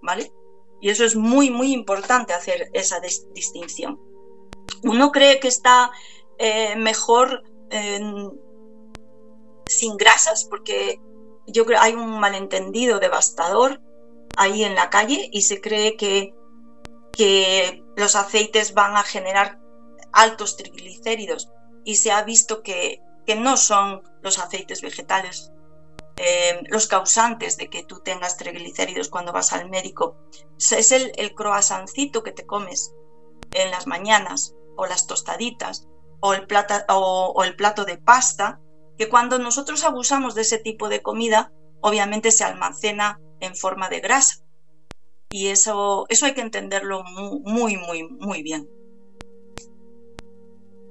¿Vale? 0.00 0.30
Y 0.80 0.90
eso 0.90 1.04
es 1.04 1.16
muy, 1.16 1.50
muy 1.50 1.72
importante 1.72 2.34
hacer 2.34 2.70
esa 2.72 3.00
distinción. 3.34 3.98
Uno 4.84 5.10
cree 5.10 5.40
que 5.40 5.48
está 5.48 5.90
eh, 6.38 6.76
mejor 6.76 7.42
sin 9.70 9.96
grasas 9.96 10.44
porque 10.44 11.00
yo 11.46 11.64
creo 11.64 11.80
hay 11.80 11.94
un 11.94 12.18
malentendido 12.18 12.98
devastador 12.98 13.80
ahí 14.36 14.64
en 14.64 14.74
la 14.74 14.90
calle 14.90 15.28
y 15.32 15.42
se 15.42 15.60
cree 15.60 15.96
que, 15.96 16.34
que 17.12 17.82
los 17.96 18.16
aceites 18.16 18.74
van 18.74 18.96
a 18.96 19.02
generar 19.02 19.60
altos 20.12 20.56
triglicéridos 20.56 21.50
y 21.84 21.96
se 21.96 22.12
ha 22.12 22.22
visto 22.22 22.62
que, 22.62 23.00
que 23.26 23.36
no 23.36 23.56
son 23.56 24.02
los 24.22 24.38
aceites 24.38 24.82
vegetales 24.82 25.52
eh, 26.22 26.60
los 26.68 26.86
causantes 26.86 27.56
de 27.56 27.70
que 27.70 27.82
tú 27.82 28.00
tengas 28.00 28.36
triglicéridos 28.36 29.08
cuando 29.08 29.32
vas 29.32 29.54
al 29.54 29.70
médico. 29.70 30.18
Es 30.58 30.92
el, 30.92 31.12
el 31.16 31.34
croissancito 31.34 32.22
que 32.22 32.32
te 32.32 32.44
comes 32.44 32.92
en 33.52 33.70
las 33.70 33.86
mañanas 33.86 34.54
o 34.76 34.84
las 34.84 35.06
tostaditas 35.06 35.86
o 36.20 36.34
el, 36.34 36.46
plata, 36.46 36.84
o 36.90 37.42
el 37.42 37.56
plato 37.56 37.86
de 37.86 37.96
pasta, 37.96 38.60
que 39.00 39.08
cuando 39.08 39.38
nosotros 39.38 39.82
abusamos 39.84 40.34
de 40.34 40.42
ese 40.42 40.58
tipo 40.58 40.90
de 40.90 41.00
comida, 41.00 41.50
obviamente 41.80 42.30
se 42.30 42.44
almacena 42.44 43.18
en 43.40 43.56
forma 43.56 43.88
de 43.88 44.00
grasa. 44.00 44.44
Y 45.30 45.46
eso, 45.46 46.04
eso 46.10 46.26
hay 46.26 46.34
que 46.34 46.42
entenderlo 46.42 47.02
muy, 47.02 47.78
muy, 47.78 48.06
muy 48.06 48.42
bien. 48.42 48.68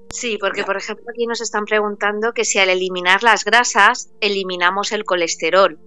Sí, 0.10 0.40
porque 0.40 0.64
por 0.64 0.76
ejemplo 0.76 1.06
aquí 1.08 1.28
nos 1.28 1.40
están 1.40 1.66
preguntando 1.66 2.34
que 2.34 2.46
si 2.46 2.58
al 2.58 2.70
eliminar 2.70 3.22
las 3.22 3.46
grasas 3.46 4.10
eliminamos 4.22 4.92
el 4.92 5.04
colesterol. 5.04 5.80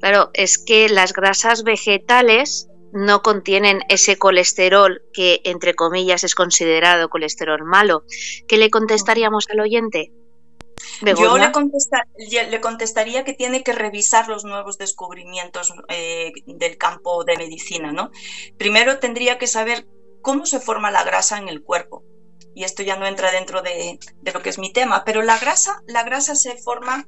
Claro, 0.00 0.30
es 0.32 0.56
que 0.56 0.88
las 0.88 1.12
grasas 1.12 1.62
vegetales 1.62 2.70
no 2.94 3.20
contienen 3.20 3.80
ese 3.90 4.16
colesterol 4.16 5.02
que 5.12 5.42
entre 5.44 5.74
comillas 5.74 6.24
es 6.24 6.34
considerado 6.34 7.10
colesterol 7.10 7.64
malo. 7.66 8.04
¿Qué 8.48 8.56
le 8.56 8.70
contestaríamos 8.70 9.44
al 9.50 9.60
oyente? 9.60 10.10
Yo 11.18 11.36
le, 11.36 12.50
le, 12.50 12.60
contestaría 12.60 13.24
que 13.24 13.32
tiene 13.32 13.62
que 13.62 13.72
revisar 13.72 14.28
los 14.28 14.44
nuevos 14.44 14.78
descubrimientos 14.78 15.72
eh, 15.88 16.32
del 16.46 16.76
campo 16.76 17.24
de 17.24 17.36
medicina, 17.36 17.92
¿no? 17.92 18.10
Primero 18.58 18.98
tendría 18.98 19.38
que 19.38 19.46
saber 19.46 19.86
cómo 20.22 20.46
se 20.46 20.60
forma 20.60 20.90
la 20.90 21.04
grasa 21.04 21.38
en 21.38 21.48
el 21.48 21.62
cuerpo 21.62 22.04
y 22.56 22.64
esto 22.64 22.82
ya 22.82 22.96
no 22.96 23.06
entra 23.06 23.30
dentro 23.30 23.60
de, 23.60 23.98
lo 24.22 24.40
que 24.40 24.48
es 24.48 24.58
mi 24.58 24.72
tema, 24.72 25.04
pero 25.04 25.20
la 25.22 25.38
grasa, 25.38 25.82
la 25.86 26.04
grasa 26.04 26.34
se 26.34 26.56
forma 26.56 27.06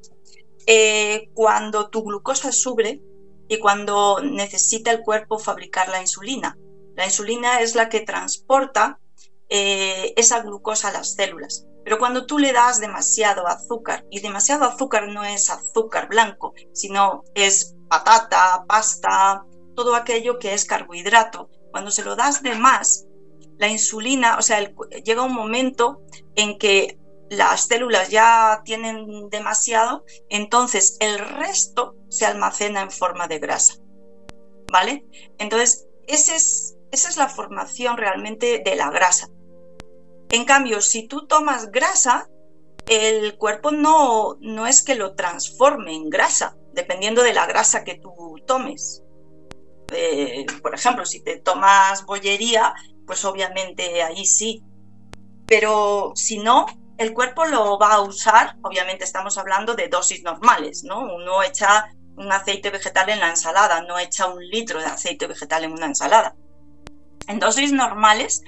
eh, 0.67 1.31
cuando 1.33 1.89
tu 1.89 2.03
glucosa 2.03 2.53
sube 2.53 3.01
y 3.49 3.59
cuando 3.59 4.21
necesita 4.23 4.91
el 4.91 5.01
cuerpo 5.01 5.39
fabricar 5.39 5.89
la 5.89 6.03
insulina. 6.03 6.59
La 6.97 7.07
insulina 7.07 7.63
es 7.63 7.75
la 7.75 7.89
que 7.89 8.01
transporta 8.01 9.01
eh, 9.49 10.13
esa 10.19 10.43
glucosa 10.43 10.89
a 10.89 10.93
las 10.93 11.15
células. 11.15 11.65
Pero 11.89 11.99
cuando 11.99 12.27
tú 12.27 12.39
le 12.39 12.53
das 12.53 12.81
demasiado 12.81 13.47
azúcar, 13.47 14.05
y 14.11 14.21
demasiado 14.21 14.67
azúcar 14.67 15.09
no 15.09 15.25
es 15.25 15.49
azúcar 15.49 16.07
blanco, 16.07 16.53
sino 16.75 17.25
es 17.35 17.77
patata, 17.89 18.67
pasta, 18.69 19.47
todo 19.75 19.95
aquello 19.95 20.39
que 20.39 20.53
es 20.53 20.67
carbohidrato, 20.67 21.49
cuando 21.71 21.91
se 21.91 22.05
lo 22.05 22.15
das 22.15 22.43
de 22.43 22.55
más, 22.57 23.07
la 23.57 23.69
insulina, 23.69 24.37
o 24.37 24.43
sea, 24.43 24.71
llega 25.03 25.23
un 25.23 25.33
momento 25.33 26.03
en 26.37 26.59
que 26.59 26.99
las 27.31 27.69
células 27.69 28.11
ya 28.11 28.61
tienen 28.67 29.31
demasiado, 29.31 30.05
entonces 30.29 30.99
el 31.01 31.19
resto 31.19 31.97
se 32.11 32.27
almacena 32.27 32.83
en 32.83 32.91
forma 32.91 33.29
de 33.29 33.39
grasa. 33.39 33.77
¿Vale? 34.71 35.07
Entonces, 35.39 35.89
esa 36.07 36.37
es 36.37 37.17
la 37.17 37.31
formación 37.31 37.97
realmente 37.97 38.61
de 38.63 38.77
la 38.77 38.91
grasa. 38.91 39.31
En 40.31 40.45
cambio, 40.45 40.81
si 40.81 41.07
tú 41.07 41.27
tomas 41.27 41.71
grasa, 41.71 42.29
el 42.87 43.37
cuerpo 43.37 43.71
no, 43.71 44.37
no 44.41 44.67
es 44.67 44.83
que 44.83 44.95
lo 44.95 45.15
transforme 45.15 45.95
en 45.95 46.11
grasa, 46.11 46.57
dependiendo 46.73 47.23
de 47.23 47.35
la 47.35 47.47
grasa 47.47 47.85
que 47.85 47.95
tú 47.95 48.37
tomes. 48.47 49.03
Eh, 49.93 50.47
por 50.63 50.75
ejemplo, 50.75 51.05
si 51.07 51.23
te 51.23 51.39
tomas 51.39 52.05
bollería, 52.05 52.75
pues 53.07 53.25
obviamente 53.25 54.03
ahí 54.03 54.25
sí. 54.27 54.63
Pero 55.47 56.13
si 56.15 56.39
no, 56.39 56.67
el 56.99 57.15
cuerpo 57.15 57.47
lo 57.47 57.79
va 57.79 57.95
a 57.95 58.01
usar, 58.03 58.57
obviamente 58.63 59.05
estamos 59.05 59.39
hablando 59.39 59.75
de 59.75 59.89
dosis 59.89 60.23
normales, 60.23 60.85
¿no? 60.85 61.01
Uno 61.01 61.43
echa 61.43 61.91
un 62.17 62.31
aceite 62.33 62.71
vegetal 62.71 63.09
en 63.09 63.21
la 63.21 63.31
ensalada, 63.31 63.83
no 63.83 63.99
echa 63.99 64.27
un 64.27 64.45
litro 64.47 64.81
de 64.81 64.87
aceite 64.87 65.27
vegetal 65.27 65.65
en 65.65 65.73
una 65.73 65.87
ensalada. 65.87 66.35
En 67.29 67.39
dosis 67.39 67.73
normales, 67.73 68.43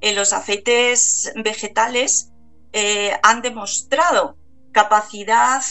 eh, 0.00 0.14
los 0.14 0.32
aceites 0.32 1.32
vegetales 1.36 2.30
eh, 2.72 3.12
han 3.22 3.42
demostrado 3.42 4.36
capacidad 4.72 5.62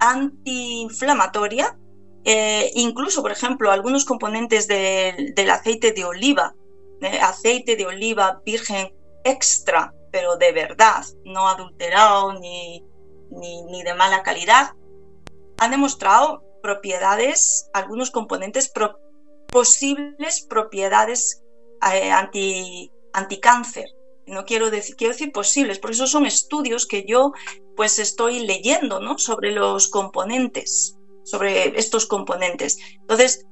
antiinflamatoria, 0.00 1.78
eh, 2.24 2.70
incluso, 2.74 3.22
por 3.22 3.32
ejemplo, 3.32 3.70
algunos 3.70 4.04
componentes 4.04 4.68
del 4.68 5.50
aceite 5.50 5.92
de 5.92 6.04
oliva 6.04 6.54
aceite 7.22 7.76
de 7.76 7.86
oliva 7.86 8.42
virgen 8.44 8.92
extra, 9.24 9.94
pero 10.10 10.36
de 10.36 10.52
verdad, 10.52 11.04
no 11.24 11.48
adulterado 11.48 12.38
ni, 12.40 12.84
ni, 13.30 13.82
de 13.82 13.94
mala 13.94 14.22
calidad, 14.22 14.72
han 15.58 15.70
demostrado 15.70 16.42
propiedades, 16.62 17.68
algunos 17.72 18.10
componentes, 18.10 18.72
posibles 19.48 20.46
propiedades 20.48 21.42
eh, 21.92 22.10
anti, 22.10 22.90
anticáncer. 23.12 23.86
No 24.26 24.44
quiero 24.44 24.70
decir, 24.70 24.96
quiero 24.96 25.12
decir 25.12 25.32
posibles, 25.32 25.78
por 25.78 25.90
eso 25.90 26.06
son 26.06 26.26
estudios 26.26 26.86
que 26.86 27.04
yo 27.06 27.32
pues 27.76 27.98
estoy 27.98 28.40
leyendo 28.40 29.00
¿no? 29.00 29.18
sobre 29.18 29.52
los 29.52 29.88
componentes, 29.88 30.96
sobre 31.24 31.78
estos 31.78 32.06
componentes. 32.06 32.78
Entonces, 33.00 33.46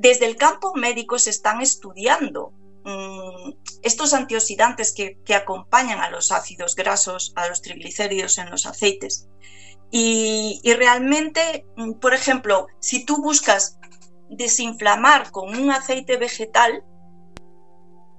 desde 0.00 0.26
el 0.26 0.36
campo 0.36 0.74
médico 0.74 1.18
se 1.18 1.30
están 1.30 1.60
estudiando 1.60 2.52
Mm, 2.84 3.52
estos 3.82 4.12
antioxidantes 4.12 4.92
que, 4.92 5.34
acompañan 5.34 6.00
a 6.00 6.10
los 6.10 6.32
ácidos 6.32 6.74
grasos, 6.74 7.32
a 7.34 7.48
los 7.48 7.62
triglicéridos 7.62 8.36
en 8.38 8.50
los 8.50 8.66
aceites. 8.66 9.26
Y, 9.90 10.60
realmente, 10.64 11.64
mm, 11.76 11.94
por 11.94 12.14
ejemplo, 12.14 12.66
si 12.80 13.04
tú 13.06 13.22
buscas 13.22 13.78
desinflamar 14.28 15.30
con 15.30 15.56
un 15.56 15.70
aceite 15.70 16.16
vegetal, 16.16 16.84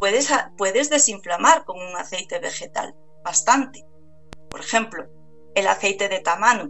puedes, 0.06 0.30
puedes 0.56 0.92
desinflamar 0.92 1.66
con 1.66 1.80
un 1.80 1.96
aceite 1.96 2.38
vegetal 2.38 2.94
bastante. 3.24 3.88
Por 4.52 4.60
ejemplo, 4.60 5.08
el 5.56 5.66
aceite 5.66 6.08
de 6.10 6.20
tamano 6.20 6.70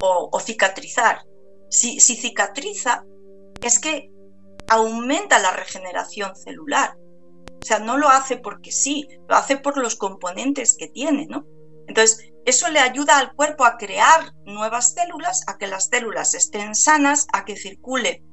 o, 0.00 0.40
cicatrizar. 0.40 1.22
Si, 1.70 2.00
si 2.00 2.16
cicatriza, 2.16 3.04
es 3.62 3.78
que 3.78 4.10
aumenta 4.68 5.38
la 5.38 5.52
regeneración 5.52 6.34
celular. 6.34 6.96
O 7.62 7.64
sea, 7.64 7.78
no 7.78 7.98
lo 7.98 8.08
hace 8.08 8.36
porque 8.36 8.72
sí, 8.72 9.06
lo 9.28 9.36
hace 9.36 9.58
por 9.58 9.78
los 9.78 9.94
componentes 9.94 10.76
que 10.76 10.88
tiene, 10.88 11.26
¿no? 11.26 11.46
Entonces, 11.86 12.32
eso 12.46 12.68
le 12.68 12.80
ayuda 12.80 13.18
al 13.18 13.32
cuerpo 13.32 13.64
a 13.64 13.76
crear 13.76 14.32
nuevas 14.44 14.92
células, 14.94 15.44
a 15.46 15.56
que 15.56 15.68
las 15.68 15.86
células 15.86 16.34
estén 16.34 16.74
sanas, 16.74 17.28
a 17.32 17.44
que 17.44 17.56
circule 17.56 18.24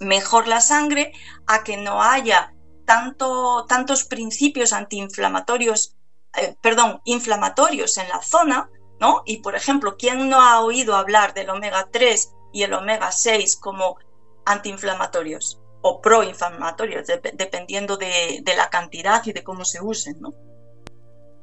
mejor 0.00 0.48
la 0.48 0.62
sangre, 0.62 1.12
a 1.46 1.64
que 1.64 1.76
no 1.76 2.02
haya 2.02 2.54
tanto, 2.88 3.66
tantos 3.68 4.04
principios 4.04 4.72
antiinflamatorios, 4.72 5.94
eh, 6.34 6.56
perdón, 6.62 7.02
inflamatorios 7.04 7.98
en 7.98 8.08
la 8.08 8.22
zona, 8.22 8.70
¿no? 8.98 9.22
Y 9.26 9.42
por 9.42 9.54
ejemplo, 9.54 9.98
¿quién 9.98 10.30
no 10.30 10.40
ha 10.40 10.62
oído 10.62 10.96
hablar 10.96 11.34
del 11.34 11.50
omega 11.50 11.90
3 11.92 12.32
y 12.54 12.62
el 12.62 12.72
omega 12.72 13.12
6 13.12 13.56
como 13.56 13.98
antiinflamatorios 14.46 15.60
o 15.82 16.00
proinflamatorios, 16.00 17.06
dependiendo 17.34 17.98
de, 17.98 18.42
la 18.56 18.70
cantidad 18.70 19.22
y 19.26 19.32
de 19.34 19.44
cómo 19.44 19.66
se 19.66 19.82
usen. 19.82 20.16
¿no? 20.20 20.32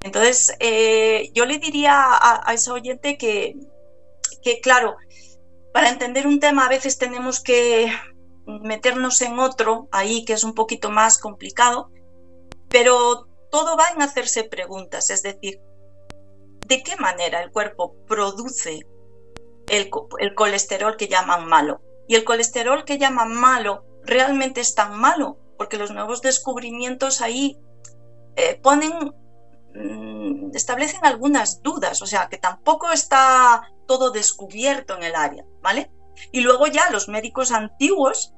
Entonces, 0.02 0.56
eh, 0.60 1.30
yo 1.36 1.46
le 1.46 1.60
diría 1.60 1.94
a, 1.94 2.50
a 2.50 2.54
esa 2.56 2.74
oyente 2.74 3.20
que, 3.20 3.56
que, 4.44 4.60
claro, 4.62 4.98
para 5.72 5.90
entender 5.90 6.26
un 6.26 6.40
tema 6.40 6.66
a 6.66 6.70
veces 6.70 6.98
tenemos 6.98 7.40
que 7.40 7.94
meternos 8.46 9.22
en 9.22 9.40
otro 9.40 9.88
ahí 9.92 10.26
que 10.26 10.34
es 10.34 10.44
un 10.44 10.54
poquito 10.54 10.90
más 10.92 11.18
complicado, 11.18 11.90
pero 12.70 13.28
todo 13.50 13.78
va 13.78 13.90
en 13.90 14.02
hacerse 14.02 14.44
preguntas, 14.44 15.10
es 15.10 15.24
decir, 15.24 15.62
¿de 16.68 16.84
qué 16.84 16.96
manera 16.98 17.42
el 17.42 17.52
cuerpo 17.52 17.96
produce 18.08 18.86
el, 19.68 19.90
colesterol 20.36 20.98
que 20.98 21.08
llaman 21.08 21.48
malo? 21.48 21.82
Y 22.08 22.16
el 22.16 22.24
colesterol 22.24 22.86
que 22.86 22.98
llaman 22.98 23.34
malo 23.34 23.86
realmente 24.04 24.62
es 24.62 24.76
tan 24.76 25.00
malo, 25.00 25.38
porque 25.58 25.78
los 25.78 25.92
nuevos 25.92 26.22
descubrimientos 26.22 27.22
ahí 27.22 27.58
eh, 28.36 28.60
ponen, 28.62 29.14
mm, 29.74 30.56
establecen 30.56 31.06
algunas 31.06 31.64
dudas, 31.64 32.02
o 32.02 32.06
sea, 32.06 32.28
que 32.28 32.38
tampoco 32.38 32.92
está 32.92 33.72
todo 33.88 34.12
descubierto 34.12 34.96
en 34.98 35.04
el 35.04 35.16
área, 35.16 35.46
¿vale? 35.62 35.92
Y 36.32 36.42
luego 36.42 36.68
ya 36.68 36.90
los 36.90 37.08
médicos 37.08 37.52
antiguos, 37.52 38.34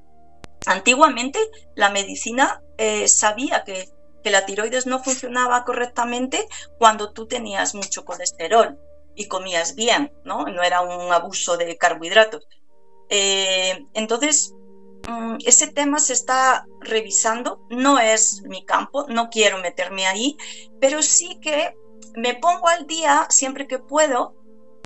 antiguamente 0.66 1.40
la 1.76 1.90
medicina 1.90 2.62
eh, 2.78 3.08
sabía 3.08 3.64
que, 3.64 3.90
que 4.24 4.32
la 4.32 4.46
tiroides 4.46 4.88
no 4.88 5.04
funcionaba 5.04 5.64
correctamente 5.64 6.48
cuando 6.78 7.14
tú 7.14 7.28
tenías 7.28 7.76
mucho 7.76 8.06
colesterol 8.06 8.78
y 9.16 9.28
comías 9.28 9.76
bien, 9.76 10.14
¿no? 10.24 10.46
No 10.46 10.64
era 10.64 10.82
un 10.82 11.12
abuso 11.12 11.58
de 11.58 11.78
carbohidratos. 11.78 12.48
Eh, 13.10 13.86
entonces, 13.94 14.54
mm, 15.08 15.38
ese 15.46 15.68
tema 15.68 16.00
se 16.00 16.14
está 16.14 16.66
revisando, 16.82 17.66
no 17.70 18.00
es 18.00 18.44
mi 18.44 18.64
campo, 18.66 19.06
no 19.10 19.30
quiero 19.30 19.58
meterme 19.58 20.06
ahí, 20.06 20.38
pero 20.80 21.02
sí 21.02 21.40
que 21.42 21.74
me 22.16 22.36
pongo 22.36 22.68
al 22.68 22.86
día 22.86 23.28
siempre 23.30 23.68
que 23.68 23.80
puedo 23.80 24.36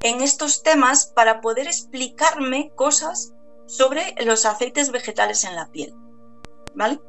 en 0.04 0.22
estos 0.22 0.64
temas 0.64 1.08
para 1.08 1.42
poder 1.42 1.68
explicarme 1.68 2.72
cosas 2.76 3.34
sobre 3.68 4.16
los 4.26 4.46
aceites 4.46 4.92
vegetales 4.92 5.44
en 5.44 5.56
la 5.56 5.72
piel. 5.72 5.94
¿Vale? 6.74 7.00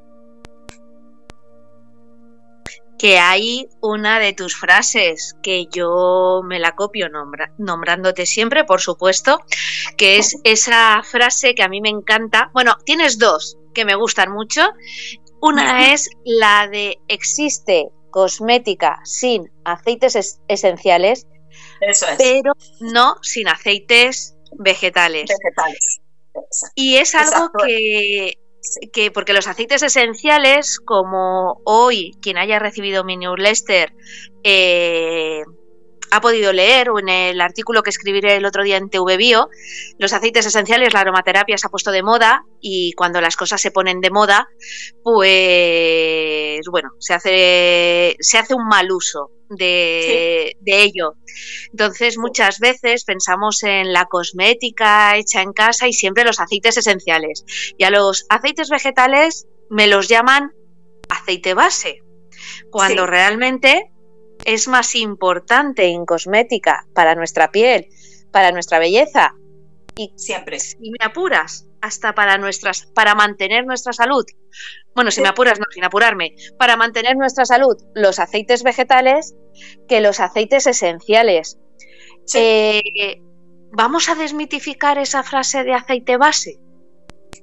que 3.03 3.19
hay 3.19 3.69
una 3.81 4.21
de 4.21 4.33
tus 4.33 4.57
frases 4.57 5.37
que 5.43 5.67
yo 5.67 6.41
me 6.45 6.61
la 6.61 6.77
copio 6.77 7.09
nombrándote 7.59 8.27
siempre, 8.27 8.63
por 8.63 8.81
supuesto, 8.81 9.41
que 9.97 10.19
es 10.19 10.39
esa 10.45 11.03
frase 11.03 11.57
que 11.57 11.65
a 11.65 11.69
mí 11.69 11.81
me 11.81 11.89
encanta. 11.89 12.53
Bueno, 12.55 12.77
tienes 12.85 13.19
dos 13.19 13.59
que 13.75 13.85
me 13.85 13.97
gustan 13.97 14.31
mucho. 14.31 14.63
Una 15.41 15.93
es 15.93 16.11
la 16.25 16.69
de 16.69 17.01
existe 17.09 17.89
cosmética 18.11 19.01
sin 19.03 19.51
aceites 19.65 20.39
esenciales 20.47 21.27
pero 22.19 22.53
no 22.81 23.17
sin 23.23 23.49
aceites 23.49 24.35
vegetales. 24.59 25.31
Y 26.75 26.97
es 26.97 27.15
algo 27.15 27.51
que, 27.65 28.35
que, 28.93 29.11
porque 29.11 29.33
los 29.33 29.47
aceites 29.47 29.83
esenciales, 29.83 30.79
como 30.79 31.61
hoy 31.65 32.13
quien 32.23 32.39
haya 32.39 32.59
recibido 32.59 33.05
mi 33.05 33.17
newsletter 33.17 33.93
eh, 34.45 35.43
ha 36.13 36.21
podido 36.21 36.53
leer 36.53 36.91
o 36.91 36.99
en 36.99 37.09
el 37.09 37.41
artículo 37.41 37.83
que 37.83 37.89
escribiré 37.89 38.37
el 38.37 38.45
otro 38.45 38.63
día 38.63 38.77
en 38.77 38.91
TV 38.91 39.17
Bio, 39.17 39.49
los 39.99 40.13
aceites 40.13 40.45
esenciales, 40.45 40.93
la 40.93 41.01
aromaterapia 41.01 41.57
se 41.57 41.67
ha 41.67 41.71
puesto 41.71 41.91
de 41.91 42.03
moda 42.03 42.45
y 42.61 42.93
cuando 42.93 43.23
las 43.23 43.35
cosas 43.35 43.63
se 43.63 43.71
ponen 43.71 44.03
de 44.03 44.11
moda, 44.11 44.47
pues 45.03 46.61
bueno, 46.71 46.91
se 46.99 47.15
hace, 47.15 48.17
se 48.21 48.37
hace 48.37 48.53
un 48.53 48.69
mal 48.69 48.93
uso 48.93 49.31
de, 49.49 50.55
ello. 50.67 51.15
Entonces, 51.71 52.19
muchas 52.19 52.59
veces 52.59 53.05
pensamos 53.05 53.63
en 53.63 53.95
la 53.95 54.05
cosmética 54.05 55.17
hecha 55.17 55.41
en 55.41 55.55
casa 55.55 55.89
y 55.89 55.95
siempre 55.95 56.25
los 56.25 56.41
aceites 56.41 56.77
esenciales. 56.77 57.47
Y 57.79 57.85
a 57.85 57.91
los 57.91 58.27
aceites 58.29 58.69
vegetales 58.69 59.47
me 59.71 59.87
los 59.87 60.09
llaman 60.09 60.53
aceite 61.09 61.55
base, 61.55 62.03
cuando 62.71 63.07
realmente 63.07 63.92
es 64.45 64.69
más 64.69 64.95
importante 64.95 65.87
en 65.87 66.05
cosmética 66.05 66.87
para 66.95 67.15
nuestra 67.15 67.51
piel, 67.51 67.89
para 68.31 68.53
nuestra 68.53 68.79
belleza 68.79 69.35
y 69.97 70.13
siempre. 70.17 70.59
Si 70.59 70.91
me 70.91 71.05
apuras, 71.05 71.67
hasta 71.81 72.15
para 72.15 72.39
nuestras, 72.39 72.87
para 72.95 73.15
mantener 73.15 73.67
nuestra 73.67 73.93
salud. 73.93 74.25
Bueno, 74.95 75.11
si 75.11 75.21
me 75.21 75.29
apuras, 75.29 75.59
no, 75.59 75.67
sin 75.71 75.85
apurarme, 75.85 76.35
para 76.59 76.77
mantener 76.77 77.17
nuestra 77.17 77.45
salud, 77.45 77.77
los 77.95 78.19
aceites 78.19 78.63
vegetales 78.63 79.35
que 79.89 80.01
los 80.01 80.21
aceites 80.21 80.67
esenciales. 80.67 81.59
Eh, 82.35 82.83
¿Vamos 83.73 84.09
a 84.09 84.15
desmitificar 84.15 84.99
esa 84.99 85.23
frase 85.23 85.65
de 85.65 85.75
aceite 85.75 86.17
base? 86.17 86.59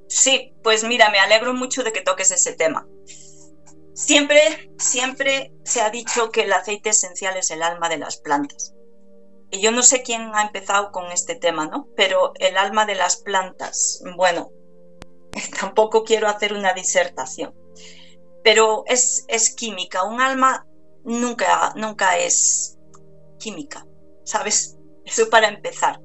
Sí, 0.08 0.54
pues 0.64 0.84
mira, 0.84 1.10
me 1.10 1.20
alegro 1.20 1.54
mucho 1.54 1.84
de 1.84 1.92
que 1.92 2.02
toques 2.02 2.32
ese 2.32 2.54
tema. 2.54 2.88
Siempre, 4.00 4.72
siempre 4.78 5.52
se 5.66 5.82
ha 5.82 5.90
dicho 5.90 6.32
que 6.32 6.44
el 6.44 6.54
aceite 6.54 6.92
esencial 6.92 7.36
es 7.36 7.52
el 7.52 7.62
alma 7.62 7.90
de 7.90 7.98
las 7.98 8.16
plantas. 8.16 8.74
Y 9.52 9.60
yo 9.60 9.72
no 9.72 9.84
sé 9.84 10.04
quién 10.04 10.34
ha 10.34 10.44
empezado 10.44 10.94
con 10.94 11.12
este 11.12 11.36
tema, 11.36 11.68
¿no? 11.68 11.90
Pero 11.98 12.32
el 12.36 12.58
alma 12.58 12.86
de 12.86 12.96
las 12.96 13.18
plantas, 13.18 14.02
bueno, 14.16 14.52
tampoco 15.60 16.06
quiero 16.06 16.30
hacer 16.30 16.54
una 16.54 16.72
disertación, 16.72 17.54
pero 18.42 18.86
es, 18.88 19.26
es 19.28 19.54
química. 19.54 20.06
Un 20.06 20.22
alma 20.22 20.66
nunca, 21.04 21.74
nunca 21.76 22.18
es 22.18 22.78
química, 23.38 23.86
¿sabes? 24.24 24.78
Eso 25.06 25.30
para 25.30 25.50
empezar. 25.50 26.00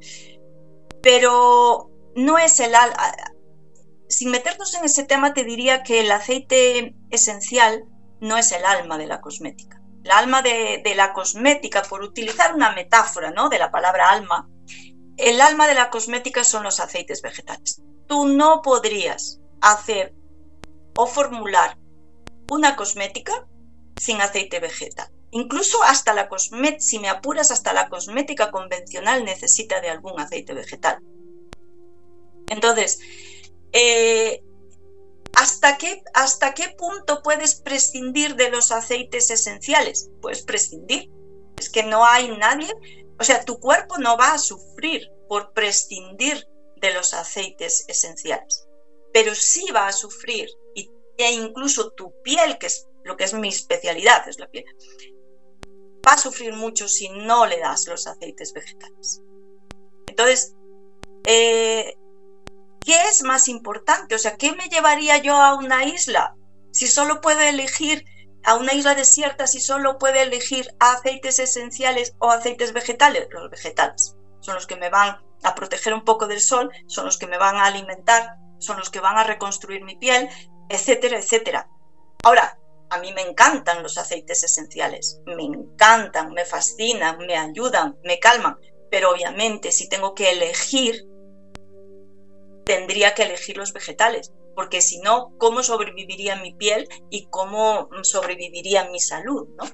Pero 1.01 1.93
no 2.17 2.39
es 2.39 2.59
el 2.59 2.75
alma. 2.75 3.15
Sin 4.09 4.31
meternos 4.31 4.75
en 4.75 4.85
ese 4.85 5.05
tema, 5.05 5.35
te 5.35 5.45
diría 5.45 5.83
que 5.83 6.01
el 6.01 6.11
aceite 6.11 6.95
esencial 7.11 7.85
no 8.21 8.37
es 8.37 8.53
el 8.53 8.65
alma 8.65 8.99
de 8.99 9.07
la 9.07 9.21
cosmética 9.21 9.75
el 10.05 10.11
alma 10.11 10.43
de, 10.43 10.93
la 10.95 11.15
cosmética, 11.15 11.83
por 11.83 12.03
utilizar 12.03 12.55
una 12.55 12.73
metáfora 12.73 13.31
¿no? 13.31 13.49
de 13.49 13.59
la 13.59 13.71
palabra 13.71 14.11
alma, 14.11 14.49
el 15.17 15.41
alma 15.41 15.67
de 15.67 15.75
la 15.75 15.89
cosmética 15.89 16.45
son 16.45 16.63
los 16.63 16.79
aceites 16.79 17.23
vegetales. 17.23 17.81
Tú 18.07 18.27
no 18.27 18.61
podrías 18.61 19.41
hacer 19.63 20.15
o 20.95 21.07
formular 21.07 21.79
una 22.51 22.77
cosmética 22.77 23.47
sin 23.97 24.21
aceite 24.21 24.61
vegetal. 24.61 25.09
Incluso 25.31 25.83
hasta 25.83 26.13
la 26.13 26.29
cosmética, 26.29 26.81
si 26.81 26.99
me 26.99 27.09
apuras, 27.09 27.51
hasta 27.51 27.73
la 27.73 27.89
cosmética 27.89 28.51
convencional 28.51 29.25
necesita 29.25 29.81
de 29.81 29.89
algún 29.89 30.21
aceite 30.21 30.53
vegetal. 30.53 30.99
Entonces, 32.49 33.01
eh, 33.75 34.41
¿Hasta 35.37 35.77
qué, 35.79 36.03
¿Hasta 36.15 36.55
qué 36.55 36.75
punto 36.79 37.21
puedes 37.23 37.57
prescindir 37.57 38.37
de 38.37 38.51
los 38.51 38.71
aceites 38.71 39.31
esenciales? 39.31 40.11
Puedes 40.23 40.43
prescindir. 40.43 41.11
Es 41.59 41.69
que 41.69 41.83
no 41.83 42.05
hay 42.05 42.29
nadie, 42.37 42.73
o 43.19 43.25
sea, 43.25 43.45
tu 43.45 43.59
cuerpo 43.59 43.99
no 43.99 44.17
va 44.17 44.33
a 44.33 44.39
sufrir 44.39 45.11
por 45.29 45.53
prescindir 45.53 46.47
de 46.77 46.93
los 46.93 47.15
aceites 47.15 47.85
esenciales, 47.89 48.67
pero 49.13 49.35
sí 49.35 49.67
va 49.75 49.87
a 49.87 49.93
sufrir, 49.93 50.49
y, 50.75 50.91
e 51.17 51.33
incluso 51.33 51.91
tu 51.93 52.13
piel, 52.23 52.59
que 52.59 52.67
es 52.67 52.89
lo 53.05 53.17
que 53.17 53.25
es 53.25 53.35
mi 53.35 53.49
especialidad, 53.49 54.29
es 54.29 54.39
la 54.39 54.49
piel, 54.49 54.65
va 56.07 56.13
a 56.13 56.19
sufrir 56.19 56.53
mucho 56.53 56.89
si 56.89 57.09
no 57.09 57.47
le 57.47 57.61
das 57.61 57.87
los 57.87 58.07
aceites 58.07 58.53
vegetales. 58.53 59.23
Entonces, 60.09 60.55
eh, 61.27 61.95
¿qué 62.85 63.03
es 63.09 63.23
más 63.23 63.49
importante? 63.49 64.15
O 64.15 64.19
sea, 64.19 64.37
¿qué 64.37 64.53
me 64.53 64.69
llevaría 64.69 65.19
yo 65.19 65.35
a 65.35 65.55
una 65.55 65.85
isla 65.85 66.35
si 66.71 66.87
solo 66.87 67.21
puedo 67.21 67.41
elegir 67.41 68.05
a 68.45 68.57
una 68.57 68.75
isla 68.75 68.95
desierta 68.95 69.47
si 69.47 69.59
solo 69.59 69.99
puedo 69.99 70.17
elegir 70.17 70.69
aceites 70.79 71.39
esenciales 71.39 72.15
o 72.19 72.31
aceites 72.31 72.73
vegetales? 72.73 73.27
Los 73.31 73.51
vegetales 73.51 74.17
son 74.41 74.55
los 74.55 74.67
que 74.67 74.77
me 74.77 74.91
van 74.91 75.17
a 75.43 75.55
proteger 75.55 75.95
un 75.95 76.05
poco 76.05 76.27
del 76.27 76.41
sol, 76.41 76.71
son 76.87 77.07
los 77.07 77.17
que 77.17 77.27
me 77.27 77.39
van 77.39 77.57
a 77.57 77.65
alimentar, 77.65 78.37
son 78.59 78.79
los 78.79 78.91
que 78.91 79.01
van 79.01 79.17
a 79.17 79.25
reconstruir 79.25 79.83
mi 79.83 79.97
piel, 79.97 80.29
etcétera, 80.69 81.19
etcétera. 81.19 81.69
Ahora, 82.23 82.59
a 82.91 82.99
mí 82.99 83.13
me 83.13 83.23
encantan 83.23 83.83
los 83.83 83.99
aceites 83.99 84.45
esenciales, 84.45 85.21
me 85.27 85.45
encantan, 85.45 86.33
me 86.33 86.45
fascinan, 86.45 87.19
me 87.19 87.37
ayudan, 87.37 87.97
me 88.05 88.19
calman, 88.19 88.57
pero 88.91 89.11
obviamente 89.11 89.73
si 89.73 89.89
tengo 89.89 90.15
que 90.15 90.31
elegir 90.31 91.07
tendría 92.65 93.15
que 93.15 93.23
elegir 93.23 93.57
los 93.57 93.73
vegetales, 93.73 94.33
porque 94.55 94.81
si 94.81 95.01
no, 95.01 95.33
¿cómo 95.39 95.63
sobreviviría 95.63 96.37
mi 96.37 96.55
piel 96.55 96.89
y 97.11 97.27
cómo 97.27 97.89
sobreviviría 98.03 98.89
mi 98.91 99.01
salud? 99.01 99.49
¿no? 99.57 99.65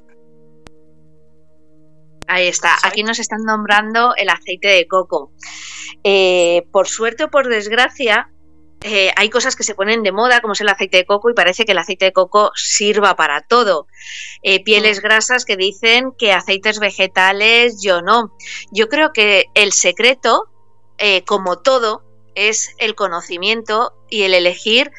Ahí 2.27 2.47
está, 2.47 2.77
aquí 2.85 3.03
nos 3.03 3.19
están 3.19 3.43
nombrando 3.45 4.15
el 4.17 4.29
aceite 4.29 4.69
de 4.69 4.87
coco. 4.87 5.33
Eh, 6.05 6.65
por 6.71 6.87
suerte 6.87 7.25
o 7.25 7.31
por 7.31 7.49
desgracia, 7.49 8.31
eh, 8.83 9.11
hay 9.17 9.29
cosas 9.29 9.57
que 9.57 9.65
se 9.65 9.75
ponen 9.75 10.03
de 10.03 10.13
moda, 10.13 10.41
como 10.41 10.53
es 10.53 10.61
el 10.61 10.69
aceite 10.69 10.99
de 10.99 11.07
coco, 11.07 11.29
y 11.29 11.35
parece 11.35 11.65
que 11.65 11.73
el 11.73 11.79
aceite 11.79 12.05
de 12.05 12.13
coco 12.13 12.53
sirva 12.55 13.17
para 13.17 13.43
todo. 13.43 13.89
Eh, 14.43 14.63
pieles 14.63 15.01
mm. 15.01 15.03
grasas 15.03 15.45
que 15.45 15.57
dicen 15.57 16.13
que 16.17 16.33
aceites 16.33 16.79
vegetales, 16.79 17.83
yo 17.83 18.01
no. 18.01 18.37
Yo 18.71 18.89
creo 18.89 19.13
que 19.13 19.47
el 19.55 19.73
secreto, 19.73 20.45
como 21.27 21.59
todo, 21.59 22.05
es 22.49 22.75
el 22.79 22.95
conocimiento 22.95 23.93
y 24.09 24.23
el 24.23 24.35
elegir 24.35 24.91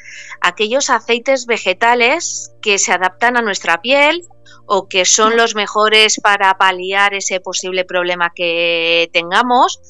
aquellos 0.41 0.89
aceites 0.89 1.45
vegetales 1.45 2.53
que 2.61 2.77
se 2.77 2.91
adaptan 2.91 3.37
a 3.37 3.41
nuestra 3.41 3.81
piel 3.81 4.23
o 4.65 4.87
que 4.87 5.05
son 5.05 5.37
los 5.37 5.55
mejores 5.55 6.19
para 6.21 6.57
paliar 6.57 7.13
ese 7.13 7.39
posible 7.39 7.83
problema 7.83 8.31
que 8.35 9.09
tengamos 9.11 9.81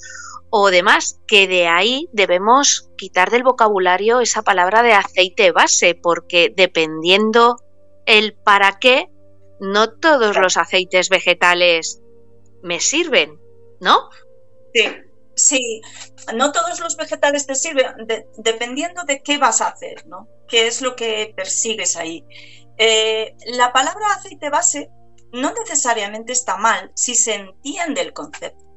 o 0.49 0.69
demás, 0.69 1.19
que 1.27 1.47
de 1.47 1.67
ahí 1.67 2.09
debemos 2.11 2.89
quitar 2.97 3.31
del 3.31 3.43
vocabulario 3.43 4.19
esa 4.19 4.41
palabra 4.41 4.83
de 4.83 4.93
aceite 4.93 5.51
base, 5.51 5.95
porque 5.95 6.53
dependiendo 6.55 7.57
el 8.05 8.33
para 8.33 8.77
qué, 8.79 9.07
no 9.61 9.93
todos 9.93 10.37
los 10.37 10.57
aceites 10.57 11.09
vegetales 11.09 12.01
me 12.63 12.79
sirven, 12.79 13.39
¿no? 13.79 14.09
Sí, 14.73 14.83
sí, 15.41 15.81
no 16.33 16.51
todos 16.51 16.79
los 16.79 16.95
vegetales 16.97 17.45
te 17.45 17.55
sirven, 17.55 17.87
dependiendo 18.37 19.03
de 19.03 19.21
qué 19.21 19.37
vas 19.37 19.61
a 19.61 19.69
hacer, 19.69 20.05
¿no? 20.07 20.27
¿Qué 20.47 20.67
es 20.67 20.81
lo 20.81 20.95
que 20.95 21.33
persigues 21.35 21.95
ahí? 21.95 22.25
Eh, 22.77 23.35
la 23.45 23.73
palabra 23.73 24.13
aceite 24.13 24.49
base 24.49 24.89
no 25.33 25.53
necesariamente 25.53 26.33
está 26.33 26.57
mal 26.57 26.91
si 26.95 27.15
se 27.15 27.35
entiende 27.35 28.01
el 28.01 28.13
concepto. 28.13 28.71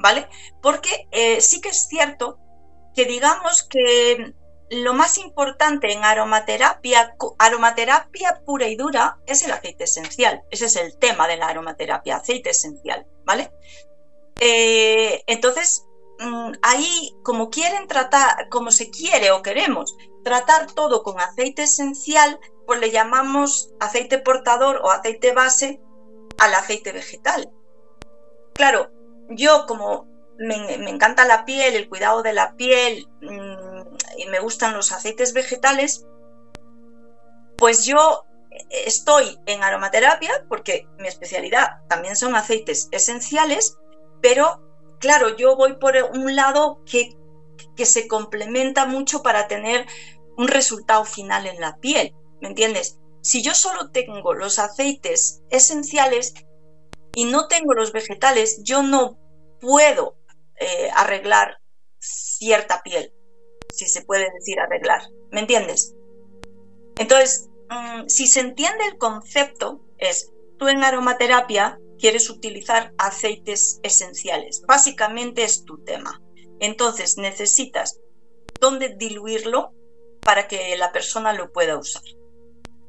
¿vale? 0.00 0.28
Porque 0.62 1.08
eh, 1.10 1.40
sí 1.40 1.60
que 1.60 1.70
es 1.70 1.86
cierto 1.86 2.38
que 2.94 3.04
digamos 3.04 3.62
que 3.62 4.34
lo 4.70 4.92
más 4.92 5.18
importante 5.18 5.92
en 5.92 6.04
aromaterapia, 6.04 7.14
aromaterapia 7.38 8.42
pura 8.44 8.68
y 8.68 8.76
dura, 8.76 9.18
es 9.26 9.42
el 9.42 9.52
aceite 9.52 9.84
esencial. 9.84 10.42
Ese 10.50 10.66
es 10.66 10.76
el 10.76 10.98
tema 10.98 11.26
de 11.26 11.36
la 11.36 11.48
aromaterapia, 11.48 12.16
aceite 12.16 12.50
esencial, 12.50 13.06
¿vale? 13.24 13.50
Eh, 14.40 15.22
entonces, 15.26 15.84
mm, 16.18 16.52
ahí, 16.62 17.16
como 17.22 17.50
quieren 17.50 17.86
tratar, 17.86 18.48
como 18.48 18.70
se 18.70 18.90
quiere 18.90 19.30
o 19.30 19.42
queremos 19.42 19.96
tratar 20.24 20.70
todo 20.72 21.02
con 21.02 21.20
aceite 21.20 21.62
esencial, 21.62 22.38
pues 22.66 22.80
le 22.80 22.90
llamamos 22.90 23.70
aceite 23.80 24.18
portador 24.18 24.80
o 24.82 24.90
aceite 24.90 25.32
base 25.32 25.80
al 26.38 26.54
aceite 26.54 26.92
vegetal. 26.92 27.50
Claro, 28.54 28.90
yo 29.30 29.66
como 29.66 30.06
me, 30.38 30.74
encanta 30.90 31.24
la 31.24 31.44
piel, 31.44 31.74
el 31.74 31.88
cuidado 31.88 32.22
de 32.22 32.32
la 32.32 32.54
piel 32.56 33.08
mm, 33.22 33.96
y 34.18 34.26
me 34.26 34.40
gustan 34.40 34.74
los 34.74 34.92
aceites 34.92 35.32
vegetales, 35.32 36.06
pues 37.56 37.84
yo 37.84 38.24
estoy 38.70 39.38
en 39.46 39.62
aromaterapia 39.62 40.44
porque 40.48 40.86
mi 40.98 41.08
especialidad 41.08 41.80
también 41.88 42.16
son 42.16 42.34
aceites 42.36 42.88
esenciales, 42.92 43.76
pero 44.20 44.60
claro, 44.98 45.36
yo 45.36 45.56
voy 45.56 45.76
por 45.78 45.96
un 46.12 46.34
lado 46.36 46.82
que, 46.84 47.16
que 47.76 47.86
se 47.86 48.08
complementa 48.08 48.86
mucho 48.86 49.22
para 49.22 49.48
tener 49.48 49.86
un 50.36 50.48
resultado 50.48 51.04
final 51.04 51.46
en 51.46 51.60
la 51.60 51.76
piel, 51.78 52.14
¿me 52.40 52.48
entiendes? 52.48 52.98
Si 53.20 53.42
yo 53.42 53.54
solo 53.54 53.90
tengo 53.90 54.34
los 54.34 54.58
aceites 54.58 55.42
esenciales, 55.50 56.34
y 57.18 57.24
no 57.24 57.48
tengo 57.48 57.74
los 57.74 57.90
vegetales, 57.90 58.62
yo 58.62 58.84
no 58.84 59.18
puedo 59.60 60.16
eh, 60.60 60.88
arreglar 60.94 61.58
cierta 61.98 62.80
piel, 62.84 63.12
si 63.74 63.86
se 63.86 64.02
puede 64.02 64.30
decir 64.32 64.60
arreglar. 64.60 65.02
¿Me 65.32 65.40
entiendes? 65.40 65.96
Entonces, 66.96 67.48
mm, 67.70 68.06
si 68.06 68.28
se 68.28 68.38
entiende 68.38 68.84
el 68.84 68.98
concepto, 68.98 69.84
es 69.98 70.32
tú 70.58 70.68
en 70.68 70.84
aromaterapia 70.84 71.80
quieres 71.98 72.30
utilizar 72.30 72.92
aceites 72.98 73.80
esenciales. 73.82 74.62
Básicamente 74.66 75.42
es 75.42 75.64
tu 75.64 75.78
tema. 75.84 76.22
Entonces 76.60 77.18
necesitas 77.18 78.00
dónde 78.60 78.94
diluirlo 78.96 79.72
para 80.20 80.48
que 80.48 80.76
la 80.76 80.92
persona 80.92 81.32
lo 81.32 81.52
pueda 81.52 81.78
usar. 81.78 82.02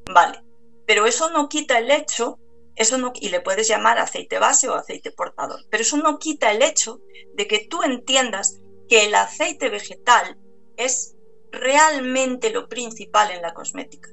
Vale. 0.06 0.44
Pero 0.86 1.06
eso 1.06 1.30
no 1.30 1.50
quita 1.50 1.78
el 1.78 1.92
hecho 1.92 2.40
eso 2.80 2.98
no, 2.98 3.12
y 3.14 3.28
le 3.28 3.42
puedes 3.42 3.68
llamar 3.68 4.00
aceite 4.00 4.40
base 4.40 4.70
o 4.70 4.74
aceite 4.74 5.12
portador, 5.12 5.66
pero 5.70 5.84
eso 5.84 5.98
no 5.98 6.18
quita 6.18 6.50
el 6.50 6.62
hecho 6.62 7.02
de 7.34 7.46
que 7.46 7.68
tú 7.70 7.84
entiendas 7.84 8.62
que 8.88 9.06
el 9.06 9.16
aceite 9.16 9.68
vegetal 9.68 10.38
es 10.78 11.14
realmente 11.52 12.52
lo 12.52 12.70
principal 12.70 13.32
en 13.32 13.42
la 13.42 13.54
cosmética, 13.54 14.10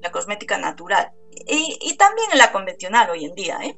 la 0.00 0.12
cosmética 0.12 0.58
natural 0.58 1.10
y, 1.44 1.96
también 1.96 2.30
en 2.30 2.38
la 2.38 2.52
convencional 2.52 3.10
hoy 3.10 3.24
en 3.24 3.34
día. 3.34 3.58
¿eh? 3.64 3.76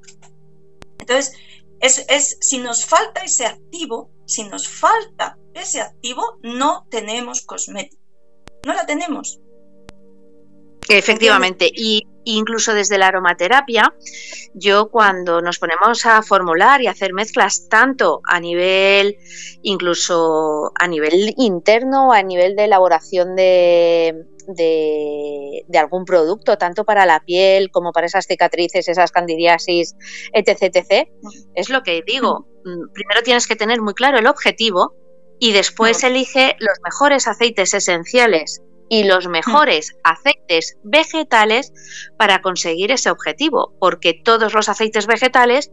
Entonces, 1.00 1.32
es, 1.80 2.04
es, 2.08 2.36
si 2.40 2.58
nos 2.58 2.84
falta 2.84 3.22
ese 3.22 3.46
activo, 3.46 4.10
si 4.26 4.44
nos 4.44 4.68
falta 4.68 5.38
ese 5.54 5.80
activo, 5.80 6.38
no 6.42 6.86
tenemos 6.90 7.42
cosmética. 7.42 8.02
No 8.64 8.74
la 8.74 8.86
tenemos. 8.86 9.40
Efectivamente, 10.90 11.70
y 11.72 12.06
incluso 12.24 12.74
desde 12.74 12.98
la 12.98 13.08
aromaterapia, 13.08 13.94
yo 14.54 14.90
cuando 14.90 15.40
nos 15.40 15.58
ponemos 15.58 16.04
a 16.04 16.22
formular 16.22 16.82
y 16.82 16.88
hacer 16.88 17.12
mezclas 17.12 17.68
tanto 17.68 18.20
a 18.24 18.40
nivel, 18.40 19.16
incluso 19.62 20.72
a 20.74 20.88
nivel 20.88 21.32
interno, 21.36 22.12
a 22.12 22.22
nivel 22.22 22.56
de 22.56 22.64
elaboración 22.64 23.36
de, 23.36 24.26
de, 24.48 25.78
algún 25.78 26.04
producto, 26.04 26.58
tanto 26.58 26.84
para 26.84 27.06
la 27.06 27.20
piel 27.20 27.70
como 27.70 27.92
para 27.92 28.06
esas 28.06 28.26
cicatrices, 28.26 28.88
esas 28.88 29.12
candidiasis, 29.12 29.94
etc, 30.32 30.74
etc, 30.74 31.08
es 31.54 31.70
lo 31.70 31.82
que 31.82 32.02
digo. 32.06 32.46
Mm, 32.64 32.92
primero 32.92 33.22
tienes 33.22 33.46
que 33.46 33.56
tener 33.56 33.80
muy 33.80 33.94
claro 33.94 34.18
el 34.18 34.26
objetivo 34.26 34.94
y 35.38 35.52
después 35.52 36.02
elige 36.04 36.56
los 36.58 36.78
mejores 36.84 37.26
aceites 37.26 37.72
esenciales 37.74 38.62
y 38.90 39.04
los 39.04 39.28
mm. 39.28 39.30
mejores 39.30 39.96
aceites 40.04 40.76
vegetales 40.82 41.72
para 42.18 42.42
conseguir 42.42 42.90
ese 42.90 43.10
objetivo, 43.10 43.72
porque 43.78 44.12
todos 44.12 44.52
los 44.52 44.68
aceites 44.68 45.06
vegetales, 45.06 45.70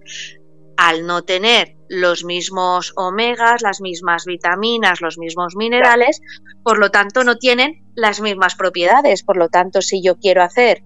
al 0.78 1.06
no 1.06 1.24
tener 1.24 1.76
los 1.90 2.24
mismos 2.24 2.94
omegas, 2.96 3.64
las 3.64 3.82
mismas 3.82 4.26
vitaminas, 4.26 5.02
los 5.02 5.18
mismos 5.18 5.56
minerales, 5.56 6.22
por 6.64 6.78
lo 6.78 6.92
tanto 6.92 7.24
no 7.24 7.38
tienen 7.38 7.84
las 7.96 8.22
mismas 8.22 8.56
propiedades. 8.56 9.24
Por 9.24 9.38
lo 9.38 9.50
tanto, 9.50 9.82
si 9.82 10.04
yo 10.04 10.18
quiero 10.18 10.44
hacer 10.44 10.84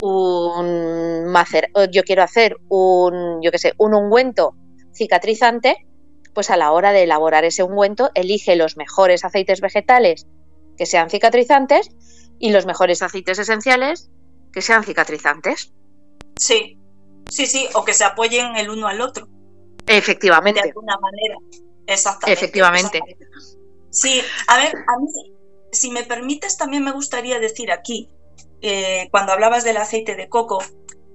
un 0.00 1.26
macer, 1.26 1.70
yo 1.90 2.04
quiero 2.04 2.22
hacer 2.22 2.56
un, 2.68 3.42
yo 3.42 3.50
qué 3.50 3.58
sé, 3.58 3.74
un 3.78 3.94
ungüento 3.94 4.54
cicatrizante, 4.92 5.88
pues 6.34 6.50
a 6.50 6.56
la 6.56 6.70
hora 6.70 6.92
de 6.92 7.02
elaborar 7.02 7.44
ese 7.44 7.64
ungüento 7.64 8.10
elige 8.14 8.54
los 8.54 8.76
mejores 8.76 9.24
aceites 9.24 9.60
vegetales 9.60 10.28
que 10.76 10.86
sean 10.86 11.10
cicatrizantes 11.10 11.90
y 12.38 12.50
los 12.50 12.66
mejores 12.66 13.02
aceites 13.02 13.38
esenciales 13.38 14.10
que 14.52 14.62
sean 14.62 14.84
cicatrizantes. 14.84 15.72
Sí, 16.36 16.78
sí, 17.28 17.46
sí, 17.46 17.68
o 17.74 17.84
que 17.84 17.94
se 17.94 18.04
apoyen 18.04 18.56
el 18.56 18.70
uno 18.70 18.86
al 18.86 19.00
otro. 19.00 19.28
Efectivamente. 19.86 20.60
De 20.60 20.68
alguna 20.68 20.96
manera. 20.98 21.36
Exactamente. 21.86 22.32
Efectivamente. 22.32 23.00
Sí, 23.90 24.20
a 24.48 24.56
ver, 24.56 24.74
a 24.74 24.98
mí, 24.98 25.32
si 25.72 25.90
me 25.90 26.04
permites, 26.04 26.56
también 26.56 26.84
me 26.84 26.92
gustaría 26.92 27.38
decir 27.38 27.70
aquí, 27.70 28.08
eh, 28.60 29.08
cuando 29.10 29.32
hablabas 29.32 29.64
del 29.64 29.76
aceite 29.76 30.16
de 30.16 30.28
coco, 30.28 30.62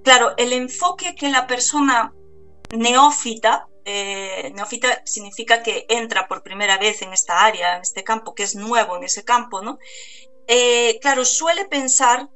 claro, 0.02 0.34
el 0.36 0.52
enfoque 0.52 1.14
que 1.14 1.30
la 1.30 1.46
persona 1.46 2.12
neófita 2.76 3.68
eh, 3.84 4.52
neófita 4.54 5.02
significa 5.04 5.62
que 5.62 5.86
entra 5.88 6.28
por 6.28 6.42
primera 6.42 6.78
vez 6.78 7.02
en 7.02 7.12
esta 7.12 7.44
área, 7.44 7.76
en 7.76 7.82
este 7.82 8.04
campo, 8.04 8.34
que 8.34 8.42
es 8.42 8.54
nuevo 8.54 8.96
en 8.96 9.04
ese 9.04 9.24
campo, 9.24 9.62
¿no? 9.62 9.78
Eh, 10.46 10.98
claro, 11.00 11.24
suele 11.24 11.66
pensar 11.66 12.28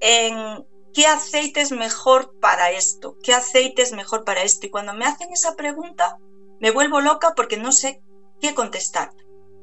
en 0.00 0.66
qué 0.92 1.06
aceite 1.06 1.60
es 1.60 1.72
mejor 1.72 2.38
para 2.40 2.70
esto, 2.70 3.16
qué 3.22 3.34
aceite 3.34 3.82
es 3.82 3.92
mejor 3.92 4.24
para 4.24 4.42
esto. 4.42 4.66
Y 4.66 4.70
cuando 4.70 4.94
me 4.94 5.06
hacen 5.06 5.32
esa 5.32 5.54
pregunta, 5.56 6.18
me 6.60 6.70
vuelvo 6.70 7.00
loca 7.00 7.34
porque 7.36 7.56
no 7.56 7.72
sé 7.72 8.02
qué 8.40 8.54
contestar. 8.54 9.12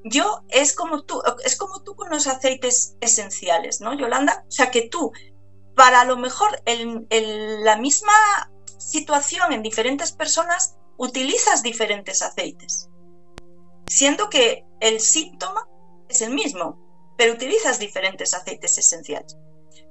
Yo 0.04 0.42
es 0.50 0.76
como 0.76 1.04
tú, 1.04 1.22
es 1.46 1.56
como 1.56 1.82
tú 1.84 1.96
con 1.96 2.10
los 2.10 2.28
aceites 2.28 2.96
esenciales, 3.02 3.82
¿no, 3.82 3.94
Yolanda? 3.94 4.44
O 4.48 4.52
sea 4.52 4.70
que 4.70 4.90
tú, 4.90 5.12
para 5.76 6.04
lo 6.06 6.18
mejor 6.18 6.62
la 6.66 7.78
misma 7.78 8.14
situación 8.78 9.54
en 9.54 9.64
diferentes 9.64 10.12
personas, 10.12 10.76
utilizas 10.98 11.64
diferentes 11.64 12.22
aceites, 12.22 12.90
siendo 13.88 14.30
que 14.30 14.66
el 14.80 15.00
síntoma 15.00 15.68
es 16.10 16.22
el 16.22 16.34
mismo, 16.34 16.80
pero 17.18 17.34
utilizas 17.34 17.80
diferentes 17.80 18.34
aceites 18.34 18.78
esenciales. 18.78 19.38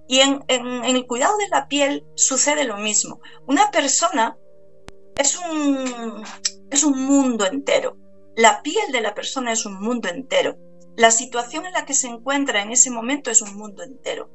Y 0.08 0.20
en, 0.20 0.42
el 0.48 1.06
cuidado 1.06 1.36
de 1.38 1.48
la 1.48 1.68
piel 1.68 2.04
sucede 2.14 2.64
lo 2.64 2.76
mismo. 2.76 3.20
Una 3.46 3.70
persona 3.70 4.36
es 5.16 5.38
un, 5.38 6.24
es 6.70 6.84
un 6.84 7.04
mundo 7.04 7.46
entero. 7.46 7.96
La 8.36 8.62
piel 8.62 8.92
de 8.92 9.00
la 9.00 9.14
persona 9.14 9.52
es 9.52 9.64
un 9.64 9.80
mundo 9.80 10.08
entero. 10.08 10.58
La 10.96 11.10
situación 11.10 11.64
en 11.66 11.72
la 11.72 11.86
que 11.86 11.94
se 11.94 12.08
encuentra 12.08 12.62
en 12.62 12.72
ese 12.72 12.90
momento 12.90 13.30
es 13.30 13.40
un 13.40 13.56
mundo 13.56 13.82
entero. 13.82 14.28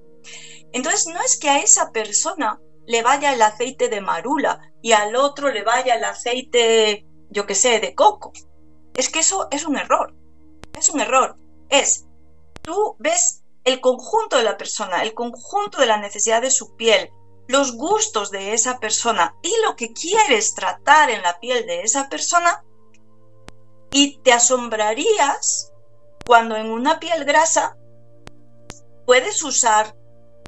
Entonces, 0.72 1.08
no 1.08 1.22
es 1.22 1.38
que 1.38 1.50
a 1.50 1.60
esa 1.60 1.92
persona 1.92 2.60
le 2.88 3.04
vaya 3.04 3.34
el 3.34 3.42
aceite 3.42 3.90
de 3.90 4.02
marula 4.02 4.72
y 4.82 4.94
al 4.94 5.16
otro 5.16 5.52
le 5.52 5.62
vaya 5.62 5.96
el 5.96 6.06
aceite, 6.06 7.06
yo 7.30 7.46
qué 7.46 7.54
sé, 7.54 7.80
de 7.80 7.94
coco. 7.94 8.32
Es 8.96 9.10
que 9.10 9.20
eso 9.20 9.48
es 9.52 9.66
un 9.66 9.78
error. 9.78 10.16
Es 10.74 10.90
un 10.90 11.02
error. 11.02 11.36
Es, 11.70 12.06
tú 12.62 12.96
ves 12.98 13.44
el 13.66 13.82
conjunto 13.82 14.38
de 14.38 14.44
la 14.44 14.58
persona, 14.58 15.04
el 15.04 15.14
conjunto 15.14 15.82
de 15.82 15.88
la 15.88 15.98
necesidad 15.98 16.42
de 16.42 16.50
su 16.50 16.78
piel, 16.78 17.12
los 17.50 17.74
gustos 17.74 18.32
de 18.32 18.54
esa 18.54 18.80
persona 18.80 19.36
y 19.44 19.54
lo 19.66 19.76
que 19.76 19.92
quieres 19.92 20.56
tratar 20.56 21.10
en 21.10 21.22
la 21.22 21.40
piel 21.42 21.66
de 21.66 21.82
esa 21.82 22.08
persona 22.08 22.64
y 23.92 24.20
te 24.20 24.32
asombrarías 24.32 25.74
cuando 26.26 26.56
en 26.56 26.72
una 26.72 27.00
piel 27.00 27.26
grasa 27.26 27.78
puedes 29.06 29.44
usar 29.44 29.97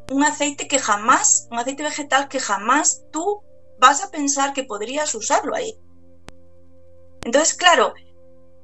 un 0.09 0.23
aceite 0.23 0.67
que 0.67 0.79
jamás, 0.79 1.47
un 1.51 1.59
aceite 1.59 1.83
vegetal 1.83 2.27
que 2.27 2.39
jamás 2.39 3.03
tú 3.11 3.43
vas 3.79 4.03
a 4.03 4.11
pensar 4.11 4.53
que 4.53 4.63
podrías 4.63 5.13
usarlo 5.15 5.55
ahí. 5.55 5.77
Entonces, 7.23 7.53
claro, 7.53 7.93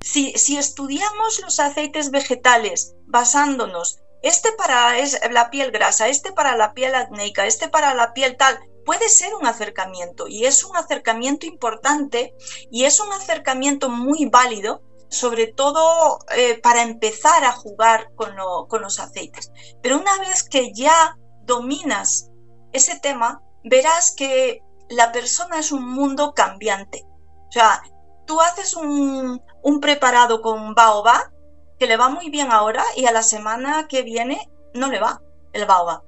si, 0.01 0.33
estudiamos 0.57 1.41
los 1.41 1.59
aceites 1.59 2.11
vegetales 2.11 2.95
basándonos 3.07 3.99
este 4.21 4.51
para 4.53 4.93
la 5.31 5.49
piel 5.49 5.71
grasa, 5.71 6.07
este 6.07 6.31
para 6.31 6.57
la 6.57 6.73
piel 6.73 6.95
acnéica, 6.95 7.45
este 7.45 7.69
para 7.69 7.93
la 7.93 8.13
piel 8.13 8.37
tal, 8.37 8.59
puede 8.83 9.07
ser 9.09 9.35
un 9.35 9.45
acercamiento 9.45 10.27
y 10.27 10.45
es 10.45 10.63
un 10.63 10.75
acercamiento 10.77 11.45
importante 11.45 12.33
y 12.71 12.85
es 12.85 12.99
un 12.99 13.11
acercamiento 13.13 13.89
muy 13.89 14.25
válido, 14.25 14.81
sobre 15.09 15.47
todo 15.47 16.19
eh, 16.35 16.59
para 16.59 16.81
empezar 16.81 17.43
a 17.43 17.51
jugar 17.51 18.09
con 18.15 18.35
los 18.81 18.99
aceites. 18.99 19.51
Pero 19.83 19.99
una 19.99 20.17
vez 20.19 20.43
que 20.43 20.73
ya 20.73 21.17
dominas 21.45 22.29
ese 22.73 22.99
tema, 22.99 23.41
verás 23.63 24.13
que 24.15 24.61
la 24.89 25.11
persona 25.11 25.59
es 25.59 25.71
un 25.71 25.87
mundo 25.87 26.33
cambiante. 26.33 27.05
O 27.47 27.51
sea, 27.51 27.81
tú 28.25 28.41
haces 28.41 28.75
un, 28.75 29.41
un 29.61 29.79
preparado 29.79 30.41
con 30.41 30.75
baobab 30.75 31.31
que 31.79 31.87
le 31.87 31.97
va 31.97 32.09
muy 32.09 32.29
bien 32.29 32.51
ahora 32.51 32.83
y 32.95 33.05
a 33.05 33.11
la 33.11 33.23
semana 33.23 33.87
que 33.87 34.01
viene 34.01 34.49
no 34.73 34.89
le 34.89 34.99
va 34.99 35.21
el 35.53 35.65
baobab. 35.65 36.03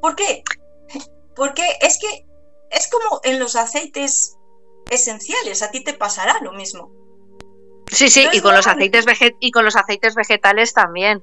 ¿Por 0.00 0.16
qué? 0.16 0.42
Porque 1.34 1.64
es 1.80 1.98
que 1.98 2.26
es 2.70 2.88
como 2.88 3.20
en 3.24 3.38
los 3.38 3.56
aceites 3.56 4.36
esenciales, 4.90 5.62
a 5.62 5.70
ti 5.70 5.82
te 5.82 5.94
pasará 5.94 6.38
lo 6.40 6.52
mismo. 6.52 6.92
Sí, 7.90 8.08
sí, 8.08 8.26
y 8.32 8.40
con, 8.40 8.54
los 8.54 8.66
aceites 8.66 9.04
y 9.40 9.50
con 9.50 9.64
los 9.64 9.76
aceites 9.76 10.14
vegetales 10.14 10.72
también. 10.72 11.22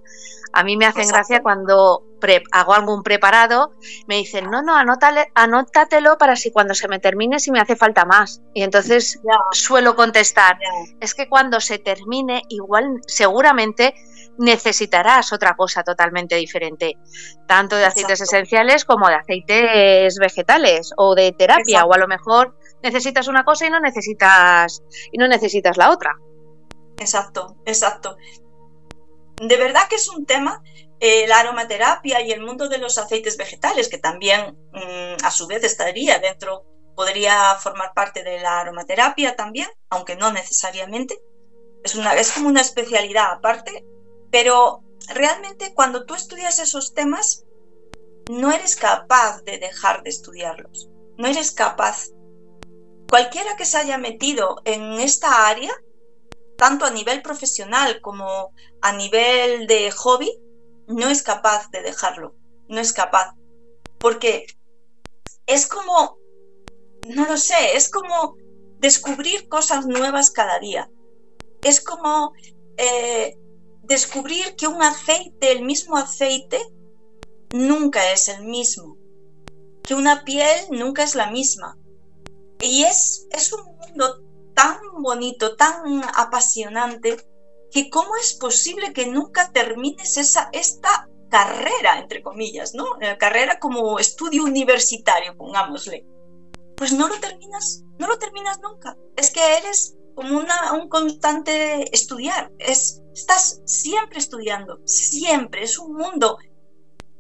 A 0.54 0.64
mí 0.64 0.78
me 0.78 0.86
hacen 0.86 1.08
gracia 1.08 1.42
cuando 1.42 2.04
hago 2.52 2.74
algún 2.74 3.04
preparado, 3.04 3.74
me 4.08 4.18
dicen, 4.18 4.50
no, 4.50 4.62
no, 4.62 4.76
anótale, 4.76 5.32
anótatelo 5.34 6.18
para 6.18 6.36
si 6.36 6.52
cuando 6.52 6.74
se 6.74 6.88
me 6.88 7.00
termine 7.00 7.40
si 7.40 7.52
me 7.52 7.60
hace 7.60 7.76
falta 7.76 8.06
más. 8.06 8.42
Y 8.54 8.64
entonces 8.64 9.20
suelo 9.52 9.96
contestar, 9.96 10.58
es 11.00 11.14
que 11.14 11.28
cuando 11.28 11.60
se 11.60 11.80
termine, 11.80 12.44
igual 12.50 13.02
seguramente 13.08 13.96
necesitarás 14.38 15.34
otra 15.34 15.56
cosa 15.56 15.84
totalmente 15.84 16.36
diferente, 16.36 16.98
tanto 17.48 17.76
de 17.76 17.86
aceites 17.86 18.22
esenciales 18.22 18.86
como 18.86 19.08
de 19.08 19.16
aceites 19.16 20.18
vegetales 20.18 20.94
o 20.98 21.16
de 21.16 21.32
terapia, 21.32 21.86
o 21.86 21.94
a 21.94 21.98
lo 21.98 22.08
mejor 22.08 22.56
necesitas 22.84 23.28
una 23.28 23.44
cosa 23.44 23.68
y 23.68 23.70
no 23.70 23.80
necesitas 23.80 24.84
y 25.12 25.18
no 25.18 25.28
necesitas 25.28 25.78
la 25.78 25.92
otra. 25.92 26.18
Exacto, 26.98 27.56
exacto. 27.66 28.18
De 29.42 29.58
verdad 29.58 29.88
que 29.90 29.96
es 29.96 30.08
un 30.08 30.28
tema, 30.28 30.62
eh, 31.00 31.26
la 31.28 31.40
aromaterapia 31.40 32.22
y 32.22 32.32
el 32.32 32.42
mundo 32.42 32.70
de 32.70 32.78
los 32.78 33.00
aceites 33.00 33.38
vegetales, 33.38 33.90
que 33.90 33.98
también 33.98 34.56
mm, 34.72 35.26
a 35.26 35.32
su 35.32 35.48
vez 35.48 35.64
estaría 35.64 36.20
dentro, 36.20 36.64
podría 36.96 37.56
formar 37.56 37.92
parte 37.96 38.24
de 38.24 38.40
la 38.40 38.60
aromaterapia 38.60 39.36
también, 39.36 39.68
aunque 39.90 40.16
no 40.16 40.32
necesariamente. 40.32 41.20
Es, 41.84 41.96
una, 41.96 42.14
es 42.14 42.32
como 42.32 42.50
una 42.50 42.62
especialidad 42.62 43.32
aparte, 43.32 43.84
pero 44.32 44.84
realmente 45.08 45.74
cuando 45.74 46.06
tú 46.06 46.14
estudias 46.14 46.60
esos 46.60 46.94
temas, 46.94 47.44
no 48.30 48.52
eres 48.52 48.76
capaz 48.76 49.42
de 49.42 49.58
dejar 49.58 50.04
de 50.04 50.12
estudiarlos. 50.12 50.88
No 51.18 51.28
eres 51.28 51.50
capaz. 51.52 52.10
Cualquiera 53.10 53.56
que 53.58 53.66
se 53.66 53.78
haya 53.78 53.98
metido 53.98 54.62
en 54.66 55.00
esta 55.00 55.48
área 55.48 55.74
tanto 56.62 56.86
a 56.86 56.92
nivel 56.92 57.24
profesional 57.24 58.02
como 58.02 58.54
a 58.82 58.92
nivel 58.94 59.66
de 59.66 59.90
hobby, 59.90 60.32
no 60.86 61.10
es 61.10 61.24
capaz 61.24 61.72
de 61.72 61.82
dejarlo, 61.82 62.36
no 62.68 62.80
es 62.80 62.94
capaz. 62.94 63.34
Porque 63.98 64.46
es 65.48 65.66
como, 65.66 66.20
no 67.08 67.26
lo 67.26 67.38
sé, 67.38 67.76
es 67.76 67.90
como 67.90 68.36
descubrir 68.78 69.50
cosas 69.50 69.88
nuevas 69.88 70.30
cada 70.30 70.60
día. 70.60 70.88
Es 71.64 71.82
como 71.82 72.34
eh, 72.78 73.40
descubrir 73.82 74.56
que 74.56 74.68
un 74.68 74.84
aceite, 74.84 75.52
el 75.52 75.66
mismo 75.66 75.98
aceite, 75.98 76.60
nunca 77.56 78.14
es 78.14 78.28
el 78.28 78.46
mismo. 78.46 78.98
Que 79.82 79.96
una 79.96 80.24
piel 80.26 80.60
nunca 80.70 81.02
es 81.02 81.16
la 81.16 81.32
misma. 81.32 81.76
Y 82.60 82.84
es, 82.84 83.26
es 83.32 83.52
un 83.52 83.66
mundo 83.78 84.22
tan 84.62 84.78
bonito, 85.02 85.56
tan 85.56 86.04
apasionante, 86.16 87.18
que 87.72 87.90
cómo 87.90 88.16
es 88.18 88.36
posible 88.36 88.94
que 88.94 89.08
nunca 89.08 89.52
termines 89.52 90.18
esa, 90.18 90.50
esta 90.52 91.10
carrera, 91.30 91.98
entre 91.98 92.22
comillas, 92.22 92.76
¿no? 92.76 92.86
La 93.00 93.18
carrera 93.18 93.58
como 93.60 93.98
estudio 93.98 94.44
universitario, 94.44 95.36
pongámosle. 95.36 96.06
Pues 96.76 96.94
no 96.94 97.08
lo 97.08 97.20
terminas, 97.20 97.84
no 97.98 98.08
lo 98.08 98.20
terminas 98.20 98.60
nunca. 98.62 98.96
Es 99.16 99.32
que 99.32 99.58
eres 99.58 99.96
como 100.14 100.38
una, 100.38 100.74
un 100.74 100.90
constante 100.90 101.84
estudiar. 101.96 102.52
Es, 102.60 103.02
estás 103.16 103.62
siempre 103.66 104.20
estudiando, 104.20 104.80
siempre. 104.86 105.64
Es 105.64 105.80
un 105.80 105.96
mundo 105.96 106.38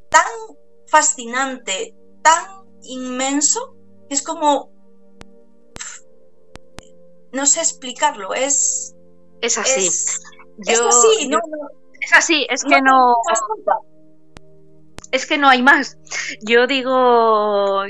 tan 0.09 0.31
fascinante, 0.88 1.95
tan 2.22 2.68
inmenso, 2.84 3.76
que 4.07 4.13
es 4.13 4.22
como 4.22 4.72
no 7.33 7.45
sé 7.45 7.61
explicarlo, 7.61 8.33
es... 8.33 8.95
Es 9.41 9.57
así. 9.57 9.87
Es, 9.87 10.21
así, 10.79 11.27
no, 11.27 11.39
Es 12.01 12.13
así, 12.13 12.45
es 12.49 12.63
que 12.63 12.81
no... 12.81 13.15
Es 15.11 15.25
que 15.25 15.37
no 15.37 15.49
hay 15.49 15.61
más. 15.61 15.97
Yo 16.41 16.67
digo, 16.67 17.83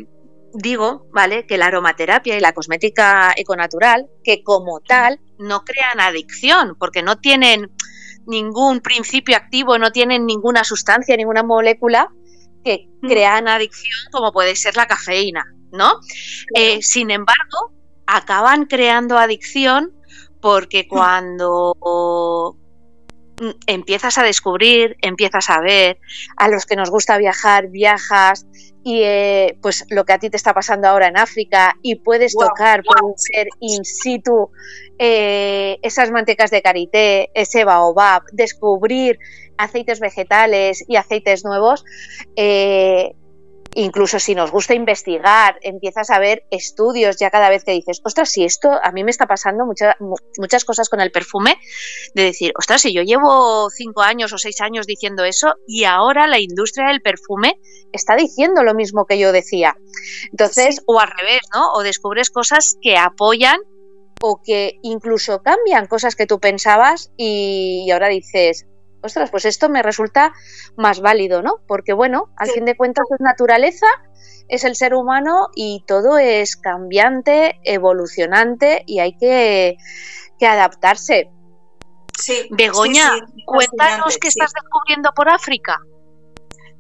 digo, 0.54 1.08
¿vale? 1.12 1.46
Que 1.46 1.58
la 1.58 1.68
aromaterapia 1.68 2.36
y 2.36 2.40
la 2.40 2.54
cosmética 2.54 3.34
econatural, 3.36 4.10
que 4.24 4.44
como 4.44 4.80
tal 4.80 5.20
no 5.38 5.64
crean 5.64 6.00
adicción, 6.00 6.76
porque 6.80 7.04
no 7.04 7.20
tienen 7.20 7.72
ningún 8.26 8.82
principio 8.82 9.36
activo, 9.36 9.78
no 9.78 9.92
tienen 9.92 10.26
ninguna 10.26 10.64
sustancia, 10.64 11.18
ninguna 11.18 11.44
molécula 11.44 12.10
que 12.64 12.88
crean 13.02 13.48
adicción, 13.48 14.00
como 14.12 14.32
puede 14.32 14.56
ser 14.56 14.76
la 14.78 14.88
cafeína, 14.88 15.46
¿no? 15.72 16.00
Eh, 16.56 16.82
sin 16.82 17.12
embargo, 17.12 17.74
acaban 18.06 18.66
creando 18.66 19.18
adicción 19.18 19.94
porque 20.42 20.88
cuando 20.88 22.58
empiezas 23.66 24.18
a 24.18 24.24
descubrir, 24.24 24.98
empiezas 25.02 25.50
a 25.50 25.62
ver, 25.62 26.00
a 26.38 26.48
los 26.48 26.66
que 26.66 26.76
nos 26.76 26.90
gusta 26.90 27.18
viajar, 27.18 27.70
viajas 27.70 28.46
y 28.84 29.02
eh, 29.04 29.58
pues 29.62 29.86
lo 29.90 30.06
que 30.06 30.14
a 30.14 30.20
ti 30.20 30.30
te 30.30 30.38
está 30.38 30.54
pasando 30.54 30.88
ahora 30.88 31.08
en 31.08 31.18
África 31.18 31.76
y 31.82 31.96
puedes 31.96 32.34
tocar, 32.34 32.84
puedes 32.84 33.24
ser 33.24 33.48
in 33.60 33.84
situ 33.84 34.52
eh, 34.98 35.78
esas 35.82 36.12
mantecas 36.12 36.52
de 36.52 36.62
karité, 36.62 37.32
ese 37.34 37.64
baobab, 37.64 38.24
descubrir 38.32 39.20
aceites 39.58 40.00
vegetales 40.00 40.84
y 40.88 40.96
aceites 40.96 41.44
nuevos, 41.44 41.84
eh, 42.36 43.16
incluso 43.76 44.20
si 44.20 44.36
nos 44.36 44.52
gusta 44.52 44.74
investigar, 44.74 45.58
empiezas 45.62 46.10
a 46.10 46.20
ver 46.20 46.46
estudios 46.52 47.18
ya 47.18 47.30
cada 47.30 47.50
vez 47.50 47.64
que 47.64 47.72
dices, 47.72 48.02
ostras, 48.04 48.30
si 48.30 48.44
esto 48.44 48.70
a 48.82 48.92
mí 48.92 49.04
me 49.04 49.12
está 49.12 49.28
pasando 49.28 49.66
muchas 49.66 49.96
muchas 50.38 50.66
cosas 50.66 50.90
con 50.90 51.00
el 51.00 51.12
perfume, 51.12 51.58
de 52.14 52.24
decir, 52.24 52.52
ostras, 52.58 52.82
si 52.82 52.94
yo 52.94 53.02
llevo 53.02 53.70
cinco 53.70 54.02
años 54.02 54.34
o 54.34 54.38
seis 54.38 54.62
años 54.62 54.88
diciendo 54.88 55.24
eso 55.24 55.56
y 55.68 55.86
ahora 55.86 56.28
la 56.28 56.40
industria 56.40 56.88
del 56.88 57.02
perfume 57.02 57.60
está 57.92 58.16
diciendo 58.16 58.64
lo 58.64 58.74
mismo 58.74 59.06
que 59.06 59.20
yo 59.20 59.32
decía. 59.32 59.78
Entonces, 60.32 60.82
o 60.86 61.00
al 61.00 61.10
revés, 61.10 61.42
¿no? 61.54 61.74
O 61.74 61.84
descubres 61.84 62.30
cosas 62.30 62.78
que 62.82 62.98
apoyan 62.98 63.60
o 64.22 64.42
que 64.44 64.80
incluso 64.84 65.42
cambian 65.42 65.88
cosas 65.88 66.16
que 66.16 66.28
tú 66.28 66.40
pensabas 66.40 67.12
y 67.18 67.90
ahora 67.92 68.08
dices, 68.08 68.68
ostras, 69.04 69.32
pues 69.32 69.46
esto 69.46 69.70
me 69.70 69.84
resulta 69.84 70.34
más 70.78 71.02
válido, 71.02 71.42
¿no? 71.42 71.62
Porque 71.68 71.94
bueno, 71.94 72.30
al 72.38 72.50
fin 72.50 72.66
de 72.66 72.76
cuentas 72.76 73.06
es 73.12 73.20
naturaleza, 73.20 73.88
es 74.48 74.64
el 74.64 74.76
ser 74.76 74.94
humano 74.94 75.48
y 75.56 75.84
todo 75.88 76.18
es 76.18 76.56
cambiante, 76.56 77.60
evolucionante 77.64 78.84
y 78.86 79.00
hay 79.00 79.18
que, 79.18 79.78
adaptarse. 80.42 81.30
Sí, 82.18 82.48
Begoña, 82.52 83.12
cuéntanos 83.46 84.18
qué 84.18 84.28
estás 84.28 84.52
descubriendo 84.54 85.12
por 85.16 85.30
África. 85.30 85.80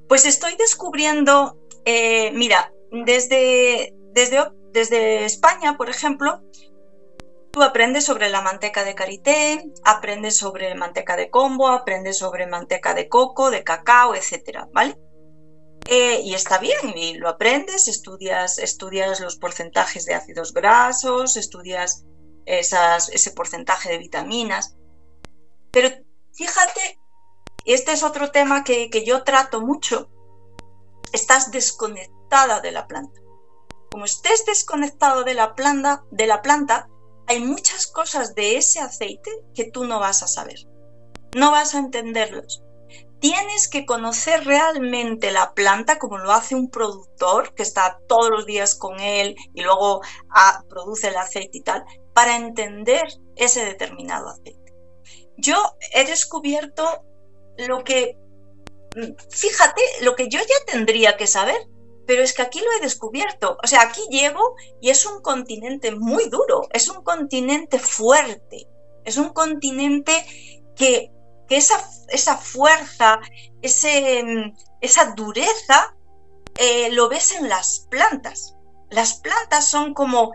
Pues 0.07 0.25
estoy 0.25 0.55
descubriendo, 0.55 1.57
eh, 1.85 2.31
mira, 2.33 2.71
desde, 2.91 3.93
desde, 4.13 4.51
desde 4.71 5.25
España, 5.25 5.77
por 5.77 5.89
ejemplo, 5.89 6.41
Tú 7.51 7.61
aprendes 7.63 8.05
sobre 8.05 8.29
la 8.29 8.41
manteca 8.41 8.85
de 8.85 8.95
karité, 8.95 9.71
aprendes 9.83 10.37
sobre 10.37 10.73
manteca 10.73 11.17
de 11.17 11.29
combo, 11.29 11.67
aprendes 11.67 12.17
sobre 12.17 12.47
manteca 12.47 12.93
de 12.93 13.09
coco, 13.09 13.51
de 13.51 13.63
cacao, 13.63 14.15
etcétera, 14.15 14.69
¿vale? 14.71 14.97
Eh, 15.87 16.21
y 16.23 16.33
está 16.33 16.59
bien, 16.59 16.95
y 16.95 17.15
lo 17.15 17.27
aprendes, 17.27 17.89
estudias, 17.89 18.57
estudias 18.57 19.19
los 19.19 19.35
porcentajes 19.35 20.05
de 20.05 20.13
ácidos 20.13 20.53
grasos, 20.53 21.35
estudias 21.35 22.05
esas, 22.45 23.09
ese 23.09 23.31
porcentaje 23.31 23.89
de 23.89 23.97
vitaminas. 23.97 24.75
Pero 25.71 25.89
fíjate, 26.33 26.99
este 27.65 27.91
es 27.91 28.03
otro 28.03 28.31
tema 28.31 28.63
que, 28.63 28.89
que 28.89 29.03
yo 29.03 29.23
trato 29.23 29.59
mucho, 29.59 30.09
estás 31.11 31.51
desconectada 31.51 32.61
de 32.61 32.71
la 32.71 32.87
planta. 32.87 33.19
Como 33.91 34.05
estés 34.05 34.45
desconectado 34.45 35.25
de 35.25 35.33
la 35.33 35.55
planta, 35.55 36.03
de 36.11 36.27
la 36.27 36.41
planta, 36.41 36.87
hay 37.31 37.39
muchas 37.39 37.87
cosas 37.87 38.35
de 38.35 38.57
ese 38.57 38.81
aceite 38.81 39.31
que 39.55 39.71
tú 39.71 39.85
no 39.85 40.01
vas 40.01 40.21
a 40.21 40.27
saber. 40.27 40.67
No 41.33 41.51
vas 41.51 41.73
a 41.73 41.79
entenderlos. 41.79 42.61
Tienes 43.21 43.69
que 43.69 43.85
conocer 43.85 44.43
realmente 44.43 45.31
la 45.31 45.53
planta 45.53 45.97
como 45.97 46.17
lo 46.17 46.33
hace 46.33 46.55
un 46.55 46.69
productor 46.69 47.53
que 47.53 47.63
está 47.63 47.99
todos 48.07 48.29
los 48.29 48.45
días 48.45 48.75
con 48.75 48.99
él 48.99 49.37
y 49.53 49.61
luego 49.61 50.01
ah, 50.29 50.65
produce 50.67 51.07
el 51.07 51.15
aceite 51.15 51.59
y 51.59 51.61
tal, 51.61 51.85
para 52.13 52.35
entender 52.35 53.03
ese 53.37 53.63
determinado 53.63 54.27
aceite. 54.27 54.73
Yo 55.37 55.55
he 55.93 56.03
descubierto 56.03 57.05
lo 57.55 57.85
que, 57.85 58.17
fíjate, 59.29 59.81
lo 60.01 60.15
que 60.15 60.27
yo 60.27 60.39
ya 60.39 60.65
tendría 60.73 61.15
que 61.15 61.27
saber, 61.27 61.65
pero 62.11 62.23
es 62.23 62.33
que 62.33 62.41
aquí 62.41 62.59
lo 62.59 62.69
he 62.73 62.81
descubierto. 62.81 63.57
O 63.63 63.67
sea, 63.67 63.83
aquí 63.83 64.01
llego 64.09 64.57
y 64.81 64.89
es 64.89 65.05
un 65.05 65.21
continente 65.21 65.95
muy 65.95 66.27
duro, 66.27 66.67
es 66.73 66.89
un 66.89 67.03
continente 67.05 67.79
fuerte, 67.79 68.67
es 69.05 69.15
un 69.15 69.29
continente 69.29 70.11
que, 70.75 71.09
esa, 71.47 71.89
esa, 72.09 72.35
fuerza, 72.35 73.21
ese, 73.61 74.53
esa 74.81 75.13
dureza, 75.15 75.95
eh, 76.57 76.91
lo 76.91 77.07
ves 77.07 77.31
en 77.31 77.47
las 77.47 77.87
plantas. 77.89 78.57
Las 78.89 79.13
plantas 79.21 79.69
son 79.69 79.93
como 79.93 80.33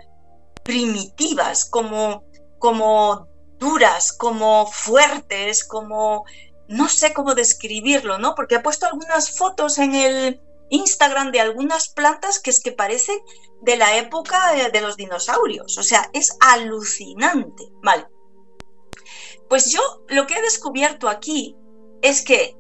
primitivas, 0.63 1.67
como, 1.67 2.25
como 2.59 3.29
duras, 3.59 4.15
como 4.15 4.65
fuertes, 4.65 5.63
como 5.63 6.25
no 6.69 6.89
sé 6.89 7.13
cómo 7.13 7.35
describirlo, 7.35 8.17
¿no? 8.17 8.35
Porque 8.35 8.55
he 8.55 8.61
puesto 8.61 8.87
algunas 8.87 9.37
fotos 9.37 9.77
en 9.77 9.95
el, 9.95 10.41
Instagram 10.71 11.31
de 11.31 11.41
algunas 11.41 11.89
plantas 11.89 12.39
que 12.39 12.51
es 12.51 12.61
que 12.61 12.73
parecen 12.73 13.19
de 13.63 13.77
la 13.77 13.97
época 13.97 14.53
de 14.71 14.81
los 14.81 14.97
dinosaurios. 14.97 15.79
O 15.79 15.83
sea, 15.83 16.11
es 16.13 16.37
alucinante. 16.41 17.65
Vale. 17.83 18.07
Pues 19.49 19.71
yo 19.71 19.81
lo 20.09 20.27
que 20.27 20.35
he 20.35 20.43
descubierto 20.43 21.09
aquí 21.09 21.57
es 22.03 22.23
que, 22.23 22.57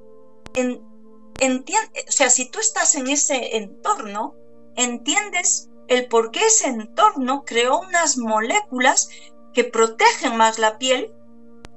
o 0.57 2.12
sea, 2.12 2.31
si 2.31 2.51
tú 2.51 2.61
estás 2.61 2.95
en 2.95 3.09
ese 3.09 3.57
entorno, 3.57 4.35
entiendes 4.77 5.69
el 5.89 6.09
por 6.09 6.31
qué 6.31 6.47
ese 6.47 6.69
entorno 6.69 7.45
creó 7.45 7.81
unas 7.81 8.19
moléculas 8.19 9.09
que 9.53 9.65
protegen 9.65 10.37
más 10.37 10.59
la 10.59 10.78
piel 10.78 11.12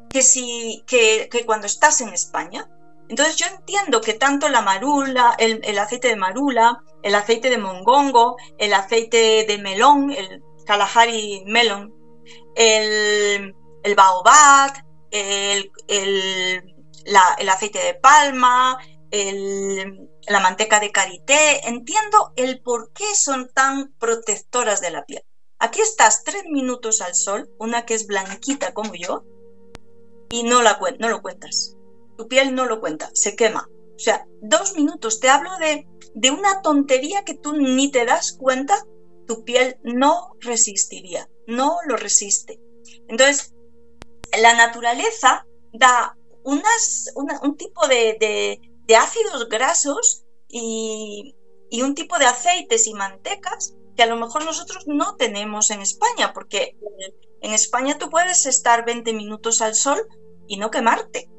que, 0.10 0.22
si, 0.22 0.84
que 0.88 1.30
cuando 1.46 1.68
estás 1.68 2.02
en 2.02 2.10
España. 2.10 2.70
Entonces 3.10 3.36
yo 3.38 3.48
entiendo 3.48 4.02
que 4.02 4.14
tanto 4.14 4.48
la 4.50 4.62
marula, 4.62 5.36
el, 5.40 5.80
aceite 5.80 6.10
de 6.10 6.16
marula, 6.16 6.84
el 7.02 7.16
aceite 7.16 7.50
de 7.50 7.58
mongongo, 7.58 8.38
el 8.60 8.72
aceite 8.72 9.46
de 9.48 9.58
melón, 9.58 10.12
el 10.12 10.44
Kalahari 10.66 11.44
melon, 11.48 11.92
el, 12.56 13.56
el 13.84 13.96
baobab, 13.96 14.74
el, 15.10 15.72
aceite 17.50 17.80
de 17.80 17.96
palma, 17.96 18.78
la 19.12 20.40
manteca 20.40 20.80
de 20.80 20.92
karité, 20.92 21.68
entiendo 21.68 22.32
el 22.36 22.62
por 22.62 22.94
qué 22.94 23.16
son 23.16 23.50
tan 23.52 23.92
protectoras 23.94 24.82
de 24.82 24.92
la 24.92 25.04
piel. 25.06 25.24
Aquí 25.58 25.82
estás 25.82 26.24
tres 26.24 26.44
minutos 26.46 27.02
al 27.02 27.16
sol, 27.16 27.50
una 27.58 27.88
que 27.88 27.96
es 27.96 28.06
blanquita 28.06 28.72
como 28.76 28.94
yo, 28.94 29.24
y 30.30 30.44
no, 30.44 30.62
la, 30.62 30.80
no 31.00 31.10
lo 31.10 31.24
cuentas 31.24 31.76
tu 32.20 32.28
piel 32.28 32.54
no 32.54 32.66
lo 32.66 32.82
cuenta, 32.82 33.10
se 33.14 33.38
quema. 33.38 33.70
O 33.96 33.98
sea, 33.98 34.28
dos 34.42 34.76
minutos, 34.76 35.22
te 35.22 35.30
hablo 35.30 35.58
de, 35.58 35.88
de 36.14 36.32
una 36.32 36.62
tontería 36.62 37.24
que 37.24 37.34
tú 37.34 37.54
ni 37.54 37.92
te 37.92 38.04
das 38.04 38.36
cuenta, 38.38 38.86
tu 39.26 39.46
piel 39.46 39.78
no 39.84 40.36
resistiría, 40.42 41.30
no 41.48 41.78
lo 41.88 41.96
resiste. 41.96 42.60
Entonces, 43.08 43.54
la 44.38 44.54
naturaleza 44.54 45.46
da 45.72 46.18
unas, 46.44 47.14
un 47.16 47.56
tipo 47.56 47.88
de, 47.88 48.60
de, 48.86 48.96
ácidos 48.98 49.48
grasos 49.48 50.26
y, 50.50 51.38
y, 51.70 51.84
un 51.84 51.96
tipo 51.96 52.20
de 52.20 52.26
aceites 52.26 52.86
y 52.86 52.94
mantecas 52.94 53.76
que 53.96 54.04
a 54.04 54.08
lo 54.08 54.18
mejor 54.18 54.44
nosotros 54.44 54.88
no 54.88 55.16
tenemos 55.16 55.72
en 55.72 55.80
España, 55.80 56.34
porque 56.34 56.76
en 57.40 57.54
España 57.54 57.98
tú 57.98 58.10
puedes 58.10 58.46
estar 58.46 58.84
20 58.84 59.14
minutos 59.14 59.62
al 59.62 59.74
sol 59.74 60.06
y 60.50 60.58
no 60.58 60.70
quemarte 60.70 61.30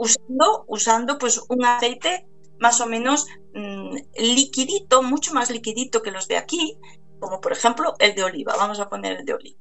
usando, 0.00 0.64
usando 0.68 1.18
pues 1.18 1.40
un 1.48 1.64
aceite 1.64 2.26
más 2.58 2.80
o 2.80 2.86
menos 2.86 3.26
mm, 3.54 3.96
liquidito, 4.16 5.02
mucho 5.02 5.32
más 5.32 5.50
liquidito 5.50 6.02
que 6.02 6.10
los 6.10 6.28
de 6.28 6.36
aquí, 6.36 6.78
como 7.20 7.40
por 7.40 7.52
ejemplo 7.52 7.94
el 7.98 8.14
de 8.14 8.24
oliva, 8.24 8.54
vamos 8.56 8.80
a 8.80 8.88
poner 8.88 9.18
el 9.18 9.24
de 9.24 9.34
oliva, 9.34 9.60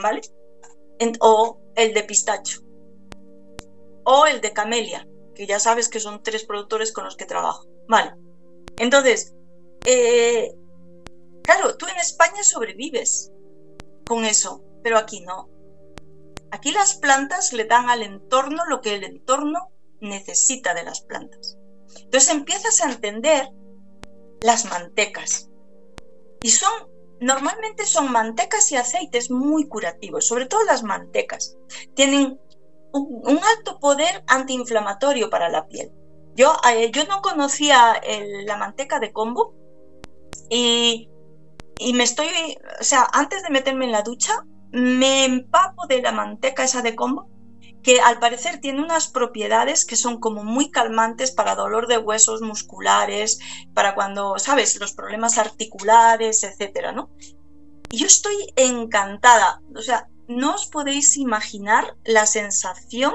¿vale? 0.00 0.20
o 1.20 1.60
el 1.74 1.94
de 1.94 2.04
pistacho, 2.04 2.60
o 4.04 4.26
el 4.26 4.40
de 4.40 4.52
camelia, 4.52 5.06
que 5.34 5.46
ya 5.46 5.58
sabes 5.58 5.88
que 5.88 6.00
son 6.00 6.22
tres 6.22 6.44
productores 6.44 6.92
con 6.92 7.04
los 7.04 7.16
que 7.16 7.24
trabajo, 7.24 7.66
¿vale? 7.88 8.14
Entonces, 8.78 9.34
eh, 9.84 10.54
claro, 11.42 11.76
tú 11.76 11.86
en 11.86 11.98
España 11.98 12.42
sobrevives 12.44 13.32
con 14.06 14.24
eso, 14.24 14.62
pero 14.82 14.98
aquí 14.98 15.20
no. 15.20 15.48
Aquí 16.52 16.70
las 16.70 16.94
plantas 16.96 17.54
le 17.54 17.64
dan 17.64 17.88
al 17.88 18.02
entorno 18.02 18.66
lo 18.66 18.82
que 18.82 18.94
el 18.94 19.04
entorno 19.04 19.70
necesita 20.00 20.74
de 20.74 20.84
las 20.84 21.00
plantas. 21.00 21.56
Entonces 21.96 22.28
empiezas 22.28 22.82
a 22.82 22.90
entender 22.90 23.48
las 24.42 24.66
mantecas. 24.66 25.48
Y 26.42 26.50
son, 26.50 26.70
normalmente 27.20 27.86
son 27.86 28.12
mantecas 28.12 28.70
y 28.70 28.76
aceites 28.76 29.30
muy 29.30 29.66
curativos, 29.66 30.26
sobre 30.26 30.44
todo 30.44 30.62
las 30.64 30.82
mantecas. 30.82 31.56
Tienen 31.94 32.38
un, 32.92 33.40
alto 33.56 33.78
poder 33.80 34.22
antiinflamatorio 34.26 35.30
para 35.30 35.48
la 35.48 35.66
piel. 35.68 35.90
Yo, 36.34 36.54
eh, 36.70 36.90
yo 36.90 37.06
no 37.06 37.22
conocía 37.22 37.98
la 38.44 38.58
manteca 38.58 39.00
de 39.00 39.10
combo 39.10 39.54
y, 40.50 41.08
y 41.78 41.94
me 41.94 42.04
estoy, 42.04 42.28
o 42.78 42.84
sea, 42.84 43.08
antes 43.10 43.42
de 43.42 43.48
meterme 43.48 43.86
en 43.86 43.92
la 43.92 44.02
ducha, 44.02 44.44
me 44.72 45.24
empapo 45.24 45.86
de 45.86 46.02
la 46.02 46.12
manteca 46.12 46.64
esa 46.64 46.82
de 46.82 46.96
combo 46.96 47.28
que 47.82 48.00
al 48.00 48.18
parecer 48.18 48.60
tiene 48.60 48.82
unas 48.82 49.08
propiedades 49.08 49.84
que 49.84 49.96
son 49.96 50.20
como 50.20 50.44
muy 50.44 50.70
calmantes 50.70 51.32
para 51.32 51.56
dolor 51.56 51.88
de 51.88 51.98
huesos 51.98 52.40
musculares, 52.40 53.38
para 53.74 53.94
cuando, 53.94 54.38
sabes, 54.38 54.78
los 54.80 54.92
problemas 54.92 55.36
articulares, 55.36 56.44
etcétera, 56.44 56.92
¿no? 56.92 57.10
Yo 57.90 58.06
estoy 58.06 58.36
encantada, 58.56 59.60
o 59.74 59.82
sea, 59.82 60.08
no 60.28 60.54
os 60.54 60.66
podéis 60.66 61.16
imaginar 61.16 61.96
la 62.04 62.26
sensación 62.26 63.12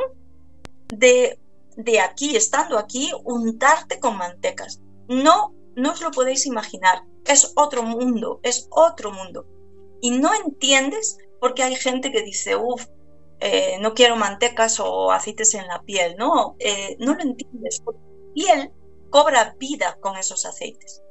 de, 0.89 1.39
de 1.77 1.99
aquí, 2.01 2.35
estando 2.35 2.77
aquí, 2.77 3.11
untarte 3.23 3.99
con 3.99 4.17
mantecas. 4.17 4.81
No, 5.07 5.53
no 5.75 5.91
os 5.93 6.01
lo 6.01 6.11
podéis 6.11 6.45
imaginar. 6.45 7.03
Es 7.25 7.53
otro 7.55 7.83
mundo, 7.83 8.39
es 8.43 8.67
otro 8.69 9.11
mundo. 9.11 9.47
Y 10.01 10.11
no 10.11 10.31
entiendes 10.33 11.17
porque 11.39 11.63
hay 11.63 11.75
gente 11.75 12.11
que 12.11 12.23
dice, 12.23 12.55
uff, 12.55 12.85
eh, 13.39 13.77
no 13.79 13.93
quiero 13.93 14.15
mantecas 14.15 14.79
o 14.79 15.11
aceites 15.11 15.53
en 15.53 15.67
la 15.67 15.81
piel, 15.83 16.15
¿no? 16.17 16.55
Eh, 16.59 16.95
no 16.99 17.13
lo 17.13 17.21
entiendes, 17.21 17.81
la 17.85 17.93
piel 18.33 18.71
cobra 19.09 19.55
vida 19.59 19.97
con 20.01 20.17
esos 20.17 20.45
aceites. 20.45 21.01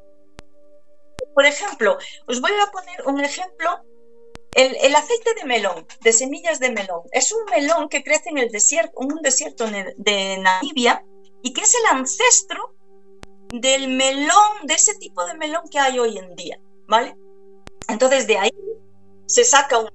Por 1.34 1.46
ejemplo, 1.46 1.98
os 2.26 2.40
voy 2.40 2.52
a 2.52 2.70
poner 2.70 3.06
un 3.06 3.20
ejemplo. 3.20 3.80
El, 4.54 4.94
aceite 4.94 5.34
de 5.34 5.44
melón, 5.44 5.86
de 6.00 6.14
semillas 6.14 6.58
de 6.60 6.70
melón, 6.70 7.02
es 7.12 7.30
un 7.30 7.44
melón 7.50 7.90
que 7.90 8.02
crece 8.02 8.30
en 8.30 8.38
el 8.38 8.48
desierto, 8.48 8.92
un 8.96 9.20
desierto 9.20 9.66
de 9.66 10.38
Namibia 10.38 11.04
y 11.42 11.52
que 11.52 11.60
es 11.60 11.74
el 11.74 11.94
ancestro 11.94 12.74
del 13.52 13.88
melón, 13.88 14.64
de 14.64 14.72
ese 14.72 14.94
tipo 14.94 15.26
de 15.26 15.34
melón 15.34 15.68
que 15.70 15.78
hay 15.78 15.98
hoy 15.98 16.16
en 16.16 16.34
día, 16.36 16.58
¿vale? 16.88 17.16
Entonces 17.88 18.26
de 18.26 18.38
ahí 18.38 18.50
se 19.26 19.44
saca 19.44 19.78
un 19.78 19.90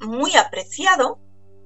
muy 0.00 0.36
apreciado 0.36 1.18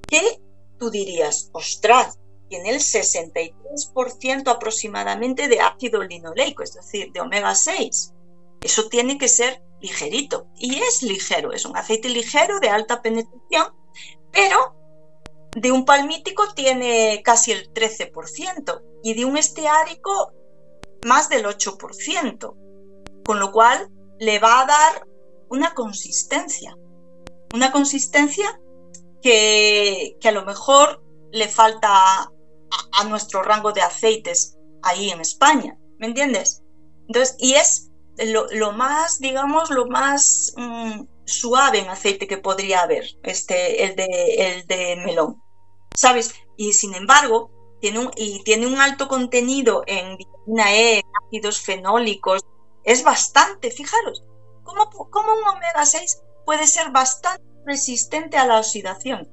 que 0.06 0.40
tú 0.78 0.90
dirías, 0.90 1.50
ostras, 1.52 2.18
tiene 2.48 2.70
el 2.70 2.80
63% 2.80 4.48
aproximadamente 4.48 5.48
de 5.48 5.60
ácido 5.60 6.02
linoleico, 6.02 6.62
es 6.62 6.74
decir, 6.74 7.10
de 7.12 7.20
omega 7.20 7.54
6. 7.54 8.12
Eso 8.60 8.88
tiene 8.88 9.16
que 9.16 9.28
ser 9.28 9.62
ligerito. 9.80 10.46
Y 10.56 10.80
es 10.80 11.02
ligero, 11.02 11.52
es 11.52 11.64
un 11.64 11.76
aceite 11.76 12.09
ligero 12.09 12.60
de 12.60 12.68
alta 12.68 13.00
penetración, 13.00 13.74
pero 14.30 14.76
de 15.54 15.72
un 15.72 15.84
palmítico 15.84 16.52
tiene 16.54 17.22
casi 17.24 17.52
el 17.52 17.72
13% 17.72 18.82
y 19.02 19.14
de 19.14 19.24
un 19.24 19.36
esteárico 19.36 20.32
más 21.04 21.28
del 21.28 21.44
8%, 21.44 22.54
con 23.24 23.40
lo 23.40 23.52
cual 23.52 23.90
le 24.18 24.38
va 24.38 24.60
a 24.60 24.66
dar 24.66 25.06
una 25.48 25.74
consistencia, 25.74 26.76
una 27.52 27.70
consistencia 27.70 28.60
que, 29.22 30.16
a 30.24 30.32
lo 30.32 30.44
mejor 30.44 31.02
le 31.30 31.48
falta 31.48 31.90
a, 31.90 33.04
nuestro 33.04 33.42
rango 33.42 33.72
de 33.72 33.82
aceites 33.82 34.56
ahí 34.82 35.10
en 35.10 35.20
España, 35.20 35.78
¿me 35.98 36.06
entiendes? 36.06 36.62
Entonces, 37.06 37.36
y 37.38 37.54
es 37.54 37.90
lo, 38.18 38.72
más, 38.72 39.18
digamos, 39.20 39.70
lo 39.70 39.86
más 39.86 40.54
mm, 40.56 41.02
suave 41.24 41.80
en 41.80 41.88
aceite 41.88 42.26
que 42.26 42.38
podría 42.38 42.82
haber, 42.82 43.04
este, 43.22 43.84
el 43.84 43.96
de, 43.96 44.06
el 44.38 44.66
de 44.66 44.96
melón, 45.04 45.42
¿sabes? 45.94 46.34
Y 46.56 46.72
sin 46.72 46.94
embargo, 46.94 47.50
tiene 47.80 47.98
un, 47.98 48.10
y 48.16 48.42
tiene 48.44 48.66
un 48.66 48.80
alto 48.80 49.08
contenido 49.08 49.82
en 49.86 50.16
vitamina 50.16 50.74
E, 50.74 50.98
en 50.98 51.04
ácidos 51.26 51.60
fenólicos, 51.60 52.42
es 52.84 53.04
bastante, 53.04 53.70
fijaros, 53.70 54.24
¿cómo, 54.64 54.88
cómo 55.10 55.32
un 55.34 55.56
omega 55.56 55.84
6 55.84 56.22
puede 56.44 56.66
ser 56.66 56.90
bastante 56.90 57.43
resistente 57.64 58.36
a 58.36 58.47
la 58.47 58.59
oxidación? 58.59 59.28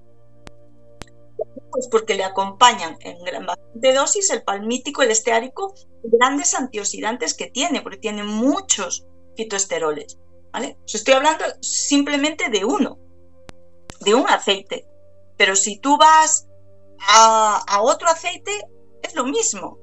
Pues 1.71 1.87
porque 1.89 2.15
le 2.15 2.23
acompañan 2.23 2.97
en 3.01 3.23
gran 3.23 3.45
bastante 3.45 3.93
dosis 3.93 4.29
el 4.31 4.43
palmítico, 4.43 5.01
el 5.01 5.11
esteárico, 5.11 5.73
grandes 6.03 6.53
antioxidantes 6.53 7.33
que 7.33 7.47
tiene, 7.47 7.81
porque 7.81 7.97
tiene 7.97 8.23
muchos 8.23 9.05
fitoesteroles. 9.35 10.17
¿vale? 10.51 10.77
Estoy 10.85 11.13
hablando 11.13 11.45
simplemente 11.61 12.49
de 12.49 12.65
uno, 12.65 12.99
de 14.01 14.15
un 14.15 14.27
aceite. 14.27 14.87
Pero 15.37 15.55
si 15.55 15.79
tú 15.79 15.97
vas 15.97 16.47
a, 17.07 17.81
otro 17.81 18.09
aceite, 18.09 18.51
es 19.01 19.15
lo 19.15 19.25
mismo. 19.25 19.77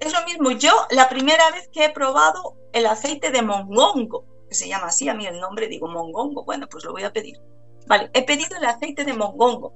Es 0.00 0.12
lo 0.12 0.24
mismo. 0.24 0.50
Yo, 0.52 0.72
la 0.90 1.08
primera 1.08 1.50
vez 1.50 1.68
que 1.72 1.86
he 1.86 1.90
probado 1.90 2.56
el 2.72 2.86
aceite 2.86 3.30
de 3.30 3.42
mongongo, 3.42 4.24
que 4.52 4.58
se 4.58 4.68
llama 4.68 4.88
así, 4.88 5.08
a 5.08 5.14
mí 5.14 5.26
el 5.26 5.40
nombre 5.40 5.66
digo 5.66 5.88
mongongo, 5.88 6.44
bueno, 6.44 6.68
pues 6.68 6.84
lo 6.84 6.92
voy 6.92 7.04
a 7.04 7.12
pedir. 7.12 7.40
Vale, 7.86 8.10
he 8.12 8.22
pedido 8.22 8.54
el 8.58 8.64
aceite 8.66 9.02
de 9.02 9.14
mongongo. 9.14 9.72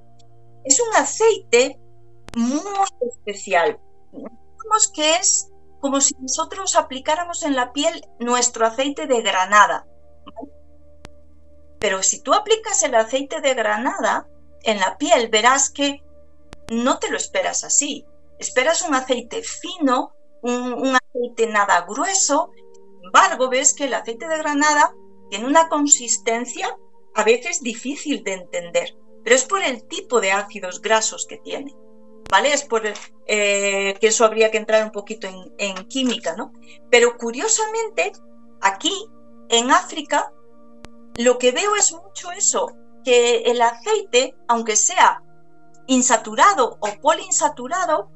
Es 0.63 0.79
un 0.79 0.95
aceite 0.95 1.79
muy 2.35 2.61
especial. 3.01 3.79
Digamos 4.11 4.91
que 4.93 5.15
es 5.15 5.49
como 5.81 5.99
si 5.99 6.13
nosotros 6.19 6.75
aplicáramos 6.75 7.41
en 7.41 7.55
la 7.55 7.73
piel 7.73 8.07
nuestro 8.19 8.67
aceite 8.67 9.07
de 9.07 9.23
granada. 9.23 9.87
Pero 11.79 12.03
si 12.03 12.21
tú 12.21 12.35
aplicas 12.35 12.83
el 12.83 12.93
aceite 12.93 13.41
de 13.41 13.55
granada 13.55 14.27
en 14.61 14.79
la 14.79 14.99
piel, 14.99 15.29
verás 15.29 15.71
que 15.71 16.03
no 16.69 16.99
te 16.99 17.09
lo 17.09 17.17
esperas 17.17 17.63
así. 17.63 18.05
Esperas 18.37 18.83
un 18.83 18.93
aceite 18.93 19.41
fino, 19.41 20.13
un, 20.43 20.73
un 20.73 20.95
aceite 20.95 21.47
nada 21.47 21.81
grueso. 21.81 22.51
Embargo, 23.07 23.49
ves 23.49 23.73
que 23.73 23.85
el 23.85 23.93
aceite 23.93 24.27
de 24.27 24.37
granada 24.37 24.93
tiene 25.29 25.45
una 25.45 25.67
consistencia 25.67 26.77
a 27.15 27.23
veces 27.23 27.61
difícil 27.61 28.23
de 28.23 28.33
entender 28.33 28.95
pero 29.27 29.35
es 29.35 29.43
por 29.43 29.61
el 29.61 29.85
tipo 29.89 30.21
de 30.21 30.31
ácidos 30.31 30.81
grasos 30.81 31.25
que 31.27 31.35
tiene. 31.35 31.75
¿Vale? 32.31 32.53
Es 32.53 32.63
por 32.63 32.83
eh, 32.85 33.97
que 33.99 34.07
eso 34.07 34.23
habría 34.23 34.49
que 34.51 34.57
entrar 34.57 34.81
un 34.85 34.91
poquito 34.93 35.27
en, 35.57 35.75
química, 35.89 36.33
¿no? 36.37 36.53
Pero 36.89 37.17
curiosamente, 37.17 38.13
aquí 38.61 38.93
en 39.49 39.69
África, 39.69 40.31
lo 41.17 41.37
que 41.39 41.51
veo 41.51 41.75
es 41.75 41.91
mucho 41.91 42.31
eso, 42.31 42.71
que 43.03 43.39
el 43.39 43.61
aceite, 43.61 44.33
aunque 44.47 44.77
sea 44.77 45.21
insaturado 45.87 46.77
o 46.79 46.87
poliinsaturado, 47.01 48.09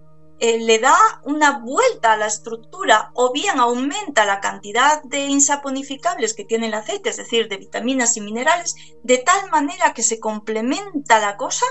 eh, 0.43 0.57
le 0.57 0.79
da 0.79 0.97
una 1.23 1.59
vuelta 1.59 2.13
a 2.13 2.17
la 2.17 2.25
estructura 2.25 3.11
o 3.13 3.31
bien 3.31 3.59
aumenta 3.59 4.25
la 4.25 4.39
cantidad 4.39 5.03
de 5.03 5.27
insaponificables 5.27 6.33
que 6.33 6.45
tiene 6.45 6.65
el 6.65 6.73
aceite, 6.73 7.09
es 7.09 7.17
decir, 7.17 7.47
de 7.47 7.57
vitaminas 7.57 8.17
y 8.17 8.21
minerales, 8.21 8.75
de 9.03 9.19
tal 9.19 9.51
manera 9.51 9.93
que 9.93 10.01
se 10.01 10.19
complementa 10.19 11.19
la 11.19 11.37
cosa 11.37 11.67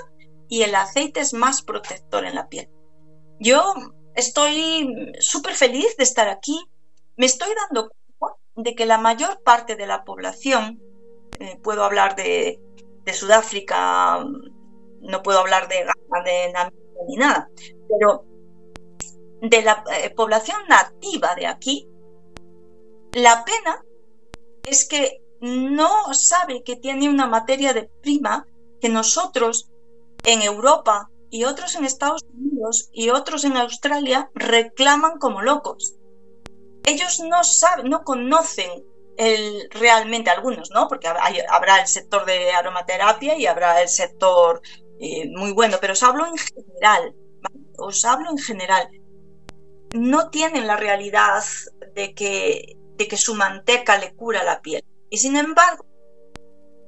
y 0.48 0.62
el 0.62 0.76
aceite 0.76 1.18
es 1.18 1.34
más 1.34 1.62
protector 1.62 2.24
en 2.24 2.36
la 2.36 2.48
piel. 2.48 2.68
Yo 3.40 3.74
estoy 4.14 5.14
súper 5.18 5.54
feliz 5.56 5.96
de 5.96 6.04
estar 6.04 6.28
aquí. 6.28 6.64
Me 7.16 7.26
estoy 7.26 7.48
dando 7.68 7.90
cuenta 8.18 8.38
de 8.54 8.76
que 8.76 8.86
la 8.86 8.98
mayor 8.98 9.42
parte 9.42 9.74
de 9.74 9.88
la 9.88 10.04
población, 10.04 10.80
eh, 11.40 11.58
puedo 11.60 11.82
hablar 11.82 12.14
de, 12.14 12.60
Sudáfrica, 13.12 14.24
no 15.00 15.22
puedo 15.24 15.40
hablar 15.40 15.66
de 15.66 15.78
Ghana, 15.78 16.24
de 16.24 16.52
Namibia 16.52 16.80
ni 17.08 17.16
nada, 17.16 17.50
pero 17.88 18.29
de 19.40 19.62
la 19.62 19.84
eh, 19.92 20.10
población 20.10 20.58
nativa 20.68 21.34
de 21.34 21.46
aquí, 21.46 21.88
la 23.12 23.44
pena 23.44 23.84
es 24.64 24.86
que 24.86 25.22
no 25.40 26.12
sabe 26.12 26.62
que 26.62 26.76
tiene 26.76 27.08
una 27.08 27.26
materia 27.26 27.72
de 27.72 27.90
prima 28.02 28.46
que 28.80 28.88
nosotros 28.88 29.68
en 30.24 30.42
Europa 30.42 31.10
y 31.30 31.44
otros 31.44 31.74
en 31.76 31.84
Estados 31.84 32.22
Unidos 32.34 32.90
y 32.92 33.10
otros 33.10 33.44
en 33.44 33.56
Australia 33.56 34.30
reclaman 34.34 35.18
como 35.18 35.42
locos. 35.42 35.94
Ellos 36.84 37.20
no 37.20 37.42
saben, 37.44 37.88
no 37.88 38.04
conocen 38.04 38.84
el, 39.16 39.68
realmente 39.70 40.30
algunos, 40.30 40.70
¿no? 40.70 40.88
Porque 40.88 41.08
habrá 41.08 41.80
el 41.80 41.86
sector 41.86 42.24
de 42.24 42.52
aromaterapia 42.52 43.36
y 43.36 43.46
habrá 43.46 43.80
el 43.82 43.88
sector 43.88 44.60
eh, 44.98 45.28
muy 45.30 45.52
bueno, 45.52 45.78
pero 45.80 45.94
os 45.94 46.02
hablo 46.02 46.26
en 46.26 46.36
general, 46.36 47.14
os 47.78 48.04
hablo 48.04 48.30
en 48.30 48.38
general 48.38 48.88
no 49.92 50.30
tienen 50.30 50.66
la 50.66 50.76
realidad 50.76 51.42
de 51.94 52.14
que, 52.14 52.76
de 52.96 53.08
que 53.08 53.16
su 53.16 53.34
manteca 53.34 53.98
le 53.98 54.14
cura 54.14 54.44
la 54.44 54.60
piel. 54.60 54.84
Y 55.10 55.18
sin 55.18 55.36
embargo, 55.36 55.84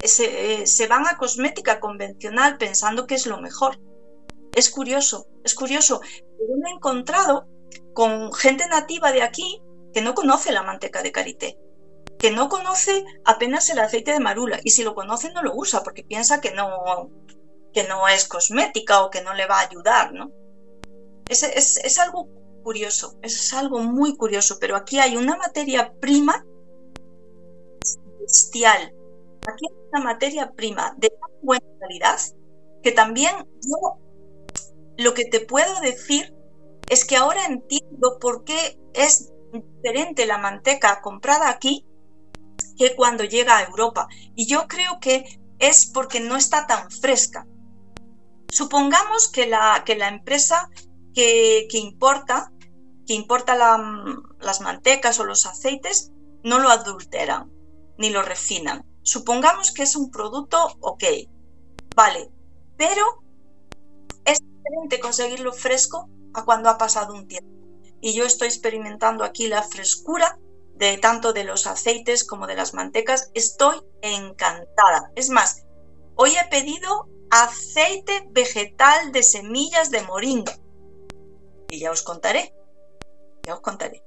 se, 0.03 0.87
van 0.87 1.07
a 1.07 1.17
cosmética 1.17 1.79
convencional 1.79 2.57
pensando 2.57 3.07
que 3.07 3.15
es 3.15 3.25
lo 3.25 3.39
mejor. 3.39 3.79
Es 4.55 4.69
curioso, 4.69 5.27
es 5.43 5.55
curioso. 5.55 6.01
Yo 6.39 6.55
me 6.57 6.69
he 6.69 6.73
encontrado 6.73 7.47
con 7.93 8.33
gente 8.33 8.67
nativa 8.67 9.11
de 9.11 9.23
aquí 9.23 9.61
que 9.93 10.01
no 10.01 10.13
conoce 10.13 10.51
la 10.51 10.63
manteca 10.63 11.01
de 11.01 11.11
karité, 11.11 11.57
que 12.17 12.31
no 12.31 12.49
conoce 12.49 13.03
apenas 13.25 13.69
el 13.69 13.79
aceite 13.79 14.11
de 14.11 14.19
marula 14.19 14.59
y 14.63 14.71
si 14.71 14.83
lo 14.83 14.95
conoce 14.95 15.31
no 15.31 15.43
lo 15.43 15.55
usa 15.55 15.83
porque 15.83 16.03
piensa 16.03 16.41
que 16.41 16.51
no, 16.51 17.09
que 17.73 17.83
no 17.87 18.07
es 18.07 18.27
cosmética 18.27 19.03
o 19.03 19.09
que 19.09 19.21
no 19.21 19.33
le 19.33 19.47
va 19.47 19.59
a 19.59 19.67
ayudar, 19.67 20.13
¿no? 20.13 20.31
Es, 21.29 21.43
es, 21.43 21.77
es 21.77 21.99
algo 21.99 22.27
curioso, 22.63 23.17
es 23.21 23.53
algo 23.53 23.79
muy 23.79 24.15
curioso, 24.17 24.57
pero 24.59 24.75
aquí 24.75 24.99
hay 24.99 25.17
una 25.17 25.35
materia 25.35 25.93
prima 25.99 26.45
celestial. 27.83 28.93
Aquí 29.47 29.65
hay 29.69 29.77
una 29.91 30.03
materia 30.03 30.51
prima 30.51 30.95
de 30.97 31.09
tan 31.09 31.31
buena 31.41 31.65
calidad 31.79 32.19
que 32.81 32.91
también 32.91 33.35
yo 33.61 33.99
lo 34.97 35.13
que 35.13 35.25
te 35.25 35.39
puedo 35.39 35.79
decir 35.81 36.33
es 36.89 37.05
que 37.05 37.15
ahora 37.15 37.45
entiendo 37.45 38.19
por 38.19 38.43
qué 38.43 38.77
es 38.93 39.31
diferente 39.51 40.25
la 40.25 40.37
manteca 40.37 41.01
comprada 41.01 41.49
aquí 41.49 41.85
que 42.77 42.95
cuando 42.95 43.23
llega 43.23 43.57
a 43.57 43.63
Europa. 43.63 44.07
Y 44.35 44.45
yo 44.47 44.67
creo 44.67 44.99
que 44.99 45.39
es 45.59 45.85
porque 45.85 46.19
no 46.19 46.35
está 46.35 46.67
tan 46.67 46.91
fresca. 46.91 47.47
Supongamos 48.49 49.31
que 49.31 49.47
la, 49.47 49.83
que 49.85 49.95
la 49.95 50.09
empresa 50.09 50.69
que, 51.13 51.67
que 51.69 51.77
importa 51.77 52.51
que 53.05 53.13
importa 53.13 53.55
las 54.39 54.61
mantecas 54.61 55.19
o 55.19 55.25
los 55.25 55.45
aceites, 55.45 56.11
no 56.43 56.59
lo 56.59 56.69
adulteran 56.69 57.51
ni 57.97 58.09
lo 58.09 58.21
refinan. 58.21 58.85
Supongamos 59.01 59.71
que 59.71 59.83
es 59.83 59.95
un 59.95 60.11
producto, 60.11 60.77
ok, 60.79 61.03
vale, 61.95 62.29
pero 62.77 63.23
es 64.25 64.39
diferente 64.39 64.99
conseguirlo 64.99 65.53
fresco 65.53 66.09
a 66.33 66.45
cuando 66.45 66.69
ha 66.69 66.77
pasado 66.77 67.13
un 67.13 67.27
tiempo. 67.27 67.51
Y 68.01 68.13
yo 68.13 68.25
estoy 68.25 68.47
experimentando 68.47 69.23
aquí 69.23 69.47
la 69.47 69.63
frescura 69.63 70.37
de 70.75 70.97
tanto 70.97 71.33
de 71.33 71.43
los 71.43 71.67
aceites 71.67 72.23
como 72.25 72.47
de 72.47 72.55
las 72.55 72.73
mantecas. 72.73 73.31
Estoy 73.33 73.81
encantada. 74.01 75.11
Es 75.15 75.29
más, 75.29 75.65
hoy 76.15 76.35
he 76.35 76.49
pedido 76.49 77.07
aceite 77.29 78.27
vegetal 78.31 79.11
de 79.11 79.23
semillas 79.23 79.91
de 79.91 80.01
moringa. 80.01 80.57
Y 81.69 81.79
ya 81.79 81.91
os 81.91 82.03
contaré. 82.03 82.53
Ya 83.45 83.55
os 83.55 83.61
contaré. 83.61 84.03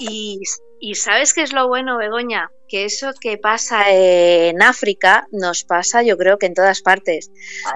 Y, 0.00 0.40
y, 0.80 0.94
sabes 0.94 1.34
qué 1.34 1.42
es 1.42 1.52
lo 1.52 1.68
bueno, 1.68 1.98
Begoña, 1.98 2.50
que 2.68 2.84
eso 2.84 3.12
que 3.20 3.38
pasa 3.38 3.90
en 3.90 4.60
África 4.62 5.26
nos 5.30 5.64
pasa 5.64 6.02
yo 6.02 6.16
creo 6.16 6.38
que 6.38 6.46
en 6.46 6.54
todas 6.54 6.82
partes. 6.82 7.30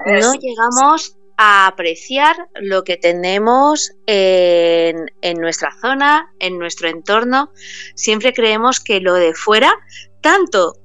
no 0.05 0.33
llegamos 0.33 1.15
a 1.37 1.67
apreciar 1.67 2.35
lo 2.55 2.83
que 2.83 2.97
tenemos 2.97 3.91
en, 4.05 5.11
en, 5.21 5.37
nuestra 5.39 5.71
zona, 5.81 6.31
en 6.39 6.59
nuestro 6.59 6.89
entorno. 6.89 7.51
Siempre 7.95 8.33
creemos 8.33 8.79
que 8.79 8.99
lo 8.99 9.15
de 9.15 9.33
fuera, 9.33 9.73
tanto 10.21 10.75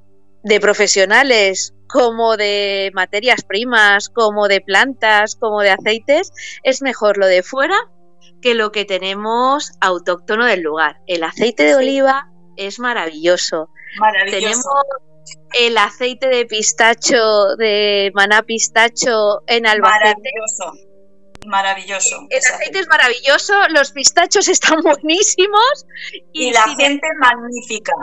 de 0.43 0.61
profesionales 0.61 1.75
como 1.89 2.37
de 2.37 2.91
materias 2.95 3.43
primas, 3.45 4.09
como 4.09 4.49
de 4.49 4.61
plantas, 4.61 5.37
como 5.37 5.61
de 5.61 5.71
aceites, 5.71 6.33
es 6.63 6.83
mejor 6.83 7.19
lo 7.19 7.27
de 7.27 7.43
fuera 7.43 7.77
que 8.41 8.55
lo 8.55 8.71
que 8.71 8.85
tenemos 8.85 9.73
autóctono 9.81 10.45
del 10.45 10.61
lugar. 10.61 11.01
El 11.07 11.25
aceite 11.25 11.65
de 11.65 11.75
oliva 11.75 12.31
es 12.57 12.79
maravilloso. 12.79 13.71
Maravilloso. 13.99 14.39
Tenemos 14.39 14.67
el 15.59 15.79
aceite 15.79 16.29
de 16.29 16.47
pistacho, 16.47 17.57
de 17.57 18.11
maná 18.15 18.43
pistacho 18.43 19.43
en 19.47 19.67
Albacete. 19.67 20.15
Maravilloso. 20.15 20.89
Maravilloso. 21.47 22.27
El 22.31 22.39
aceite, 22.39 22.81
es 22.81 22.89
maravilloso, 22.89 23.55
los 23.71 23.93
pistachos 23.93 24.49
están 24.49 24.81
buenísimos. 24.83 25.87
Y, 26.33 26.53
la 26.53 26.69
gente 26.75 27.07
magnífica. 27.19 27.95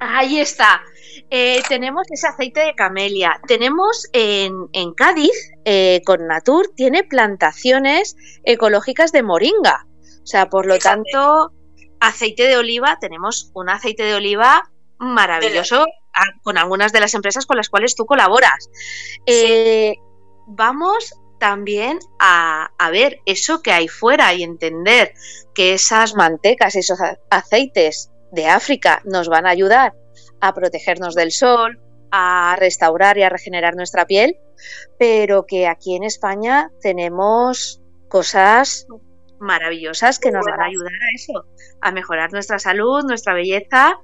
Ahí 0.00 0.40
está. 0.40 0.82
Eh, 1.30 1.60
tenemos 1.68 2.06
ese 2.10 2.28
aceite 2.28 2.60
de 2.60 2.74
camelia. 2.74 3.40
Tenemos 3.46 4.08
en, 4.12 4.68
Cádiz, 4.96 5.52
eh, 5.64 6.02
con 6.04 6.26
Natur, 6.26 6.70
tiene 6.74 7.02
plantaciones 7.04 8.16
ecológicas 8.44 9.12
de 9.12 9.22
moringa. 9.22 9.86
O 10.22 10.26
sea, 10.26 10.48
por 10.48 10.66
lo 10.66 10.78
tanto, 10.78 11.52
aceite 12.00 12.44
de 12.44 12.56
oliva, 12.56 12.98
tenemos 13.00 13.50
un 13.54 13.68
aceite 13.68 14.04
de 14.04 14.14
oliva 14.14 14.70
maravilloso 14.98 15.86
con 16.42 16.56
algunas 16.56 16.92
de 16.92 17.00
las 17.00 17.14
empresas 17.14 17.44
con 17.44 17.56
las 17.56 17.68
cuales 17.68 17.94
tú 17.94 18.06
colaboras. 18.06 18.70
Eh, 19.26 19.96
vamos 20.46 21.14
también 21.38 21.98
a, 22.18 22.70
a, 22.78 22.90
ver 22.90 23.20
eso 23.26 23.60
que 23.60 23.72
hay 23.72 23.88
fuera 23.88 24.32
y 24.32 24.42
entender 24.42 25.12
que 25.54 25.74
esas 25.74 26.14
mantecas, 26.14 26.76
esos 26.76 26.98
aceites 27.30 28.10
de 28.32 28.46
África 28.46 29.02
nos 29.04 29.28
van 29.28 29.46
a 29.46 29.50
ayudar 29.50 29.92
a 30.40 30.54
protegernos 30.54 31.14
del 31.14 31.32
sol, 31.32 31.80
a 32.10 32.56
restaurar 32.58 33.18
y 33.18 33.22
a 33.22 33.28
regenerar 33.28 33.74
nuestra 33.74 34.06
piel, 34.06 34.38
pero 34.98 35.46
que 35.46 35.66
aquí 35.66 35.96
en 35.96 36.04
España 36.04 36.70
tenemos 36.80 37.82
cosas 38.08 38.86
maravillosas 39.38 40.18
que 40.18 40.30
nos 40.30 40.44
van 40.46 40.60
a 40.60 40.66
ayudar 40.66 40.92
a 40.92 41.14
eso, 41.14 41.44
a 41.80 41.92
mejorar 41.92 42.32
nuestra 42.32 42.58
salud, 42.58 43.04
nuestra 43.04 43.34
belleza 43.34 43.98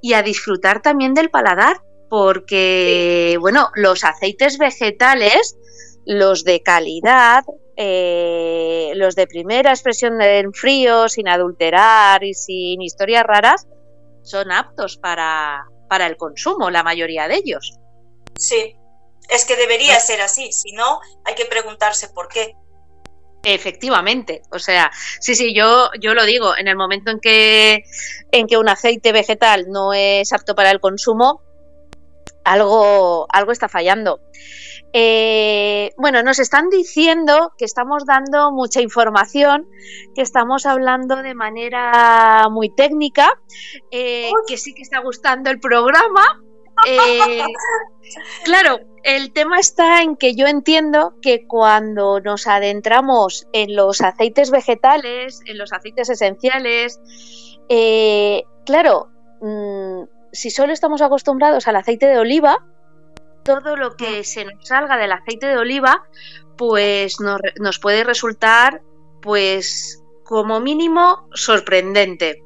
y 0.00 0.14
a 0.14 0.22
disfrutar 0.22 0.80
también 0.80 1.14
del 1.14 1.30
paladar, 1.30 1.82
porque, 2.08 3.36
bueno, 3.40 3.68
los 3.74 4.04
aceites 4.04 4.56
vegetales, 4.56 5.58
los 6.06 6.44
de 6.44 6.62
calidad, 6.62 7.44
eh, 7.76 8.92
los 8.94 9.14
de 9.14 9.26
primera 9.26 9.70
expresión 9.70 10.20
en 10.22 10.54
frío, 10.54 11.08
sin 11.08 11.28
adulterar 11.28 12.24
y 12.24 12.32
sin 12.32 12.80
historias 12.80 13.24
raras, 13.24 13.66
son 14.22 14.50
aptos 14.50 14.96
para, 14.96 15.66
para 15.88 16.06
el 16.06 16.16
consumo, 16.16 16.70
la 16.70 16.82
mayoría 16.82 17.28
de 17.28 17.36
ellos. 17.36 17.78
Sí, 18.36 18.76
es 19.28 19.44
que 19.44 19.56
debería 19.56 19.98
ser 20.00 20.20
así, 20.20 20.52
si 20.52 20.72
no, 20.72 21.00
hay 21.24 21.34
que 21.34 21.46
preguntarse 21.46 22.08
por 22.08 22.28
qué. 22.28 22.54
Efectivamente, 23.42 24.42
o 24.50 24.58
sea, 24.58 24.90
sí, 25.20 25.34
sí, 25.34 25.54
yo, 25.54 25.90
yo 26.00 26.14
lo 26.14 26.24
digo, 26.24 26.56
en 26.56 26.68
el 26.68 26.76
momento 26.76 27.10
en 27.10 27.20
que, 27.20 27.84
en 28.32 28.46
que 28.46 28.58
un 28.58 28.68
aceite 28.68 29.12
vegetal 29.12 29.66
no 29.68 29.92
es 29.92 30.32
apto 30.32 30.54
para 30.54 30.70
el 30.70 30.80
consumo, 30.80 31.42
algo, 32.44 33.26
algo 33.30 33.52
está 33.52 33.68
fallando. 33.68 34.20
Eh, 34.92 35.92
bueno, 35.98 36.22
nos 36.22 36.38
están 36.38 36.70
diciendo 36.70 37.52
que 37.58 37.64
estamos 37.64 38.06
dando 38.06 38.52
mucha 38.52 38.80
información, 38.80 39.68
que 40.14 40.22
estamos 40.22 40.64
hablando 40.66 41.16
de 41.16 41.34
manera 41.34 42.48
muy 42.50 42.70
técnica, 42.70 43.38
eh, 43.90 44.30
que 44.46 44.56
sí 44.56 44.74
que 44.74 44.82
está 44.82 45.00
gustando 45.00 45.50
el 45.50 45.60
programa. 45.60 46.42
Eh, 46.86 47.42
claro, 48.44 48.78
el 49.02 49.32
tema 49.32 49.58
está 49.58 50.02
en 50.02 50.16
que 50.16 50.34
yo 50.34 50.46
entiendo 50.46 51.14
que 51.20 51.46
cuando 51.46 52.20
nos 52.20 52.46
adentramos 52.46 53.46
en 53.52 53.76
los 53.76 54.00
aceites 54.00 54.50
vegetales, 54.50 55.42
en 55.46 55.58
los 55.58 55.72
aceites 55.72 56.08
esenciales, 56.08 57.00
claro, 58.64 59.10
mm, 59.42 60.04
si 60.32 60.50
solo 60.50 60.72
estamos 60.72 61.02
acostumbrados 61.02 61.68
al 61.68 61.76
aceite 61.76 62.06
de 62.06 62.18
oliva, 62.18 62.64
todo 63.48 63.76
lo 63.76 63.96
que 63.96 64.24
se 64.24 64.44
nos 64.44 64.68
salga 64.68 64.98
del 64.98 65.10
aceite 65.10 65.46
de 65.46 65.56
oliva, 65.56 66.04
pues 66.58 67.16
nos, 67.18 67.78
puede 67.78 68.04
resultar, 68.04 68.82
pues 69.22 70.04
como 70.22 70.60
mínimo 70.60 71.26
sorprendente. 71.32 72.42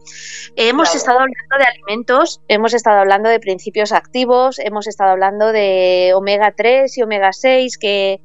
Hemos 0.55 0.95
estado 0.95 1.19
hablando 1.19 1.57
de 1.59 1.65
alimentos, 1.65 2.41
hemos 2.47 2.73
estado 2.73 3.01
hablando 3.01 3.29
de 3.29 3.41
principios 3.41 3.91
activos, 3.91 4.61
hemos 4.61 4.87
estado 4.87 5.11
hablando 5.11 5.51
de 5.51 6.13
omega 6.15 6.55
3 6.57 6.97
y 6.97 7.03
omega 7.03 7.33
6 7.33 7.79
que, 7.79 8.21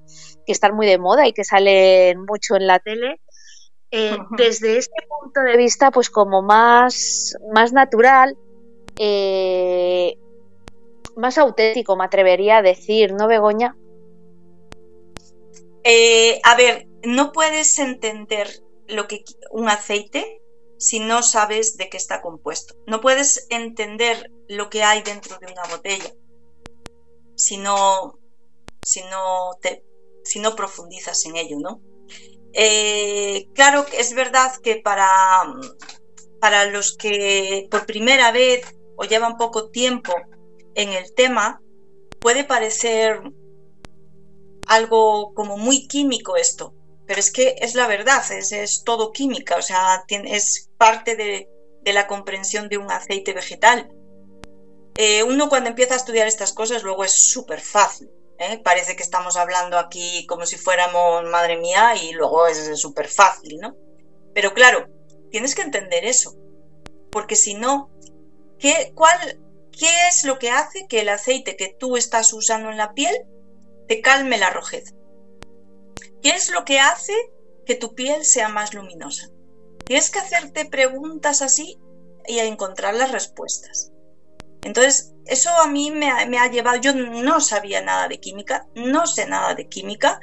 están 0.46 0.76
muy 0.76 0.86
de 0.86 1.00
moda 1.00 1.28
y 1.28 1.34
que 1.34 1.44
salen 1.44 2.22
mucho 2.26 2.56
en 2.56 2.68
la 2.68 2.78
tele. 2.78 3.20
Eh, 3.90 4.18
desde 4.38 4.78
este 4.78 5.08
punto 5.10 5.42
de 5.42 5.58
vista, 5.58 5.90
pues 5.90 6.10
como 6.12 6.42
más, 6.44 7.36
más 7.52 7.74
natural, 7.74 8.38
eh, 8.98 10.16
más 11.18 11.38
auténtico, 11.38 11.96
me 11.96 12.06
atrevería 12.06 12.58
a 12.58 12.62
decir, 12.62 13.14
¿no, 13.14 13.28
Begoña? 13.28 13.76
Eh, 15.84 16.40
a 16.44 16.56
ver, 16.56 16.88
no 17.04 17.32
puedes 17.32 17.80
entender 17.80 18.62
lo 18.88 19.08
que 19.08 19.24
un 19.52 19.70
aceite 19.70 20.42
si 20.78 21.00
no 21.00 21.24
sabes 21.24 21.78
de 21.78 21.90
qué 21.90 21.98
está 21.98 22.22
compuesto. 22.22 22.76
No 22.86 23.02
puedes 23.02 23.48
entender 23.50 24.32
lo 24.48 24.70
que 24.70 24.84
hay 24.84 25.02
dentro 25.02 25.38
de 25.40 25.52
una 25.52 25.64
botella 25.70 26.14
si 27.38 27.58
no, 27.58 28.20
si 28.84 29.02
no, 29.04 29.52
te, 29.62 29.84
si 30.24 30.40
no 30.40 30.56
profundizas 30.56 31.26
en 31.26 31.38
ello, 31.38 31.58
¿no? 31.60 31.82
Eh, 32.54 33.48
claro 33.54 33.86
que 33.86 34.00
es 34.00 34.14
verdad 34.14 34.52
que 34.64 34.78
para, 34.78 35.08
para 36.42 36.66
los 36.66 36.98
que 36.98 37.68
por 37.70 37.86
primera 37.86 38.32
vez 38.32 38.66
o 38.96 39.04
llevan 39.04 39.38
poco 39.38 39.70
tiempo 39.70 40.14
en 40.78 40.94
el 40.94 41.14
tema, 41.16 41.60
puede 42.22 42.44
parecer 42.44 43.20
algo 44.68 45.34
como 45.34 45.58
muy 45.58 45.88
químico 45.88 46.38
esto, 46.38 46.76
pero 47.08 47.20
es 47.20 47.32
que 47.32 47.56
es 47.60 47.74
la 47.74 47.88
verdad, 47.88 48.24
es, 48.32 48.84
todo 48.86 49.12
química, 49.12 49.58
o 49.58 49.62
sea, 49.64 50.06
es 50.08 50.70
parte 50.78 51.16
de, 51.16 51.50
la 51.92 52.06
comprensión 52.06 52.70
de 52.70 52.78
un 52.78 52.92
aceite 52.92 53.34
vegetal. 53.34 53.90
Eh, 54.98 55.24
uno 55.24 55.48
cuando 55.48 55.70
empieza 55.70 55.94
a 55.94 55.98
estudiar 55.98 56.28
estas 56.28 56.52
cosas 56.52 56.84
luego 56.84 57.06
es 57.06 57.14
súper 57.14 57.62
fácil. 57.62 58.10
¿eh? 58.40 58.60
Parece 58.62 58.98
que 58.98 59.04
estamos 59.04 59.38
hablando 59.38 59.80
aquí 59.80 60.26
como 60.28 60.46
si 60.46 60.58
fuéramos, 60.58 61.24
madre 61.24 61.56
mía, 61.58 61.96
y 61.96 62.12
luego 62.12 62.46
es 62.46 62.78
súper 62.80 63.08
fácil, 63.08 63.58
¿no? 63.60 63.76
Pero 64.36 64.54
claro, 64.54 64.88
tienes 65.32 65.56
que 65.56 65.62
entender 65.62 66.04
eso, 66.06 66.36
porque 67.10 67.36
si 67.36 67.54
no, 67.54 67.90
¿qué, 68.60 68.92
cuál, 68.94 69.40
¿Qué 69.78 70.08
es 70.10 70.24
lo 70.24 70.40
que 70.40 70.50
hace 70.50 70.88
que 70.88 71.02
el 71.02 71.10
aceite 71.10 71.56
que 71.56 71.76
tú 71.78 71.98
estás 71.98 72.34
usando 72.34 72.72
en 72.72 72.78
la 72.78 72.94
piel 72.94 73.16
te 73.88 74.02
calme 74.02 74.38
la 74.38 74.50
rojez? 74.50 74.96
¿Qué 76.22 76.32
es 76.32 76.50
lo 76.50 76.66
que 76.66 76.80
hace 76.80 77.14
que 77.66 77.76
tu 77.76 77.94
piel 77.94 78.26
sea 78.26 78.50
más 78.50 78.74
luminosa? 78.74 79.30
Tienes 79.86 80.10
que 80.10 80.20
hacerte 80.20 80.66
preguntas 80.66 81.42
así 81.42 81.78
y 82.26 82.40
a 82.40 82.46
encontrar 82.46 82.96
las 82.96 83.12
respuestas. 83.12 83.92
Entonces, 84.64 85.14
eso 85.26 85.52
a 85.52 85.68
mí 85.68 85.92
me 85.92 86.10
ha, 86.10 86.52
llevado, 86.52 86.82
yo 86.82 86.94
no 86.94 87.40
sabía 87.40 87.82
nada 87.82 88.08
de 88.08 88.20
química, 88.20 88.68
no 88.76 89.06
sé 89.06 89.28
nada 89.28 89.54
de 89.54 89.68
química, 89.68 90.20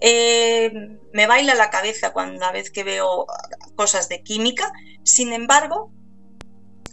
eh, 0.00 0.70
me 1.12 1.26
baila 1.26 1.54
la 1.54 1.70
cabeza 1.70 2.12
cuando 2.12 2.36
una 2.36 2.52
vez 2.52 2.70
que 2.70 2.84
veo 2.84 3.26
cosas 3.74 4.08
de 4.08 4.22
química, 4.22 4.70
sin 5.02 5.32
embargo, 5.32 5.92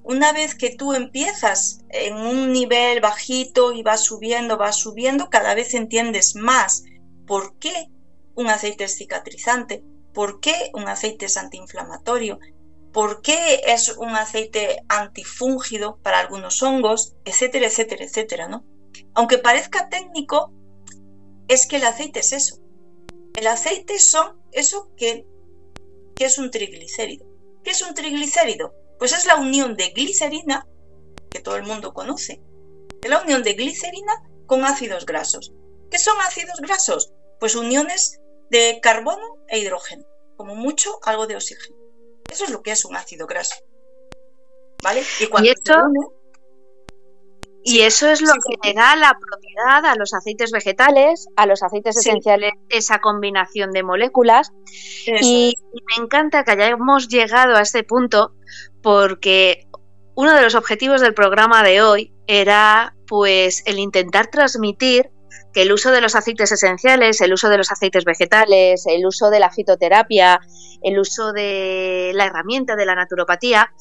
una 0.05 0.31
vez 0.33 0.53
que 0.53 0.75
tú 0.75 0.93
empiezas 0.93 1.79
en 1.89 2.15
un 2.15 2.53
nivel 2.53 3.01
bajito 3.01 3.73
y 3.73 3.81
vas 3.81 4.03
subiendo, 4.03 4.55
vas 4.55 4.77
subiendo, 4.77 5.29
cada 5.31 5.55
vez 5.55 5.73
entiendes 5.73 6.35
más 6.35 6.83
por 7.25 7.57
qué 7.57 7.87
un 8.35 8.47
aceite 8.47 8.83
es 8.83 8.97
cicatrizante, 8.97 9.83
por 10.13 10.39
qué 10.39 10.69
un 10.75 10.87
aceite 10.87 11.25
es 11.25 11.37
antiinflamatorio, 11.37 12.37
por 12.93 13.23
qué 13.23 13.61
es 13.65 13.97
un 13.97 14.09
aceite 14.09 14.77
antifúngido 14.89 15.97
para 16.03 16.19
algunos 16.19 16.61
hongos, 16.61 17.15
etcétera, 17.25 17.65
etcétera, 17.65 18.05
etcétera, 18.05 18.47
¿no? 18.47 18.63
Aunque 19.15 19.39
parezca 19.39 19.89
técnico, 19.89 20.53
es 21.47 21.65
que 21.65 21.77
el 21.77 21.83
aceite 21.83 22.19
es 22.19 22.31
eso. 22.31 22.57
El 23.33 23.47
aceite 23.47 23.97
son 23.99 24.39
eso 24.51 24.91
que, 24.95 25.25
que 26.15 26.25
es 26.25 26.37
un 26.37 26.51
triglicérido. 26.51 27.25
¿Qué 27.63 27.71
es 27.71 27.81
un 27.81 27.95
triglicérido? 27.95 28.73
Pues 28.97 29.13
es 29.13 29.25
la 29.25 29.35
unión 29.35 29.75
de 29.75 29.89
glicerina, 29.89 30.67
que 31.29 31.39
todo 31.39 31.55
el 31.55 31.63
mundo 31.63 31.93
conoce, 31.93 32.41
es 33.01 33.09
la 33.09 33.21
unión 33.21 33.43
de 33.43 33.53
glicerina 33.53 34.13
con 34.45 34.63
ácidos 34.63 35.05
grasos. 35.05 35.53
¿Qué 35.91 35.99
son 35.99 36.19
ácidos 36.21 36.59
grasos? 36.61 37.13
Pues 37.39 37.55
uniones 37.55 38.19
de 38.49 38.79
carbono 38.81 39.37
e 39.47 39.59
hidrógeno, 39.59 40.05
como 40.37 40.55
mucho 40.55 40.99
algo 41.03 41.27
de 41.27 41.35
oxígeno. 41.35 41.75
Eso 42.29 42.45
es 42.45 42.49
lo 42.49 42.63
que 42.63 42.71
es 42.71 42.85
un 42.85 42.95
ácido 42.95 43.27
graso. 43.27 43.55
¿Vale? 44.83 45.03
Y, 45.19 45.27
cuando 45.27 45.49
y 47.67 47.81
eso 47.81 48.07
es 48.07 48.21
lo 48.21 48.33
que 48.33 48.67
le 48.67 48.73
da 48.75 48.95
la 48.95 49.17
propiedad 49.19 49.91
a 49.91 49.95
los 49.95 50.13
aceites 50.13 50.51
vegetales, 50.51 51.27
a 51.35 51.47
los 51.47 51.63
aceites 51.63 51.97
esenciales, 51.97 52.51
esa 52.69 52.99
combinación 52.99 53.71
de 53.71 53.81
moléculas. 53.81 54.51
y 55.07 55.55
me 55.73 56.03
encanta 56.03 56.43
que 56.43 56.51
hayamos 56.51 57.07
llegado 57.07 57.55
a 57.55 57.61
este 57.61 57.83
punto 57.83 58.35
porque 58.85 59.65
uno 60.13 60.35
de 60.35 60.43
los 60.43 60.53
objetivos 60.53 61.01
del 61.01 61.15
programa 61.15 61.63
de 61.63 61.81
hoy 61.81 62.13
era 62.27 62.95
pues 63.07 63.63
el 63.65 63.79
intentar 63.79 64.27
transmitir 64.27 65.09
que 65.53 65.63
el 65.63 65.71
uso 65.71 65.89
de 65.89 66.01
los 66.01 66.13
aceites 66.13 66.51
esenciales, 66.51 67.19
el 67.19 67.33
uso 67.33 67.49
de 67.49 67.57
los 67.57 67.71
aceites 67.71 68.05
vegetales, 68.05 68.85
el 68.85 69.03
uso 69.07 69.31
de 69.31 69.39
la 69.39 69.49
fitoterapia, 69.49 70.39
el 70.83 70.99
uso 70.99 71.33
de 71.33 72.11
la 72.13 72.27
herramienta 72.27 72.75
de 72.75 72.85
la 72.85 72.93
naturopatía, 72.93 73.73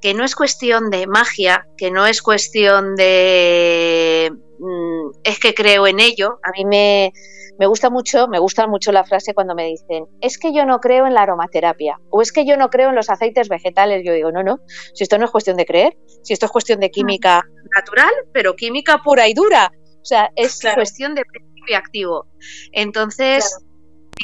que 0.00 0.14
no 0.14 0.24
es 0.24 0.34
cuestión 0.34 0.88
de 0.88 1.06
magia, 1.06 1.68
que 1.76 1.90
no 1.90 2.06
es 2.06 2.22
cuestión 2.22 2.96
de 2.96 4.32
mm, 4.58 5.18
es 5.22 5.38
que 5.38 5.52
creo 5.52 5.86
en 5.86 6.00
ello. 6.00 6.40
A 6.42 6.50
mí 6.52 6.64
me, 6.64 7.12
me 7.58 7.66
gusta 7.66 7.90
mucho, 7.90 8.28
me 8.28 8.38
gusta 8.38 8.66
mucho 8.66 8.92
la 8.92 9.04
frase 9.04 9.34
cuando 9.34 9.54
me 9.54 9.64
dicen, 9.64 10.06
es 10.20 10.38
que 10.38 10.52
yo 10.52 10.66
no 10.66 10.80
creo 10.80 11.06
en 11.06 11.14
la 11.14 11.22
aromaterapia 11.22 11.98
o 12.10 12.22
es 12.22 12.32
que 12.32 12.44
yo 12.44 12.56
no 12.56 12.68
creo 12.70 12.90
en 12.90 12.94
los 12.94 13.10
aceites 13.10 13.48
vegetales. 13.48 14.02
Yo 14.04 14.12
digo, 14.12 14.30
no, 14.32 14.42
no, 14.42 14.60
si 14.94 15.04
esto 15.04 15.18
no 15.18 15.24
es 15.24 15.30
cuestión 15.30 15.56
de 15.56 15.66
creer, 15.66 15.96
si 16.22 16.32
esto 16.32 16.46
es 16.46 16.52
cuestión 16.52 16.80
de 16.80 16.90
química 16.90 17.44
natural, 17.74 18.12
pero 18.32 18.54
química 18.54 18.98
pura 19.02 19.28
y 19.28 19.34
dura. 19.34 19.72
O 20.00 20.04
sea, 20.04 20.30
es 20.36 20.60
cuestión 20.74 21.14
de 21.14 21.24
principio 21.24 21.76
activo. 21.76 22.26
Entonces, 22.70 23.58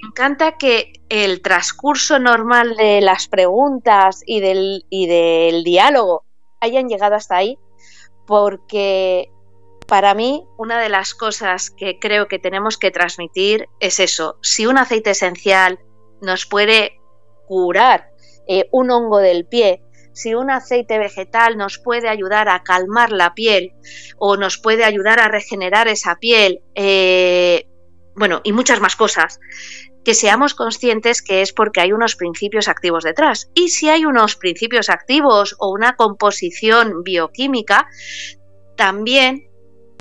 me 0.00 0.08
encanta 0.08 0.56
que 0.56 0.92
el 1.08 1.42
transcurso 1.42 2.18
normal 2.18 2.76
de 2.76 3.00
las 3.00 3.28
preguntas 3.28 4.22
y 4.26 4.40
del, 4.40 4.84
y 4.90 5.06
del 5.06 5.64
diálogo 5.64 6.24
hayan 6.60 6.88
llegado 6.88 7.16
hasta 7.16 7.36
ahí, 7.36 7.58
porque 8.26 9.31
para 9.92 10.14
mí 10.14 10.48
una 10.56 10.80
de 10.80 10.88
las 10.88 11.12
cosas 11.12 11.70
que 11.70 11.98
creo 11.98 12.26
que 12.26 12.38
tenemos 12.38 12.78
que 12.78 12.90
transmitir 12.90 13.68
es 13.78 14.00
eso. 14.00 14.38
Si 14.40 14.64
un 14.64 14.78
aceite 14.78 15.10
esencial 15.10 15.80
nos 16.22 16.46
puede 16.46 16.98
curar 17.46 18.08
eh, 18.48 18.70
un 18.72 18.90
hongo 18.90 19.18
del 19.18 19.44
pie, 19.44 19.82
si 20.14 20.32
un 20.32 20.50
aceite 20.50 20.96
vegetal 20.96 21.58
nos 21.58 21.76
puede 21.76 22.08
ayudar 22.08 22.48
a 22.48 22.62
calmar 22.62 23.12
la 23.12 23.34
piel 23.34 23.74
o 24.16 24.38
nos 24.38 24.56
puede 24.56 24.84
ayudar 24.84 25.20
a 25.20 25.28
regenerar 25.28 25.88
esa 25.88 26.16
piel, 26.16 26.62
eh, 26.74 27.66
bueno, 28.16 28.40
y 28.44 28.54
muchas 28.54 28.80
más 28.80 28.96
cosas, 28.96 29.40
que 30.06 30.14
seamos 30.14 30.54
conscientes 30.54 31.20
que 31.20 31.42
es 31.42 31.52
porque 31.52 31.82
hay 31.82 31.92
unos 31.92 32.16
principios 32.16 32.66
activos 32.66 33.04
detrás. 33.04 33.50
Y 33.52 33.68
si 33.68 33.90
hay 33.90 34.06
unos 34.06 34.36
principios 34.36 34.88
activos 34.88 35.54
o 35.58 35.70
una 35.70 35.96
composición 35.96 37.02
bioquímica, 37.02 37.88
también 38.74 39.51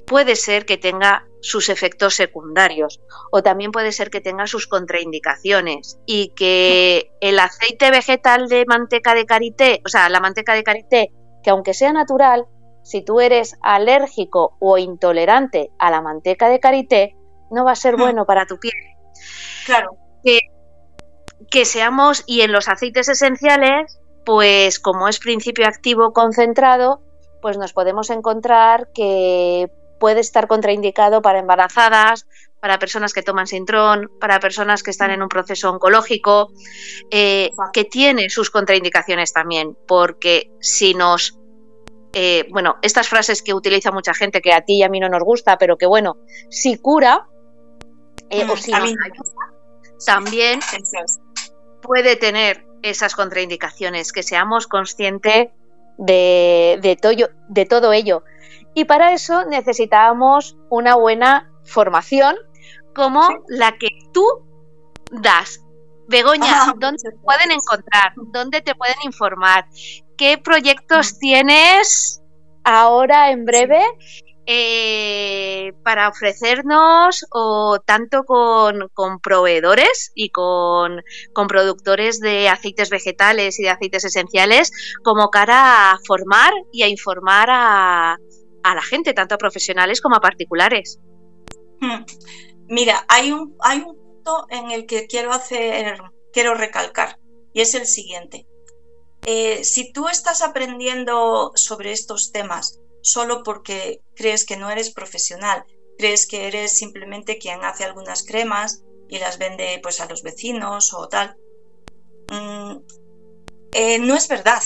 puede 0.05 0.35
ser 0.35 0.65
que 0.65 0.77
tenga 0.77 1.25
sus 1.41 1.69
efectos 1.69 2.15
secundarios 2.15 3.01
o 3.31 3.41
también 3.41 3.71
puede 3.71 3.91
ser 3.91 4.09
que 4.09 4.21
tenga 4.21 4.47
sus 4.47 4.67
contraindicaciones 4.67 5.99
y 6.05 6.33
que 6.35 7.11
el 7.19 7.39
aceite 7.39 7.89
vegetal 7.91 8.47
de 8.47 8.65
manteca 8.67 9.13
de 9.13 9.25
karité, 9.25 9.81
o 9.85 9.89
sea, 9.89 10.09
la 10.09 10.19
manteca 10.19 10.53
de 10.53 10.63
karité, 10.63 11.11
que 11.43 11.49
aunque 11.49 11.73
sea 11.73 11.93
natural, 11.93 12.45
si 12.83 13.03
tú 13.03 13.19
eres 13.19 13.57
alérgico 13.61 14.57
o 14.59 14.77
intolerante 14.77 15.71
a 15.79 15.91
la 15.91 16.01
manteca 16.01 16.49
de 16.49 16.59
karité, 16.59 17.15
no 17.49 17.65
va 17.65 17.71
a 17.71 17.75
ser 17.75 17.95
bueno 17.95 18.25
para 18.25 18.45
tu 18.45 18.57
piel. 18.57 18.73
Claro. 19.65 19.97
Que, 20.23 20.39
que 21.49 21.65
seamos, 21.65 22.23
y 22.25 22.41
en 22.41 22.51
los 22.51 22.67
aceites 22.67 23.09
esenciales, 23.09 23.99
pues 24.25 24.79
como 24.79 25.07
es 25.07 25.19
principio 25.19 25.67
activo 25.67 26.13
concentrado, 26.13 27.01
pues 27.41 27.57
nos 27.57 27.73
podemos 27.73 28.09
encontrar 28.09 28.89
que 28.93 29.71
puede 30.01 30.19
estar 30.19 30.47
contraindicado 30.47 31.21
para 31.21 31.37
embarazadas, 31.37 32.25
para 32.59 32.79
personas 32.79 33.13
que 33.13 33.21
toman 33.21 33.45
sintrón, 33.45 34.09
para 34.19 34.39
personas 34.39 34.81
que 34.81 34.89
están 34.89 35.11
en 35.11 35.21
un 35.21 35.29
proceso 35.29 35.69
oncológico, 35.69 36.51
eh, 37.11 37.51
que 37.71 37.85
tiene 37.85 38.31
sus 38.31 38.49
contraindicaciones 38.49 39.31
también, 39.31 39.77
porque 39.87 40.51
si 40.59 40.95
nos 40.95 41.37
eh, 42.13 42.47
bueno, 42.49 42.77
estas 42.81 43.07
frases 43.07 43.43
que 43.43 43.53
utiliza 43.53 43.91
mucha 43.91 44.13
gente 44.13 44.41
que 44.41 44.51
a 44.51 44.61
ti 44.61 44.79
y 44.79 44.83
a 44.83 44.89
mí 44.89 44.99
no 44.99 45.07
nos 45.07 45.23
gusta, 45.23 45.57
pero 45.59 45.77
que 45.77 45.85
bueno, 45.85 46.17
si 46.49 46.77
cura, 46.77 47.27
eh, 48.31 48.43
o 48.43 48.55
mm, 48.55 48.57
si 48.57 48.71
también 50.05 50.59
puede 51.83 52.15
tener 52.15 52.65
esas 52.81 53.13
contraindicaciones, 53.13 54.11
que 54.11 54.23
seamos 54.23 54.65
conscientes 54.65 55.49
de, 55.99 56.79
de 56.81 57.65
todo 57.67 57.93
ello. 57.93 58.23
Y 58.73 58.85
para 58.85 59.13
eso 59.13 59.45
necesitamos 59.45 60.57
una 60.69 60.95
buena 60.95 61.51
formación 61.63 62.35
como 62.93 63.21
la 63.47 63.77
que 63.77 63.89
tú 64.13 64.25
das. 65.11 65.61
Begoña, 66.07 66.63
ah, 66.63 66.73
¿dónde 66.77 67.03
te 67.11 67.17
pueden 67.17 67.51
encontrar? 67.51 68.13
¿Dónde 68.15 68.61
te 68.61 68.75
pueden 68.75 68.97
informar? 69.03 69.65
¿Qué 70.17 70.37
proyectos 70.37 71.13
mm. 71.13 71.19
tienes 71.19 72.21
ahora 72.63 73.31
en 73.31 73.45
breve 73.45 73.81
eh, 74.47 75.73
para 75.83 76.09
ofrecernos 76.09 77.25
o 77.31 77.79
tanto 77.85 78.23
con, 78.23 78.89
proveedores 79.21 80.11
y 80.15 80.29
con, 80.29 81.03
productores 81.47 82.19
de 82.19 82.49
aceites 82.49 82.89
vegetales 82.89 83.59
y 83.59 83.63
de 83.63 83.69
aceites 83.69 84.03
esenciales 84.03 84.71
como 85.03 85.29
cara 85.29 85.91
a 85.91 85.99
formar 86.05 86.51
y 86.73 86.83
a 86.83 86.87
informar 86.87 87.49
a, 87.51 88.17
la 88.63 88.81
gente, 88.81 89.13
tanto 89.13 89.35
a 89.35 89.37
profesionales 89.37 90.01
como 90.01 90.15
a 90.15 90.21
particulares. 90.21 90.99
Hmm. 91.79 92.03
Mira, 92.67 93.05
hay 93.07 93.31
un, 93.31 93.55
hay 93.59 93.79
un 93.79 93.95
punto 93.95 94.45
en 94.49 94.71
el 94.71 94.85
que 94.85 95.07
quiero 95.07 95.31
hacer, 95.31 95.99
quiero 96.31 96.53
recalcar, 96.53 97.19
y 97.53 97.61
es 97.61 97.73
el 97.75 97.85
siguiente. 97.85 98.45
Eh, 99.25 99.63
si 99.63 99.91
tú 99.91 100.07
estás 100.07 100.41
aprendiendo 100.41 101.51
sobre 101.55 101.91
estos 101.91 102.31
temas 102.31 102.79
solo 103.01 103.43
porque 103.43 104.01
crees 104.15 104.45
que 104.45 104.57
no 104.57 104.69
eres 104.69 104.91
profesional, 104.91 105.63
crees 105.97 106.27
que 106.27 106.47
eres 106.47 106.73
simplemente 106.73 107.37
quien 107.37 107.63
hace 107.63 107.83
algunas 107.83 108.23
cremas 108.23 108.83
y 109.09 109.19
las 109.19 109.37
vende 109.37 109.79
pues 109.83 109.99
a 109.99 110.07
los 110.07 110.23
vecinos 110.23 110.93
o 110.93 111.07
tal. 111.07 111.35
Mm, 112.29 112.77
eh, 113.73 113.99
no 113.99 114.15
es 114.15 114.27
verdad. 114.27 114.63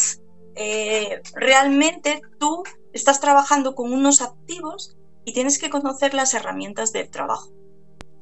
Eh, 0.56 1.22
realmente 1.34 2.22
tú 2.40 2.64
estás 2.96 3.20
trabajando 3.20 3.76
con 3.76 3.92
unos 3.92 4.22
activos 4.22 4.96
y 5.26 5.34
tienes 5.34 5.60
que 5.60 5.70
conocer 5.70 6.14
las 6.14 6.34
herramientas 6.34 6.94
del 6.94 7.10
trabajo. 7.10 7.52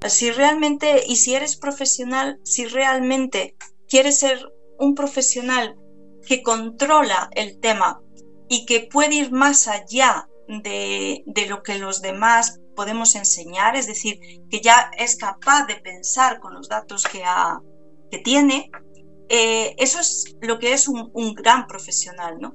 Si 0.08 0.32
realmente, 0.32 1.04
y 1.08 1.18
si 1.18 1.36
eres 1.36 1.56
profesional, 1.56 2.40
si 2.44 2.66
realmente 2.66 3.56
quieres 3.88 4.20
ser 4.20 4.52
un 4.80 4.96
profesional 4.96 5.78
que 6.28 6.42
controla 6.42 7.30
el 7.36 7.60
tema 7.60 8.02
y 8.50 8.66
que 8.66 8.82
puede 8.92 9.16
ir 9.16 9.32
más 9.32 9.68
allá 9.68 10.28
de, 10.48 11.24
lo 11.48 11.62
que 11.62 11.78
los 11.78 12.02
demás 12.02 12.60
podemos 12.76 13.16
enseñar, 13.16 13.76
es 13.76 13.86
decir, 13.86 14.20
que 14.50 14.60
ya 14.60 14.90
es 14.98 15.18
capaz 15.18 15.68
de 15.68 15.76
pensar 15.76 16.40
con 16.40 16.56
los 16.56 16.68
datos 16.68 17.04
que, 17.04 17.24
tiene, 18.24 18.72
eh, 19.30 19.76
eso 19.78 20.00
es 20.00 20.36
lo 20.42 20.58
que 20.58 20.74
es 20.74 20.88
un, 20.88 21.36
gran 21.36 21.68
profesional, 21.68 22.40
¿no? 22.40 22.54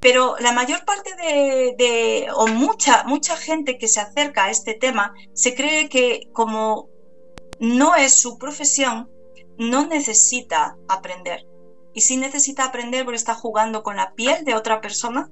Pero 0.00 0.36
la 0.38 0.52
mayor 0.52 0.84
parte 0.84 1.14
de, 1.16 2.28
o 2.34 2.46
mucha, 2.46 3.04
mucha 3.04 3.36
gente 3.36 3.78
que 3.78 3.88
se 3.88 4.00
acerca 4.00 4.44
a 4.44 4.50
este 4.50 4.74
tema, 4.74 5.14
se 5.32 5.54
cree 5.54 5.88
que 5.88 6.28
como 6.32 6.88
no 7.58 7.96
es 7.96 8.14
su 8.14 8.38
profesión, 8.38 9.10
no 9.58 9.86
necesita 9.86 10.76
aprender 10.86 11.48
y 11.98 12.02
si 12.02 12.16
necesita 12.16 12.64
aprender 12.64 13.04
porque 13.04 13.16
está 13.16 13.34
jugando 13.34 13.82
con 13.82 13.96
la 13.96 14.14
piel 14.14 14.44
de 14.44 14.54
otra 14.54 14.80
persona, 14.80 15.30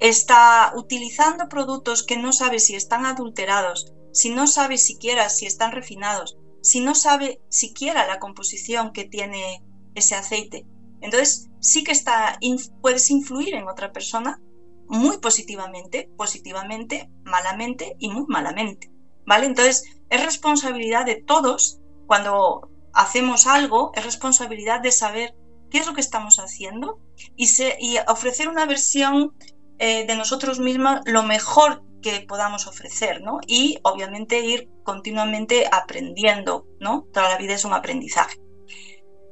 está 0.00 0.72
utilizando 0.74 1.50
productos 1.50 2.02
que 2.02 2.16
no 2.16 2.32
sabe 2.32 2.58
si 2.58 2.74
están 2.74 3.04
adulterados, 3.04 3.92
si 4.10 4.30
no 4.30 4.46
sabe 4.46 4.78
siquiera 4.78 5.28
si 5.28 5.44
están 5.44 5.72
refinados, 5.72 6.38
si 6.62 6.80
no 6.80 6.94
sabe 6.94 7.42
siquiera 7.50 8.06
la 8.06 8.18
composición 8.18 8.94
que 8.94 9.04
tiene 9.04 9.62
ese 9.94 10.14
aceite. 10.14 10.64
Entonces, 11.00 11.48
sí 11.60 11.84
que 11.84 11.92
está, 11.92 12.38
puedes 12.80 13.10
influir 13.10 13.54
en 13.54 13.68
otra 13.68 13.92
persona 13.92 14.40
muy 14.86 15.18
positivamente, 15.18 16.10
positivamente, 16.16 17.10
malamente 17.24 17.96
y 17.98 18.10
muy 18.10 18.24
malamente. 18.28 18.90
¿Vale? 19.26 19.46
Entonces, 19.46 19.84
es 20.08 20.24
responsabilidad 20.24 21.06
de 21.06 21.22
todos 21.22 21.78
cuando 22.06 22.70
hacemos 22.92 23.46
algo, 23.46 23.92
es 23.94 24.04
responsabilidad 24.04 24.80
de 24.80 24.90
saber 24.90 25.36
qué 25.70 25.78
es 25.78 25.86
lo 25.86 25.94
que 25.94 26.00
estamos 26.00 26.38
haciendo 26.38 26.98
y, 27.36 27.48
y 27.78 27.98
ofrecer 28.08 28.48
una 28.48 28.66
versión 28.66 29.32
eh, 29.78 30.06
de 30.06 30.16
nosotros 30.16 30.58
mismos 30.58 31.00
lo 31.06 31.22
mejor 31.22 31.84
que 32.02 32.20
podamos 32.28 32.66
ofrecer, 32.66 33.22
¿no? 33.22 33.40
Y 33.46 33.78
obviamente 33.82 34.40
ir 34.40 34.68
continuamente 34.82 35.68
aprendiendo, 35.70 36.66
¿no? 36.80 37.06
Toda 37.12 37.28
la 37.28 37.38
vida 37.38 37.54
es 37.54 37.64
un 37.64 37.74
aprendizaje. 37.74 38.38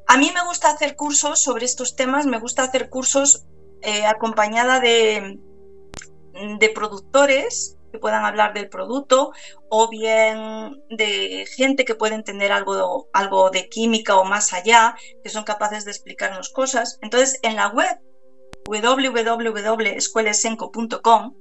A 0.08 0.16
mí 0.16 0.32
me 0.34 0.42
gusta 0.44 0.70
hacer 0.70 0.96
cursos 0.96 1.40
sobre 1.42 1.66
estos 1.66 1.94
temas, 1.94 2.24
me 2.24 2.40
gusta 2.40 2.62
hacer 2.62 2.88
cursos 2.88 3.44
eh, 3.82 4.06
acompañada 4.06 4.80
de, 4.80 5.38
de 6.58 6.68
productores 6.70 7.76
que 7.92 7.98
puedan 7.98 8.24
hablar 8.24 8.54
del 8.54 8.70
producto 8.70 9.32
o 9.68 9.90
bien 9.90 10.82
de 10.88 11.44
gente 11.54 11.84
que 11.84 11.94
puede 11.94 12.14
entender 12.14 12.52
algo, 12.52 13.10
algo 13.12 13.50
de 13.50 13.68
química 13.68 14.16
o 14.16 14.24
más 14.24 14.54
allá, 14.54 14.96
que 15.22 15.28
son 15.28 15.44
capaces 15.44 15.84
de 15.84 15.90
explicarnos 15.90 16.48
cosas. 16.48 16.98
Entonces, 17.02 17.38
en 17.42 17.56
la 17.56 17.68
web 17.68 18.00
www.escuelesenco.com 18.66 21.34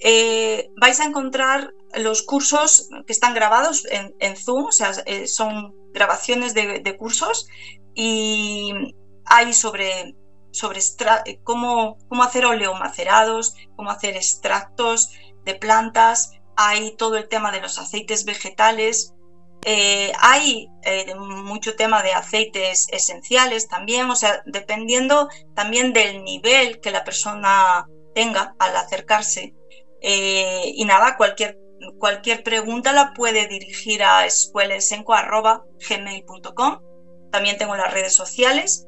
eh, 0.00 0.70
vais 0.80 1.00
a 1.00 1.04
encontrar 1.04 1.74
los 1.94 2.22
cursos 2.22 2.88
que 3.06 3.12
están 3.12 3.34
grabados 3.34 3.84
en, 3.90 4.36
Zoom, 4.36 4.66
o 4.66 4.72
sea, 4.72 4.92
eh, 5.06 5.26
son 5.26 5.74
grabaciones 5.92 6.54
de, 6.54 6.96
cursos 6.96 7.48
y 8.00 8.72
hay 9.24 9.52
sobre, 9.52 10.14
sobre 10.52 10.78
eh, 10.78 11.40
cómo, 11.42 11.98
cómo 12.08 12.22
hacer 12.22 12.46
oleomacerados, 12.46 13.56
cómo 13.74 13.90
hacer 13.90 14.14
extractos 14.14 15.10
de 15.44 15.56
plantas, 15.56 16.30
hay 16.56 16.94
todo 16.94 17.16
el 17.16 17.28
tema 17.28 17.50
de 17.50 17.60
los 17.60 17.76
aceites 17.76 18.24
vegetales, 18.24 19.14
hay 20.20 20.68
mucho 21.18 21.74
tema 21.74 22.04
de 22.04 22.12
aceites 22.12 22.86
esenciales 22.90 23.68
también, 23.68 24.08
o 24.08 24.16
sea, 24.16 24.42
dependiendo 24.46 25.28
también 25.54 25.92
del 25.92 26.22
nivel 26.22 26.80
que 26.80 26.92
la 26.92 27.04
persona 27.04 27.84
tenga 28.14 28.54
al 28.60 28.76
acercarse 28.76 29.54
eh, 30.00 30.70
y 30.74 30.84
nada, 30.84 31.16
cualquier, 31.16 31.58
cualquier 31.98 32.44
pregunta 32.44 32.92
la 32.92 33.12
puede 33.12 33.48
dirigir 33.48 34.04
a 34.04 34.24
escuelesenco.gmail.com. 34.26 36.87
También 37.30 37.58
tengo 37.58 37.76
las 37.76 37.92
redes 37.92 38.14
sociales, 38.14 38.86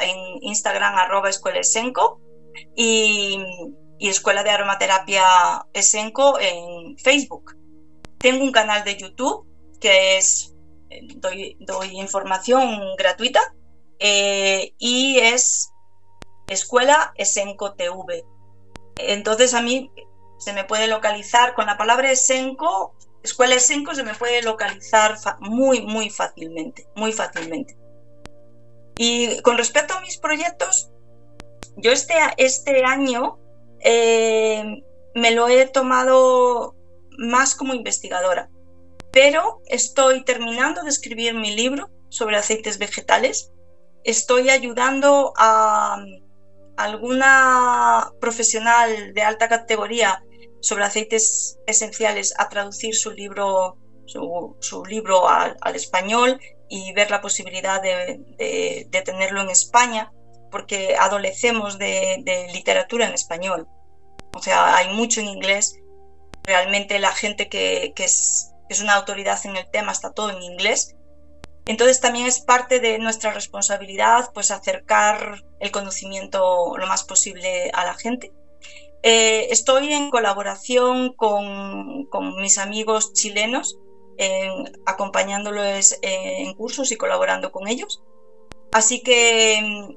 en 0.00 0.16
Instagram 0.42 0.94
arroba 0.96 1.28
escuelesenco 1.28 2.20
y, 2.74 3.38
Escuela 3.98 4.42
de 4.42 4.50
Aromaterapia 4.50 5.64
Esenco 5.72 6.38
en 6.40 6.98
Facebook. 6.98 7.56
Tengo 8.18 8.42
un 8.42 8.50
canal 8.50 8.82
de 8.82 8.96
YouTube 8.96 9.46
que 9.80 10.18
es, 10.18 10.54
doy, 11.16 11.56
información 11.92 12.96
gratuita 12.98 13.40
eh, 14.00 14.74
y 14.78 15.18
es 15.18 15.72
Escuela 16.48 17.12
Esenco 17.16 17.74
TV. 17.74 18.24
Entonces 18.96 19.54
a 19.54 19.62
mí 19.62 19.92
se 20.38 20.52
me 20.52 20.64
puede 20.64 20.88
localizar 20.88 21.54
con 21.54 21.66
la 21.66 21.76
palabra 21.76 22.10
Esenco, 22.10 22.96
escuela 23.22 23.54
Esenco 23.54 23.94
se 23.94 24.02
me 24.02 24.14
puede 24.14 24.42
localizar 24.42 25.16
muy, 25.38 25.82
muy 25.82 26.10
fácilmente, 26.10 26.88
muy 26.96 27.12
fácilmente. 27.12 27.76
Y 28.96 29.40
con 29.40 29.58
respecto 29.58 29.94
a 29.94 30.00
mis 30.00 30.18
proyectos, 30.18 30.90
yo 31.76 31.92
este, 31.92 32.14
este 32.36 32.84
año 32.84 33.38
eh, 33.80 34.82
me 35.14 35.30
lo 35.32 35.48
he 35.48 35.66
tomado 35.66 36.74
más 37.18 37.54
como 37.54 37.74
investigadora, 37.74 38.50
pero 39.12 39.60
estoy 39.66 40.24
terminando 40.24 40.82
de 40.82 40.90
escribir 40.90 41.34
mi 41.34 41.54
libro 41.54 41.90
sobre 42.08 42.36
aceites 42.36 42.78
vegetales, 42.78 43.52
estoy 44.04 44.50
ayudando 44.50 45.32
a 45.36 46.04
alguna 46.76 48.12
profesional 48.20 49.12
de 49.14 49.22
alta 49.22 49.48
categoría 49.48 50.22
sobre 50.60 50.84
aceites 50.84 51.58
esenciales 51.66 52.34
a 52.38 52.48
traducir 52.48 52.94
su 52.94 53.10
libro, 53.10 53.76
su, 54.06 54.84
libro 54.86 55.28
al, 55.28 55.56
español 55.74 56.40
y 56.74 56.90
ver 56.94 57.10
la 57.10 57.20
posibilidad 57.20 57.82
de, 57.82 58.88
tenerlo 59.04 59.42
en 59.42 59.50
España, 59.50 60.10
porque 60.50 60.96
adolecemos 60.98 61.76
de, 61.78 62.48
literatura 62.54 63.06
en 63.06 63.12
español. 63.12 63.68
O 64.32 64.40
sea, 64.40 64.74
hay 64.74 64.94
mucho 64.94 65.20
en 65.20 65.28
inglés. 65.28 65.78
Realmente 66.44 66.98
la 66.98 67.12
gente 67.12 67.50
que, 67.50 67.92
es, 67.94 68.52
es 68.70 68.80
una 68.80 68.94
autoridad 68.94 69.38
en 69.44 69.58
el 69.58 69.70
tema 69.70 69.92
está 69.92 70.14
todo 70.14 70.30
en 70.30 70.42
inglés. 70.42 70.96
Entonces 71.66 72.00
también 72.00 72.26
es 72.26 72.40
parte 72.40 72.80
de 72.80 72.98
nuestra 72.98 73.32
responsabilidad 73.32 74.30
pues 74.32 74.50
acercar 74.50 75.44
el 75.60 75.70
conocimiento 75.72 76.74
lo 76.78 76.86
más 76.86 77.04
posible 77.04 77.70
a 77.74 77.84
la 77.84 77.92
gente. 77.92 78.32
Eh, 79.02 79.48
estoy 79.50 79.92
en 79.92 80.08
colaboración 80.08 81.12
con, 81.12 82.06
mis 82.40 82.56
amigos 82.56 83.12
chilenos, 83.12 83.76
acompañándolos 84.86 85.98
en 86.02 86.54
cursos 86.54 86.92
y 86.92 86.96
colaborando 86.96 87.50
con 87.50 87.68
ellos. 87.68 88.02
Así 88.72 89.02
que, 89.02 89.96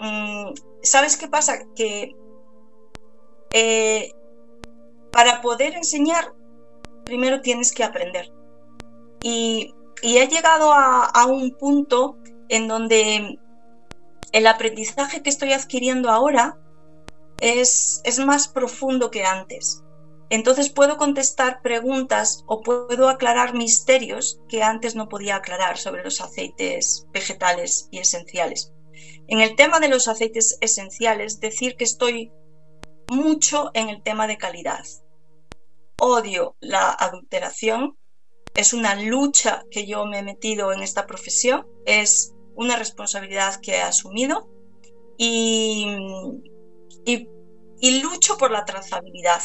mm, 0.00 0.54
¿sabes 0.82 1.16
qué 1.16 1.28
pasa? 1.28 1.58
Que 1.74 2.14
eh, 3.52 4.12
para 5.10 5.40
poder 5.40 5.74
enseñar, 5.74 6.34
primero 7.04 7.40
tienes 7.40 7.72
que 7.72 7.84
aprender. 7.84 8.32
Y, 9.22 9.72
he 10.02 10.28
llegado 10.28 10.72
a 10.72 11.26
un 11.26 11.52
punto 11.52 12.18
en 12.48 12.68
donde 12.68 13.38
el 14.32 14.46
aprendizaje 14.46 15.22
que 15.22 15.30
estoy 15.30 15.52
adquiriendo 15.52 16.10
ahora 16.10 16.58
es, 17.40 18.02
más 18.24 18.48
profundo 18.48 19.10
que 19.10 19.24
antes. 19.24 19.82
Entonces 20.28 20.70
puedo 20.70 20.96
contestar 20.96 21.62
preguntas 21.62 22.44
o 22.46 22.60
puedo 22.60 23.08
aclarar 23.08 23.54
misterios 23.54 24.40
que 24.48 24.62
antes 24.62 24.94
no 24.94 25.08
podía 25.08 25.36
aclarar 25.36 25.78
sobre 25.78 26.02
los 26.02 26.20
aceites 26.20 27.06
vegetales 27.12 27.88
y 27.90 27.98
esenciales. 27.98 28.72
En 29.28 29.40
el 29.40 29.56
tema 29.56 29.78
de 29.78 29.88
los 29.88 30.08
aceites 30.08 30.58
esenciales, 30.60 31.40
decir 31.40 31.76
que 31.76 31.84
estoy 31.84 32.32
mucho 33.08 33.70
en 33.74 33.88
el 33.88 34.02
tema 34.02 34.26
de 34.26 34.36
calidad. 34.36 34.84
Odio 36.00 36.56
la 36.60 36.90
adulteración, 36.90 37.96
es 38.54 38.72
una 38.72 38.94
lucha 38.96 39.62
que 39.70 39.86
yo 39.86 40.06
me 40.06 40.18
he 40.18 40.22
metido 40.22 40.72
en 40.72 40.82
esta 40.82 41.06
profesión, 41.06 41.66
es 41.84 42.34
una 42.54 42.76
responsabilidad 42.76 43.60
que 43.60 43.76
he 43.76 43.82
asumido 43.82 44.48
y 45.18 45.96
y, 47.06 48.00
lucho 48.02 48.36
por 48.36 48.50
la 48.50 48.64
trazabilidad. 48.64 49.40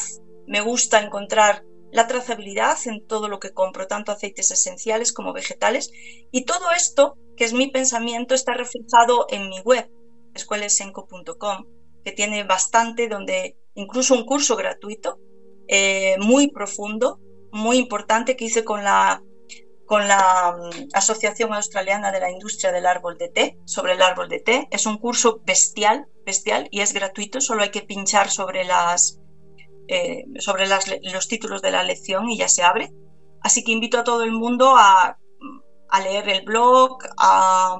Me 0.46 0.60
gusta 0.60 1.00
encontrar 1.00 1.64
la 1.92 2.06
trazabilidad 2.06 2.78
en 2.86 3.06
todo 3.06 3.28
lo 3.28 3.38
que 3.38 3.52
compro, 3.52 3.86
tanto 3.86 4.12
aceites 4.12 4.50
esenciales 4.50 5.12
como 5.12 5.32
vegetales. 5.32 5.90
Y 6.30 6.44
todo 6.44 6.70
esto, 6.70 7.16
que 7.36 7.44
es 7.44 7.52
mi 7.52 7.70
pensamiento, 7.70 8.34
está 8.34 8.54
reflejado 8.54 9.26
en 9.28 9.48
mi 9.48 9.60
web, 9.60 9.90
escuelesenco.com, 10.34 11.66
que 12.04 12.12
tiene 12.12 12.44
bastante, 12.44 13.08
donde 13.08 13.56
incluso 13.74 14.14
un 14.14 14.24
curso 14.24 14.56
gratuito, 14.56 15.18
eh, 15.68 16.16
muy 16.18 16.50
profundo, 16.50 17.20
muy 17.52 17.76
importante, 17.76 18.36
que 18.36 18.46
hice 18.46 18.64
con 18.64 18.82
la 18.84 19.22
con 19.92 20.08
la 20.08 20.56
mm, 20.56 20.88
Asociación 20.94 21.52
Australiana 21.52 22.10
de 22.12 22.20
la 22.20 22.30
Industria 22.30 22.72
del 22.72 22.86
Árbol 22.86 23.18
de 23.18 23.28
Té, 23.28 23.58
sobre 23.66 23.92
el 23.92 24.00
árbol 24.00 24.30
de 24.30 24.40
té. 24.40 24.68
Es 24.70 24.86
un 24.86 24.96
curso 24.96 25.42
bestial, 25.44 26.06
bestial 26.24 26.66
y 26.70 26.80
es 26.80 26.94
gratuito, 26.94 27.42
solo 27.42 27.62
hay 27.62 27.70
que 27.70 27.82
pinchar 27.82 28.30
sobre, 28.30 28.64
las, 28.64 29.20
eh, 29.88 30.24
sobre 30.38 30.66
los 30.68 31.28
títulos 31.28 31.62
de 31.62 31.70
la 31.70 31.82
lección 31.82 32.28
y 32.28 32.38
ya 32.38 32.48
se 32.48 32.62
abre. 32.62 32.92
Así 33.40 33.64
que 33.64 33.72
invito 33.72 33.98
a 33.98 34.04
todo 34.04 34.22
el 34.22 34.32
mundo 34.32 34.74
a, 34.76 35.18
leer 36.02 36.28
el 36.28 36.42
blog, 36.42 36.98
a, 37.18 37.78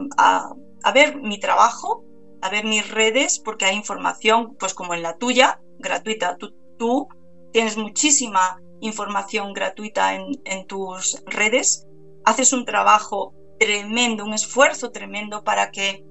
ver 0.93 1.17
mi 1.17 1.39
trabajo, 1.41 2.05
a 2.43 2.51
ver 2.51 2.65
mis 2.65 2.91
redes, 2.91 3.39
porque 3.39 3.65
hay 3.65 3.77
información, 3.77 4.57
pues 4.59 4.75
como 4.75 4.95
en 4.95 5.03
la 5.03 5.17
tuya, 5.17 5.61
gratuita. 5.79 6.37
Tú, 6.79 7.09
tienes 7.53 7.77
muchísima 7.77 8.61
información 8.81 9.53
gratuita 9.53 10.15
en, 10.15 10.41
en 10.45 10.67
tus 10.67 11.23
redes 11.27 11.87
haces 12.25 12.53
un 12.53 12.65
trabajo 12.65 13.35
tremendo, 13.59 14.25
un 14.25 14.35
esfuerzo 14.35 14.91
tremendo 14.91 15.45
para 15.45 15.71
que 15.71 16.05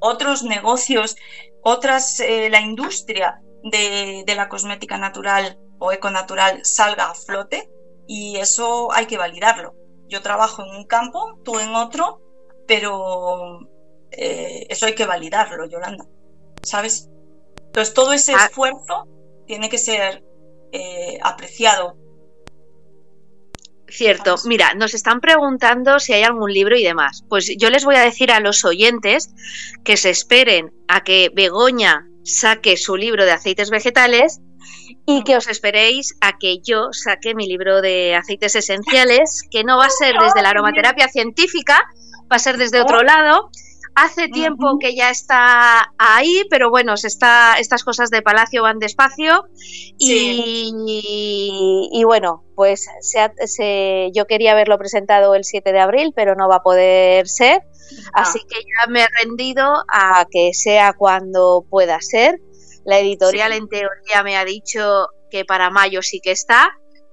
otros 0.00 0.42
negocios, 0.42 1.16
otras, 1.62 2.20
eh, 2.20 2.48
la 2.50 2.60
industria 2.60 3.40
de, 3.64 4.34
la 4.34 4.48
cosmética 4.48 4.98
natural 4.98 5.58
o 5.78 5.92
econatural 5.92 6.64
salga 6.64 7.10
a 7.10 7.14
flote 7.14 7.70
y 8.06 8.36
eso 8.36 8.92
hay 8.92 9.06
que 9.06 9.18
validarlo. 9.18 9.74
Yo 10.08 10.22
trabajo 10.22 10.62
en 10.62 10.70
un 10.76 10.84
campo, 10.84 11.40
tú 11.44 11.58
en 11.58 11.74
otro, 11.74 12.20
pero 12.66 13.60
eh, 14.10 14.66
eso 14.68 14.86
hay 14.86 14.94
que 14.94 15.06
validarlo, 15.06 15.66
Yolanda, 15.66 16.06
¿sabes? 16.62 17.08
Entonces 17.66 17.94
todo 17.94 18.12
ese 18.12 18.34
ah. 18.34 18.44
esfuerzo 18.44 19.08
tiene 19.46 19.68
que 19.68 19.78
ser 19.78 20.22
eh, 20.72 21.18
apreciado 21.22 21.96
Cierto, 23.94 24.34
mira, 24.46 24.74
nos 24.74 24.92
están 24.94 25.20
preguntando 25.20 26.00
si 26.00 26.12
hay 26.14 26.22
algún 26.22 26.52
libro 26.52 26.76
y 26.76 26.82
demás. 26.82 27.22
Pues 27.28 27.54
yo 27.56 27.70
les 27.70 27.84
voy 27.84 27.94
a 27.94 28.00
decir 28.00 28.32
a 28.32 28.40
los 28.40 28.64
oyentes 28.64 29.30
que 29.84 29.96
se 29.96 30.10
esperen 30.10 30.72
a 30.88 31.04
que 31.04 31.30
Begoña 31.32 32.08
saque 32.24 32.76
su 32.76 32.96
libro 32.96 33.24
de 33.24 33.32
aceites 33.32 33.70
vegetales 33.70 34.40
y 35.06 35.22
que 35.22 35.36
os 35.36 35.46
esperéis 35.48 36.16
a 36.20 36.38
que 36.38 36.58
yo 36.62 36.88
saque 36.92 37.34
mi 37.34 37.46
libro 37.46 37.82
de 37.82 38.14
aceites 38.14 38.56
esenciales, 38.56 39.42
que 39.50 39.62
no 39.64 39.76
va 39.76 39.86
a 39.86 39.90
ser 39.90 40.14
desde 40.18 40.42
la 40.42 40.50
aromaterapia 40.50 41.08
científica, 41.08 41.78
va 42.30 42.36
a 42.36 42.38
ser 42.38 42.56
desde 42.56 42.80
otro 42.80 43.02
lado 43.02 43.50
Hace 43.96 44.28
tiempo 44.28 44.78
que 44.80 44.96
ya 44.96 45.10
está 45.10 45.92
ahí, 45.98 46.42
pero 46.50 46.68
bueno, 46.70 46.96
se 46.96 47.06
está, 47.06 47.54
estas 47.58 47.84
cosas 47.84 48.10
de 48.10 48.22
Palacio 48.22 48.62
van 48.62 48.80
despacio 48.80 49.46
y, 49.98 50.72
bueno, 52.04 52.42
pues 52.56 52.88
se, 53.00 54.10
yo 54.12 54.26
quería 54.26 54.52
haberlo 54.52 54.78
presentado 54.78 55.34
el 55.36 55.44
7 55.44 55.72
de 55.72 55.80
abril, 55.80 56.12
pero 56.14 56.34
no 56.34 56.48
va 56.48 56.56
a 56.56 56.62
poder 56.62 57.28
ser, 57.28 57.62
ah. 58.12 58.22
así 58.22 58.40
que 58.48 58.56
ya 58.56 58.90
me 58.90 59.02
he 59.02 59.08
rendido 59.22 59.72
a 59.88 60.26
que 60.28 60.52
sea 60.54 60.92
cuando 60.94 61.64
pueda 61.68 62.00
ser. 62.00 62.40
La 62.84 62.98
editorial 62.98 63.52
en 63.52 63.68
teoría 63.68 64.22
me 64.24 64.36
ha 64.36 64.44
dicho 64.44 65.08
que 65.30 65.44
para 65.44 65.70
mayo 65.70 66.02
sí 66.02 66.20
que 66.20 66.32
está. 66.32 66.68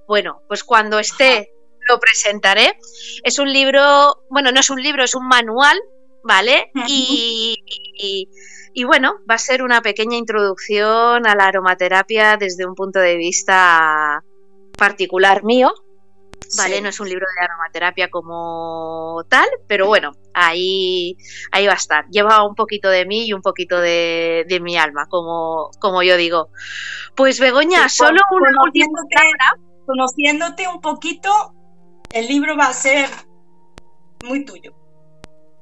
Bueno, 0.06 0.42
pues 0.48 0.64
cuando 0.64 0.98
esté 0.98 1.52
lo 1.88 1.98
presentaré. 1.98 2.78
Es 3.22 3.38
un 3.38 3.52
libro, 3.52 4.24
bueno, 4.30 4.52
no 4.52 4.60
es 4.60 4.70
un 4.70 4.82
libro, 4.82 5.04
es 5.04 5.14
un 5.14 5.26
manual 5.26 5.80
¿vale? 6.24 6.70
Y, 6.86 8.84
bueno, 8.84 9.18
va 9.30 9.34
a 9.34 9.38
ser 9.38 9.62
una 9.62 9.82
pequeña 9.82 10.16
introducción 10.16 11.26
a 11.26 11.34
la 11.34 11.46
aromaterapia 11.46 12.36
desde 12.36 12.66
un 12.66 12.74
punto 12.74 12.98
de 12.98 13.16
vista 13.16 14.24
particular 14.78 15.44
mío, 15.44 15.72
¿vale? 16.56 16.80
No 16.80 16.88
es 16.88 16.98
un 17.00 17.08
libro 17.08 17.26
de 17.38 17.44
aromaterapia 17.44 18.08
como 18.10 19.24
tal, 19.28 19.48
pero 19.66 19.86
bueno, 19.86 20.12
ahí, 20.32 21.16
ahí 21.50 21.66
va 21.66 21.74
a 21.74 21.76
estar. 21.76 22.06
Lleva 22.08 22.46
un 22.46 22.54
poquito 22.54 22.88
de 22.88 23.04
mí 23.04 23.26
y 23.26 23.32
un 23.32 23.42
poquito 23.42 23.78
de, 23.78 24.46
mi 24.62 24.76
alma, 24.76 25.06
como, 25.06 25.70
como 25.78 26.02
yo 26.02 26.16
digo. 26.16 26.48
Pues 27.14 27.40
Begoña, 27.40 27.88
solo 27.88 28.20
una 28.30 28.62
última 28.64 28.86
Conociéndote 29.84 30.68
un 30.68 30.80
poquito, 30.80 31.28
el 32.12 32.28
libro 32.28 32.56
va 32.56 32.68
a 32.68 32.72
ser 32.72 33.10
muy 34.24 34.44
tuyo 34.44 34.72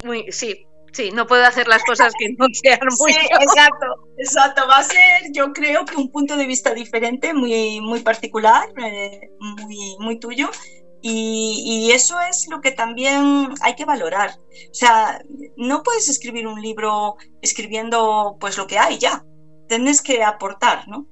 muy, 0.04 0.30
sí, 0.30 0.66
sí, 0.92 1.10
no 1.10 1.26
puedo 1.26 1.44
hacer 1.44 1.68
las 1.68 1.82
cosas 1.84 2.12
que 2.18 2.28
no 2.38 2.46
sean 2.52 2.78
muy. 2.98 3.12
Sí, 3.12 3.18
exacto, 3.40 3.86
exacto. 4.18 4.66
Va 4.68 4.78
a 4.78 4.84
ser, 4.84 5.32
yo 5.32 5.52
creo 5.52 5.84
que 5.84 5.96
un 5.96 6.10
punto 6.10 6.36
de 6.36 6.46
vista 6.46 6.74
diferente, 6.74 7.34
muy, 7.34 7.80
muy 7.80 8.00
particular, 8.00 8.68
eh, 8.82 9.30
muy, 9.38 9.96
muy 9.98 10.18
tuyo. 10.18 10.50
Y, 11.02 11.90
eso 11.92 12.20
es 12.20 12.46
lo 12.50 12.60
que 12.60 12.72
también 12.72 13.48
hay 13.62 13.74
que 13.74 13.86
valorar. 13.86 14.38
O 14.70 14.74
sea, 14.74 15.22
no 15.56 15.82
puedes 15.82 16.08
escribir 16.08 16.46
un 16.46 16.60
libro 16.60 17.16
escribiendo 17.40 18.36
pues 18.38 18.58
lo 18.58 18.66
que 18.66 18.78
hay 18.78 18.98
ya. 18.98 19.24
Tienes 19.68 20.02
que 20.02 20.22
aportar, 20.22 20.86
¿no? 20.88 21.06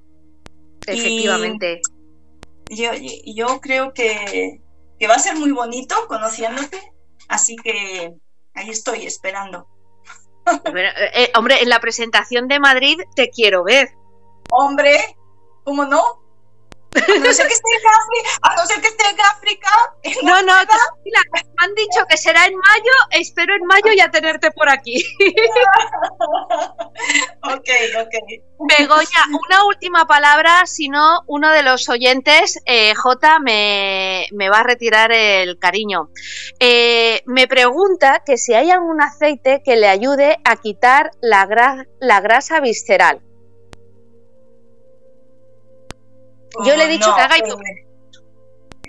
Efectivamente. 0.87 1.81
yo, 2.71 2.91
yo 3.25 3.61
creo 3.61 3.95
que, 3.95 4.61
que 4.99 5.07
va 5.07 5.15
a 5.15 5.21
ser 5.21 5.37
muy 5.37 5.53
bonito 5.53 5.95
conociéndote. 6.07 6.93
Así 7.29 7.57
que 7.57 8.15
ahí 8.55 8.71
estoy 8.71 9.07
esperando. 9.07 9.69
Eh, 10.47 11.11
eh, 11.15 11.33
hombre, 11.37 11.63
en 11.63 11.69
la 11.69 11.79
presentación 11.79 12.49
de 12.49 12.59
Madrid 12.59 12.99
te 13.15 13.29
quiero 13.29 13.65
ver. 13.65 13.91
Hombre, 14.51 15.17
¿cómo 15.63 15.85
no? 15.85 16.23
A 16.95 17.19
no 17.19 17.33
ser 17.33 17.47
que 17.47 17.55
esté 17.55 17.69
en 17.71 17.87
África. 17.87 18.31
A 18.43 18.57
no 18.57 18.67
ser 18.67 18.81
que 18.81 18.89
esté 18.89 19.11
en 19.11 19.21
África. 19.21 19.69
no, 20.23 20.43
no, 20.43 20.55
tranquila. 20.55 21.21
Me 21.33 21.41
han 21.59 21.75
dicho 21.75 22.05
que 22.09 22.17
será 22.17 22.47
en 22.47 22.55
mayo. 22.57 22.93
Espero 23.11 23.55
en 23.55 23.65
mayo 23.67 23.93
ya 23.97 24.11
tenerte 24.11 24.51
por 24.53 24.69
aquí. 24.69 25.05
ok, 27.43 27.69
ok. 28.01 28.15
Begoña, 28.61 29.23
una 29.29 29.65
última 29.67 30.07
palabra, 30.07 30.67
si 30.67 30.89
no, 30.89 31.21
uno 31.27 31.53
de 31.53 31.63
los 31.63 31.89
oyentes, 31.89 32.61
eh, 32.67 32.95
J, 32.95 33.39
me, 33.39 34.27
va 34.51 34.61
a 34.61 34.65
retirar 34.65 35.13
el 35.13 35.59
cariño. 35.59 36.11
Eh, 36.59 37.23
me 37.27 37.47
pregunta 37.47 38.23
que 38.25 38.37
si 38.37 38.55
hay 38.55 38.71
algún 38.71 39.01
aceite 39.01 39.63
que 39.65 39.77
le 39.77 39.89
ayude 39.89 40.39
a 40.45 40.57
quitar 40.57 41.11
la, 41.21 41.87
la 42.01 42.21
grasa 42.21 42.61
visceral. 42.61 43.21
Yo 46.65 46.77
le 46.77 46.85
he 46.85 46.89
dicho 46.89 47.15
que 47.15 47.21
haga 47.21 47.39
y 47.39 47.41
eh, 47.41 47.89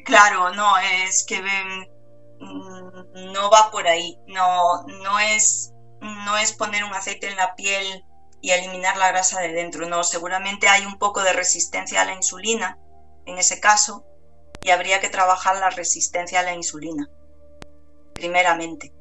Claro, 0.06 0.52
no, 0.52 0.78
es 0.78 1.26
que 1.26 1.42
mm, 1.42 3.32
no 3.32 3.50
va 3.50 3.70
por 3.72 3.88
ahí. 3.88 4.18
No, 4.28 4.84
no 5.04 5.20
es, 5.20 5.72
no 6.02 6.38
es 6.38 6.54
poner 6.54 6.84
un 6.84 6.94
aceite 6.94 7.28
en 7.28 7.36
la 7.36 7.56
piel 7.56 8.04
y 8.42 8.52
eliminar 8.52 8.98
la 8.98 9.10
grasa 9.10 9.42
de 9.42 9.50
dentro. 9.50 9.88
No, 9.88 10.04
seguramente 10.04 10.68
hay 10.68 10.86
un 10.86 10.98
poco 10.98 11.22
de 11.22 11.34
resistencia 11.34 12.02
a 12.02 12.06
la 12.06 12.16
insulina 12.16 12.78
en 13.26 13.38
ese 13.38 13.60
caso 13.60 14.06
y 14.62 14.72
habría 14.72 15.00
que 15.00 15.10
trabajar 15.10 15.58
la 15.58 15.70
resistencia 15.70 16.40
a 16.40 16.44
la 16.44 16.54
insulina. 16.54 17.10
Primeramente. 18.14 18.94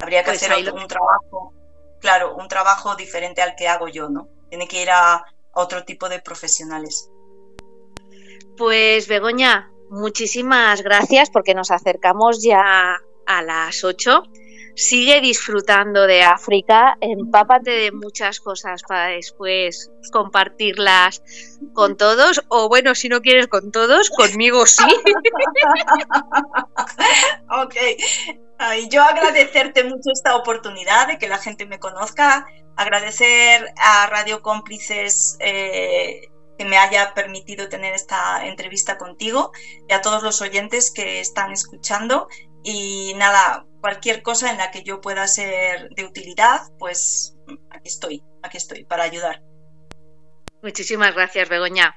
Habría 0.00 0.22
que 0.22 0.32
pues 0.32 0.42
hacer 0.42 0.72
un 0.72 0.86
trabajo, 0.86 1.54
claro, 2.00 2.34
un 2.36 2.48
trabajo 2.48 2.94
diferente 2.96 3.40
al 3.42 3.54
que 3.56 3.68
hago 3.68 3.88
yo, 3.88 4.08
¿no? 4.08 4.28
Tiene 4.48 4.68
que 4.68 4.82
ir 4.82 4.90
a 4.90 5.24
otro 5.52 5.84
tipo 5.84 6.08
de 6.08 6.20
profesionales. 6.20 7.08
Pues 8.56 9.08
Begoña, 9.08 9.72
muchísimas 9.90 10.82
gracias 10.82 11.30
porque 11.30 11.54
nos 11.54 11.72
acercamos 11.72 12.40
ya 12.42 13.00
a 13.26 13.42
las 13.42 13.82
8. 13.82 14.22
Sigue 14.76 15.20
disfrutando 15.20 16.06
de 16.06 16.22
África, 16.22 16.96
empápate 17.00 17.70
de 17.70 17.92
muchas 17.92 18.40
cosas 18.40 18.82
para 18.82 19.06
después 19.08 19.90
compartirlas 20.12 21.22
con 21.72 21.96
todos, 21.96 22.44
o 22.48 22.68
bueno, 22.68 22.94
si 22.94 23.08
no 23.08 23.20
quieres 23.20 23.46
con 23.46 23.70
todos, 23.70 24.10
conmigo 24.10 24.66
sí. 24.66 24.82
ok, 27.50 27.74
yo 28.90 29.02
agradecerte 29.02 29.84
mucho 29.84 30.10
esta 30.12 30.34
oportunidad 30.36 31.06
de 31.06 31.18
que 31.18 31.28
la 31.28 31.38
gente 31.38 31.66
me 31.66 31.78
conozca, 31.78 32.46
agradecer 32.76 33.72
a 33.80 34.06
Radio 34.06 34.42
Cómplices 34.42 35.36
eh, 35.38 36.30
que 36.58 36.64
me 36.64 36.76
haya 36.76 37.14
permitido 37.14 37.68
tener 37.68 37.94
esta 37.94 38.46
entrevista 38.46 38.98
contigo 38.98 39.52
y 39.88 39.92
a 39.92 40.00
todos 40.00 40.22
los 40.22 40.40
oyentes 40.40 40.90
que 40.90 41.20
están 41.20 41.52
escuchando. 41.52 42.28
Y 42.62 43.12
nada, 43.16 43.66
cualquier 43.80 44.22
cosa 44.22 44.50
en 44.50 44.58
la 44.58 44.70
que 44.70 44.82
yo 44.82 45.00
pueda 45.00 45.26
ser 45.26 45.90
de 45.90 46.04
utilidad, 46.04 46.60
pues 46.78 47.36
aquí 47.70 47.88
estoy, 47.88 48.22
aquí 48.42 48.56
estoy 48.56 48.84
para 48.84 49.04
ayudar. 49.04 49.42
Muchísimas 50.62 51.14
gracias, 51.14 51.48
Begoña. 51.48 51.94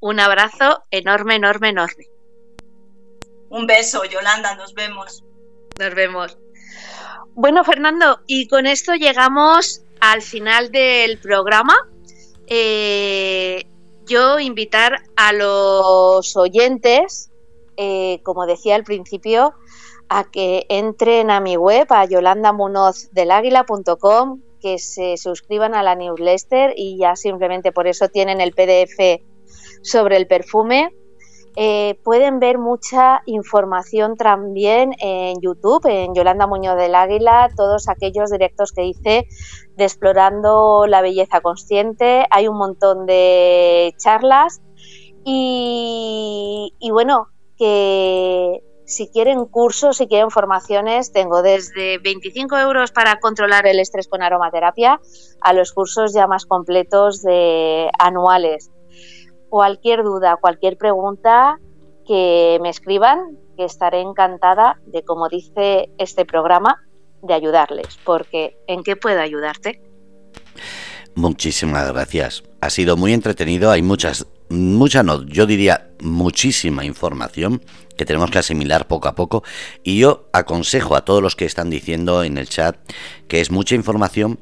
Un 0.00 0.18
abrazo 0.18 0.82
enorme, 0.90 1.36
enorme, 1.36 1.68
enorme. 1.68 2.06
Un 3.50 3.66
beso, 3.66 4.04
Yolanda, 4.04 4.54
nos 4.56 4.74
vemos. 4.74 5.22
Nos 5.78 5.94
vemos. 5.94 6.38
Bueno, 7.34 7.64
Fernando, 7.64 8.20
y 8.26 8.48
con 8.48 8.66
esto 8.66 8.94
llegamos 8.94 9.82
al 10.00 10.22
final 10.22 10.70
del 10.72 11.18
programa. 11.18 11.76
Eh, 12.46 13.66
yo 14.10 14.38
invitar 14.40 15.04
a 15.16 15.32
los 15.32 16.36
oyentes, 16.36 17.30
eh, 17.76 18.20
como 18.24 18.44
decía 18.44 18.74
al 18.74 18.82
principio, 18.82 19.54
a 20.08 20.24
que 20.24 20.66
entren 20.68 21.30
a 21.30 21.38
mi 21.40 21.56
web, 21.56 21.86
a 21.90 22.06
yolandamunozdeláguila.com, 22.06 24.40
que 24.60 24.80
se 24.80 25.16
suscriban 25.16 25.74
a 25.74 25.84
la 25.84 25.94
newsletter 25.94 26.74
y 26.76 26.98
ya 26.98 27.14
simplemente 27.14 27.70
por 27.70 27.86
eso 27.86 28.08
tienen 28.08 28.40
el 28.40 28.52
PDF 28.52 29.22
sobre 29.82 30.16
el 30.16 30.26
perfume. 30.26 30.92
Eh, 31.56 31.98
pueden 32.04 32.38
ver 32.38 32.58
mucha 32.58 33.22
información 33.26 34.16
también 34.16 34.94
en 35.00 35.40
YouTube, 35.40 35.84
en 35.86 36.14
Yolanda 36.14 36.46
Muñoz 36.46 36.76
del 36.76 36.94
Águila, 36.94 37.50
todos 37.56 37.88
aquellos 37.88 38.30
directos 38.30 38.72
que 38.72 38.84
hice 38.84 39.26
de 39.76 39.84
explorando 39.84 40.86
la 40.86 41.02
belleza 41.02 41.40
consciente. 41.40 42.26
Hay 42.30 42.46
un 42.46 42.56
montón 42.56 43.06
de 43.06 43.94
charlas 43.98 44.62
y, 45.24 46.74
y 46.78 46.90
bueno, 46.92 47.28
que 47.58 48.62
si 48.86 49.08
quieren 49.08 49.44
cursos, 49.46 49.96
si 49.96 50.06
quieren 50.06 50.30
formaciones, 50.30 51.12
tengo 51.12 51.42
desde 51.42 51.98
25 51.98 52.58
euros 52.58 52.92
para 52.92 53.18
controlar 53.20 53.66
el 53.66 53.80
estrés 53.80 54.08
con 54.08 54.22
aromaterapia 54.22 55.00
a 55.40 55.52
los 55.52 55.72
cursos 55.72 56.12
ya 56.12 56.26
más 56.26 56.46
completos 56.46 57.22
de 57.22 57.90
anuales 57.98 58.70
cualquier 59.50 60.02
duda, 60.02 60.38
cualquier 60.40 60.78
pregunta 60.78 61.58
que 62.06 62.58
me 62.62 62.70
escriban, 62.70 63.36
que 63.56 63.64
estaré 63.64 64.00
encantada 64.00 64.80
de, 64.86 65.02
como 65.02 65.28
dice 65.28 65.90
este 65.98 66.24
programa, 66.24 66.82
de 67.22 67.34
ayudarles, 67.34 67.98
porque 68.04 68.56
¿en 68.66 68.82
qué 68.82 68.96
puedo 68.96 69.20
ayudarte? 69.20 69.82
Muchísimas 71.14 71.92
gracias. 71.92 72.44
Ha 72.60 72.70
sido 72.70 72.96
muy 72.96 73.12
entretenido. 73.12 73.70
Hay 73.70 73.82
muchas, 73.82 74.26
muchas 74.48 75.04
no, 75.04 75.24
yo 75.26 75.44
diría 75.44 75.90
muchísima 76.00 76.84
información 76.84 77.62
que 77.96 78.06
tenemos 78.06 78.30
que 78.30 78.38
asimilar 78.38 78.86
poco 78.86 79.08
a 79.08 79.14
poco 79.14 79.42
y 79.82 79.98
yo 79.98 80.28
aconsejo 80.32 80.94
a 80.94 81.04
todos 81.04 81.22
los 81.22 81.36
que 81.36 81.44
están 81.44 81.68
diciendo 81.68 82.24
en 82.24 82.38
el 82.38 82.48
chat 82.48 82.76
que 83.28 83.40
es 83.42 83.50
mucha 83.50 83.74
información 83.74 84.40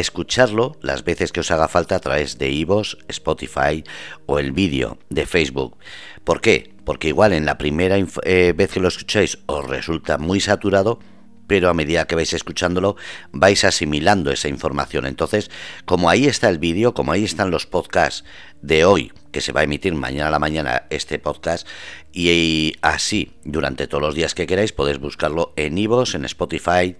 escucharlo 0.00 0.76
las 0.82 1.04
veces 1.04 1.32
que 1.32 1.40
os 1.40 1.50
haga 1.50 1.68
falta 1.68 1.96
a 1.96 2.00
través 2.00 2.38
de 2.38 2.50
Ivos, 2.50 2.98
Spotify 3.08 3.84
o 4.26 4.38
el 4.38 4.52
vídeo 4.52 4.98
de 5.10 5.26
Facebook. 5.26 5.76
¿Por 6.24 6.40
qué? 6.40 6.74
Porque 6.84 7.08
igual 7.08 7.32
en 7.32 7.46
la 7.46 7.58
primera 7.58 7.96
eh, 8.24 8.52
vez 8.56 8.72
que 8.72 8.80
lo 8.80 8.88
escucháis 8.88 9.38
os 9.46 9.66
resulta 9.66 10.18
muy 10.18 10.40
saturado, 10.40 10.98
pero 11.46 11.70
a 11.70 11.74
medida 11.74 12.06
que 12.06 12.14
vais 12.14 12.32
escuchándolo 12.32 12.96
vais 13.32 13.64
asimilando 13.64 14.30
esa 14.30 14.48
información. 14.48 15.06
Entonces, 15.06 15.50
como 15.86 16.10
ahí 16.10 16.26
está 16.26 16.48
el 16.48 16.58
vídeo, 16.58 16.94
como 16.94 17.10
ahí 17.10 17.24
están 17.24 17.50
los 17.50 17.66
podcasts 17.66 18.24
de 18.62 18.84
hoy, 18.84 19.12
que 19.32 19.40
se 19.40 19.52
va 19.52 19.60
a 19.60 19.64
emitir 19.64 19.94
mañana 19.94 20.28
a 20.28 20.30
la 20.30 20.38
mañana 20.38 20.84
este 20.90 21.18
podcast, 21.18 21.66
y 22.12 22.74
así 22.82 23.32
durante 23.44 23.86
todos 23.88 24.02
los 24.02 24.14
días 24.14 24.34
que 24.34 24.46
queráis 24.46 24.72
podéis 24.72 24.98
buscarlo 24.98 25.52
en 25.56 25.78
Ivos, 25.78 26.14
en 26.14 26.24
Spotify, 26.26 26.96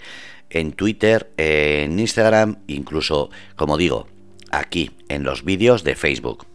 en 0.51 0.73
Twitter, 0.73 1.31
en 1.37 1.99
Instagram, 1.99 2.63
incluso, 2.67 3.31
como 3.57 3.77
digo, 3.77 4.07
aquí 4.51 4.91
en 5.09 5.25
los 5.25 5.45
vídeos 5.45 5.85
de 5.85 5.95
Facebook. 5.95 6.47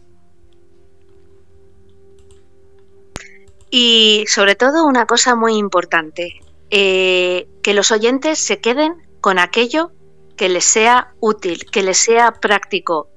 Y 3.70 4.24
sobre 4.28 4.54
todo 4.54 4.86
una 4.86 5.06
cosa 5.06 5.34
muy 5.34 5.56
importante, 5.56 6.40
eh, 6.70 7.48
que 7.62 7.74
los 7.74 7.90
oyentes 7.90 8.38
se 8.38 8.60
queden 8.60 8.94
con 9.20 9.38
aquello 9.38 9.90
que 10.36 10.48
les 10.48 10.64
sea 10.64 11.14
útil, 11.20 11.64
que 11.70 11.82
les 11.82 11.98
sea 11.98 12.32
práctico. 12.32 13.08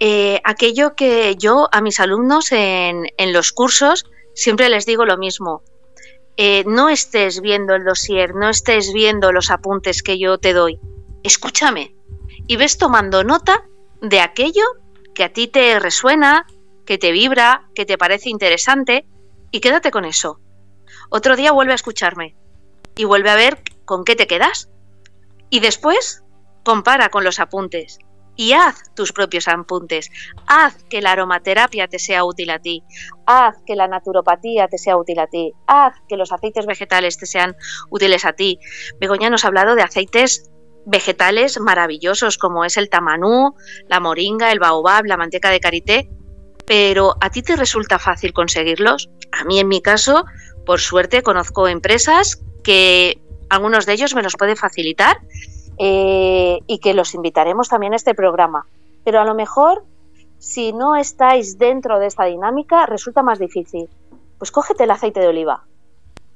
Eh, 0.00 0.40
aquello 0.44 0.94
que 0.94 1.36
yo 1.36 1.68
a 1.72 1.80
mis 1.80 2.00
alumnos 2.00 2.52
en, 2.52 3.06
en 3.16 3.32
los 3.32 3.52
cursos 3.52 4.06
siempre 4.34 4.68
les 4.68 4.86
digo 4.86 5.04
lo 5.04 5.18
mismo. 5.18 5.62
Eh, 6.36 6.64
no 6.66 6.88
estés 6.88 7.40
viendo 7.40 7.74
el 7.74 7.84
dossier, 7.84 8.34
no 8.34 8.48
estés 8.48 8.92
viendo 8.92 9.32
los 9.32 9.50
apuntes 9.50 10.02
que 10.02 10.18
yo 10.18 10.38
te 10.38 10.52
doy. 10.52 10.78
Escúchame 11.22 11.94
y 12.46 12.56
ves 12.56 12.78
tomando 12.78 13.22
nota 13.22 13.64
de 14.00 14.20
aquello 14.20 14.64
que 15.14 15.24
a 15.24 15.32
ti 15.32 15.46
te 15.46 15.78
resuena, 15.78 16.46
que 16.86 16.98
te 16.98 17.12
vibra, 17.12 17.68
que 17.74 17.84
te 17.84 17.98
parece 17.98 18.30
interesante 18.30 19.06
y 19.50 19.60
quédate 19.60 19.90
con 19.90 20.04
eso. 20.04 20.40
Otro 21.10 21.36
día 21.36 21.52
vuelve 21.52 21.72
a 21.72 21.76
escucharme 21.76 22.34
y 22.96 23.04
vuelve 23.04 23.30
a 23.30 23.36
ver 23.36 23.62
con 23.84 24.04
qué 24.04 24.16
te 24.16 24.26
quedas. 24.26 24.70
Y 25.50 25.60
después 25.60 26.22
compara 26.64 27.10
con 27.10 27.24
los 27.24 27.40
apuntes 27.40 27.98
y 28.36 28.52
haz 28.52 28.82
tus 28.94 29.12
propios 29.12 29.48
apuntes. 29.48 30.10
Haz 30.46 30.82
que 30.84 31.02
la 31.02 31.12
aromaterapia 31.12 31.88
te 31.88 31.98
sea 31.98 32.24
útil 32.24 32.50
a 32.50 32.58
ti. 32.58 32.82
Haz 33.26 33.56
que 33.66 33.76
la 33.76 33.88
naturopatía 33.88 34.68
te 34.68 34.78
sea 34.78 34.96
útil 34.96 35.18
a 35.18 35.26
ti. 35.26 35.52
Haz 35.66 35.94
que 36.08 36.16
los 36.16 36.32
aceites 36.32 36.66
vegetales 36.66 37.18
te 37.18 37.26
sean 37.26 37.56
útiles 37.90 38.24
a 38.24 38.32
ti. 38.32 38.58
Begoña 39.00 39.30
nos 39.30 39.44
ha 39.44 39.48
hablado 39.48 39.74
de 39.74 39.82
aceites 39.82 40.50
vegetales 40.84 41.60
maravillosos 41.60 42.38
como 42.38 42.64
es 42.64 42.76
el 42.76 42.88
tamanú, 42.88 43.54
la 43.88 44.00
moringa, 44.00 44.50
el 44.50 44.58
baobab, 44.58 45.04
la 45.04 45.16
manteca 45.16 45.50
de 45.50 45.60
karité. 45.60 46.10
Pero 46.66 47.16
¿a 47.20 47.30
ti 47.30 47.42
te 47.42 47.56
resulta 47.56 47.98
fácil 47.98 48.32
conseguirlos? 48.32 49.10
A 49.32 49.44
mí 49.44 49.58
en 49.58 49.68
mi 49.68 49.82
caso, 49.82 50.24
por 50.64 50.80
suerte, 50.80 51.22
conozco 51.22 51.68
empresas 51.68 52.42
que 52.62 53.20
algunos 53.50 53.84
de 53.84 53.92
ellos 53.92 54.14
me 54.14 54.22
los 54.22 54.36
pueden 54.36 54.56
facilitar 54.56 55.18
eh, 55.78 56.60
y 56.66 56.78
que 56.78 56.94
los 56.94 57.14
invitaremos 57.14 57.68
también 57.68 57.92
a 57.92 57.96
este 57.96 58.14
programa. 58.14 58.66
Pero 59.04 59.20
a 59.20 59.24
lo 59.24 59.34
mejor, 59.34 59.84
si 60.38 60.72
no 60.72 60.96
estáis 60.96 61.58
dentro 61.58 61.98
de 61.98 62.06
esta 62.06 62.24
dinámica, 62.24 62.86
resulta 62.86 63.22
más 63.22 63.38
difícil. 63.38 63.88
Pues 64.38 64.50
cógete 64.50 64.84
el 64.84 64.90
aceite 64.90 65.20
de 65.20 65.28
oliva, 65.28 65.64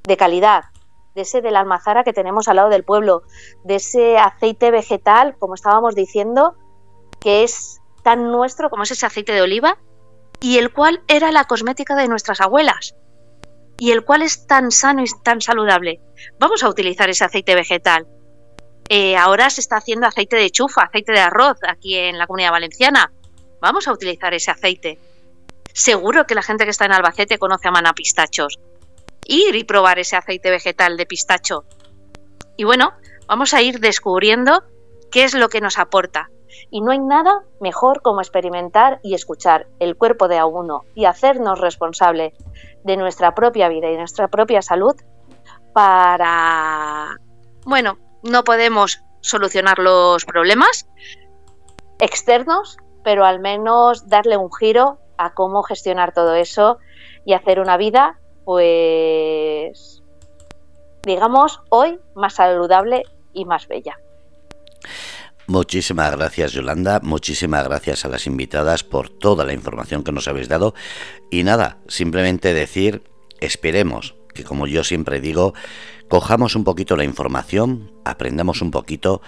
de 0.05 0.17
calidad, 0.17 0.65
de 1.15 1.23
ese 1.23 1.41
de 1.41 1.51
la 1.51 1.61
almazara 1.61 2.05
que 2.05 2.13
tenemos 2.13 2.49
al 2.49 2.57
lado 2.57 2.69
del 2.69 2.85
pueblo, 2.85 3.23
de 3.65 3.77
ese 3.77 4.19
aceite 4.19 4.71
vegetal, 4.71 5.37
como 5.39 5.55
estábamos 5.55 5.95
diciendo, 5.95 6.55
que 7.21 7.43
es 7.43 7.81
tan 8.03 8.31
nuestro 8.31 8.71
como 8.71 8.85
es 8.85 8.91
ese 8.91 9.07
aceite 9.07 9.33
de 9.33 9.43
oliva, 9.43 9.79
y 10.41 10.59
el 10.59 10.73
cual 10.73 11.03
era 11.09 11.33
la 11.33 11.45
cosmética 11.45 11.97
de 11.97 12.09
nuestras 12.09 12.41
abuelas, 12.41 12.95
y 13.79 13.91
el 13.91 14.05
cual 14.05 14.23
es 14.23 14.47
tan 14.47 14.71
sano 14.71 15.03
y 15.03 15.07
tan 15.23 15.41
saludable. 15.41 16.01
Vamos 16.39 16.63
a 16.63 16.69
utilizar 16.69 17.09
ese 17.09 17.25
aceite 17.25 17.55
vegetal 17.55 18.07
eh, 18.89 19.17
ahora 19.17 19.51
se 19.51 19.61
está 19.61 19.77
haciendo 19.77 20.07
aceite 20.07 20.37
de 20.37 20.51
chufa, 20.51 20.83
aceite 20.83 21.13
de 21.13 21.21
arroz 21.21 21.59
aquí 21.67 21.97
en 21.97 22.19
la 22.19 22.27
comunidad 22.27 22.53
valenciana. 22.53 23.13
Vamos 23.61 23.89
a 23.89 23.93
utilizar 23.93 24.33
ese 24.35 24.51
aceite. 24.51 24.99
Seguro 25.73 26.27
que 26.27 26.35
la 26.35 26.43
gente 26.43 26.65
que 26.65 26.71
está 26.71 26.85
en 26.87 26.93
Albacete 26.93 27.39
conoce 27.39 27.69
a 27.69 27.71
Mana 27.71 27.93
Pistachos. 27.93 28.59
Ir 29.25 29.57
y 29.57 29.65
probar 29.65 29.99
ese 29.99 30.17
aceite 30.17 30.51
vegetal 30.51 30.97
de 30.97 31.05
pistacho. 31.05 31.65
Y 32.57 32.65
bueno, 32.65 32.93
vamos 33.27 33.55
a 33.55 33.61
ir 33.61 33.81
descubriendo 33.81 34.63
qué 35.11 35.25
es 35.25 35.35
lo 35.35 35.49
que 35.49 35.61
nos 35.61 35.79
aporta. 35.79 36.31
Y 36.71 36.81
no 36.81 36.93
hay 36.93 36.99
nada 36.99 37.43
mejor 37.61 38.03
como 38.03 38.21
experimentar 38.21 39.01
y 39.03 39.15
escuchar 39.15 39.67
el 39.81 39.97
cuerpo 39.97 40.29
de 40.29 40.39
a 40.39 40.47
uno 40.47 40.85
y 40.95 41.05
hacernos 41.05 41.61
responsable 41.61 42.33
de 42.85 42.97
nuestra 42.97 43.35
propia 43.35 43.69
vida 43.69 43.91
y 43.91 43.97
nuestra 43.97 44.29
propia 44.29 44.63
salud 44.63 44.95
para, 45.75 47.19
bueno, 47.65 47.99
no 48.27 48.45
podemos 48.45 49.03
solucionar 49.21 49.79
los 49.79 50.25
problemas 50.25 50.87
externos, 51.99 52.77
pero 53.03 53.25
al 53.25 53.41
menos 53.41 54.09
darle 54.09 54.37
un 54.37 54.51
giro 54.53 54.99
a 55.19 55.35
cómo 55.35 55.63
gestionar 55.63 56.13
todo 56.13 56.35
eso 56.35 56.79
y 57.25 57.33
hacer 57.33 57.61
una 57.61 57.77
vida, 57.77 58.19
pues, 58.45 60.03
digamos, 61.03 61.61
hoy 61.71 61.99
más 62.15 62.35
saludable 62.35 63.05
y 63.33 63.45
más 63.45 63.67
bella. 63.69 63.99
Muchísimas 65.49 66.11
gracias 66.11 66.53
Yolanda, 66.53 66.99
muchísimas 67.03 67.65
gracias 67.65 68.05
a 68.05 68.09
las 68.09 68.27
invitadas 68.27 68.83
por 68.83 69.09
toda 69.09 69.45
la 69.45 69.53
información 69.53 70.03
que 70.03 70.11
nos 70.11 70.27
habéis 70.27 70.49
dado 70.49 70.75
y 71.31 71.45
nada, 71.45 71.79
simplemente 71.87 72.53
decir, 72.53 73.05
esperemos 73.41 74.16
que 74.37 74.45
como 74.45 74.67
yo 74.67 74.85
siempre 74.85 75.21
digo, 75.21 75.55
cojamos 76.09 76.55
un 76.55 76.65
poquito 76.65 76.97
la 76.97 77.05
información, 77.05 77.91
aprendamos 78.05 78.63
un 78.63 78.71
poquito 78.71 79.23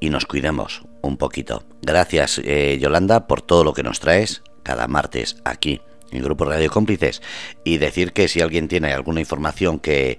y 0.00 0.10
nos 0.10 0.26
cuidemos 0.26 0.82
un 1.02 1.16
poquito. 1.16 1.62
Gracias 1.82 2.40
eh, 2.44 2.78
Yolanda 2.80 3.26
por 3.26 3.42
todo 3.42 3.62
lo 3.62 3.72
que 3.72 3.82
nos 3.82 4.00
traes 4.00 4.42
cada 4.62 4.88
martes 4.88 5.36
aquí 5.44 5.80
en 6.10 6.22
Grupo 6.22 6.44
Radio 6.44 6.70
Cómplices 6.70 7.22
y 7.64 7.78
decir 7.78 8.12
que 8.12 8.28
si 8.28 8.40
alguien 8.40 8.68
tiene 8.68 8.92
alguna 8.92 9.20
información 9.20 9.78
que, 9.78 10.18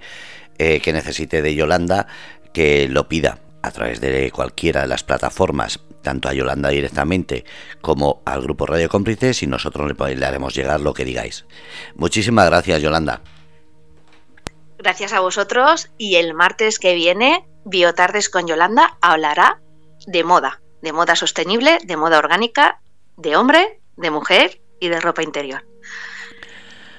eh, 0.57 0.79
que 0.81 0.93
necesite 0.93 1.41
de 1.41 1.55
Yolanda, 1.55 2.07
que 2.53 2.87
lo 2.87 3.09
pida 3.09 3.39
a 3.61 3.71
través 3.71 3.99
de 3.99 4.31
cualquiera 4.31 4.81
de 4.81 4.87
las 4.87 5.03
plataformas, 5.03 5.79
tanto 6.01 6.29
a 6.29 6.33
Yolanda 6.33 6.69
directamente 6.69 7.45
como 7.81 8.21
al 8.25 8.43
Grupo 8.43 8.67
Radio 8.67 8.87
Cómplices 8.89 9.41
y 9.41 9.47
nosotros 9.47 9.91
le 9.97 10.25
haremos 10.25 10.53
llegar 10.53 10.79
lo 10.79 10.93
que 10.93 11.03
digáis. 11.03 11.45
Muchísimas 11.95 12.45
gracias 12.47 12.81
Yolanda. 12.81 13.21
Gracias 14.85 15.13
a 15.13 15.19
vosotros 15.19 15.89
y 15.97 16.17
el 16.17 16.35
martes 16.35 16.77
que 16.77 16.93
viene, 16.93 17.43
Biotardes 17.65 18.29
con 18.29 18.45
Yolanda 18.45 18.99
hablará 19.01 19.59
de 20.05 20.23
moda, 20.23 20.61
de 20.83 20.93
moda 20.93 21.15
sostenible, 21.15 21.79
de 21.83 21.97
moda 21.97 22.19
orgánica, 22.19 22.79
de 23.17 23.35
hombre, 23.35 23.81
de 23.97 24.11
mujer 24.11 24.61
y 24.79 24.89
de 24.89 25.01
ropa 25.01 25.23
interior. 25.23 25.65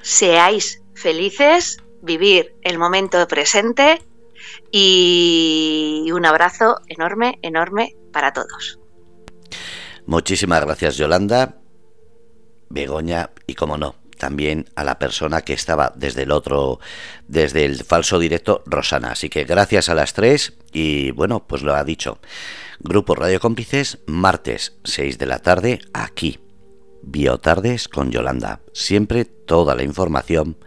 Seáis 0.01 0.81
felices, 0.95 1.81
vivir 2.01 2.57
el 2.61 2.77
momento 2.77 3.25
presente 3.25 4.01
y 4.69 6.09
un 6.11 6.25
abrazo 6.25 6.81
enorme, 6.87 7.39
enorme 7.41 7.95
para 8.11 8.33
todos. 8.33 8.79
Muchísimas 10.05 10.59
gracias 10.59 10.97
Yolanda, 10.97 11.55
Begoña 12.67 13.29
y 13.47 13.55
como 13.55 13.77
no, 13.77 13.95
también 14.17 14.65
a 14.75 14.83
la 14.83 14.99
persona 14.99 15.41
que 15.41 15.53
estaba 15.53 15.93
desde 15.95 16.23
el 16.23 16.31
otro, 16.31 16.79
desde 17.27 17.65
el 17.65 17.83
falso 17.83 18.19
directo, 18.19 18.63
Rosana. 18.65 19.11
Así 19.11 19.29
que 19.29 19.45
gracias 19.45 19.89
a 19.89 19.95
las 19.95 20.13
tres 20.13 20.53
y 20.73 21.11
bueno, 21.11 21.45
pues 21.47 21.61
lo 21.61 21.75
ha 21.75 21.83
dicho. 21.83 22.19
Grupo 22.79 23.15
Radio 23.15 23.39
Cómplices, 23.39 23.99
martes 24.05 24.77
6 24.83 25.17
de 25.17 25.25
la 25.25 25.39
tarde, 25.39 25.79
aquí. 25.93 26.39
Biotardes 27.01 27.87
con 27.87 28.11
Yolanda. 28.11 28.61
Siempre 28.73 29.25
toda 29.25 29.75
la 29.75 29.83
información 29.83 30.57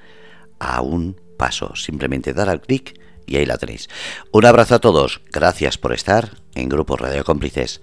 a 0.59 0.81
un 0.81 1.20
paso. 1.36 1.77
Simplemente 1.77 2.32
dar 2.32 2.48
al 2.48 2.60
clic 2.60 2.98
y 3.27 3.36
ahí 3.36 3.47
la 3.47 3.59
tenéis. 3.59 3.89
Un 4.32 4.44
abrazo 4.44 4.74
a 4.74 4.81
todos. 4.81 5.20
Gracias 5.32 5.78
por 5.78 5.93
estar 5.93 6.31
en 6.55 6.68
Grupo 6.68 6.97
Radio 6.97 7.24
Cómplices. 7.24 7.78